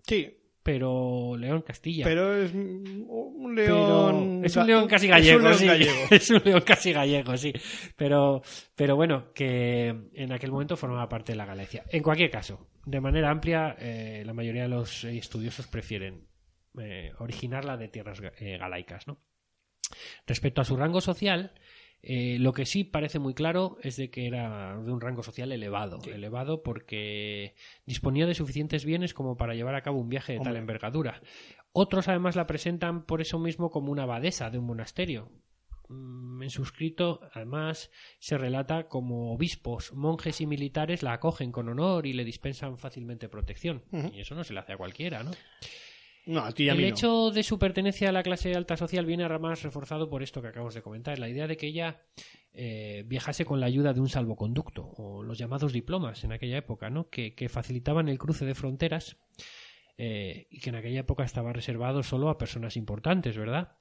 Sí, 0.10 0.36
pero 0.64 1.38
León 1.38 1.62
Castilla. 1.62 2.04
pero 2.04 2.36
es 2.36 2.52
un 2.54 3.54
Pero 3.56 4.12
león. 4.12 4.42
es 4.44 4.56
un 4.56 4.68
león 4.68 4.88
casi 4.88 5.08
gallego, 5.08 5.50
Es 5.50 5.62
un 5.62 5.68
león 5.68 5.84
sí. 5.84 5.88
Es 6.16 6.30
un 6.30 6.42
león 6.44 6.62
casi 6.66 6.92
gallego, 6.92 7.38
sí. 7.38 7.54
Pero, 7.96 8.42
pero 8.76 8.96
bueno, 8.96 9.32
que 9.34 9.88
en 10.14 10.32
aquel 10.34 10.52
momento 10.52 10.76
formaba 10.76 11.08
parte 11.08 11.32
de 11.32 11.38
la 11.38 11.46
Galicia. 11.46 11.84
En 11.90 12.04
cualquier 12.04 12.30
caso, 12.30 12.68
de 12.86 13.00
manera 13.00 13.30
amplia, 13.30 13.76
eh, 13.80 14.24
la 14.26 14.34
mayoría 14.34 14.64
de 14.64 14.70
los 14.70 15.04
estudiosos 15.06 15.68
prefieren 15.68 16.28
eh, 16.80 17.14
originarla 17.20 17.78
de 17.78 17.88
tierras 17.88 18.22
eh, 18.40 18.58
galaicas, 18.58 19.08
¿no? 19.08 19.22
Respecto 20.28 20.62
a 20.62 20.66
su 20.66 20.76
rango 20.76 21.02
social, 21.02 21.54
eh, 22.02 22.38
lo 22.40 22.54
que 22.54 22.66
sí 22.66 22.84
parece 22.84 23.20
muy 23.20 23.34
claro 23.34 23.78
es 23.82 23.98
de 23.98 24.10
que 24.10 24.26
era 24.28 24.78
de 24.78 24.92
un 24.92 25.02
rango 25.02 25.22
social 25.24 25.52
elevado, 25.52 26.00
elevado 26.12 26.64
porque 26.64 27.56
disponía 27.86 28.26
de 28.26 28.36
suficientes 28.36 28.86
bienes 28.86 29.14
como 29.14 29.36
para 29.36 29.54
llevar 29.54 29.76
a 29.76 29.82
cabo 29.82 30.00
un 30.00 30.10
viaje 30.10 30.34
de 30.34 30.40
tal 30.40 30.56
envergadura. 30.56 31.22
Otros 31.72 32.08
además 32.08 32.36
la 32.36 32.48
presentan 32.48 33.06
por 33.06 33.22
eso 33.22 33.38
mismo 33.38 33.70
como 33.70 33.92
una 33.92 34.04
abadesa 34.04 34.50
de 34.50 34.58
un 34.58 34.66
monasterio. 34.66 35.30
Mm, 35.90 36.44
En 36.44 36.50
su 36.50 36.64
escrito, 36.64 37.20
además, 37.34 37.92
se 38.20 38.38
relata 38.38 38.88
como 38.88 39.34
obispos, 39.34 39.92
monjes 39.94 40.40
y 40.40 40.46
militares 40.48 41.04
la 41.04 41.14
acogen 41.14 41.52
con 41.52 41.68
honor 41.68 42.06
y 42.06 42.14
le 42.14 42.24
dispensan 42.24 42.78
fácilmente 42.78 43.28
protección. 43.28 43.84
Y 44.14 44.22
eso 44.22 44.36
no 44.36 44.44
se 44.44 44.54
le 44.54 44.62
hace 44.62 44.74
a 44.74 44.78
cualquiera, 44.78 45.22
¿no? 45.24 45.32
No, 46.26 46.42
a 46.42 46.52
ti 46.52 46.66
y 46.66 46.70
a 46.70 46.74
el 46.74 46.82
no. 46.82 46.88
hecho 46.88 47.32
de 47.32 47.44
su 47.44 47.58
pertenencia 47.58 48.10
a 48.10 48.12
la 48.12 48.24
clase 48.24 48.54
alta 48.54 48.78
social 48.78 49.06
viene 49.06 49.28
más 49.40 49.64
reforzado 49.64 50.10
por 50.10 50.22
esto 50.22 50.42
que 50.42 50.50
acabamos 50.50 50.74
de 50.74 50.82
comentar, 50.82 51.18
la 51.18 51.30
idea 51.30 51.48
de 51.48 51.58
que 51.58 51.68
ella 51.68 52.02
eh, 52.54 53.04
viajase 53.08 53.46
con 53.46 53.60
la 53.60 53.66
ayuda 53.66 53.94
de 53.94 54.02
un 54.02 54.10
salvoconducto, 54.10 54.86
o 54.98 55.24
los 55.24 55.38
llamados 55.38 55.74
diplomas 55.74 56.24
en 56.24 56.32
aquella 56.32 56.58
época, 56.58 56.90
¿no? 56.90 57.10
que, 57.10 57.34
que 57.36 57.50
facilitaban 57.50 58.10
el 58.10 58.18
cruce 58.18 58.46
de 58.46 58.56
fronteras 58.56 59.18
eh, 59.98 60.48
y 60.50 60.60
que 60.60 60.70
en 60.70 60.76
aquella 60.76 61.02
época 61.02 61.24
estaba 61.24 61.52
reservado 61.52 62.04
solo 62.04 62.30
a 62.30 62.38
personas 62.38 62.78
importantes, 62.78 63.36
¿verdad? 63.36 63.78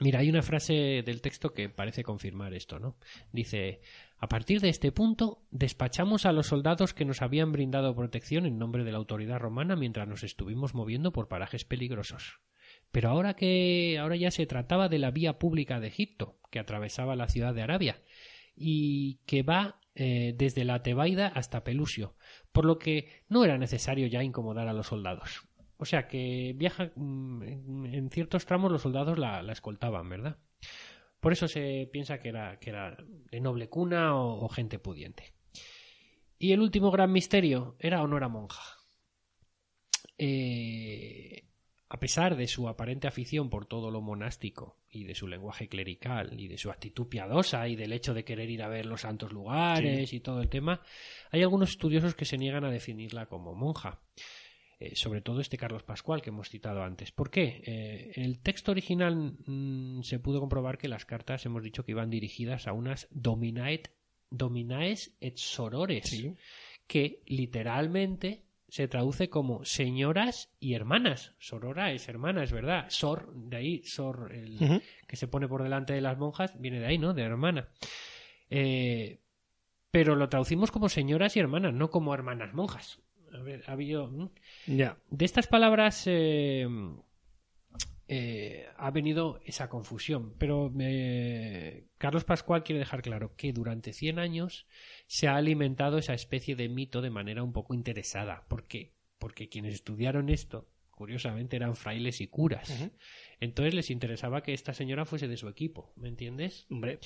Mira, 0.00 0.18
hay 0.18 0.28
una 0.28 0.42
frase 0.42 1.04
del 1.04 1.20
texto 1.20 1.54
que 1.54 1.68
parece 1.68 2.02
confirmar 2.02 2.52
esto, 2.54 2.80
¿no? 2.80 2.96
Dice, 3.30 3.80
a 4.18 4.28
partir 4.28 4.60
de 4.60 4.68
este 4.68 4.92
punto, 4.92 5.42
despachamos 5.50 6.24
a 6.24 6.32
los 6.32 6.46
soldados 6.46 6.94
que 6.94 7.04
nos 7.04 7.20
habían 7.20 7.52
brindado 7.52 7.94
protección 7.94 8.46
en 8.46 8.58
nombre 8.58 8.84
de 8.84 8.92
la 8.92 8.98
autoridad 8.98 9.38
romana 9.38 9.76
mientras 9.76 10.08
nos 10.08 10.22
estuvimos 10.22 10.74
moviendo 10.74 11.12
por 11.12 11.28
parajes 11.28 11.64
peligrosos. 11.64 12.40
Pero 12.90 13.10
ahora 13.10 13.34
que 13.34 13.98
ahora 14.00 14.16
ya 14.16 14.30
se 14.30 14.46
trataba 14.46 14.88
de 14.88 14.98
la 14.98 15.10
vía 15.10 15.38
pública 15.38 15.80
de 15.80 15.88
Egipto, 15.88 16.38
que 16.50 16.58
atravesaba 16.58 17.16
la 17.16 17.28
ciudad 17.28 17.54
de 17.54 17.62
Arabia, 17.62 18.02
y 18.56 19.16
que 19.26 19.42
va 19.42 19.80
eh, 19.94 20.34
desde 20.36 20.64
la 20.64 20.82
Tebaida 20.82 21.26
hasta 21.26 21.64
Pelusio, 21.64 22.14
por 22.52 22.64
lo 22.64 22.78
que 22.78 23.24
no 23.28 23.44
era 23.44 23.58
necesario 23.58 24.06
ya 24.06 24.22
incomodar 24.22 24.68
a 24.68 24.72
los 24.72 24.86
soldados. 24.86 25.42
O 25.76 25.84
sea 25.84 26.06
que 26.06 26.54
viaja 26.56 26.92
mm, 26.94 27.42
en, 27.42 28.10
ciertos 28.10 28.46
tramos 28.46 28.70
los 28.70 28.82
soldados 28.82 29.18
la 29.18 29.40
escoltaban, 29.50 30.08
¿verdad? 30.08 30.38
Por 31.24 31.32
eso 31.32 31.48
se 31.48 31.88
piensa 31.90 32.18
que 32.18 32.28
era, 32.28 32.58
que 32.58 32.68
era 32.68 32.94
de 33.30 33.40
noble 33.40 33.70
cuna 33.70 34.14
o, 34.14 34.44
o 34.44 34.48
gente 34.50 34.78
pudiente. 34.78 35.32
Y 36.38 36.52
el 36.52 36.60
último 36.60 36.90
gran 36.90 37.10
misterio 37.10 37.76
era 37.78 38.02
o 38.02 38.06
no 38.06 38.18
era 38.18 38.28
monja. 38.28 38.62
Eh, 40.18 41.46
a 41.88 41.98
pesar 41.98 42.36
de 42.36 42.46
su 42.46 42.68
aparente 42.68 43.08
afición 43.08 43.48
por 43.48 43.64
todo 43.64 43.90
lo 43.90 44.02
monástico 44.02 44.76
y 44.90 45.04
de 45.04 45.14
su 45.14 45.26
lenguaje 45.26 45.66
clerical 45.66 46.38
y 46.38 46.46
de 46.46 46.58
su 46.58 46.70
actitud 46.70 47.08
piadosa 47.08 47.66
y 47.68 47.74
del 47.74 47.94
hecho 47.94 48.12
de 48.12 48.24
querer 48.24 48.50
ir 48.50 48.62
a 48.62 48.68
ver 48.68 48.84
los 48.84 49.00
santos 49.00 49.32
lugares 49.32 50.12
y 50.12 50.20
todo 50.20 50.42
el 50.42 50.50
tema, 50.50 50.82
hay 51.30 51.40
algunos 51.40 51.70
estudiosos 51.70 52.14
que 52.14 52.26
se 52.26 52.36
niegan 52.36 52.66
a 52.66 52.70
definirla 52.70 53.24
como 53.24 53.54
monja. 53.54 54.02
Eh, 54.84 54.96
sobre 54.96 55.22
todo 55.22 55.40
este 55.40 55.56
Carlos 55.56 55.82
Pascual 55.82 56.20
que 56.20 56.28
hemos 56.28 56.50
citado 56.50 56.82
antes. 56.82 57.10
¿Por 57.10 57.30
qué? 57.30 57.62
Eh, 57.64 58.12
en 58.16 58.24
el 58.24 58.40
texto 58.40 58.70
original 58.70 59.16
mm, 59.46 60.02
se 60.02 60.18
pudo 60.18 60.40
comprobar 60.40 60.76
que 60.76 60.88
las 60.88 61.06
cartas 61.06 61.46
hemos 61.46 61.62
dicho 61.62 61.84
que 61.84 61.92
iban 61.92 62.10
dirigidas 62.10 62.66
a 62.66 62.74
unas 62.74 63.08
dominaet, 63.10 63.94
dominaes 64.30 65.16
et 65.20 65.38
sorores, 65.38 66.22
que 66.86 67.22
literalmente 67.26 68.44
se 68.68 68.86
traduce 68.86 69.30
como 69.30 69.64
señoras 69.64 70.52
y 70.60 70.74
hermanas. 70.74 71.32
Sorora 71.38 71.92
es 71.92 72.06
hermana, 72.08 72.42
es 72.42 72.52
verdad. 72.52 72.84
Sor, 72.88 73.32
de 73.34 73.56
ahí, 73.56 73.82
sor, 73.84 74.32
el 74.34 74.82
que 75.06 75.16
se 75.16 75.28
pone 75.28 75.48
por 75.48 75.62
delante 75.62 75.94
de 75.94 76.02
las 76.02 76.18
monjas, 76.18 76.60
viene 76.60 76.80
de 76.80 76.86
ahí, 76.86 76.98
¿no? 76.98 77.14
De 77.14 77.22
hermana. 77.22 77.68
Eh, 78.50 79.20
pero 79.90 80.14
lo 80.14 80.28
traducimos 80.28 80.70
como 80.70 80.90
señoras 80.90 81.36
y 81.36 81.40
hermanas, 81.40 81.72
no 81.72 81.88
como 81.88 82.12
hermanas 82.12 82.52
monjas. 82.52 83.00
A 83.34 83.42
ver. 83.42 83.64
De 85.10 85.24
estas 85.24 85.46
palabras 85.46 86.04
eh, 86.06 86.66
eh, 88.06 88.66
ha 88.76 88.90
venido 88.90 89.40
esa 89.44 89.68
confusión, 89.68 90.34
pero 90.38 90.72
eh, 90.78 91.86
Carlos 91.98 92.24
Pascual 92.24 92.62
quiere 92.62 92.78
dejar 92.78 93.02
claro 93.02 93.34
que 93.34 93.52
durante 93.52 93.92
100 93.92 94.18
años 94.18 94.66
se 95.06 95.26
ha 95.26 95.36
alimentado 95.36 95.98
esa 95.98 96.14
especie 96.14 96.54
de 96.54 96.68
mito 96.68 97.00
de 97.00 97.10
manera 97.10 97.42
un 97.42 97.52
poco 97.52 97.74
interesada. 97.74 98.44
¿Por 98.48 98.66
qué? 98.68 98.94
Porque 99.18 99.48
quienes 99.48 99.74
estudiaron 99.74 100.28
esto, 100.28 100.68
curiosamente, 100.90 101.56
eran 101.56 101.76
frailes 101.76 102.20
y 102.20 102.28
curas. 102.28 102.90
Entonces 103.40 103.74
les 103.74 103.90
interesaba 103.90 104.42
que 104.42 104.52
esta 104.52 104.74
señora 104.74 105.06
fuese 105.06 105.26
de 105.26 105.38
su 105.38 105.48
equipo, 105.48 105.92
¿me 105.96 106.08
entiendes? 106.08 106.66
Hombre, 106.70 107.00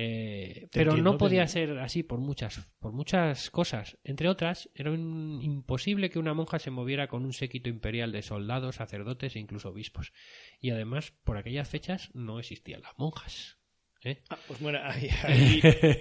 Eh, 0.00 0.68
pero 0.70 0.92
entiendo, 0.92 1.10
no 1.12 1.18
podía 1.18 1.48
ser 1.48 1.76
así 1.80 2.04
por 2.04 2.20
muchas, 2.20 2.60
por 2.78 2.92
muchas 2.92 3.50
cosas. 3.50 3.98
Entre 4.04 4.28
otras, 4.28 4.70
era 4.76 4.92
un- 4.92 5.40
imposible 5.42 6.08
que 6.08 6.20
una 6.20 6.34
monja 6.34 6.60
se 6.60 6.70
moviera 6.70 7.08
con 7.08 7.24
un 7.24 7.32
séquito 7.32 7.68
imperial 7.68 8.12
de 8.12 8.22
soldados, 8.22 8.76
sacerdotes 8.76 9.34
e 9.34 9.40
incluso 9.40 9.70
obispos. 9.70 10.12
Y 10.60 10.70
además, 10.70 11.12
por 11.24 11.36
aquellas 11.36 11.68
fechas 11.68 12.10
no 12.14 12.38
existían 12.38 12.82
las 12.82 12.92
monjas. 12.96 13.58
¿eh? 14.04 14.22
ah, 14.30 14.38
pues 14.46 14.60
bueno, 14.60 14.78
ahí, 14.84 15.08
ahí, 15.24 15.60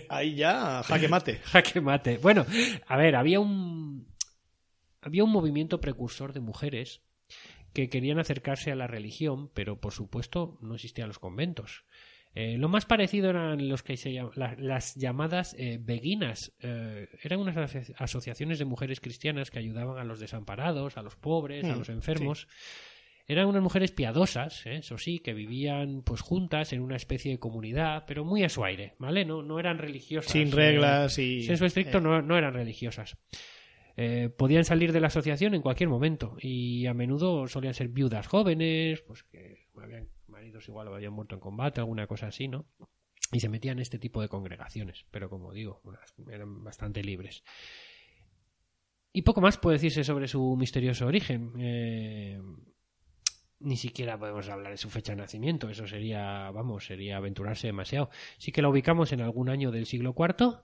ahí 0.10 0.36
ya, 0.36 0.84
jaque 0.84 1.08
mate. 1.08 1.38
Jaque 1.46 1.82
mate. 1.82 2.20
Bueno, 2.20 2.46
a 2.86 2.98
ver, 2.98 3.16
había 3.16 3.40
un 3.40 4.14
había 5.02 5.24
un 5.24 5.32
movimiento 5.32 5.82
precursor 5.82 6.34
de 6.34 6.40
mujeres 6.40 7.02
que 7.74 7.90
querían 7.90 8.20
acercarse 8.20 8.72
a 8.72 8.76
la 8.76 8.86
religión, 8.86 9.50
pero 9.56 9.80
por 9.80 9.94
supuesto 9.94 10.60
no 10.62 10.76
existían 10.76 11.08
los 11.08 11.18
conventos. 11.18 11.86
Eh, 12.36 12.58
lo 12.58 12.70
más 12.70 12.86
parecido 12.86 13.30
eran 13.32 13.68
los 13.68 13.82
que 13.82 13.98
se 13.98 14.12
llam- 14.12 14.32
la- 14.36 14.56
las 14.60 14.94
llamadas 14.96 15.56
eh, 15.58 15.80
beguinas. 15.82 16.54
Eh, 16.62 17.08
eran 17.24 17.40
unas 17.40 17.56
asoci- 17.56 17.94
asociaciones 17.98 18.60
de 18.60 18.66
mujeres 18.66 19.00
cristianas 19.02 19.50
que 19.50 19.60
ayudaban 19.60 19.98
a 19.98 20.04
los 20.04 20.20
desamparados, 20.20 20.98
a 20.98 21.02
los 21.02 21.16
pobres, 21.16 21.64
a 21.66 21.76
Mm, 21.76 21.80
los 21.80 21.90
enfermos. 21.90 22.48
Eran 23.30 23.48
unas 23.48 23.62
mujeres 23.62 23.92
piadosas, 23.92 24.66
¿eh? 24.68 24.78
eso 24.78 24.98
sí, 24.98 25.20
que 25.20 25.34
vivían 25.34 26.02
pues 26.04 26.22
juntas 26.22 26.72
en 26.72 26.82
una 26.82 26.96
especie 26.96 27.32
de 27.32 27.40
comunidad, 27.40 28.06
pero 28.08 28.24
muy 28.24 28.44
a 28.44 28.50
su 28.50 28.64
aire, 28.64 28.94
¿vale? 29.00 29.26
No, 29.26 29.42
no 29.44 29.60
eran 29.60 29.80
religiosas. 29.80 30.32
Sin 30.32 30.52
reglas 30.52 31.18
y. 31.20 31.42
Senso 31.44 31.66
estricto 31.66 31.98
eh, 31.98 32.02
no, 32.02 32.22
no 32.22 32.38
eran 32.38 32.54
religiosas. 32.54 33.18
Eh, 33.98 34.30
podían 34.30 34.64
salir 34.64 34.94
de 34.94 35.00
la 35.02 35.08
asociación 35.08 35.56
en 35.56 35.62
cualquier 35.64 35.90
momento 35.90 36.38
y 36.40 36.86
a 36.86 36.94
menudo 36.94 37.48
solían 37.48 37.74
ser 37.74 37.88
viudas 37.90 38.28
jóvenes, 38.28 39.02
pues 39.02 39.24
que 39.24 39.66
habían 39.82 40.08
maridos 40.38 40.68
igual 40.68 40.88
habían 40.94 41.14
muerto 41.14 41.34
en 41.34 41.42
combate, 41.42 41.80
alguna 41.80 42.06
cosa 42.06 42.28
así, 42.28 42.48
¿no? 42.48 42.68
Y 43.32 43.40
se 43.40 43.50
metían 43.50 43.80
en 43.80 43.82
este 43.82 43.98
tipo 43.98 44.22
de 44.22 44.30
congregaciones, 44.30 45.08
pero 45.10 45.32
como 45.32 45.52
digo, 45.52 45.82
eran 46.32 46.64
bastante 46.64 47.02
libres. 47.02 47.44
Y 49.12 49.24
poco 49.24 49.42
más 49.42 49.58
puede 49.58 49.78
decirse 49.78 50.04
sobre 50.04 50.28
su 50.28 50.56
misterioso 50.56 51.08
origen. 51.08 51.54
Eh, 51.58 52.40
ni 53.62 53.78
siquiera 53.78 54.20
podemos 54.20 54.48
hablar 54.48 54.74
de 54.74 54.78
su 54.78 54.92
fecha 54.92 55.14
de 55.14 55.22
nacimiento, 55.24 55.72
eso 55.72 55.88
sería, 55.88 56.52
vamos, 56.52 56.86
sería 56.86 57.18
aventurarse 57.18 57.66
demasiado. 57.66 58.12
Sí 58.38 58.52
que 58.52 58.62
la 58.62 58.70
ubicamos 58.70 59.12
en 59.14 59.22
algún 59.22 59.50
año 59.50 59.72
del 59.72 59.88
siglo 59.88 60.14
IV 60.16 60.60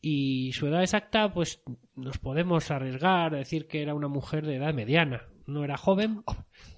y 0.00 0.50
su 0.54 0.66
edad 0.66 0.82
exacta, 0.82 1.32
pues 1.32 1.62
nos 1.94 2.18
podemos 2.18 2.68
arriesgar 2.72 3.32
a 3.32 3.38
decir 3.38 3.68
que 3.68 3.80
era 3.80 3.94
una 3.94 4.08
mujer 4.08 4.44
de 4.44 4.56
edad 4.56 4.74
mediana. 4.74 5.28
No 5.46 5.62
era 5.62 5.76
joven, 5.76 6.22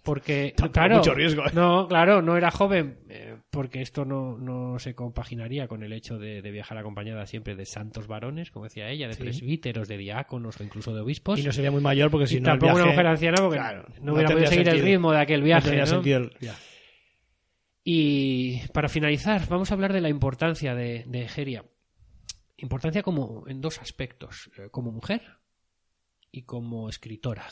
porque. 0.03 0.53
Tampoco 0.57 0.73
claro, 0.73 0.97
mucho 0.97 1.15
riesgo, 1.15 1.47
¿eh? 1.47 1.51
No, 1.55 1.87
claro, 1.87 2.21
no 2.21 2.37
era 2.37 2.51
joven, 2.51 2.99
eh, 3.09 3.37
porque 3.51 3.81
esto 3.81 4.05
no, 4.05 4.37
no 4.39 4.79
se 4.81 4.95
compaginaría 4.97 5.69
con 5.69 5.85
el 5.85 5.93
hecho 5.93 6.19
de, 6.19 6.43
de 6.43 6.51
viajar 6.51 6.77
acompañada 6.79 7.27
siempre 7.27 7.55
de 7.55 7.65
santos 7.65 8.09
varones, 8.09 8.51
como 8.51 8.65
decía 8.65 8.89
ella, 8.91 9.07
de 9.07 9.15
Sí. 9.15 9.23
presbíteros, 9.23 9.87
de 9.87 9.99
diáconos 9.99 10.61
o 10.61 10.65
incluso 10.65 10.93
de 10.95 11.01
obispos. 11.03 11.39
Y 11.39 11.45
no 11.45 11.53
sería 11.53 11.71
muy 11.71 11.81
mayor 11.81 12.11
porque 12.11 12.27
si 12.27 12.39
Y 12.39 12.41
no. 12.41 12.53
el 12.53 12.59
tampoco 12.59 12.81
una 12.83 12.91
mujer 12.91 13.07
anciana 13.07 13.37
porque 13.41 13.59
Claro, 13.59 13.87
no 14.01 14.15
hubiera 14.15 14.31
podido 14.31 14.49
seguir 14.49 14.69
el 14.69 14.81
ritmo 14.83 15.13
de 15.13 15.19
aquel 15.21 15.43
viaje. 15.43 15.77
¿no? 15.77 16.01
el. 16.03 16.33
Y 17.85 18.67
para 18.73 18.89
finalizar, 18.89 19.47
vamos 19.49 19.71
a 19.71 19.75
hablar 19.75 19.93
de 19.93 20.01
la 20.01 20.09
importancia 20.09 20.75
de, 20.75 21.05
de 21.07 21.23
Egeria. 21.23 21.65
Importancia 22.57 23.03
como 23.03 23.45
en 23.47 23.61
dos 23.61 23.81
aspectos, 23.81 24.51
eh, 24.59 24.69
como 24.73 24.91
mujer 24.91 25.23
y 26.33 26.43
como 26.43 26.89
escritora. 26.89 27.45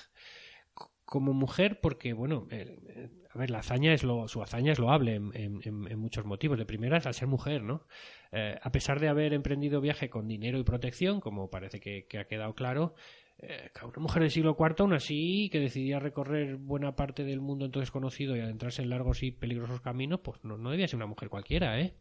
Como 1.04 1.32
mujer, 1.34 1.80
porque, 1.80 2.12
bueno, 2.14 2.46
eh, 2.50 2.78
eh, 2.88 3.10
a 3.30 3.38
ver, 3.38 3.50
la 3.50 3.58
hazaña 3.58 3.92
es 3.92 4.02
lo, 4.04 4.26
su 4.26 4.42
hazaña 4.42 4.72
es 4.72 4.78
loable 4.78 5.16
en, 5.16 5.32
en- 5.34 5.98
muchos 5.98 6.24
motivos. 6.24 6.58
De 6.58 6.64
primeras, 6.64 7.06
al 7.06 7.14
ser 7.14 7.28
mujer, 7.28 7.62
¿no? 7.62 7.86
Eh, 8.32 8.58
a 8.60 8.72
pesar 8.72 9.00
de 9.00 9.08
haber 9.08 9.34
emprendido 9.34 9.80
viaje 9.82 10.08
con 10.08 10.26
dinero 10.26 10.58
y 10.58 10.64
protección, 10.64 11.20
como 11.20 11.50
parece 11.50 11.78
que, 11.78 12.06
ha 12.18 12.24
quedado 12.24 12.54
claro, 12.54 12.94
eh, 13.38 13.70
una 13.82 13.98
mujer 14.02 14.22
del 14.22 14.30
siglo 14.30 14.56
IV, 14.58 14.76
aún 14.80 14.94
así, 14.94 15.50
que 15.52 15.60
decidía 15.60 15.98
recorrer 16.00 16.56
buena 16.56 16.96
parte 16.96 17.22
del 17.24 17.40
mundo 17.40 17.66
entonces 17.66 17.90
conocido 17.90 18.34
y 18.36 18.40
adentrarse 18.40 18.80
en 18.82 18.88
largos 18.90 19.22
y 19.22 19.30
peligrosos 19.30 19.80
caminos, 19.82 20.20
pues 20.20 20.42
no, 20.42 20.56
no 20.56 20.70
debía 20.70 20.88
ser 20.88 20.96
una 20.96 21.06
mujer 21.06 21.28
cualquiera, 21.28 21.80
¿eh? 21.80 21.94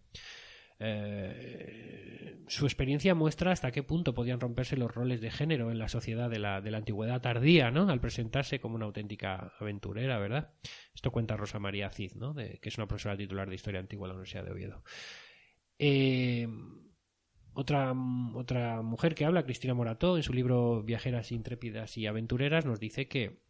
Su 2.54 2.66
experiencia 2.66 3.16
muestra 3.16 3.52
hasta 3.52 3.72
qué 3.72 3.82
punto 3.82 4.14
podían 4.14 4.40
romperse 4.40 4.78
los 4.78 4.94
roles 4.94 5.22
de 5.22 5.32
género 5.32 5.72
en 5.72 5.80
la 5.80 5.88
sociedad 5.88 6.30
de 6.30 6.38
la, 6.38 6.62
de 6.62 6.70
la 6.70 6.78
antigüedad 6.78 7.20
tardía, 7.20 7.72
¿no? 7.72 7.90
Al 7.90 8.00
presentarse 8.00 8.60
como 8.60 8.76
una 8.76 8.86
auténtica 8.86 9.54
aventurera, 9.60 10.20
¿verdad? 10.20 10.54
Esto 10.94 11.10
cuenta 11.10 11.36
Rosa 11.36 11.58
María 11.58 11.90
Cid, 11.90 12.14
¿no? 12.14 12.36
Que 12.36 12.60
es 12.62 12.78
una 12.78 12.86
profesora 12.86 13.18
titular 13.18 13.50
de 13.50 13.56
Historia 13.56 13.80
Antigua 13.80 14.06
de 14.06 14.10
la 14.10 14.14
Universidad 14.14 14.46
de 14.46 14.52
Oviedo. 14.52 14.84
Eh, 15.80 16.48
otra, 17.54 17.92
otra 18.36 18.84
mujer 18.84 19.16
que 19.16 19.26
habla, 19.26 19.46
Cristina 19.46 19.74
Morató, 19.74 20.16
en 20.16 20.22
su 20.22 20.32
libro 20.32 20.84
Viajeras 20.84 21.32
intrépidas 21.32 21.98
y 21.98 22.06
aventureras, 22.06 22.68
nos 22.68 22.80
dice 22.80 23.08
que 23.08 23.42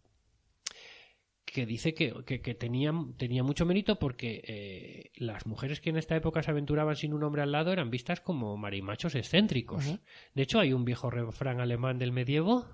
que 1.45 1.65
dice 1.65 1.93
que, 1.93 2.13
que, 2.25 2.41
que 2.41 2.55
tenía, 2.55 2.93
tenía 3.17 3.43
mucho 3.43 3.65
mérito 3.65 3.99
porque 3.99 4.41
eh, 4.47 5.11
las 5.15 5.45
mujeres 5.45 5.81
que 5.81 5.89
en 5.89 5.97
esta 5.97 6.15
época 6.15 6.41
se 6.41 6.51
aventuraban 6.51 6.95
sin 6.95 7.13
un 7.13 7.23
hombre 7.23 7.41
al 7.41 7.51
lado 7.51 7.71
eran 7.71 7.89
vistas 7.89 8.21
como 8.21 8.57
marimachos 8.57 9.15
excéntricos. 9.15 9.99
De 10.33 10.43
hecho, 10.43 10.59
hay 10.59 10.73
un 10.73 10.85
viejo 10.85 11.09
refrán 11.09 11.59
alemán 11.59 11.99
del 11.99 12.11
medievo 12.11 12.65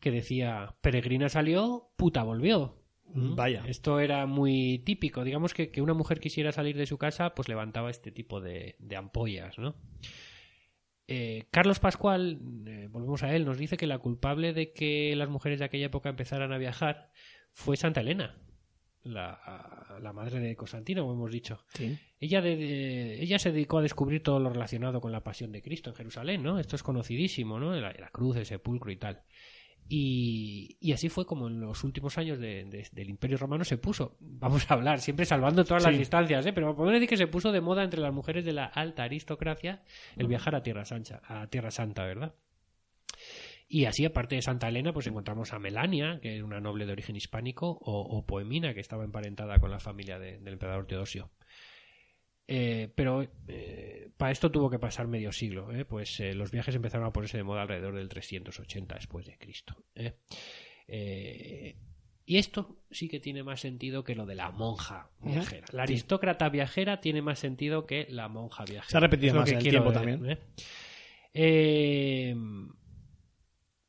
que 0.00 0.10
decía, 0.10 0.76
peregrina 0.82 1.28
salió, 1.28 1.90
puta 1.96 2.22
volvió. 2.22 2.82
¿Mm? 3.14 3.34
Vaya. 3.34 3.64
Esto 3.66 4.00
era 4.00 4.26
muy 4.26 4.80
típico. 4.84 5.24
Digamos 5.24 5.54
que, 5.54 5.70
que 5.70 5.80
una 5.80 5.94
mujer 5.94 6.20
quisiera 6.20 6.52
salir 6.52 6.76
de 6.76 6.86
su 6.86 6.98
casa, 6.98 7.34
pues 7.34 7.48
levantaba 7.48 7.90
este 7.90 8.10
tipo 8.10 8.40
de, 8.40 8.76
de 8.78 8.96
ampollas, 8.96 9.58
¿no? 9.58 9.76
Eh, 11.08 11.46
Carlos 11.52 11.78
Pascual, 11.78 12.40
eh, 12.66 12.88
volvemos 12.90 13.22
a 13.22 13.34
él, 13.34 13.44
nos 13.44 13.58
dice 13.58 13.76
que 13.76 13.86
la 13.86 13.98
culpable 13.98 14.52
de 14.52 14.72
que 14.72 15.14
las 15.14 15.28
mujeres 15.28 15.60
de 15.60 15.64
aquella 15.64 15.86
época 15.86 16.08
empezaran 16.08 16.52
a 16.52 16.58
viajar 16.58 17.10
fue 17.58 17.76
Santa 17.78 18.02
Elena, 18.02 18.36
la, 19.02 19.98
la 20.02 20.12
madre 20.12 20.40
de 20.40 20.54
Constantino, 20.56 21.02
como 21.02 21.14
hemos 21.14 21.30
dicho. 21.32 21.58
Sí. 21.72 21.98
Ella, 22.20 22.42
de- 22.42 22.56
de- 22.56 23.22
ella 23.22 23.38
se 23.38 23.50
dedicó 23.50 23.78
a 23.78 23.82
descubrir 23.82 24.22
todo 24.22 24.38
lo 24.40 24.50
relacionado 24.50 25.00
con 25.00 25.10
la 25.10 25.24
pasión 25.24 25.52
de 25.52 25.62
Cristo 25.62 25.88
en 25.90 25.96
Jerusalén, 25.96 26.42
¿no? 26.42 26.58
Esto 26.58 26.76
es 26.76 26.82
conocidísimo, 26.82 27.58
¿no? 27.58 27.74
La, 27.74 27.92
la 27.98 28.08
cruz, 28.10 28.36
el 28.36 28.44
sepulcro 28.44 28.92
y 28.92 28.96
tal. 28.96 29.22
Y, 29.88 30.76
y 30.80 30.92
así 30.92 31.08
fue 31.08 31.24
como 31.24 31.46
en 31.48 31.60
los 31.60 31.82
últimos 31.84 32.18
años 32.18 32.38
de- 32.40 32.64
de- 32.64 32.88
del 32.92 33.08
Imperio 33.08 33.38
Romano 33.38 33.64
se 33.64 33.78
puso, 33.78 34.16
vamos 34.20 34.68
a 34.70 34.74
hablar, 34.74 35.00
siempre 35.00 35.24
salvando 35.24 35.64
todas 35.64 35.84
las 35.84 35.92
distancias, 35.98 36.44
¿eh? 36.44 36.52
pero 36.52 36.74
podemos 36.74 36.94
decir 36.94 37.08
que 37.08 37.16
se 37.16 37.28
puso 37.28 37.52
de 37.52 37.60
moda 37.60 37.84
entre 37.84 38.00
las 38.00 38.12
mujeres 38.12 38.44
de 38.44 38.52
la 38.52 38.66
alta 38.66 39.04
aristocracia 39.04 39.82
el 40.16 40.26
viajar 40.26 40.54
a 40.56 40.62
Tierra 40.62 40.84
Santa, 40.84 41.22
a 41.24 41.46
Tierra 41.46 41.70
Santa, 41.70 42.04
¿verdad? 42.04 42.34
Y 43.68 43.86
así, 43.86 44.04
aparte 44.04 44.36
de 44.36 44.42
Santa 44.42 44.68
Elena, 44.68 44.92
pues 44.92 45.06
encontramos 45.08 45.52
a 45.52 45.58
Melania, 45.58 46.20
que 46.22 46.36
era 46.36 46.44
una 46.44 46.60
noble 46.60 46.86
de 46.86 46.92
origen 46.92 47.16
hispánico, 47.16 47.68
o, 47.68 48.00
o 48.00 48.24
Poemina, 48.24 48.74
que 48.74 48.80
estaba 48.80 49.02
emparentada 49.04 49.58
con 49.58 49.70
la 49.70 49.80
familia 49.80 50.18
de- 50.20 50.38
del 50.38 50.52
emperador 50.54 50.86
Teodosio. 50.86 51.30
Eh, 52.48 52.92
pero 52.94 53.26
eh, 53.48 54.10
para 54.16 54.30
esto 54.30 54.52
tuvo 54.52 54.70
que 54.70 54.78
pasar 54.78 55.08
medio 55.08 55.32
siglo, 55.32 55.72
¿eh? 55.74 55.84
pues 55.84 56.20
los 56.34 56.52
viajes 56.52 56.76
empezaron 56.76 57.04
a 57.04 57.12
ponerse 57.12 57.38
de 57.38 57.42
moda 57.42 57.62
alrededor 57.62 57.96
del 57.96 58.08
380 58.08 58.94
después 58.94 59.26
de 59.26 59.36
Cristo. 59.36 59.74
y 62.24 62.36
esto 62.38 62.78
sí 62.90 63.08
que 63.08 63.18
tiene 63.18 63.42
más 63.42 63.60
sentido 63.60 64.04
que 64.04 64.14
lo 64.14 64.26
de 64.26 64.36
la 64.36 64.52
monja 64.52 65.10
viajera. 65.20 65.66
La 65.72 65.82
aristócrata 65.82 66.48
viajera 66.48 67.00
tiene 67.00 67.20
más 67.20 67.40
sentido 67.40 67.84
que 67.84 68.06
la 68.10 68.28
monja 68.28 68.64
viajera. 68.64 68.90
Se 68.90 68.96
ha 68.96 69.00
repetido 69.00 69.34
más 69.34 69.50
el 69.50 69.58
tiempo 69.70 69.90
ver, 69.90 69.98
también. 69.98 70.38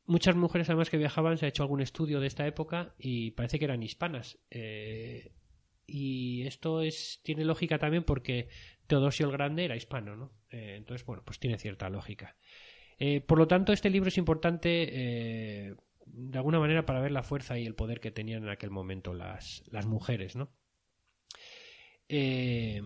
Muchas 0.08 0.34
mujeres 0.34 0.68
además 0.68 0.90
que 0.90 0.96
viajaban 0.96 1.38
se 1.38 1.46
ha 1.46 1.48
hecho 1.48 1.62
algún 1.62 1.80
estudio 1.80 2.18
de 2.18 2.26
esta 2.26 2.46
época 2.46 2.94
y 2.98 3.30
parece 3.32 3.58
que 3.58 3.66
eran 3.66 3.82
hispanas. 3.82 4.38
Eh, 4.50 5.32
y 5.86 6.42
esto 6.46 6.82
es 6.82 7.20
tiene 7.22 7.44
lógica 7.44 7.78
también 7.78 8.02
porque 8.02 8.48
Teodosio 8.86 9.26
el 9.26 9.32
Grande 9.32 9.64
era 9.64 9.76
hispano, 9.76 10.16
¿no? 10.16 10.32
Eh, 10.50 10.74
entonces, 10.76 11.06
bueno, 11.06 11.22
pues 11.24 11.38
tiene 11.38 11.58
cierta 11.58 11.88
lógica. 11.88 12.36
Eh, 12.98 13.20
por 13.20 13.38
lo 13.38 13.46
tanto, 13.46 13.72
este 13.72 13.90
libro 13.90 14.08
es 14.08 14.18
importante 14.18 14.88
eh, 14.90 15.74
de 16.06 16.38
alguna 16.38 16.58
manera 16.58 16.84
para 16.84 17.00
ver 17.00 17.12
la 17.12 17.22
fuerza 17.22 17.58
y 17.58 17.66
el 17.66 17.74
poder 17.74 18.00
que 18.00 18.10
tenían 18.10 18.42
en 18.42 18.48
aquel 18.48 18.70
momento 18.70 19.14
las, 19.14 19.62
las 19.70 19.86
mujeres, 19.86 20.36
¿no? 20.36 20.50
Eh, 22.08 22.82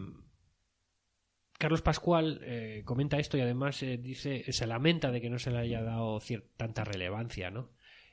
Carlos 1.62 1.80
Pascual 1.80 2.40
eh, 2.42 2.82
comenta 2.84 3.20
esto 3.20 3.38
y 3.38 3.40
además 3.40 3.84
eh, 3.84 3.96
dice 3.96 4.52
se 4.52 4.66
lamenta 4.66 5.12
de 5.12 5.20
que 5.20 5.30
no 5.30 5.38
se 5.38 5.52
le 5.52 5.58
haya 5.58 5.80
dado 5.80 6.20
tanta 6.56 6.82
relevancia, 6.82 7.52
¿no? 7.52 7.70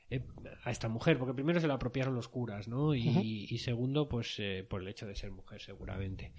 Eh, 0.08 0.22
a 0.62 0.70
esta 0.70 0.88
mujer, 0.88 1.18
porque 1.18 1.34
primero 1.34 1.58
se 1.58 1.66
la 1.66 1.74
apropiaron 1.74 2.14
los 2.14 2.28
curas, 2.28 2.68
¿no? 2.68 2.94
Y, 2.94 3.48
y 3.50 3.58
segundo, 3.58 4.08
pues 4.08 4.36
eh, 4.38 4.64
por 4.70 4.82
el 4.82 4.86
hecho 4.86 5.04
de 5.04 5.16
ser 5.16 5.32
mujer, 5.32 5.60
seguramente. 5.60 6.32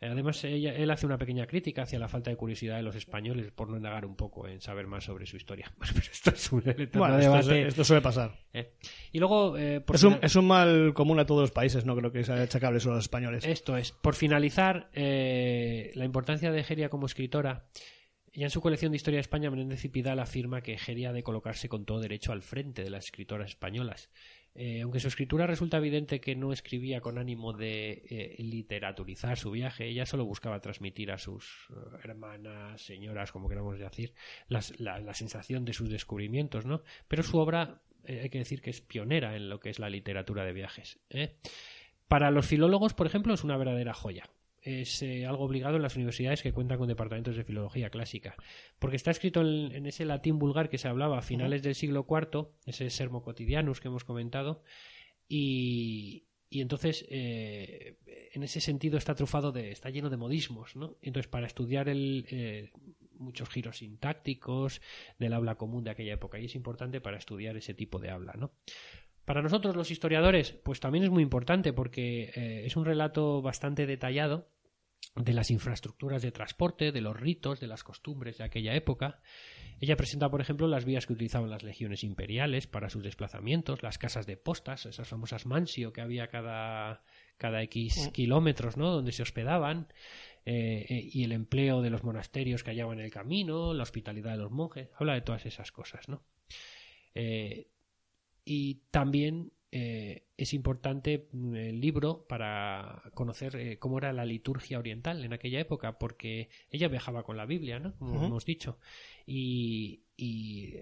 Eh, 0.00 0.08
Además, 0.08 0.42
ella, 0.44 0.74
él 0.74 0.90
hace 0.90 1.06
una 1.06 1.16
pequeña 1.18 1.46
crítica 1.46 1.82
hacia 1.82 1.98
la 1.98 2.08
falta 2.08 2.30
de 2.30 2.36
curiosidad 2.36 2.76
de 2.76 2.82
los 2.82 2.96
españoles 2.96 3.52
por 3.52 3.70
no 3.70 3.76
indagar 3.76 4.04
un 4.04 4.16
poco 4.16 4.46
en 4.48 4.60
saber 4.60 4.86
más 4.86 5.04
sobre 5.04 5.24
su 5.26 5.36
historia. 5.36 5.72
Pero 5.78 5.98
esto 6.12 6.30
es 6.30 6.52
un 6.52 6.60
eterno 6.68 6.98
Bueno, 7.00 7.18
esto, 7.18 7.30
debate. 7.32 7.60
es- 7.62 7.68
esto 7.68 7.84
suele 7.84 8.02
pasar. 8.02 8.38
¿eh? 8.52 8.74
Y 9.12 9.18
luego, 9.18 9.56
eh, 9.56 9.80
por 9.80 9.96
Es 9.96 10.02
un, 10.04 10.12
final- 10.14 10.24
es 10.24 10.36
un 10.36 10.46
mal 10.46 10.94
común 10.94 11.18
a 11.20 11.26
todos 11.26 11.40
los 11.42 11.50
países, 11.52 11.84
no 11.86 11.96
creo 11.96 12.12
que 12.12 12.24
sea 12.24 12.42
achacable 12.42 12.80
solo 12.80 12.94
a 12.94 12.96
los 12.96 13.04
españoles. 13.04 13.44
Esto 13.46 13.76
es, 13.76 13.92
por 13.92 14.14
finalizar, 14.14 14.90
eh, 14.92 15.90
la 15.94 16.04
importancia 16.04 16.50
de 16.50 16.60
Egeria 16.60 16.88
como 16.88 17.06
escritora. 17.06 17.66
Ya 18.36 18.46
en 18.46 18.50
su 18.50 18.60
colección 18.60 18.90
de 18.90 18.96
Historia 18.96 19.18
de 19.18 19.22
España, 19.22 19.48
Menéndez 19.48 19.84
y 19.84 19.88
Pidal 19.88 20.18
afirma 20.18 20.60
que 20.60 20.72
Egeria 20.74 21.10
ha 21.10 21.12
de 21.12 21.22
colocarse 21.22 21.68
con 21.68 21.84
todo 21.84 22.00
derecho 22.00 22.32
al 22.32 22.42
frente 22.42 22.82
de 22.82 22.90
las 22.90 23.04
escritoras 23.04 23.50
españolas. 23.50 24.10
Eh, 24.56 24.82
aunque 24.82 25.00
su 25.00 25.08
escritura 25.08 25.48
resulta 25.48 25.78
evidente 25.78 26.20
que 26.20 26.36
no 26.36 26.52
escribía 26.52 27.00
con 27.00 27.18
ánimo 27.18 27.52
de 27.52 28.04
eh, 28.08 28.36
literaturizar 28.38 29.36
su 29.36 29.50
viaje, 29.50 29.88
ella 29.88 30.06
solo 30.06 30.24
buscaba 30.24 30.60
transmitir 30.60 31.10
a 31.10 31.18
sus 31.18 31.66
eh, 31.70 31.74
hermanas, 32.04 32.80
señoras, 32.80 33.32
como 33.32 33.48
queramos 33.48 33.78
decir, 33.80 34.14
la, 34.46 34.62
sensación 35.14 35.64
de 35.64 35.72
sus 35.72 35.90
descubrimientos, 35.90 36.66
¿no? 36.66 36.82
Pero 37.08 37.24
su 37.24 37.38
obra, 37.38 37.82
hay 38.06 38.30
que 38.30 38.38
decir 38.38 38.60
que 38.60 38.70
es 38.70 38.80
pionera 38.80 39.34
en 39.34 39.48
lo 39.48 39.58
que 39.58 39.70
es 39.70 39.80
la 39.80 39.90
literatura 39.90 40.44
de 40.44 40.52
viajes. 40.52 41.00
Para 42.06 42.30
los 42.30 42.46
filólogos, 42.46 42.94
por 42.94 43.06
ejemplo, 43.08 43.34
es 43.34 43.42
una 43.42 43.56
verdadera 43.56 43.92
joya. 43.92 44.30
Es 44.64 45.02
eh, 45.02 45.26
algo 45.26 45.44
obligado 45.44 45.76
en 45.76 45.82
las 45.82 45.94
universidades 45.94 46.42
que 46.42 46.52
cuentan 46.52 46.78
con 46.78 46.88
departamentos 46.88 47.36
de 47.36 47.44
filología 47.44 47.90
clásica. 47.90 48.34
Porque 48.78 48.96
está 48.96 49.10
escrito 49.10 49.42
en, 49.42 49.72
en 49.72 49.86
ese 49.86 50.04
latín 50.04 50.38
vulgar 50.38 50.68
que 50.68 50.78
se 50.78 50.88
hablaba 50.88 51.18
a 51.18 51.22
finales 51.22 51.62
del 51.62 51.74
siglo 51.74 52.06
IV, 52.08 52.48
ese 52.66 52.90
sermo 52.90 53.22
quotidianus 53.22 53.80
que 53.80 53.88
hemos 53.88 54.04
comentado, 54.04 54.62
y, 55.28 56.24
y 56.54 56.60
entonces 56.60 57.04
eh, 57.10 57.96
en 58.32 58.42
ese 58.44 58.60
sentido 58.60 58.96
está 58.96 59.14
trufado 59.14 59.50
de. 59.52 59.72
está 59.72 59.90
lleno 59.90 60.08
de 60.08 60.16
modismos, 60.16 60.76
¿no? 60.76 60.96
Entonces, 61.02 61.28
para 61.28 61.46
estudiar 61.46 61.88
el. 61.88 62.26
eh, 62.30 62.70
muchos 63.16 63.48
giros 63.48 63.78
sintácticos 63.78 64.80
del 65.18 65.32
habla 65.32 65.56
común 65.56 65.84
de 65.84 65.90
aquella 65.90 66.14
época 66.14 66.38
y 66.38 66.46
es 66.46 66.54
importante 66.54 67.00
para 67.00 67.16
estudiar 67.16 67.56
ese 67.56 67.74
tipo 67.74 67.98
de 67.98 68.10
habla, 68.10 68.34
¿no? 68.36 68.52
Para 69.24 69.42
nosotros 69.42 69.74
los 69.74 69.90
historiadores, 69.90 70.52
pues 70.52 70.80
también 70.80 71.04
es 71.04 71.10
muy 71.10 71.22
importante 71.22 71.72
porque 71.72 72.30
eh, 72.34 72.66
es 72.66 72.76
un 72.76 72.84
relato 72.84 73.40
bastante 73.40 73.86
detallado 73.86 74.48
de 75.16 75.32
las 75.32 75.50
infraestructuras 75.50 76.22
de 76.22 76.32
transporte, 76.32 76.92
de 76.92 77.00
los 77.00 77.18
ritos, 77.18 77.60
de 77.60 77.66
las 77.66 77.84
costumbres 77.84 78.38
de 78.38 78.44
aquella 78.44 78.74
época. 78.74 79.20
Ella 79.80 79.96
presenta, 79.96 80.30
por 80.30 80.40
ejemplo, 80.40 80.66
las 80.66 80.84
vías 80.84 81.06
que 81.06 81.12
utilizaban 81.12 81.50
las 81.50 81.62
legiones 81.62 82.04
imperiales 82.04 82.66
para 82.66 82.90
sus 82.90 83.02
desplazamientos, 83.02 83.82
las 83.82 83.98
casas 83.98 84.26
de 84.26 84.36
postas, 84.36 84.86
esas 84.86 85.08
famosas 85.08 85.46
mansio 85.46 85.92
que 85.92 86.00
había 86.00 86.28
cada, 86.28 87.02
cada 87.36 87.62
X 87.62 88.10
kilómetros, 88.12 88.76
¿no? 88.76 88.90
Donde 88.90 89.12
se 89.12 89.22
hospedaban, 89.22 89.88
eh, 90.46 90.84
eh, 90.88 91.08
y 91.12 91.24
el 91.24 91.32
empleo 91.32 91.80
de 91.80 91.90
los 91.90 92.04
monasterios 92.04 92.62
que 92.62 92.70
hallaban 92.70 92.98
en 92.98 93.06
el 93.06 93.10
camino, 93.10 93.72
la 93.72 93.82
hospitalidad 93.82 94.32
de 94.32 94.38
los 94.38 94.50
monjes. 94.50 94.88
Habla 94.98 95.14
de 95.14 95.22
todas 95.22 95.46
esas 95.46 95.72
cosas, 95.72 96.08
¿no? 96.08 96.22
Eh, 97.14 97.68
y 98.44 98.82
también 98.90 99.52
eh, 99.76 100.22
es 100.36 100.54
importante 100.54 101.26
mm, 101.32 101.56
el 101.56 101.80
libro 101.80 102.26
para 102.28 103.02
conocer 103.12 103.56
eh, 103.56 103.76
cómo 103.80 103.98
era 103.98 104.12
la 104.12 104.24
liturgia 104.24 104.78
oriental 104.78 105.24
en 105.24 105.32
aquella 105.32 105.58
época, 105.58 105.98
porque 105.98 106.48
ella 106.70 106.86
viajaba 106.86 107.24
con 107.24 107.36
la 107.36 107.44
Biblia, 107.44 107.80
¿no? 107.80 107.96
Como 107.98 108.24
hemos 108.24 108.44
dicho. 108.44 108.78
Y, 109.26 110.04
y, 110.16 110.74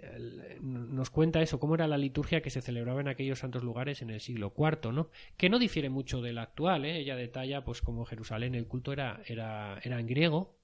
nos 0.61 1.09
cuenta 1.09 1.41
eso, 1.41 1.59
cómo 1.59 1.75
era 1.75 1.89
la 1.89 1.97
liturgia 1.97 2.43
que 2.43 2.51
se 2.51 2.61
celebraba 2.61 3.01
en 3.01 3.09
aquellos 3.09 3.39
santos 3.39 3.65
lugares 3.65 4.03
en 4.03 4.11
el 4.11 4.21
siglo 4.21 4.53
IV, 4.55 4.93
¿no? 4.93 5.09
Que 5.39 5.49
no 5.49 5.59
difiere 5.59 5.89
mucho 5.89 6.21
del 6.21 6.37
actual, 6.37 6.85
¿eh? 6.85 6.99
Ella 6.99 7.17
detalla, 7.17 7.65
pues, 7.65 7.81
como 7.81 8.05
Jerusalén, 8.05 8.55
el 8.55 8.67
culto 8.67 8.93
era, 8.93 9.23
era, 9.27 9.81
era 9.83 10.01
en 10.01 10.07
griego, 10.07 10.59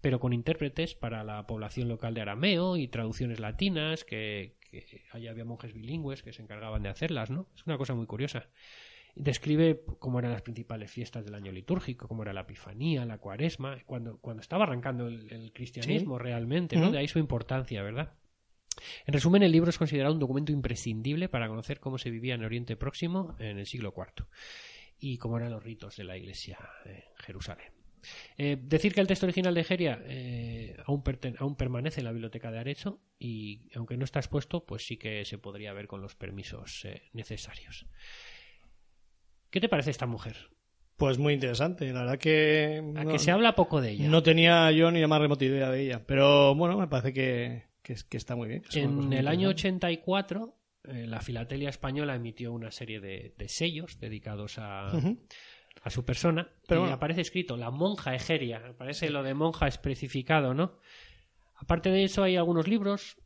pero 0.00 0.20
con 0.20 0.32
intérpretes 0.32 0.94
para 0.94 1.24
la 1.24 1.44
población 1.48 1.88
local 1.88 2.14
de 2.14 2.20
arameo 2.20 2.76
y 2.76 2.86
traducciones 2.86 3.40
latinas, 3.40 4.04
que, 4.04 4.54
que 4.82 5.04
ahí 5.12 5.28
había 5.28 5.44
monjes 5.44 5.72
bilingües 5.72 6.22
que 6.22 6.32
se 6.32 6.42
encargaban 6.42 6.82
de 6.82 6.88
hacerlas, 6.88 7.30
¿no? 7.30 7.48
Es 7.54 7.66
una 7.66 7.78
cosa 7.78 7.94
muy 7.94 8.06
curiosa. 8.06 8.48
Describe 9.14 9.80
cómo 10.00 10.18
eran 10.18 10.32
las 10.32 10.42
principales 10.42 10.90
fiestas 10.90 11.24
del 11.24 11.36
año 11.36 11.52
litúrgico, 11.52 12.08
cómo 12.08 12.22
era 12.24 12.32
la 12.32 12.40
Epifanía, 12.40 13.04
la 13.04 13.18
Cuaresma, 13.18 13.78
cuando, 13.86 14.18
cuando 14.18 14.40
estaba 14.40 14.64
arrancando 14.64 15.06
el, 15.06 15.32
el 15.32 15.52
cristianismo 15.52 16.18
realmente, 16.18 16.76
¿no? 16.76 16.90
De 16.90 16.98
ahí 16.98 17.06
su 17.06 17.20
importancia, 17.20 17.82
¿verdad? 17.82 18.14
En 19.06 19.14
resumen, 19.14 19.44
el 19.44 19.52
libro 19.52 19.70
es 19.70 19.78
considerado 19.78 20.14
un 20.14 20.20
documento 20.20 20.50
imprescindible 20.50 21.28
para 21.28 21.48
conocer 21.48 21.78
cómo 21.78 21.98
se 21.98 22.10
vivía 22.10 22.34
en 22.34 22.44
Oriente 22.44 22.76
Próximo 22.76 23.36
en 23.38 23.58
el 23.58 23.66
siglo 23.66 23.94
IV 23.96 24.26
y 24.98 25.18
cómo 25.18 25.36
eran 25.36 25.52
los 25.52 25.62
ritos 25.62 25.96
de 25.96 26.04
la 26.04 26.16
Iglesia 26.16 26.58
en 26.84 27.02
Jerusalén. 27.18 27.83
Eh, 28.38 28.56
decir 28.60 28.94
que 28.94 29.00
el 29.00 29.06
texto 29.06 29.26
original 29.26 29.54
de 29.54 29.60
Egeria 29.60 30.00
eh, 30.06 30.76
aún, 30.86 31.02
aún 31.38 31.56
permanece 31.56 32.00
en 32.00 32.04
la 32.04 32.12
biblioteca 32.12 32.50
de 32.50 32.58
Arezzo 32.58 33.00
y 33.18 33.68
aunque 33.74 33.96
no 33.96 34.04
está 34.04 34.18
expuesto, 34.18 34.64
pues 34.66 34.86
sí 34.86 34.96
que 34.96 35.24
se 35.24 35.38
podría 35.38 35.72
ver 35.72 35.86
con 35.86 36.00
los 36.00 36.14
permisos 36.14 36.84
eh, 36.84 37.02
necesarios. 37.12 37.86
¿Qué 39.50 39.60
te 39.60 39.68
parece 39.68 39.90
esta 39.90 40.06
mujer? 40.06 40.36
Pues 40.96 41.18
muy 41.18 41.34
interesante. 41.34 41.92
La 41.92 42.00
verdad 42.02 42.18
que. 42.18 42.78
A 42.96 43.04
no- 43.04 43.10
que 43.12 43.18
se 43.18 43.30
habla 43.30 43.54
poco 43.54 43.80
de 43.80 43.90
ella. 43.92 44.08
No 44.08 44.22
tenía 44.22 44.70
yo 44.72 44.90
ni 44.90 45.00
la 45.00 45.08
más 45.08 45.20
remota 45.20 45.44
idea 45.44 45.70
de 45.70 45.82
ella. 45.82 46.04
Pero 46.06 46.54
bueno, 46.54 46.78
me 46.78 46.86
parece 46.88 47.12
que, 47.12 47.64
que, 47.82 47.94
es- 47.94 48.04
que 48.04 48.16
está 48.16 48.36
muy 48.36 48.48
bien. 48.48 48.62
que 48.62 48.80
En 48.80 49.12
el 49.12 49.26
año 49.28 49.50
interesantes. 49.50 49.64
84, 49.64 50.56
eh, 50.84 51.06
la 51.06 51.20
Filatelia 51.20 51.68
Española 51.68 52.14
emitió 52.14 52.52
una 52.52 52.70
serie 52.70 53.00
de, 53.00 53.34
de 53.36 53.48
sellos 53.48 53.98
dedicados 53.98 54.58
a. 54.58 54.92
a 55.82 55.90
su 55.90 56.04
persona. 56.04 56.50
Pero 56.66 56.80
y 56.80 56.82
bueno. 56.82 56.96
aparece 56.96 57.20
escrito 57.20 57.56
la 57.56 57.70
monja 57.70 58.14
Egeria. 58.14 58.62
Aparece 58.68 59.10
lo 59.10 59.22
de 59.22 59.34
monja 59.34 59.66
especificado, 59.66 60.54
¿no? 60.54 60.78
Aparte 61.56 61.90
de 61.90 62.04
eso, 62.04 62.22
hay 62.22 62.36
algunos 62.36 62.68
libros 62.68 63.16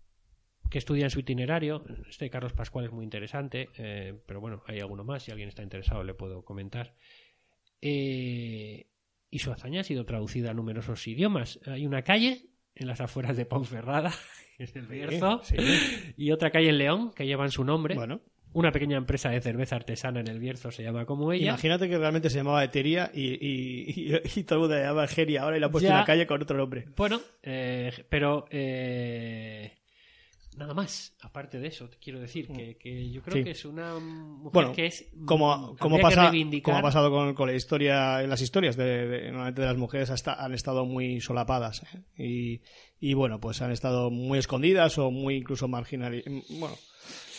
que 0.71 0.79
estudia 0.79 1.05
en 1.05 1.11
su 1.11 1.21
itinerario. 1.21 1.85
Este 2.09 2.27
de 2.27 2.31
Carlos 2.31 2.53
Pascual 2.53 2.85
es 2.85 2.93
muy 2.93 3.05
interesante, 3.05 3.71
eh, 3.79 4.15
pero 4.27 4.41
bueno, 4.41 4.63
hay 4.67 4.81
alguno 4.81 5.05
más. 5.05 5.23
Si 5.23 5.31
alguien 5.31 5.49
está 5.49 5.63
interesado, 5.63 6.05
le 6.05 6.15
puedo 6.15 6.45
comentar. 6.45 6.95
Eh, 7.81 8.87
y 9.31 9.39
su 9.39 9.53
hazaña 9.53 9.81
ha 9.81 9.85
sido 9.85 10.05
traducida 10.05 10.51
a 10.51 10.55
numerosos 10.55 11.07
idiomas. 11.07 11.61
Hay 11.67 11.87
una 11.87 12.03
calle 12.03 12.47
en 12.75 12.87
las 12.87 13.01
afueras 13.01 13.37
de 13.37 13.47
Ponferrada, 13.47 14.13
que 14.57 14.65
es 14.65 14.77
el 14.77 14.87
Bierzo, 14.87 15.43
sí. 15.43 15.57
y 16.17 16.31
otra 16.33 16.51
calle 16.51 16.71
en 16.71 16.79
León 16.79 17.13
que 17.13 17.27
llevan 17.27 17.51
su 17.51 17.65
nombre. 17.65 17.95
Bueno, 17.95 18.21
Una 18.55 18.73
pequeña 18.73 18.97
empresa 18.97 19.29
de 19.31 19.41
cerveza 19.41 19.77
artesana 19.77 20.21
en 20.21 20.29
el 20.29 20.39
Bierzo 20.39 20.71
se 20.71 20.83
llama 20.83 21.05
como 21.05 21.33
ella. 21.33 21.49
imagínate 21.49 21.89
que 21.89 21.99
realmente 21.99 22.31
se 22.31 22.39
llamaba 22.39 22.65
Eteria 22.65 23.11
y, 23.15 23.35
y, 23.35 24.13
y- 24.15 24.21
y 24.41 24.43
todo 24.45 24.57
el 24.57 24.61
mundo 24.63 24.77
le 24.77 24.83
llama 24.85 25.07
Geria 25.07 25.43
ahora 25.43 25.57
y 25.57 25.61
le 25.61 25.67
ha 25.67 25.71
puesto 25.71 25.89
Ya. 25.89 25.97
una 25.97 26.05
calle 26.05 26.27
con 26.27 26.43
otro 26.43 26.57
nombre. 26.57 26.87
Bueno, 26.97 27.21
eh, 27.43 27.93
pero 28.09 28.47
eh, 28.51 29.73
nada 30.57 30.75
más. 30.75 31.15
Aparte 31.21 31.61
de 31.61 31.69
eso, 31.69 31.89
te 31.89 31.99
quiero 31.99 32.19
decir 32.21 32.49
que, 32.49 32.77
que 32.77 33.11
yo 33.11 33.23
creo 33.23 33.37
Sí. 33.37 33.45
que 33.45 33.51
es 33.51 33.65
una 33.65 33.99
mujer 33.99 34.51
Bueno, 34.53 34.73
que 34.73 34.87
es 34.87 35.07
como, 35.27 35.57
mm, 35.75 35.77
como, 35.77 35.99
pasa, 36.01 36.33
como 36.63 36.79
ha 36.79 36.83
pasado 36.83 37.11
con, 37.11 37.35
con 37.35 37.49
la 37.49 37.55
historia, 37.55 38.23
en 38.23 38.31
las 38.31 38.41
historias 38.41 38.77
de, 38.77 39.07
de- 39.07 39.53
las 39.57 39.77
mujeres 39.77 40.11
hasta, 40.11 40.43
han 40.43 40.55
estado 40.55 40.85
muy 40.87 41.21
solapadas 41.21 41.83
¿eh? 41.95 42.23
y, 42.23 42.61
y 43.01 43.15
bueno, 43.15 43.41
pues 43.41 43.63
han 43.63 43.71
estado 43.73 44.11
muy 44.11 44.39
escondidas 44.39 44.99
o 44.99 45.11
muy 45.11 45.37
incluso 45.37 45.69
marginalizadas, 45.69 46.45
bueno, 46.51 46.77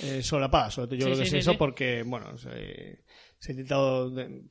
eh, 0.03 0.22
solapadas, 0.24 0.74
sobre 0.74 0.88
todo 0.88 0.95
yo 0.97 1.05
Sí, 1.05 1.12
creo 1.12 1.18
que 1.20 1.26
sí, 1.30 1.36
es 1.38 1.43
sí, 1.45 1.49
eso 1.49 1.57
porque, 1.57 2.03
bueno, 2.03 2.38
se, 2.38 3.03
se 3.39 3.51
ha 3.51 3.53
intentado, 3.53 4.10
de- 4.10 4.43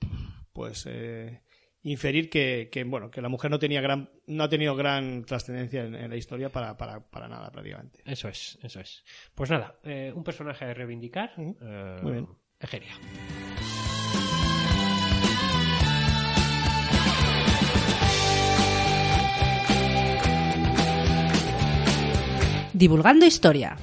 pues, 0.52 0.84
eh, 0.88 1.42
inferir 1.82 2.28
que, 2.28 2.68
que, 2.70 2.84
bueno, 2.84 3.10
que 3.10 3.22
la 3.22 3.28
mujer 3.28 3.50
no 3.50 3.58
tenía 3.58 3.80
gran, 3.80 4.10
no 4.26 4.44
ha 4.44 4.48
tenido 4.48 4.74
gran 4.76 5.24
trascendencia 5.24 5.84
en, 5.84 5.94
en 5.94 6.10
la 6.10 6.16
historia 6.16 6.50
para, 6.50 6.76
para, 6.76 7.00
para 7.08 7.28
nada 7.28 7.50
prácticamente. 7.50 8.00
Eso 8.04 8.28
es, 8.28 8.58
eso 8.62 8.80
es. 8.80 9.04
Pues 9.34 9.48
nada, 9.50 9.78
eh, 9.84 10.12
un 10.14 10.24
personaje 10.24 10.64
a 10.64 10.74
reivindicar. 10.74 11.32
Eh, 11.38 12.00
Muy 12.02 12.12
bien. 12.12 12.28
Egeria. 12.60 12.92
Divulgando 22.78 23.26
historia. 23.26 23.76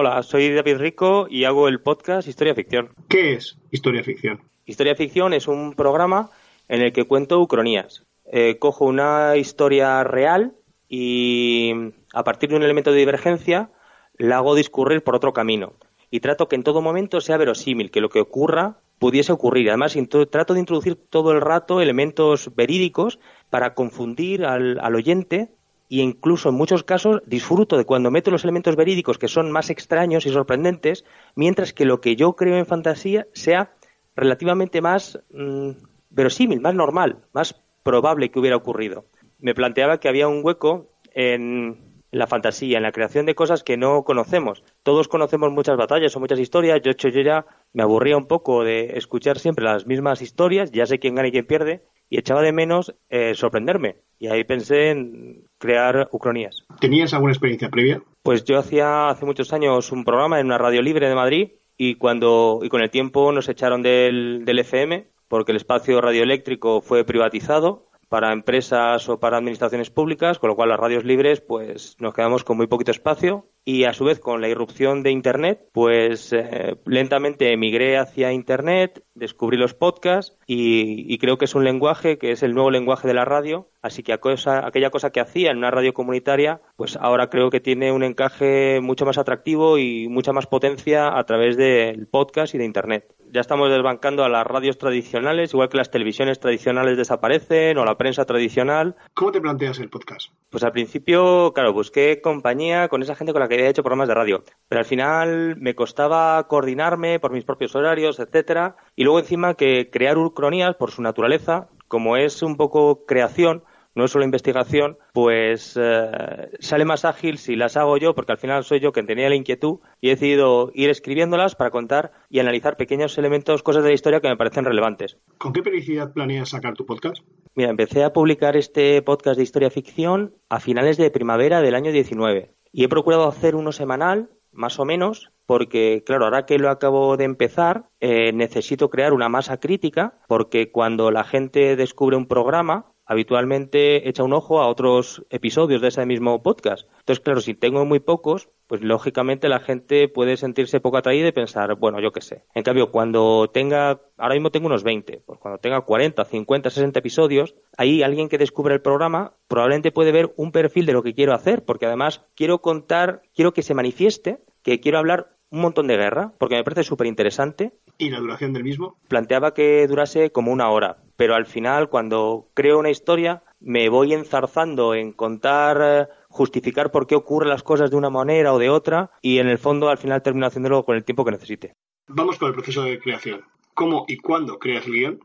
Hola, 0.00 0.22
soy 0.22 0.54
David 0.54 0.76
Rico 0.76 1.26
y 1.28 1.42
hago 1.42 1.66
el 1.66 1.80
podcast 1.80 2.28
Historia 2.28 2.54
Ficción. 2.54 2.90
¿Qué 3.08 3.32
es 3.32 3.58
historia 3.72 4.04
ficción? 4.04 4.40
Historia 4.64 4.94
Ficción 4.94 5.32
es 5.32 5.48
un 5.48 5.72
programa 5.72 6.30
en 6.68 6.82
el 6.82 6.92
que 6.92 7.02
cuento 7.02 7.40
ucronías. 7.40 8.04
Eh, 8.30 8.60
cojo 8.60 8.84
una 8.84 9.36
historia 9.36 10.04
real 10.04 10.54
y 10.88 11.72
a 12.14 12.22
partir 12.22 12.50
de 12.50 12.54
un 12.54 12.62
elemento 12.62 12.92
de 12.92 12.98
divergencia 12.98 13.72
la 14.16 14.36
hago 14.36 14.54
discurrir 14.54 15.02
por 15.02 15.16
otro 15.16 15.32
camino. 15.32 15.72
Y 16.12 16.20
trato 16.20 16.46
que 16.46 16.54
en 16.54 16.62
todo 16.62 16.80
momento 16.80 17.20
sea 17.20 17.36
verosímil, 17.36 17.90
que 17.90 18.00
lo 18.00 18.08
que 18.08 18.20
ocurra 18.20 18.76
pudiese 19.00 19.32
ocurrir. 19.32 19.68
Además, 19.68 19.98
trato 20.30 20.54
de 20.54 20.60
introducir 20.60 20.94
todo 20.94 21.32
el 21.32 21.40
rato 21.40 21.80
elementos 21.80 22.54
verídicos 22.54 23.18
para 23.50 23.74
confundir 23.74 24.44
al, 24.44 24.78
al 24.78 24.94
oyente 24.94 25.50
y 25.88 26.00
incluso 26.00 26.50
en 26.50 26.54
muchos 26.54 26.84
casos 26.84 27.22
disfruto 27.26 27.76
de 27.76 27.84
cuando 27.84 28.10
meto 28.10 28.30
los 28.30 28.44
elementos 28.44 28.76
verídicos 28.76 29.18
que 29.18 29.28
son 29.28 29.50
más 29.50 29.70
extraños 29.70 30.26
y 30.26 30.30
sorprendentes, 30.30 31.04
mientras 31.34 31.72
que 31.72 31.84
lo 31.84 32.00
que 32.00 32.16
yo 32.16 32.34
creo 32.34 32.56
en 32.56 32.66
fantasía 32.66 33.26
sea 33.32 33.72
relativamente 34.14 34.80
más 34.80 35.18
mm, 35.30 35.70
verosímil, 36.10 36.60
más 36.60 36.74
normal, 36.74 37.24
más 37.32 37.60
probable 37.82 38.30
que 38.30 38.38
hubiera 38.38 38.56
ocurrido. 38.56 39.06
Me 39.38 39.54
planteaba 39.54 39.98
que 39.98 40.08
había 40.08 40.28
un 40.28 40.44
hueco 40.44 40.90
en 41.12 42.02
la 42.10 42.26
fantasía, 42.26 42.78
en 42.78 42.82
la 42.82 42.92
creación 42.92 43.26
de 43.26 43.34
cosas 43.34 43.62
que 43.62 43.76
no 43.76 44.02
conocemos. 44.02 44.64
Todos 44.82 45.08
conocemos 45.08 45.52
muchas 45.52 45.76
batallas 45.76 46.14
o 46.16 46.20
muchas 46.20 46.38
historias. 46.38 46.80
Yo, 46.82 46.90
hecho, 46.90 47.08
yo 47.08 47.20
ya 47.20 47.46
me 47.72 47.82
aburría 47.82 48.16
un 48.16 48.26
poco 48.26 48.64
de 48.64 48.96
escuchar 48.96 49.38
siempre 49.38 49.64
las 49.64 49.86
mismas 49.86 50.22
historias, 50.22 50.72
ya 50.72 50.86
sé 50.86 50.98
quién 50.98 51.14
gana 51.14 51.28
y 51.28 51.32
quién 51.32 51.46
pierde, 51.46 51.84
y 52.10 52.18
echaba 52.18 52.42
de 52.42 52.52
menos 52.52 52.94
eh, 53.08 53.34
sorprenderme. 53.34 53.96
Y 54.18 54.28
ahí 54.28 54.44
pensé 54.44 54.90
en 54.90 55.44
crear 55.58 56.08
ucronías. 56.10 56.64
¿Tenías 56.80 57.14
alguna 57.14 57.32
experiencia 57.32 57.68
previa? 57.68 58.02
Pues 58.22 58.44
yo 58.44 58.58
hacía 58.58 59.08
hace 59.08 59.24
muchos 59.24 59.52
años 59.52 59.92
un 59.92 60.04
programa 60.04 60.40
en 60.40 60.46
una 60.46 60.58
radio 60.58 60.82
libre 60.82 61.08
de 61.08 61.14
Madrid 61.14 61.50
y 61.76 61.94
cuando 61.94 62.60
y 62.62 62.68
con 62.68 62.82
el 62.82 62.90
tiempo 62.90 63.30
nos 63.32 63.48
echaron 63.48 63.82
del, 63.82 64.44
del 64.44 64.58
FM 64.58 65.06
porque 65.28 65.52
el 65.52 65.56
espacio 65.56 66.00
radioeléctrico 66.00 66.80
fue 66.80 67.04
privatizado 67.04 67.88
para 68.08 68.32
empresas 68.32 69.08
o 69.08 69.20
para 69.20 69.36
administraciones 69.36 69.90
públicas, 69.90 70.38
con 70.38 70.48
lo 70.48 70.56
cual 70.56 70.70
las 70.70 70.80
radios 70.80 71.04
libres 71.04 71.40
pues 71.40 71.96
nos 72.00 72.14
quedamos 72.14 72.42
con 72.42 72.56
muy 72.56 72.66
poquito 72.66 72.90
espacio 72.90 73.46
y 73.64 73.84
a 73.84 73.92
su 73.92 74.04
vez 74.04 74.18
con 74.18 74.40
la 74.40 74.48
irrupción 74.48 75.02
de 75.02 75.10
Internet 75.10 75.68
pues 75.72 76.32
eh, 76.32 76.76
lentamente 76.86 77.52
emigré 77.52 77.98
hacia 77.98 78.32
Internet, 78.32 79.04
descubrí 79.14 79.56
los 79.56 79.74
podcasts 79.74 80.38
y, 80.46 81.18
creo 81.18 81.36
que 81.36 81.46
es 81.46 81.54
un 81.54 81.64
lenguaje 81.64 82.18
que 82.18 82.30
es 82.30 82.42
el 82.42 82.54
nuevo 82.54 82.70
lenguaje 82.70 83.08
de 83.08 83.14
la 83.14 83.24
radio, 83.24 83.68
así 83.82 84.02
que 84.02 84.12
aquella 84.12 84.90
cosa 84.90 85.10
que 85.10 85.20
hacía 85.20 85.50
en 85.50 85.58
una 85.58 85.70
radio 85.70 85.92
comunitaria 85.92 86.60
pues 86.76 86.96
ahora 86.96 87.28
creo 87.28 87.50
que 87.50 87.60
tiene 87.60 87.92
un 87.92 88.04
encaje 88.04 88.80
mucho 88.80 89.04
más 89.04 89.18
atractivo 89.18 89.78
y 89.78 90.08
mucha 90.08 90.32
más 90.32 90.46
potencia 90.46 91.18
a 91.18 91.24
través 91.24 91.56
del 91.56 92.06
podcast 92.06 92.54
y 92.54 92.58
de 92.58 92.64
Internet. 92.64 93.14
Ya 93.30 93.42
estamos 93.42 93.70
desbancando 93.70 94.24
a 94.24 94.28
las 94.28 94.46
radios 94.46 94.78
tradicionales, 94.78 95.52
igual 95.52 95.68
que 95.68 95.76
las 95.76 95.90
televisiones 95.90 96.40
tradicionales 96.40 96.96
desaparecen 96.96 97.76
o 97.76 97.84
la 97.84 97.98
prensa 97.98 98.24
tradicional. 98.24 98.96
¿Cómo 99.12 99.32
te 99.32 99.40
planteas 99.40 99.78
el 99.80 99.90
podcast? 99.90 100.30
Pues 100.50 100.64
al 100.64 100.72
principio, 100.72 101.52
claro, 101.52 101.74
busqué 101.74 102.22
compañía 102.22 102.88
con 102.88 103.02
esa 103.02 103.14
gente 103.14 103.32
con 103.32 103.40
la 103.40 103.48
que 103.48 103.56
había 103.56 103.68
hecho 103.68 103.82
programas 103.82 104.08
de 104.08 104.14
radio, 104.14 104.44
pero 104.68 104.78
al 104.78 104.86
final 104.86 105.56
me 105.58 105.74
costaba 105.74 106.46
coordinarme 106.48 107.20
por 107.20 107.32
mis 107.32 107.44
propios 107.44 107.76
horarios, 107.76 108.18
etcétera, 108.18 108.76
y 108.96 109.04
luego 109.04 109.18
encima 109.18 109.54
que 109.54 109.90
crear 109.90 110.16
ucronías 110.16 110.76
por 110.76 110.90
su 110.90 111.02
naturaleza, 111.02 111.68
como 111.86 112.16
es 112.16 112.42
un 112.42 112.56
poco 112.56 113.04
creación, 113.04 113.62
no 113.98 114.04
es 114.04 114.12
solo 114.12 114.24
investigación, 114.24 114.96
pues 115.12 115.76
eh, 115.76 116.50
sale 116.60 116.84
más 116.84 117.04
ágil 117.04 117.36
si 117.36 117.56
las 117.56 117.76
hago 117.76 117.96
yo, 117.96 118.14
porque 118.14 118.32
al 118.32 118.38
final 118.38 118.62
soy 118.62 118.78
yo 118.78 118.92
quien 118.92 119.06
tenía 119.06 119.28
la 119.28 119.34
inquietud 119.34 119.80
y 120.00 120.08
he 120.08 120.10
decidido 120.10 120.70
ir 120.72 120.88
escribiéndolas 120.88 121.56
para 121.56 121.70
contar 121.70 122.12
y 122.30 122.38
analizar 122.38 122.76
pequeños 122.76 123.18
elementos, 123.18 123.64
cosas 123.64 123.82
de 123.82 123.90
la 123.90 123.94
historia 123.94 124.20
que 124.20 124.28
me 124.28 124.36
parecen 124.36 124.64
relevantes. 124.64 125.18
¿Con 125.38 125.52
qué 125.52 125.62
periodicidad 125.62 126.12
planeas 126.12 126.50
sacar 126.50 126.74
tu 126.74 126.86
podcast? 126.86 127.24
Mira, 127.56 127.70
empecé 127.70 128.04
a 128.04 128.12
publicar 128.12 128.56
este 128.56 129.02
podcast 129.02 129.36
de 129.36 129.42
historia 129.42 129.68
ficción 129.68 130.34
a 130.48 130.60
finales 130.60 130.96
de 130.96 131.10
primavera 131.10 131.60
del 131.60 131.74
año 131.74 131.90
19 131.90 132.54
y 132.70 132.84
he 132.84 132.88
procurado 132.88 133.26
hacer 133.26 133.56
uno 133.56 133.72
semanal, 133.72 134.30
más 134.52 134.78
o 134.78 134.84
menos, 134.84 135.32
porque, 135.44 136.04
claro, 136.04 136.26
ahora 136.26 136.46
que 136.46 136.58
lo 136.58 136.70
acabo 136.70 137.16
de 137.16 137.24
empezar, 137.24 137.88
eh, 138.00 138.32
necesito 138.32 138.90
crear 138.90 139.12
una 139.12 139.28
masa 139.28 139.58
crítica, 139.58 140.20
porque 140.28 140.70
cuando 140.70 141.10
la 141.10 141.24
gente 141.24 141.74
descubre 141.74 142.16
un 142.16 142.26
programa, 142.26 142.92
habitualmente 143.08 144.08
echa 144.08 144.22
un 144.22 144.34
ojo 144.34 144.60
a 144.60 144.68
otros 144.68 145.24
episodios 145.30 145.80
de 145.80 145.88
ese 145.88 146.06
mismo 146.06 146.42
podcast. 146.42 146.86
Entonces, 147.00 147.20
claro, 147.20 147.40
si 147.40 147.54
tengo 147.54 147.84
muy 147.84 147.98
pocos, 148.00 148.50
pues 148.66 148.82
lógicamente 148.82 149.48
la 149.48 149.60
gente 149.60 150.08
puede 150.08 150.36
sentirse 150.36 150.78
poco 150.78 150.98
atraída 150.98 151.26
y 151.26 151.32
pensar, 151.32 151.74
bueno, 151.76 152.00
yo 152.00 152.12
qué 152.12 152.20
sé. 152.20 152.44
En 152.54 152.62
cambio, 152.62 152.90
cuando 152.90 153.48
tenga, 153.52 154.02
ahora 154.18 154.34
mismo 154.34 154.50
tengo 154.50 154.66
unos 154.66 154.84
20, 154.84 155.22
pues 155.24 155.38
cuando 155.40 155.58
tenga 155.58 155.80
40, 155.80 156.22
50, 156.22 156.70
60 156.70 156.98
episodios, 156.98 157.54
ahí 157.78 158.02
alguien 158.02 158.28
que 158.28 158.36
descubre 158.38 158.74
el 158.74 158.82
programa 158.82 159.32
probablemente 159.48 159.90
puede 159.90 160.12
ver 160.12 160.32
un 160.36 160.52
perfil 160.52 160.84
de 160.84 160.92
lo 160.92 161.02
que 161.02 161.14
quiero 161.14 161.32
hacer, 161.32 161.64
porque 161.64 161.86
además 161.86 162.22
quiero 162.36 162.60
contar, 162.60 163.22
quiero 163.34 163.54
que 163.54 163.62
se 163.62 163.74
manifieste, 163.74 164.38
que 164.62 164.80
quiero 164.80 164.98
hablar 164.98 165.30
un 165.50 165.62
montón 165.62 165.86
de 165.86 165.96
guerra, 165.96 166.34
porque 166.38 166.56
me 166.56 166.64
parece 166.64 166.84
súper 166.84 167.06
interesante 167.06 167.72
¿Y 167.96 168.10
la 168.10 168.20
duración 168.20 168.52
del 168.52 168.64
mismo? 168.64 168.98
planteaba 169.08 169.54
que 169.54 169.86
durase 169.88 170.30
como 170.30 170.52
una 170.52 170.68
hora, 170.68 170.98
pero 171.18 171.34
al 171.34 171.46
final 171.46 171.88
cuando 171.88 172.48
creo 172.54 172.78
una 172.78 172.90
historia 172.90 173.42
me 173.58 173.88
voy 173.88 174.14
enzarzando 174.14 174.94
en 174.94 175.12
contar, 175.12 175.78
eh, 175.82 176.06
justificar 176.28 176.92
por 176.92 177.08
qué 177.08 177.16
ocurren 177.16 177.48
las 177.48 177.64
cosas 177.64 177.90
de 177.90 177.96
una 177.96 178.08
manera 178.08 178.54
o 178.54 178.58
de 178.60 178.70
otra 178.70 179.10
y 179.20 179.38
en 179.38 179.48
el 179.48 179.58
fondo 179.58 179.88
al 179.88 179.98
final 179.98 180.22
termino 180.22 180.46
haciéndolo 180.46 180.84
con 180.84 180.94
el 180.94 181.02
tiempo 181.02 181.24
que 181.24 181.32
necesite. 181.32 181.72
Vamos 182.06 182.38
con 182.38 182.46
el 182.46 182.54
proceso 182.54 182.84
de 182.84 183.00
creación. 183.00 183.42
¿Cómo 183.74 184.04
y 184.06 184.18
cuándo 184.18 184.60
creas 184.60 184.86
el 184.86 184.92
guion? 184.92 185.20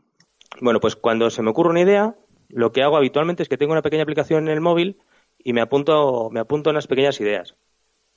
Bueno, 0.60 0.80
pues 0.80 0.96
cuando 0.96 1.30
se 1.30 1.42
me 1.42 1.50
ocurre 1.50 1.70
una 1.70 1.82
idea, 1.82 2.16
lo 2.48 2.72
que 2.72 2.82
hago 2.82 2.96
habitualmente 2.96 3.44
es 3.44 3.48
que 3.48 3.56
tengo 3.56 3.70
una 3.70 3.82
pequeña 3.82 4.02
aplicación 4.02 4.48
en 4.48 4.52
el 4.52 4.60
móvil 4.60 4.98
y 5.38 5.52
me 5.52 5.60
apunto, 5.60 6.28
me 6.32 6.40
apunto 6.40 6.70
unas 6.70 6.88
pequeñas 6.88 7.20
ideas. 7.20 7.54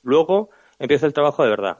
Luego 0.02 0.50
empiezo 0.80 1.06
el 1.06 1.12
trabajo 1.12 1.44
de 1.44 1.50
verdad, 1.50 1.78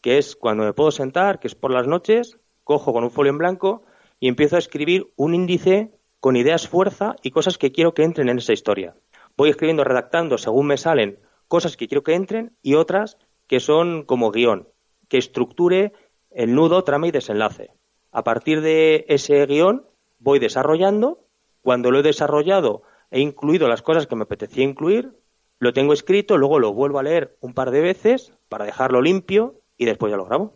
que 0.00 0.16
es 0.16 0.36
cuando 0.36 0.64
me 0.64 0.72
puedo 0.72 0.90
sentar, 0.90 1.38
que 1.38 1.48
es 1.48 1.54
por 1.54 1.70
las 1.70 1.86
noches, 1.86 2.38
cojo 2.64 2.94
con 2.94 3.04
un 3.04 3.10
folio 3.10 3.30
en 3.30 3.38
blanco 3.38 3.84
y 4.20 4.28
empiezo 4.28 4.56
a 4.56 4.60
escribir 4.60 5.12
un 5.16 5.34
índice 5.34 5.92
con 6.20 6.36
ideas 6.36 6.68
fuerza 6.68 7.16
y 7.22 7.30
cosas 7.30 7.58
que 7.58 7.72
quiero 7.72 7.94
que 7.94 8.02
entren 8.02 8.28
en 8.28 8.38
esa 8.38 8.52
historia. 8.52 8.96
Voy 9.36 9.50
escribiendo, 9.50 9.84
redactando 9.84 10.38
según 10.38 10.66
me 10.66 10.76
salen 10.76 11.20
cosas 11.46 11.76
que 11.76 11.88
quiero 11.88 12.02
que 12.02 12.14
entren 12.14 12.56
y 12.62 12.74
otras 12.74 13.18
que 13.46 13.60
son 13.60 14.02
como 14.04 14.30
guion, 14.30 14.68
que 15.08 15.18
estructure 15.18 15.92
el 16.30 16.54
nudo, 16.54 16.84
trama 16.84 17.08
y 17.08 17.10
desenlace. 17.10 17.70
A 18.12 18.24
partir 18.24 18.60
de 18.60 19.04
ese 19.08 19.44
guion 19.46 19.86
voy 20.18 20.38
desarrollando. 20.38 21.24
Cuando 21.62 21.90
lo 21.90 22.00
he 22.00 22.02
desarrollado 22.02 22.82
he 23.10 23.20
incluido 23.20 23.68
las 23.68 23.82
cosas 23.82 24.06
que 24.06 24.16
me 24.16 24.24
apetecía 24.24 24.64
incluir, 24.64 25.18
lo 25.58 25.72
tengo 25.72 25.92
escrito, 25.92 26.36
luego 26.36 26.58
lo 26.58 26.72
vuelvo 26.72 26.98
a 26.98 27.02
leer 27.02 27.36
un 27.40 27.54
par 27.54 27.70
de 27.70 27.80
veces 27.80 28.32
para 28.48 28.64
dejarlo 28.64 29.02
limpio 29.02 29.60
y 29.76 29.86
después 29.86 30.10
ya 30.10 30.16
lo 30.16 30.24
grabo. 30.24 30.54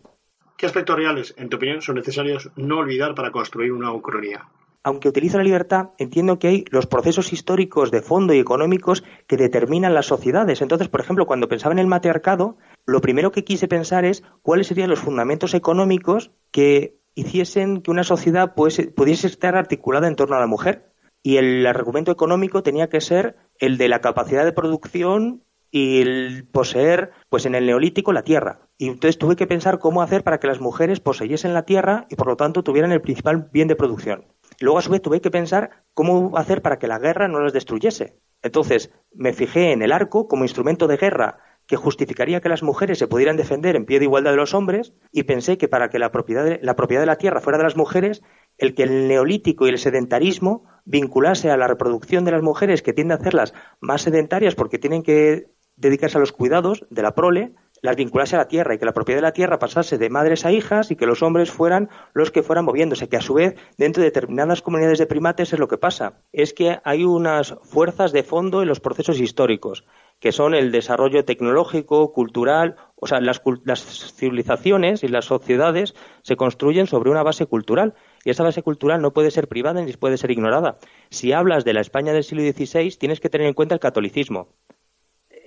¿Qué 0.63 0.67
aspectos 0.67 0.95
reales, 0.95 1.35
en 1.37 1.49
tu 1.49 1.57
opinión, 1.57 1.81
son 1.81 1.95
necesarios 1.95 2.49
no 2.55 2.77
olvidar 2.77 3.15
para 3.15 3.33
construir 3.33 3.73
una 3.73 3.91
ucronía? 3.91 4.47
Aunque 4.81 5.09
utilizo 5.09 5.37
la 5.37 5.43
libertad, 5.43 5.89
entiendo 5.97 6.39
que 6.39 6.47
hay 6.47 6.65
los 6.69 6.87
procesos 6.87 7.33
históricos 7.33 7.91
de 7.91 8.01
fondo 8.01 8.33
y 8.33 8.39
económicos 8.39 9.03
que 9.27 9.35
determinan 9.35 9.93
las 9.93 10.05
sociedades. 10.05 10.61
Entonces, 10.61 10.87
por 10.87 11.01
ejemplo, 11.01 11.25
cuando 11.25 11.49
pensaba 11.49 11.73
en 11.73 11.79
el 11.79 11.87
matriarcado, 11.87 12.55
lo 12.85 13.01
primero 13.01 13.33
que 13.33 13.43
quise 13.43 13.67
pensar 13.67 14.05
es 14.05 14.23
cuáles 14.41 14.67
serían 14.67 14.89
los 14.89 15.01
fundamentos 15.01 15.53
económicos 15.53 16.31
que 16.49 16.97
hiciesen 17.13 17.81
que 17.81 17.91
una 17.91 18.05
sociedad 18.05 18.53
pues, 18.55 18.89
pudiese 18.95 19.27
estar 19.27 19.57
articulada 19.57 20.07
en 20.07 20.15
torno 20.15 20.37
a 20.37 20.39
la 20.39 20.47
mujer. 20.47 20.93
Y 21.23 21.35
el 21.35 21.65
argumento 21.65 22.13
económico 22.13 22.63
tenía 22.63 22.87
que 22.87 23.01
ser 23.01 23.35
el 23.59 23.77
de 23.77 23.89
la 23.89 23.99
capacidad 23.99 24.45
de 24.45 24.53
producción 24.53 25.43
y 25.73 26.01
el 26.01 26.47
poseer, 26.49 27.11
pues 27.29 27.47
en 27.47 27.55
el 27.55 27.65
neolítico, 27.65 28.13
la 28.13 28.23
tierra. 28.23 28.59
Y 28.77 28.87
entonces 28.87 29.17
tuve 29.17 29.35
que 29.35 29.47
pensar 29.47 29.79
cómo 29.79 30.01
hacer 30.01 30.23
para 30.23 30.39
que 30.39 30.47
las 30.47 30.59
mujeres 30.59 30.99
poseyesen 30.99 31.53
la 31.53 31.63
tierra 31.63 32.07
y 32.09 32.15
por 32.15 32.27
lo 32.27 32.35
tanto 32.35 32.63
tuvieran 32.63 32.91
el 32.91 33.01
principal 33.01 33.49
bien 33.51 33.67
de 33.67 33.75
producción. 33.75 34.25
Luego, 34.59 34.79
a 34.79 34.81
su 34.81 34.91
vez, 34.91 35.01
tuve 35.01 35.21
que 35.21 35.31
pensar 35.31 35.83
cómo 35.93 36.37
hacer 36.37 36.61
para 36.61 36.79
que 36.79 36.87
la 36.87 36.99
guerra 36.99 37.27
no 37.27 37.39
las 37.39 37.53
destruyese. 37.53 38.19
Entonces, 38.41 38.91
me 39.13 39.33
fijé 39.33 39.71
en 39.71 39.81
el 39.81 39.91
arco 39.91 40.27
como 40.27 40.43
instrumento 40.43 40.87
de 40.87 40.97
guerra 40.97 41.37
que 41.65 41.77
justificaría 41.77 42.41
que 42.41 42.49
las 42.49 42.63
mujeres 42.63 42.97
se 42.97 43.07
pudieran 43.07 43.37
defender 43.37 43.75
en 43.75 43.85
pie 43.85 43.99
de 43.99 44.05
igualdad 44.05 44.31
de 44.31 44.37
los 44.37 44.53
hombres 44.53 44.93
y 45.11 45.23
pensé 45.23 45.57
que 45.57 45.69
para 45.69 45.89
que 45.89 45.99
la 45.99 46.11
propiedad 46.11 46.43
de 46.43 46.59
la, 46.61 46.75
propiedad 46.75 47.01
de 47.01 47.07
la 47.07 47.17
tierra 47.17 47.39
fuera 47.39 47.57
de 47.57 47.63
las 47.63 47.77
mujeres, 47.77 48.21
el 48.57 48.75
que 48.75 48.83
el 48.83 49.07
neolítico 49.07 49.65
y 49.65 49.69
el 49.69 49.77
sedentarismo 49.77 50.65
vinculase 50.83 51.49
a 51.51 51.57
la 51.57 51.67
reproducción 51.67 52.25
de 52.25 52.31
las 52.31 52.41
mujeres 52.41 52.81
que 52.81 52.93
tienden 52.93 53.17
a 53.17 53.21
hacerlas 53.21 53.53
más 53.79 54.01
sedentarias 54.01 54.55
porque 54.55 54.77
tienen 54.77 55.03
que 55.03 55.47
dedicarse 55.77 56.17
a 56.17 56.19
los 56.21 56.33
cuidados 56.33 56.85
de 56.89 57.01
la 57.01 57.15
prole, 57.15 57.53
las 57.83 57.97
vinculase 57.97 58.35
a 58.35 58.39
la 58.39 58.47
tierra 58.47 58.73
y 58.73 58.77
que 58.79 58.85
la 58.85 58.93
propiedad 58.93 59.17
de 59.17 59.27
la 59.27 59.33
tierra 59.33 59.59
pasase 59.59 59.97
de 59.97 60.09
madres 60.09 60.45
a 60.45 60.51
hijas 60.53 60.89
y 60.89 60.95
que 60.95 61.05
los 61.05 61.21
hombres 61.21 61.51
fueran 61.51 61.89
los 62.13 62.31
que 62.31 62.41
fueran 62.41 62.63
moviéndose, 62.63 63.09
que 63.09 63.17
a 63.17 63.21
su 63.21 63.33
vez 63.33 63.55
dentro 63.77 64.01
de 64.01 64.07
determinadas 64.07 64.61
comunidades 64.61 64.99
de 64.99 65.05
primates 65.05 65.51
es 65.51 65.59
lo 65.59 65.67
que 65.67 65.77
pasa, 65.77 66.21
es 66.31 66.53
que 66.53 66.79
hay 66.85 67.03
unas 67.03 67.55
fuerzas 67.63 68.13
de 68.13 68.23
fondo 68.23 68.61
en 68.61 68.69
los 68.69 68.79
procesos 68.79 69.19
históricos, 69.19 69.83
que 70.21 70.31
son 70.31 70.55
el 70.55 70.71
desarrollo 70.71 71.25
tecnológico, 71.25 72.13
cultural, 72.13 72.77
o 72.95 73.05
sea, 73.05 73.19
las, 73.19 73.41
las 73.65 74.13
civilizaciones 74.15 75.03
y 75.03 75.09
las 75.09 75.25
sociedades 75.25 75.93
se 76.21 76.37
construyen 76.37 76.87
sobre 76.87 77.11
una 77.11 77.21
base 77.21 77.47
cultural 77.47 77.95
y 78.23 78.29
esa 78.29 78.43
base 78.43 78.63
cultural 78.63 79.01
no 79.01 79.11
puede 79.11 79.29
ser 79.29 79.49
privada 79.49 79.81
ni 79.81 79.91
puede 79.91 80.17
ser 80.17 80.31
ignorada. 80.31 80.77
Si 81.09 81.33
hablas 81.33 81.65
de 81.65 81.73
la 81.73 81.81
España 81.81 82.13
del 82.13 82.23
siglo 82.23 82.43
XVI, 82.43 82.95
tienes 82.97 83.19
que 83.19 83.29
tener 83.29 83.47
en 83.47 83.53
cuenta 83.53 83.75
el 83.75 83.81
catolicismo 83.81 84.53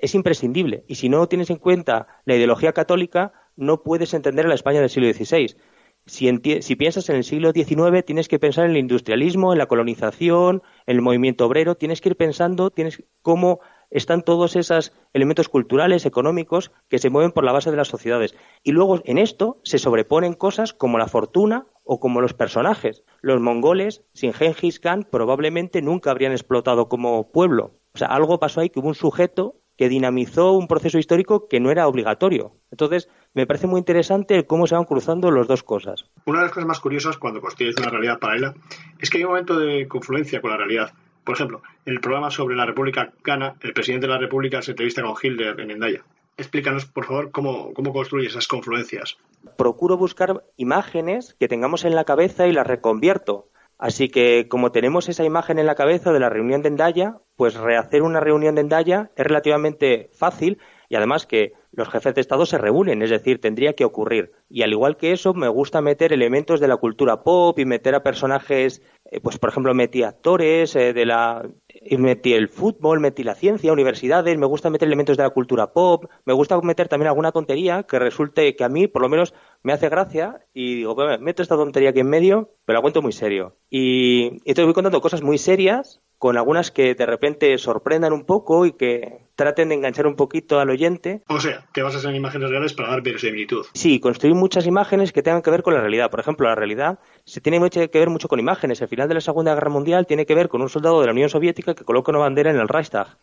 es 0.07 0.14
imprescindible. 0.14 0.84
Y 0.88 0.96
si 0.96 1.09
no 1.09 1.28
tienes 1.28 1.50
en 1.50 1.59
cuenta 1.59 2.07
la 2.24 2.34
ideología 2.34 2.72
católica, 2.72 3.32
no 3.57 3.82
puedes 3.82 4.14
entender 4.14 4.46
a 4.46 4.48
la 4.48 4.54
España 4.54 4.80
del 4.80 4.90
siglo 4.90 5.12
XVI. 5.12 5.57
Si, 6.07 6.76
piensas 6.76 7.09
en 7.09 7.16
el 7.16 7.24
siglo 7.24 7.50
XIX, 7.52 8.04
tienes 8.04 8.28
que 8.28 8.38
pensar 8.38 8.66
en 8.66 8.72
el 8.72 8.76
industrialismo, 8.76 9.52
en 9.52 9.59
la 9.59 9.66
colonización, 9.66 10.62
en 10.86 10.96
el 10.96 11.02
movimiento 11.02 11.46
obrero, 11.46 11.76
tienes 11.76 12.00
que 12.00 12.11
ir 12.11 12.16
pensando 12.16 12.70
tienes 12.70 13.02
cómo 13.22 13.59
están 13.90 14.22
todos 14.22 14.54
esos 14.54 14.92
elementos 15.12 15.48
culturales, 15.48 16.07
económicos, 16.07 16.70
que 16.88 16.98
se 16.98 17.11
mueven 17.11 17.32
por 17.32 17.44
la 17.44 17.52
base 17.52 17.72
de 17.72 17.76
las 17.76 17.88
sociedades. 17.88 18.36
Y 18.62 18.70
luego 18.70 19.00
en 19.04 19.18
esto 19.18 19.61
se 19.64 19.78
sobreponen 19.78 20.34
cosas 20.34 20.72
como 20.72 20.98
la 20.98 21.09
fortuna 21.09 21.66
o 21.82 21.98
como 21.98 22.20
los 22.20 22.34
personajes. 22.34 23.02
Los 23.20 23.40
mongoles, 23.40 24.04
sin 24.12 24.32
Genghis 24.32 24.78
Khan, 24.78 25.09
probablemente 25.11 25.82
nunca 25.82 26.12
habrían 26.12 26.32
explotado 26.32 26.88
como 26.88 27.32
pueblo. 27.32 27.72
O 27.94 27.98
sea, 27.98 28.09
algo 28.09 28.38
pasó 28.38 28.61
ahí 28.61 28.70
que 28.70 28.78
hubo 28.78 28.88
un 28.88 28.94
sujeto 28.94 29.57
que 29.77 29.89
dinamizó 29.89 30.53
un 30.53 30.68
proceso 30.68 30.99
histórico 30.99 31.49
que 31.49 31.61
no 31.61 31.70
era 31.70 31.87
obligatorio. 31.87 32.53
Entonces, 32.70 33.09
me 33.35 33.47
parece 33.47 33.66
muy 33.66 33.79
interesante 33.79 34.47
cómo 34.47 34.66
se 34.66 34.74
van 34.74 34.85
cruzando 34.85 35.31
las 35.31 35.47
dos 35.47 35.62
cosas. 35.62 36.07
Una 36.24 36.39
de 36.39 36.45
las 36.47 36.53
cosas 36.53 36.66
más 36.66 36.81
curiosas 36.81 37.18
cuando 37.18 37.41
construyes 37.41 37.77
una 37.79 37.91
realidad 37.91 38.18
paralela 38.18 38.55
es 38.99 39.11
que 39.11 39.18
hay 39.18 39.24
un 39.24 39.31
momento 39.31 39.59
de 39.59 39.87
confluencia 39.89 40.41
con 40.41 40.51
la 40.51 40.57
realidad. 40.57 40.93
Por 41.24 41.35
ejemplo, 41.35 41.62
en 41.85 41.95
el 41.95 42.01
programa 42.01 42.31
sobre 42.31 42.57
la 42.57 42.66
República 42.66 43.12
Gana, 43.24 43.57
el 43.61 43.72
presidente 43.72 44.07
de 44.07 44.12
la 44.12 44.18
República 44.18 44.62
se 44.62 44.70
entrevista 44.70 45.03
con 45.03 45.16
Hilder 45.20 45.59
en 45.61 45.72
Endaya. 45.72 46.03
Explícanos, 46.37 46.85
por 46.85 47.07
favor, 47.07 47.31
cómo, 47.31 47.72
cómo 47.72 47.93
construyes 47.93 48.33
esas 48.33 48.47
confluencias. 48.47 49.16
Procuro 49.57 49.97
buscar 49.97 50.45
imágenes 50.57 51.35
que 51.41 51.49
tengamos 51.49 51.85
en 51.85 51.95
la 51.95 52.05
cabeza 52.05 52.47
y 52.47 52.53
las 52.53 52.66
reconvierto. 52.66 53.49
Así 53.79 54.09
que 54.09 54.49
como 54.49 54.72
tenemos 54.72 55.09
esa 55.09 55.24
imagen 55.24 55.59
en 55.59 55.66
la 55.66 55.74
cabeza 55.74 56.12
de 56.12 56.20
la 56.20 56.31
reunión 56.31 56.62
de 56.62 56.68
Endaya, 56.68 57.18
pues 57.37 57.55
rehacer 57.55 58.03
una 58.03 58.20
reunión 58.20 58.55
de 58.55 58.62
Endaya 58.62 59.11
es 59.16 59.27
relativamente 59.27 60.11
fácil 60.14 60.59
y 60.89 60.97
además 60.97 61.27
que 61.27 61.53
los 61.77 61.91
jefes 61.91 62.14
de 62.14 62.22
Estado 62.22 62.47
se 62.47 62.59
reúnen, 62.59 63.03
es 63.03 63.11
decir, 63.11 63.41
tendría 63.41 63.74
que 63.74 63.85
ocurrir. 63.85 64.33
Y 64.49 64.62
al 64.62 64.72
igual 64.72 64.97
que 64.97 65.12
eso, 65.12 65.35
me 65.35 65.49
gusta 65.49 65.83
meter 65.83 66.12
elementos 66.12 66.59
de 66.59 66.68
la 66.68 66.79
cultura 66.79 67.22
pop 67.22 67.59
y 67.59 67.66
meter 67.66 67.95
a 67.95 68.03
personajes, 68.03 68.83
eh, 69.05 69.20
pues 69.20 69.39
por 69.39 69.51
ejemplo 69.51 69.74
metí 69.74 70.03
actores 70.03 70.74
eh, 70.74 70.95
de 70.95 71.05
la, 71.05 71.47
y 71.68 71.99
metí 71.99 72.33
el 72.33 72.49
fútbol, 72.49 73.01
metí 73.01 73.22
la 73.22 73.35
ciencia, 73.35 73.72
universidades, 73.72 74.39
me 74.39 74.47
gusta 74.47 74.70
meter 74.70 74.89
elementos 74.89 75.18
de 75.18 75.24
la 75.24 75.31
cultura 75.31 75.72
pop, 75.74 76.07
me 76.24 76.33
gusta 76.33 76.59
meter 76.62 76.89
también 76.89 77.09
alguna 77.09 77.31
tontería 77.31 77.83
que 77.83 77.99
resulte 77.99 78.57
que 78.57 78.64
a 78.64 78.70
mí 78.70 78.87
por 78.87 79.03
lo 79.03 79.11
menos 79.11 79.35
me 79.62 79.74
hace 79.74 79.91
gracia 79.91 80.41
y 80.55 80.77
digo, 80.77 80.97
meto 81.20 81.43
esta 81.43 81.57
tontería 81.57 81.91
aquí 81.91 82.01
en 82.01 82.09
medio, 82.09 82.55
pero 82.64 82.79
la 82.79 82.83
cuento 82.83 83.03
muy 83.03 83.12
serio. 83.12 83.57
Y, 83.68 84.41
y 84.51 84.55
te 84.55 84.64
voy 84.64 84.72
contando 84.72 85.03
cosas 85.03 85.22
muy 85.22 85.37
serias 85.37 86.01
con 86.18 86.36
algunas 86.36 86.70
que 86.70 86.94
de 86.94 87.06
repente 87.06 87.56
sorprendan 87.58 88.12
un 88.12 88.24
poco 88.24 88.66
y 88.66 88.72
que 88.72 89.26
traten 89.34 89.68
de 89.68 89.74
enganchar 89.74 90.06
un 90.06 90.16
poquito 90.16 90.59
al 90.59 90.70
oyente. 90.70 91.22
O 91.28 91.40
sea, 91.40 91.66
te 91.72 91.82
basas 91.82 92.05
en 92.05 92.14
imágenes 92.14 92.51
reales 92.51 92.72
para 92.72 92.88
dar 92.88 93.02
verosimilitud. 93.02 93.66
Sí, 93.74 94.01
construir 94.01 94.34
muchas 94.34 94.66
imágenes 94.66 95.12
que 95.12 95.22
tengan 95.22 95.43
que 95.43 95.51
ver 95.51 95.62
con 95.62 95.74
la 95.74 95.80
realidad. 95.80 96.10
Por 96.10 96.20
ejemplo, 96.20 96.48
la 96.48 96.55
realidad 96.55 96.98
se 97.24 97.40
tiene 97.40 97.68
que 97.68 97.98
ver 97.98 98.09
mucho 98.09 98.28
con 98.28 98.40
imágenes. 98.40 98.80
El 98.80 98.88
final 98.88 99.09
de 99.09 99.14
la 99.14 99.20
Segunda 99.20 99.55
Guerra 99.55 99.70
Mundial 99.70 100.06
tiene 100.06 100.24
que 100.24 100.34
ver 100.34 100.48
con 100.48 100.62
un 100.62 100.68
soldado 100.68 101.01
de 101.01 101.06
la 101.06 101.12
Unión 101.12 101.28
Soviética 101.28 101.74
que 101.74 101.84
coloca 101.84 102.10
una 102.12 102.20
bandera 102.20 102.51
en 102.51 102.56
el 102.56 102.68
Reichstag. 102.68 103.18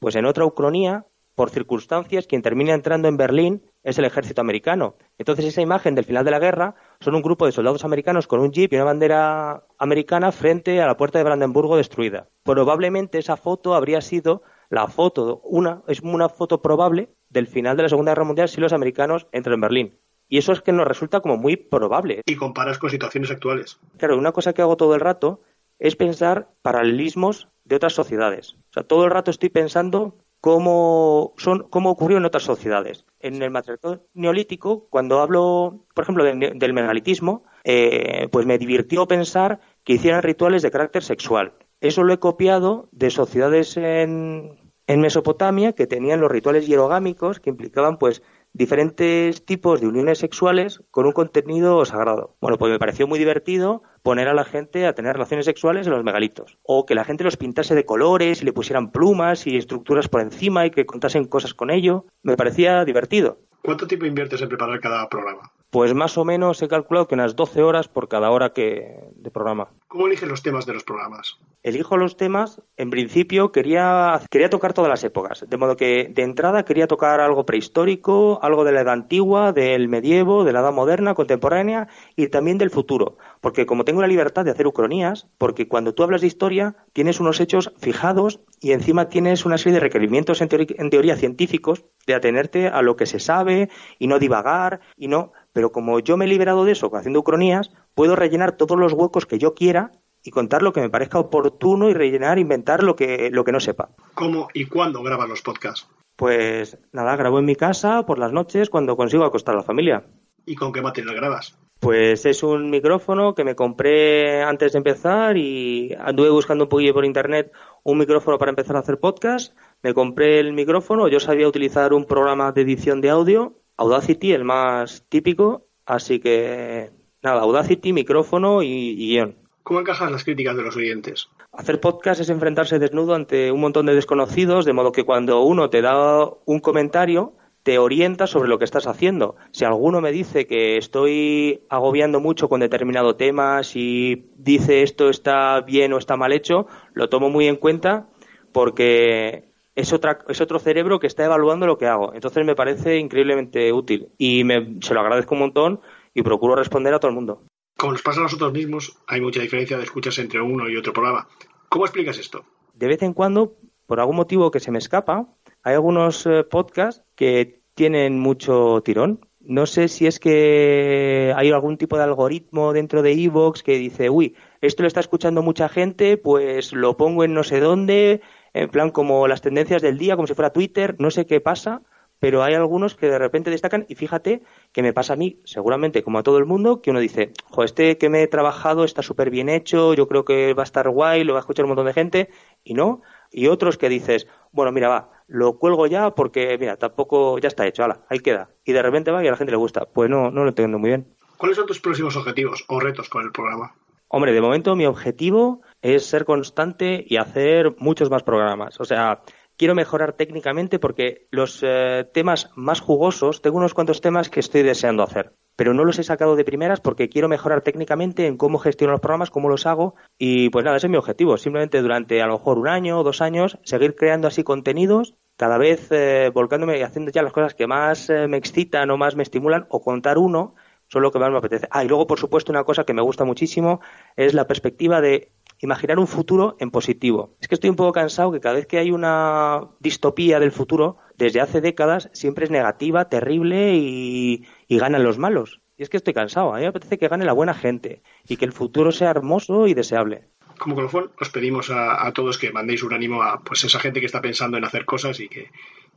Pues 0.00 0.16
en 0.16 0.26
otra 0.26 0.44
ucronía 0.44 1.06
por 1.34 1.48
circunstancias, 1.48 2.26
quien 2.26 2.42
termina 2.42 2.74
entrando 2.74 3.08
en 3.08 3.16
Berlín 3.16 3.62
es 3.82 3.98
el 3.98 4.04
ejército 4.04 4.42
americano. 4.42 4.96
Entonces, 5.16 5.46
esa 5.46 5.62
imagen 5.62 5.94
del 5.94 6.04
final 6.04 6.26
de 6.26 6.30
la 6.30 6.38
guerra 6.38 6.74
son 7.02 7.14
un 7.16 7.22
grupo 7.22 7.46
de 7.46 7.52
soldados 7.52 7.84
americanos 7.84 8.26
con 8.26 8.40
un 8.40 8.52
jeep 8.52 8.72
y 8.72 8.76
una 8.76 8.84
bandera 8.84 9.64
americana 9.78 10.30
frente 10.32 10.80
a 10.80 10.86
la 10.86 10.96
puerta 10.96 11.18
de 11.18 11.24
Brandenburgo 11.24 11.76
destruida. 11.76 12.28
Probablemente 12.44 13.18
esa 13.18 13.36
foto 13.36 13.74
habría 13.74 14.00
sido 14.00 14.42
la 14.70 14.86
foto, 14.86 15.40
una, 15.44 15.82
es 15.88 16.00
una 16.00 16.28
foto 16.28 16.62
probable 16.62 17.10
del 17.28 17.46
final 17.46 17.76
de 17.76 17.82
la 17.82 17.88
Segunda 17.88 18.12
Guerra 18.12 18.24
Mundial 18.24 18.48
si 18.48 18.60
los 18.60 18.72
americanos 18.72 19.26
entran 19.32 19.54
en 19.54 19.60
Berlín. 19.60 19.98
Y 20.28 20.38
eso 20.38 20.52
es 20.52 20.62
que 20.62 20.72
nos 20.72 20.86
resulta 20.86 21.20
como 21.20 21.36
muy 21.36 21.56
probable. 21.56 22.22
Y 22.24 22.36
comparas 22.36 22.78
con 22.78 22.88
situaciones 22.88 23.30
actuales. 23.30 23.78
Claro, 23.98 24.16
una 24.16 24.32
cosa 24.32 24.54
que 24.54 24.62
hago 24.62 24.76
todo 24.76 24.94
el 24.94 25.00
rato 25.00 25.42
es 25.78 25.96
pensar 25.96 26.48
paralelismos 26.62 27.48
de 27.64 27.76
otras 27.76 27.92
sociedades. 27.92 28.54
O 28.70 28.72
sea, 28.72 28.84
todo 28.84 29.04
el 29.04 29.10
rato 29.10 29.30
estoy 29.30 29.50
pensando 29.50 30.16
cómo, 30.40 31.34
son, 31.36 31.68
cómo 31.68 31.90
ocurrió 31.90 32.16
en 32.18 32.24
otras 32.24 32.44
sociedades. 32.44 33.04
En 33.22 33.40
el 33.40 33.50
material 33.50 34.02
neolítico, 34.14 34.88
cuando 34.90 35.20
hablo, 35.20 35.86
por 35.94 36.02
ejemplo, 36.02 36.24
del 36.24 36.72
megalitismo, 36.72 37.44
eh, 37.64 38.28
pues 38.32 38.46
me 38.46 38.58
divirtió 38.58 39.06
pensar 39.06 39.60
que 39.84 39.94
hicieran 39.94 40.22
rituales 40.22 40.62
de 40.62 40.70
carácter 40.70 41.04
sexual. 41.04 41.54
Eso 41.80 42.02
lo 42.02 42.12
he 42.12 42.18
copiado 42.18 42.88
de 42.90 43.10
sociedades 43.10 43.76
en, 43.76 44.58
en 44.86 45.00
Mesopotamia 45.00 45.72
que 45.72 45.86
tenían 45.86 46.20
los 46.20 46.30
rituales 46.30 46.66
hierogámicos 46.66 47.40
que 47.40 47.50
implicaban 47.50 47.96
pues 47.98 48.22
diferentes 48.52 49.44
tipos 49.44 49.80
de 49.80 49.86
uniones 49.86 50.18
sexuales 50.18 50.82
con 50.90 51.06
un 51.06 51.12
contenido 51.12 51.84
sagrado. 51.84 52.36
Bueno, 52.40 52.58
pues 52.58 52.70
me 52.70 52.78
pareció 52.78 53.06
muy 53.06 53.18
divertido 53.18 53.82
poner 54.02 54.28
a 54.28 54.34
la 54.34 54.44
gente 54.44 54.86
a 54.86 54.94
tener 54.94 55.14
relaciones 55.14 55.46
sexuales 55.46 55.86
en 55.86 55.92
los 55.92 56.04
megalitos. 56.04 56.58
O 56.62 56.84
que 56.86 56.94
la 56.94 57.04
gente 57.04 57.24
los 57.24 57.36
pintase 57.36 57.74
de 57.74 57.84
colores 57.84 58.42
y 58.42 58.44
le 58.44 58.52
pusieran 58.52 58.90
plumas 58.90 59.46
y 59.46 59.56
estructuras 59.56 60.08
por 60.08 60.20
encima 60.20 60.66
y 60.66 60.70
que 60.70 60.86
contasen 60.86 61.24
cosas 61.24 61.54
con 61.54 61.70
ello. 61.70 62.06
Me 62.22 62.36
parecía 62.36 62.84
divertido. 62.84 63.38
¿Cuánto 63.62 63.86
tiempo 63.86 64.06
inviertes 64.06 64.42
en 64.42 64.48
preparar 64.48 64.80
cada 64.80 65.08
programa? 65.08 65.52
Pues 65.72 65.94
más 65.94 66.18
o 66.18 66.24
menos 66.26 66.60
he 66.60 66.68
calculado 66.68 67.08
que 67.08 67.14
unas 67.14 67.34
12 67.34 67.62
horas 67.62 67.88
por 67.88 68.06
cada 68.06 68.30
hora 68.30 68.52
que 68.52 69.08
de 69.16 69.30
programa. 69.30 69.70
¿Cómo 69.88 70.06
eliges 70.06 70.28
los 70.28 70.42
temas 70.42 70.66
de 70.66 70.74
los 70.74 70.84
programas? 70.84 71.38
Elijo 71.62 71.96
los 71.96 72.18
temas, 72.18 72.60
en 72.76 72.90
principio 72.90 73.52
quería, 73.52 74.20
quería 74.28 74.50
tocar 74.50 74.74
todas 74.74 74.90
las 74.90 75.02
épocas, 75.02 75.46
de 75.48 75.56
modo 75.56 75.76
que 75.76 76.10
de 76.12 76.22
entrada 76.24 76.64
quería 76.66 76.88
tocar 76.88 77.20
algo 77.20 77.46
prehistórico, 77.46 78.38
algo 78.42 78.64
de 78.64 78.72
la 78.72 78.82
edad 78.82 78.92
antigua, 78.92 79.52
del 79.52 79.88
medievo, 79.88 80.44
de 80.44 80.52
la 80.52 80.60
edad 80.60 80.72
moderna, 80.72 81.14
contemporánea 81.14 81.88
y 82.16 82.26
también 82.26 82.58
del 82.58 82.70
futuro, 82.70 83.16
porque 83.40 83.64
como 83.64 83.84
tengo 83.84 84.02
la 84.02 84.08
libertad 84.08 84.44
de 84.44 84.50
hacer 84.50 84.66
ucronías, 84.66 85.28
porque 85.38 85.68
cuando 85.68 85.94
tú 85.94 86.02
hablas 86.02 86.20
de 86.20 86.26
historia 86.26 86.74
tienes 86.92 87.18
unos 87.18 87.40
hechos 87.40 87.72
fijados 87.78 88.40
y 88.60 88.72
encima 88.72 89.08
tienes 89.08 89.46
una 89.46 89.56
serie 89.56 89.74
de 89.74 89.80
requerimientos 89.80 90.42
en, 90.42 90.48
teoría, 90.48 90.76
en 90.76 90.90
teoría 90.90 91.16
científicos 91.16 91.84
de 92.06 92.14
atenerte 92.14 92.68
a 92.68 92.82
lo 92.82 92.96
que 92.96 93.06
se 93.06 93.20
sabe 93.20 93.70
y 93.98 94.08
no 94.08 94.18
divagar 94.18 94.80
y 94.96 95.06
no, 95.06 95.32
pero 95.52 95.72
como 95.72 96.00
yo 96.00 96.16
me 96.16 96.24
he 96.24 96.28
liberado 96.28 96.64
de 96.64 96.72
eso 96.72 96.90
haciendo 96.94 97.20
ucronías, 97.20 97.70
puedo 97.94 98.16
rellenar 98.16 98.52
todos 98.52 98.78
los 98.78 98.92
huecos 98.92 99.26
que 99.26 99.38
yo 99.38 99.54
quiera 99.54 99.92
y 100.22 100.30
contar 100.30 100.62
lo 100.62 100.72
que 100.72 100.80
me 100.80 100.90
parezca 100.90 101.18
oportuno 101.18 101.88
y 101.88 101.94
rellenar, 101.94 102.38
inventar 102.38 102.82
lo 102.82 102.96
que, 102.96 103.30
lo 103.30 103.44
que 103.44 103.52
no 103.52 103.60
sepa. 103.60 103.90
¿Cómo 104.14 104.48
y 104.54 104.66
cuándo 104.66 105.02
grabas 105.02 105.28
los 105.28 105.42
podcasts? 105.42 105.88
Pues 106.16 106.78
nada, 106.92 107.16
grabo 107.16 107.38
en 107.38 107.44
mi 107.44 107.56
casa 107.56 108.06
por 108.06 108.18
las 108.18 108.32
noches 108.32 108.70
cuando 108.70 108.96
consigo 108.96 109.24
acostar 109.24 109.54
a 109.54 109.58
la 109.58 109.64
familia. 109.64 110.04
¿Y 110.46 110.54
con 110.54 110.72
qué 110.72 110.82
material 110.82 111.16
grabas? 111.16 111.58
Pues 111.80 112.26
es 112.26 112.44
un 112.44 112.70
micrófono 112.70 113.34
que 113.34 113.42
me 113.42 113.56
compré 113.56 114.42
antes 114.42 114.72
de 114.72 114.78
empezar 114.78 115.36
y 115.36 115.92
anduve 115.98 116.30
buscando 116.30 116.64
un 116.64 116.70
poquillo 116.70 116.94
por 116.94 117.04
internet 117.04 117.50
un 117.82 117.98
micrófono 117.98 118.38
para 118.38 118.50
empezar 118.50 118.76
a 118.76 118.80
hacer 118.80 119.00
podcast. 119.00 119.56
Me 119.82 119.92
compré 119.92 120.38
el 120.38 120.52
micrófono, 120.52 121.08
yo 121.08 121.18
sabía 121.18 121.48
utilizar 121.48 121.92
un 121.92 122.04
programa 122.04 122.52
de 122.52 122.62
edición 122.62 123.00
de 123.00 123.10
audio, 123.10 123.61
Audacity, 123.76 124.32
el 124.32 124.44
más 124.44 125.04
típico, 125.08 125.66
así 125.86 126.20
que 126.20 126.90
nada, 127.22 127.42
Audacity, 127.42 127.92
micrófono 127.92 128.62
y, 128.62 128.68
y 128.68 129.08
guion. 129.08 129.36
¿Cómo 129.62 129.80
encajas 129.80 130.10
las 130.10 130.24
críticas 130.24 130.56
de 130.56 130.62
los 130.62 130.76
oyentes? 130.76 131.28
Hacer 131.52 131.80
podcast 131.80 132.20
es 132.20 132.30
enfrentarse 132.30 132.78
desnudo 132.78 133.14
ante 133.14 133.52
un 133.52 133.60
montón 133.60 133.86
de 133.86 133.94
desconocidos, 133.94 134.64
de 134.64 134.72
modo 134.72 134.90
que 134.90 135.04
cuando 135.04 135.42
uno 135.42 135.70
te 135.70 135.82
da 135.82 136.28
un 136.46 136.60
comentario, 136.60 137.34
te 137.62 137.78
orienta 137.78 138.26
sobre 138.26 138.48
lo 138.48 138.58
que 138.58 138.64
estás 138.64 138.86
haciendo. 138.86 139.36
Si 139.52 139.64
alguno 139.64 140.00
me 140.00 140.10
dice 140.10 140.46
que 140.46 140.76
estoy 140.76 141.62
agobiando 141.68 142.20
mucho 142.20 142.48
con 142.48 142.60
determinado 142.60 143.14
tema, 143.14 143.62
si 143.62 144.30
dice 144.36 144.82
esto 144.82 145.10
está 145.10 145.60
bien 145.60 145.92
o 145.92 145.98
está 145.98 146.16
mal 146.16 146.32
hecho, 146.32 146.66
lo 146.92 147.08
tomo 147.08 147.30
muy 147.30 147.46
en 147.46 147.56
cuenta 147.56 148.08
porque 148.50 149.51
es, 149.74 149.92
otra, 149.92 150.18
es 150.28 150.40
otro 150.40 150.58
cerebro 150.58 150.98
que 151.00 151.06
está 151.06 151.24
evaluando 151.24 151.66
lo 151.66 151.78
que 151.78 151.86
hago. 151.86 152.12
Entonces 152.14 152.44
me 152.44 152.54
parece 152.54 152.98
increíblemente 152.98 153.72
útil 153.72 154.08
y 154.18 154.44
me, 154.44 154.78
se 154.80 154.94
lo 154.94 155.00
agradezco 155.00 155.34
un 155.34 155.40
montón 155.40 155.80
y 156.14 156.22
procuro 156.22 156.54
responder 156.54 156.94
a 156.94 156.98
todo 156.98 157.10
el 157.10 157.14
mundo. 157.14 157.42
Como 157.76 157.92
nos 157.92 158.02
pasa 158.02 158.20
a 158.20 158.24
nosotros 158.24 158.52
mismos, 158.52 158.98
hay 159.06 159.20
mucha 159.20 159.40
diferencia 159.40 159.76
de 159.76 159.84
escuchas 159.84 160.18
entre 160.18 160.40
uno 160.40 160.68
y 160.68 160.76
otro 160.76 160.92
programa. 160.92 161.26
¿Cómo 161.68 161.84
explicas 161.84 162.18
esto? 162.18 162.44
De 162.74 162.86
vez 162.86 163.02
en 163.02 163.14
cuando, 163.14 163.56
por 163.86 163.98
algún 163.98 164.16
motivo 164.16 164.50
que 164.50 164.60
se 164.60 164.70
me 164.70 164.78
escapa, 164.78 165.26
hay 165.62 165.74
algunos 165.74 166.26
eh, 166.26 166.44
podcasts 166.44 167.02
que 167.14 167.62
tienen 167.74 168.18
mucho 168.18 168.82
tirón. 168.84 169.26
No 169.40 169.66
sé 169.66 169.88
si 169.88 170.06
es 170.06 170.20
que 170.20 171.32
hay 171.36 171.50
algún 171.50 171.76
tipo 171.76 171.96
de 171.96 172.04
algoritmo 172.04 172.72
dentro 172.72 173.02
de 173.02 173.12
Evox 173.12 173.62
que 173.62 173.78
dice, 173.78 174.08
uy, 174.08 174.36
esto 174.60 174.82
lo 174.82 174.86
está 174.86 175.00
escuchando 175.00 175.42
mucha 175.42 175.68
gente, 175.68 176.16
pues 176.16 176.72
lo 176.72 176.96
pongo 176.96 177.24
en 177.24 177.34
no 177.34 177.42
sé 177.42 177.58
dónde, 177.58 178.20
en 178.54 178.68
plan 178.68 178.90
como 178.90 179.28
las 179.28 179.42
tendencias 179.42 179.82
del 179.82 179.98
día, 179.98 180.16
como 180.16 180.26
si 180.26 180.34
fuera 180.34 180.52
Twitter, 180.52 180.96
no 180.98 181.10
sé 181.10 181.26
qué 181.26 181.40
pasa, 181.40 181.82
pero 182.22 182.44
hay 182.44 182.54
algunos 182.54 182.94
que 182.94 183.08
de 183.08 183.18
repente 183.18 183.50
destacan 183.50 183.84
y 183.88 183.96
fíjate 183.96 184.42
que 184.70 184.82
me 184.82 184.92
pasa 184.92 185.14
a 185.14 185.16
mí, 185.16 185.40
seguramente 185.42 186.04
como 186.04 186.18
a 186.18 186.22
todo 186.22 186.38
el 186.38 186.46
mundo, 186.46 186.80
que 186.80 186.90
uno 186.90 187.00
dice, 187.00 187.32
jo, 187.50 187.64
este 187.64 187.98
que 187.98 188.08
me 188.08 188.22
he 188.22 188.28
trabajado 188.28 188.84
está 188.84 189.02
súper 189.02 189.28
bien 189.28 189.48
hecho, 189.48 189.92
yo 189.94 190.06
creo 190.06 190.24
que 190.24 190.54
va 190.54 190.62
a 190.62 190.70
estar 190.70 190.88
guay, 190.88 191.24
lo 191.24 191.32
va 191.32 191.40
a 191.40 191.42
escuchar 191.42 191.64
un 191.64 191.70
montón 191.70 191.86
de 191.86 191.94
gente, 191.94 192.30
y 192.62 192.74
no, 192.74 193.02
y 193.32 193.48
otros 193.48 193.76
que 193.76 193.88
dices, 193.88 194.28
bueno, 194.52 194.70
mira, 194.70 194.88
va, 194.88 195.10
lo 195.26 195.58
cuelgo 195.58 195.88
ya 195.88 196.14
porque, 196.14 196.56
mira, 196.60 196.76
tampoco, 196.76 197.40
ya 197.40 197.48
está 197.48 197.66
hecho, 197.66 197.82
ala, 197.82 198.02
ahí 198.08 198.20
queda, 198.20 198.50
y 198.64 198.72
de 198.72 198.82
repente 198.82 199.10
va 199.10 199.24
y 199.24 199.26
a 199.26 199.32
la 199.32 199.36
gente 199.36 199.50
le 199.50 199.56
gusta, 199.56 199.86
pues 199.86 200.08
no, 200.08 200.30
no 200.30 200.44
lo 200.44 200.50
entiendo 200.50 200.78
muy 200.78 200.90
bien. 200.90 201.12
¿Cuáles 201.38 201.56
son 201.56 201.66
tus 201.66 201.80
próximos 201.80 202.14
objetivos 202.16 202.64
o 202.68 202.78
retos 202.78 203.08
con 203.08 203.24
el 203.24 203.32
programa? 203.32 203.74
Hombre, 204.06 204.32
de 204.32 204.40
momento 204.40 204.76
mi 204.76 204.86
objetivo 204.86 205.62
es 205.82 206.06
ser 206.06 206.24
constante 206.24 207.04
y 207.06 207.16
hacer 207.16 207.74
muchos 207.78 208.10
más 208.10 208.22
programas. 208.22 208.80
O 208.80 208.84
sea, 208.84 209.22
quiero 209.56 209.74
mejorar 209.74 210.14
técnicamente 210.14 210.78
porque 210.78 211.26
los 211.30 211.60
eh, 211.62 212.08
temas 212.12 212.50
más 212.54 212.80
jugosos, 212.80 213.42
tengo 213.42 213.58
unos 213.58 213.74
cuantos 213.74 214.00
temas 214.00 214.30
que 214.30 214.40
estoy 214.40 214.62
deseando 214.62 215.02
hacer, 215.02 215.34
pero 215.56 215.74
no 215.74 215.84
los 215.84 215.98
he 215.98 216.02
sacado 216.02 216.36
de 216.36 216.44
primeras 216.44 216.80
porque 216.80 217.08
quiero 217.08 217.28
mejorar 217.28 217.62
técnicamente 217.62 218.26
en 218.26 218.36
cómo 218.36 218.58
gestiono 218.58 218.92
los 218.92 219.00
programas, 219.00 219.30
cómo 219.30 219.48
los 219.48 219.66
hago 219.66 219.94
y 220.18 220.50
pues 220.50 220.64
nada, 220.64 220.78
ese 220.78 220.86
es 220.86 220.90
mi 220.90 220.96
objetivo, 220.96 221.36
simplemente 221.36 221.82
durante 221.82 222.22
a 222.22 222.26
lo 222.26 222.38
mejor 222.38 222.58
un 222.58 222.68
año 222.68 222.98
o 222.98 223.04
dos 223.04 223.20
años 223.20 223.58
seguir 223.64 223.94
creando 223.94 224.28
así 224.28 224.42
contenidos, 224.42 225.14
cada 225.36 225.58
vez 225.58 225.88
eh, 225.90 226.30
volcándome 226.32 226.78
y 226.78 226.82
haciendo 226.82 227.10
ya 227.10 227.22
las 227.22 227.32
cosas 227.32 227.54
que 227.54 227.66
más 227.66 228.10
eh, 228.10 228.28
me 228.28 228.38
excitan 228.38 228.90
o 228.90 228.96
más 228.96 229.16
me 229.16 229.22
estimulan 229.22 229.66
o 229.68 229.82
contar 229.82 230.18
uno 230.18 230.54
son 230.88 231.02
lo 231.02 231.10
que 231.10 231.18
más 231.18 231.30
me 231.30 231.38
apetece. 231.38 231.66
Ah, 231.70 231.84
y 231.84 231.88
luego, 231.88 232.06
por 232.06 232.18
supuesto, 232.18 232.52
una 232.52 232.64
cosa 232.64 232.84
que 232.84 232.92
me 232.92 233.00
gusta 233.00 233.24
muchísimo 233.24 233.80
es 234.14 234.34
la 234.34 234.46
perspectiva 234.46 235.00
de 235.00 235.32
imaginar 235.62 235.98
un 235.98 236.08
futuro 236.08 236.56
en 236.58 236.70
positivo. 236.70 237.36
Es 237.40 237.48
que 237.48 237.54
estoy 237.54 237.70
un 237.70 237.76
poco 237.76 237.92
cansado 237.92 238.32
que 238.32 238.40
cada 238.40 238.56
vez 238.56 238.66
que 238.66 238.78
hay 238.78 238.90
una 238.90 239.68
distopía 239.78 240.38
del 240.40 240.52
futuro, 240.52 240.98
desde 241.16 241.40
hace 241.40 241.60
décadas, 241.60 242.10
siempre 242.12 242.44
es 242.44 242.50
negativa, 242.50 243.08
terrible 243.08 243.74
y, 243.76 244.44
ganan 244.68 245.04
los 245.04 245.18
malos. 245.18 245.60
Y 245.78 245.84
es 245.84 245.88
que 245.88 245.96
estoy 245.96 246.14
cansado. 246.14 246.52
A 246.52 246.56
mí 246.56 246.62
me 246.62 246.68
apetece 246.68 246.98
que 246.98 247.08
gane 247.08 247.24
la 247.24 247.32
buena 247.32 247.54
gente 247.54 248.02
y 248.28 248.36
que 248.36 248.44
el 248.44 248.52
futuro 248.52 248.90
sea 248.90 249.10
hermoso 249.10 249.68
y 249.68 249.74
deseable. 249.74 250.28
Como 250.58 250.74
colofón, 250.74 251.12
os 251.20 251.30
pedimos 251.30 251.70
a, 251.70 252.06
a 252.06 252.12
todos 252.12 252.38
que 252.38 252.52
mandéis 252.52 252.82
un 252.82 252.92
ánimo 252.92 253.22
a 253.22 253.40
pues 253.42 253.64
esa 253.64 253.78
gente 253.78 254.00
que 254.00 254.06
está 254.06 254.20
pensando 254.20 254.58
en 254.58 254.64
hacer 254.64 254.84
cosas 254.84 255.20
y 255.20 255.28
que, 255.28 255.50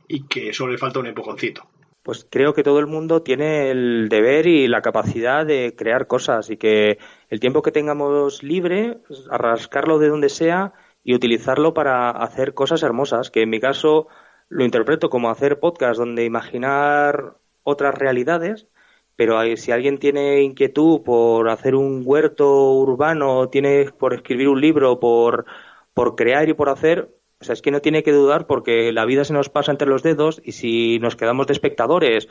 y 0.06 0.22
que 0.24 0.52
solo 0.52 0.72
le 0.72 0.78
falta 0.78 1.00
un 1.00 1.06
empujoncito. 1.06 1.68
Pues 2.06 2.24
creo 2.30 2.54
que 2.54 2.62
todo 2.62 2.78
el 2.78 2.86
mundo 2.86 3.22
tiene 3.22 3.68
el 3.72 4.08
deber 4.08 4.46
y 4.46 4.68
la 4.68 4.80
capacidad 4.80 5.44
de 5.44 5.74
crear 5.76 6.06
cosas 6.06 6.50
y 6.50 6.56
que 6.56 6.98
el 7.30 7.40
tiempo 7.40 7.62
que 7.62 7.72
tengamos 7.72 8.44
libre, 8.44 9.00
pues, 9.08 9.26
arrascarlo 9.28 9.98
de 9.98 10.08
donde 10.08 10.28
sea 10.28 10.72
y 11.02 11.16
utilizarlo 11.16 11.74
para 11.74 12.10
hacer 12.10 12.54
cosas 12.54 12.84
hermosas, 12.84 13.32
que 13.32 13.42
en 13.42 13.50
mi 13.50 13.58
caso 13.58 14.06
lo 14.48 14.64
interpreto 14.64 15.10
como 15.10 15.30
hacer 15.30 15.58
podcast 15.58 15.98
donde 15.98 16.24
imaginar 16.24 17.38
otras 17.64 17.96
realidades, 17.96 18.68
pero 19.16 19.40
si 19.56 19.72
alguien 19.72 19.98
tiene 19.98 20.42
inquietud 20.42 21.02
por 21.02 21.48
hacer 21.48 21.74
un 21.74 22.02
huerto 22.04 22.70
urbano, 22.74 23.48
tiene 23.48 23.90
por 23.98 24.14
escribir 24.14 24.48
un 24.48 24.60
libro, 24.60 25.00
por, 25.00 25.44
por 25.92 26.14
crear 26.14 26.48
y 26.48 26.54
por 26.54 26.68
hacer, 26.68 27.10
o 27.40 27.44
sea, 27.44 27.52
es 27.52 27.62
que 27.62 27.70
no 27.70 27.80
tiene 27.80 28.02
que 28.02 28.12
dudar 28.12 28.46
porque 28.46 28.92
la 28.92 29.04
vida 29.04 29.24
se 29.24 29.32
nos 29.32 29.48
pasa 29.48 29.70
entre 29.72 29.88
los 29.88 30.02
dedos 30.02 30.40
y 30.44 30.52
si 30.52 30.98
nos 31.00 31.16
quedamos 31.16 31.46
de 31.46 31.52
espectadores 31.52 32.28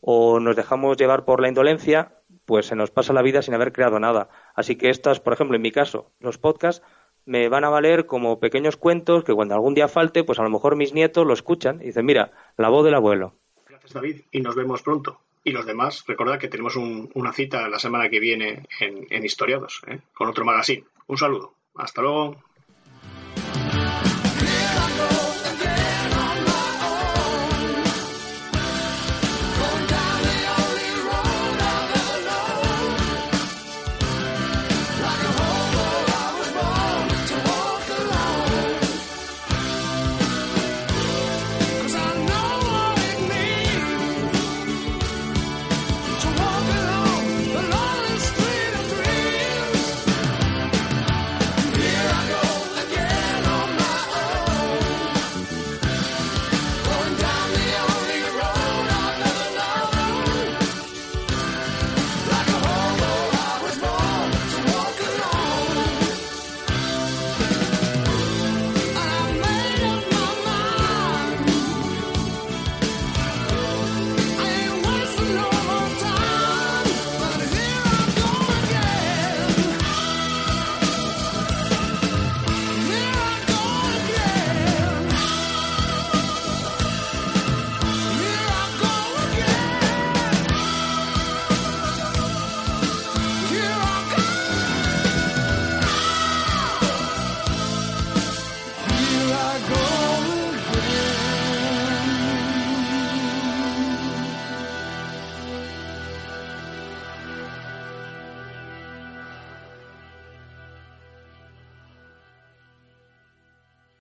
o 0.00 0.38
nos 0.40 0.54
dejamos 0.56 0.96
llevar 0.96 1.24
por 1.24 1.40
la 1.40 1.48
indolencia, 1.48 2.20
pues 2.44 2.66
se 2.66 2.76
nos 2.76 2.90
pasa 2.90 3.12
la 3.12 3.22
vida 3.22 3.42
sin 3.42 3.54
haber 3.54 3.72
creado 3.72 3.98
nada. 3.98 4.28
Así 4.54 4.76
que 4.76 4.90
estas, 4.90 5.18
por 5.20 5.32
ejemplo, 5.32 5.56
en 5.56 5.62
mi 5.62 5.72
caso, 5.72 6.10
los 6.20 6.38
podcasts 6.38 6.84
me 7.26 7.48
van 7.48 7.64
a 7.64 7.70
valer 7.70 8.04
como 8.06 8.38
pequeños 8.38 8.76
cuentos 8.76 9.24
que 9.24 9.32
cuando 9.32 9.54
algún 9.54 9.72
día 9.74 9.88
falte, 9.88 10.24
pues 10.24 10.38
a 10.38 10.42
lo 10.42 10.50
mejor 10.50 10.76
mis 10.76 10.92
nietos 10.92 11.26
lo 11.26 11.32
escuchan 11.32 11.80
y 11.80 11.86
dicen, 11.86 12.04
mira, 12.04 12.32
la 12.58 12.68
voz 12.68 12.84
del 12.84 12.94
abuelo. 12.94 13.32
Gracias, 13.66 13.94
David, 13.94 14.20
y 14.30 14.40
nos 14.42 14.54
vemos 14.54 14.82
pronto. 14.82 15.20
Y 15.42 15.52
los 15.52 15.64
demás, 15.66 16.04
recordad 16.06 16.38
que 16.38 16.48
tenemos 16.48 16.76
un- 16.76 17.10
una 17.14 17.32
cita 17.32 17.66
la 17.68 17.78
semana 17.78 18.08
que 18.10 18.20
viene 18.20 18.66
en, 18.80 19.24
Historiados, 19.24 19.80
¿eh? 19.86 20.00
con 20.12 20.28
otro 20.28 20.44
magazine. 20.44 20.84
Un 21.06 21.16
saludo. 21.16 21.54
Hasta 21.76 22.02
luego. 22.02 22.36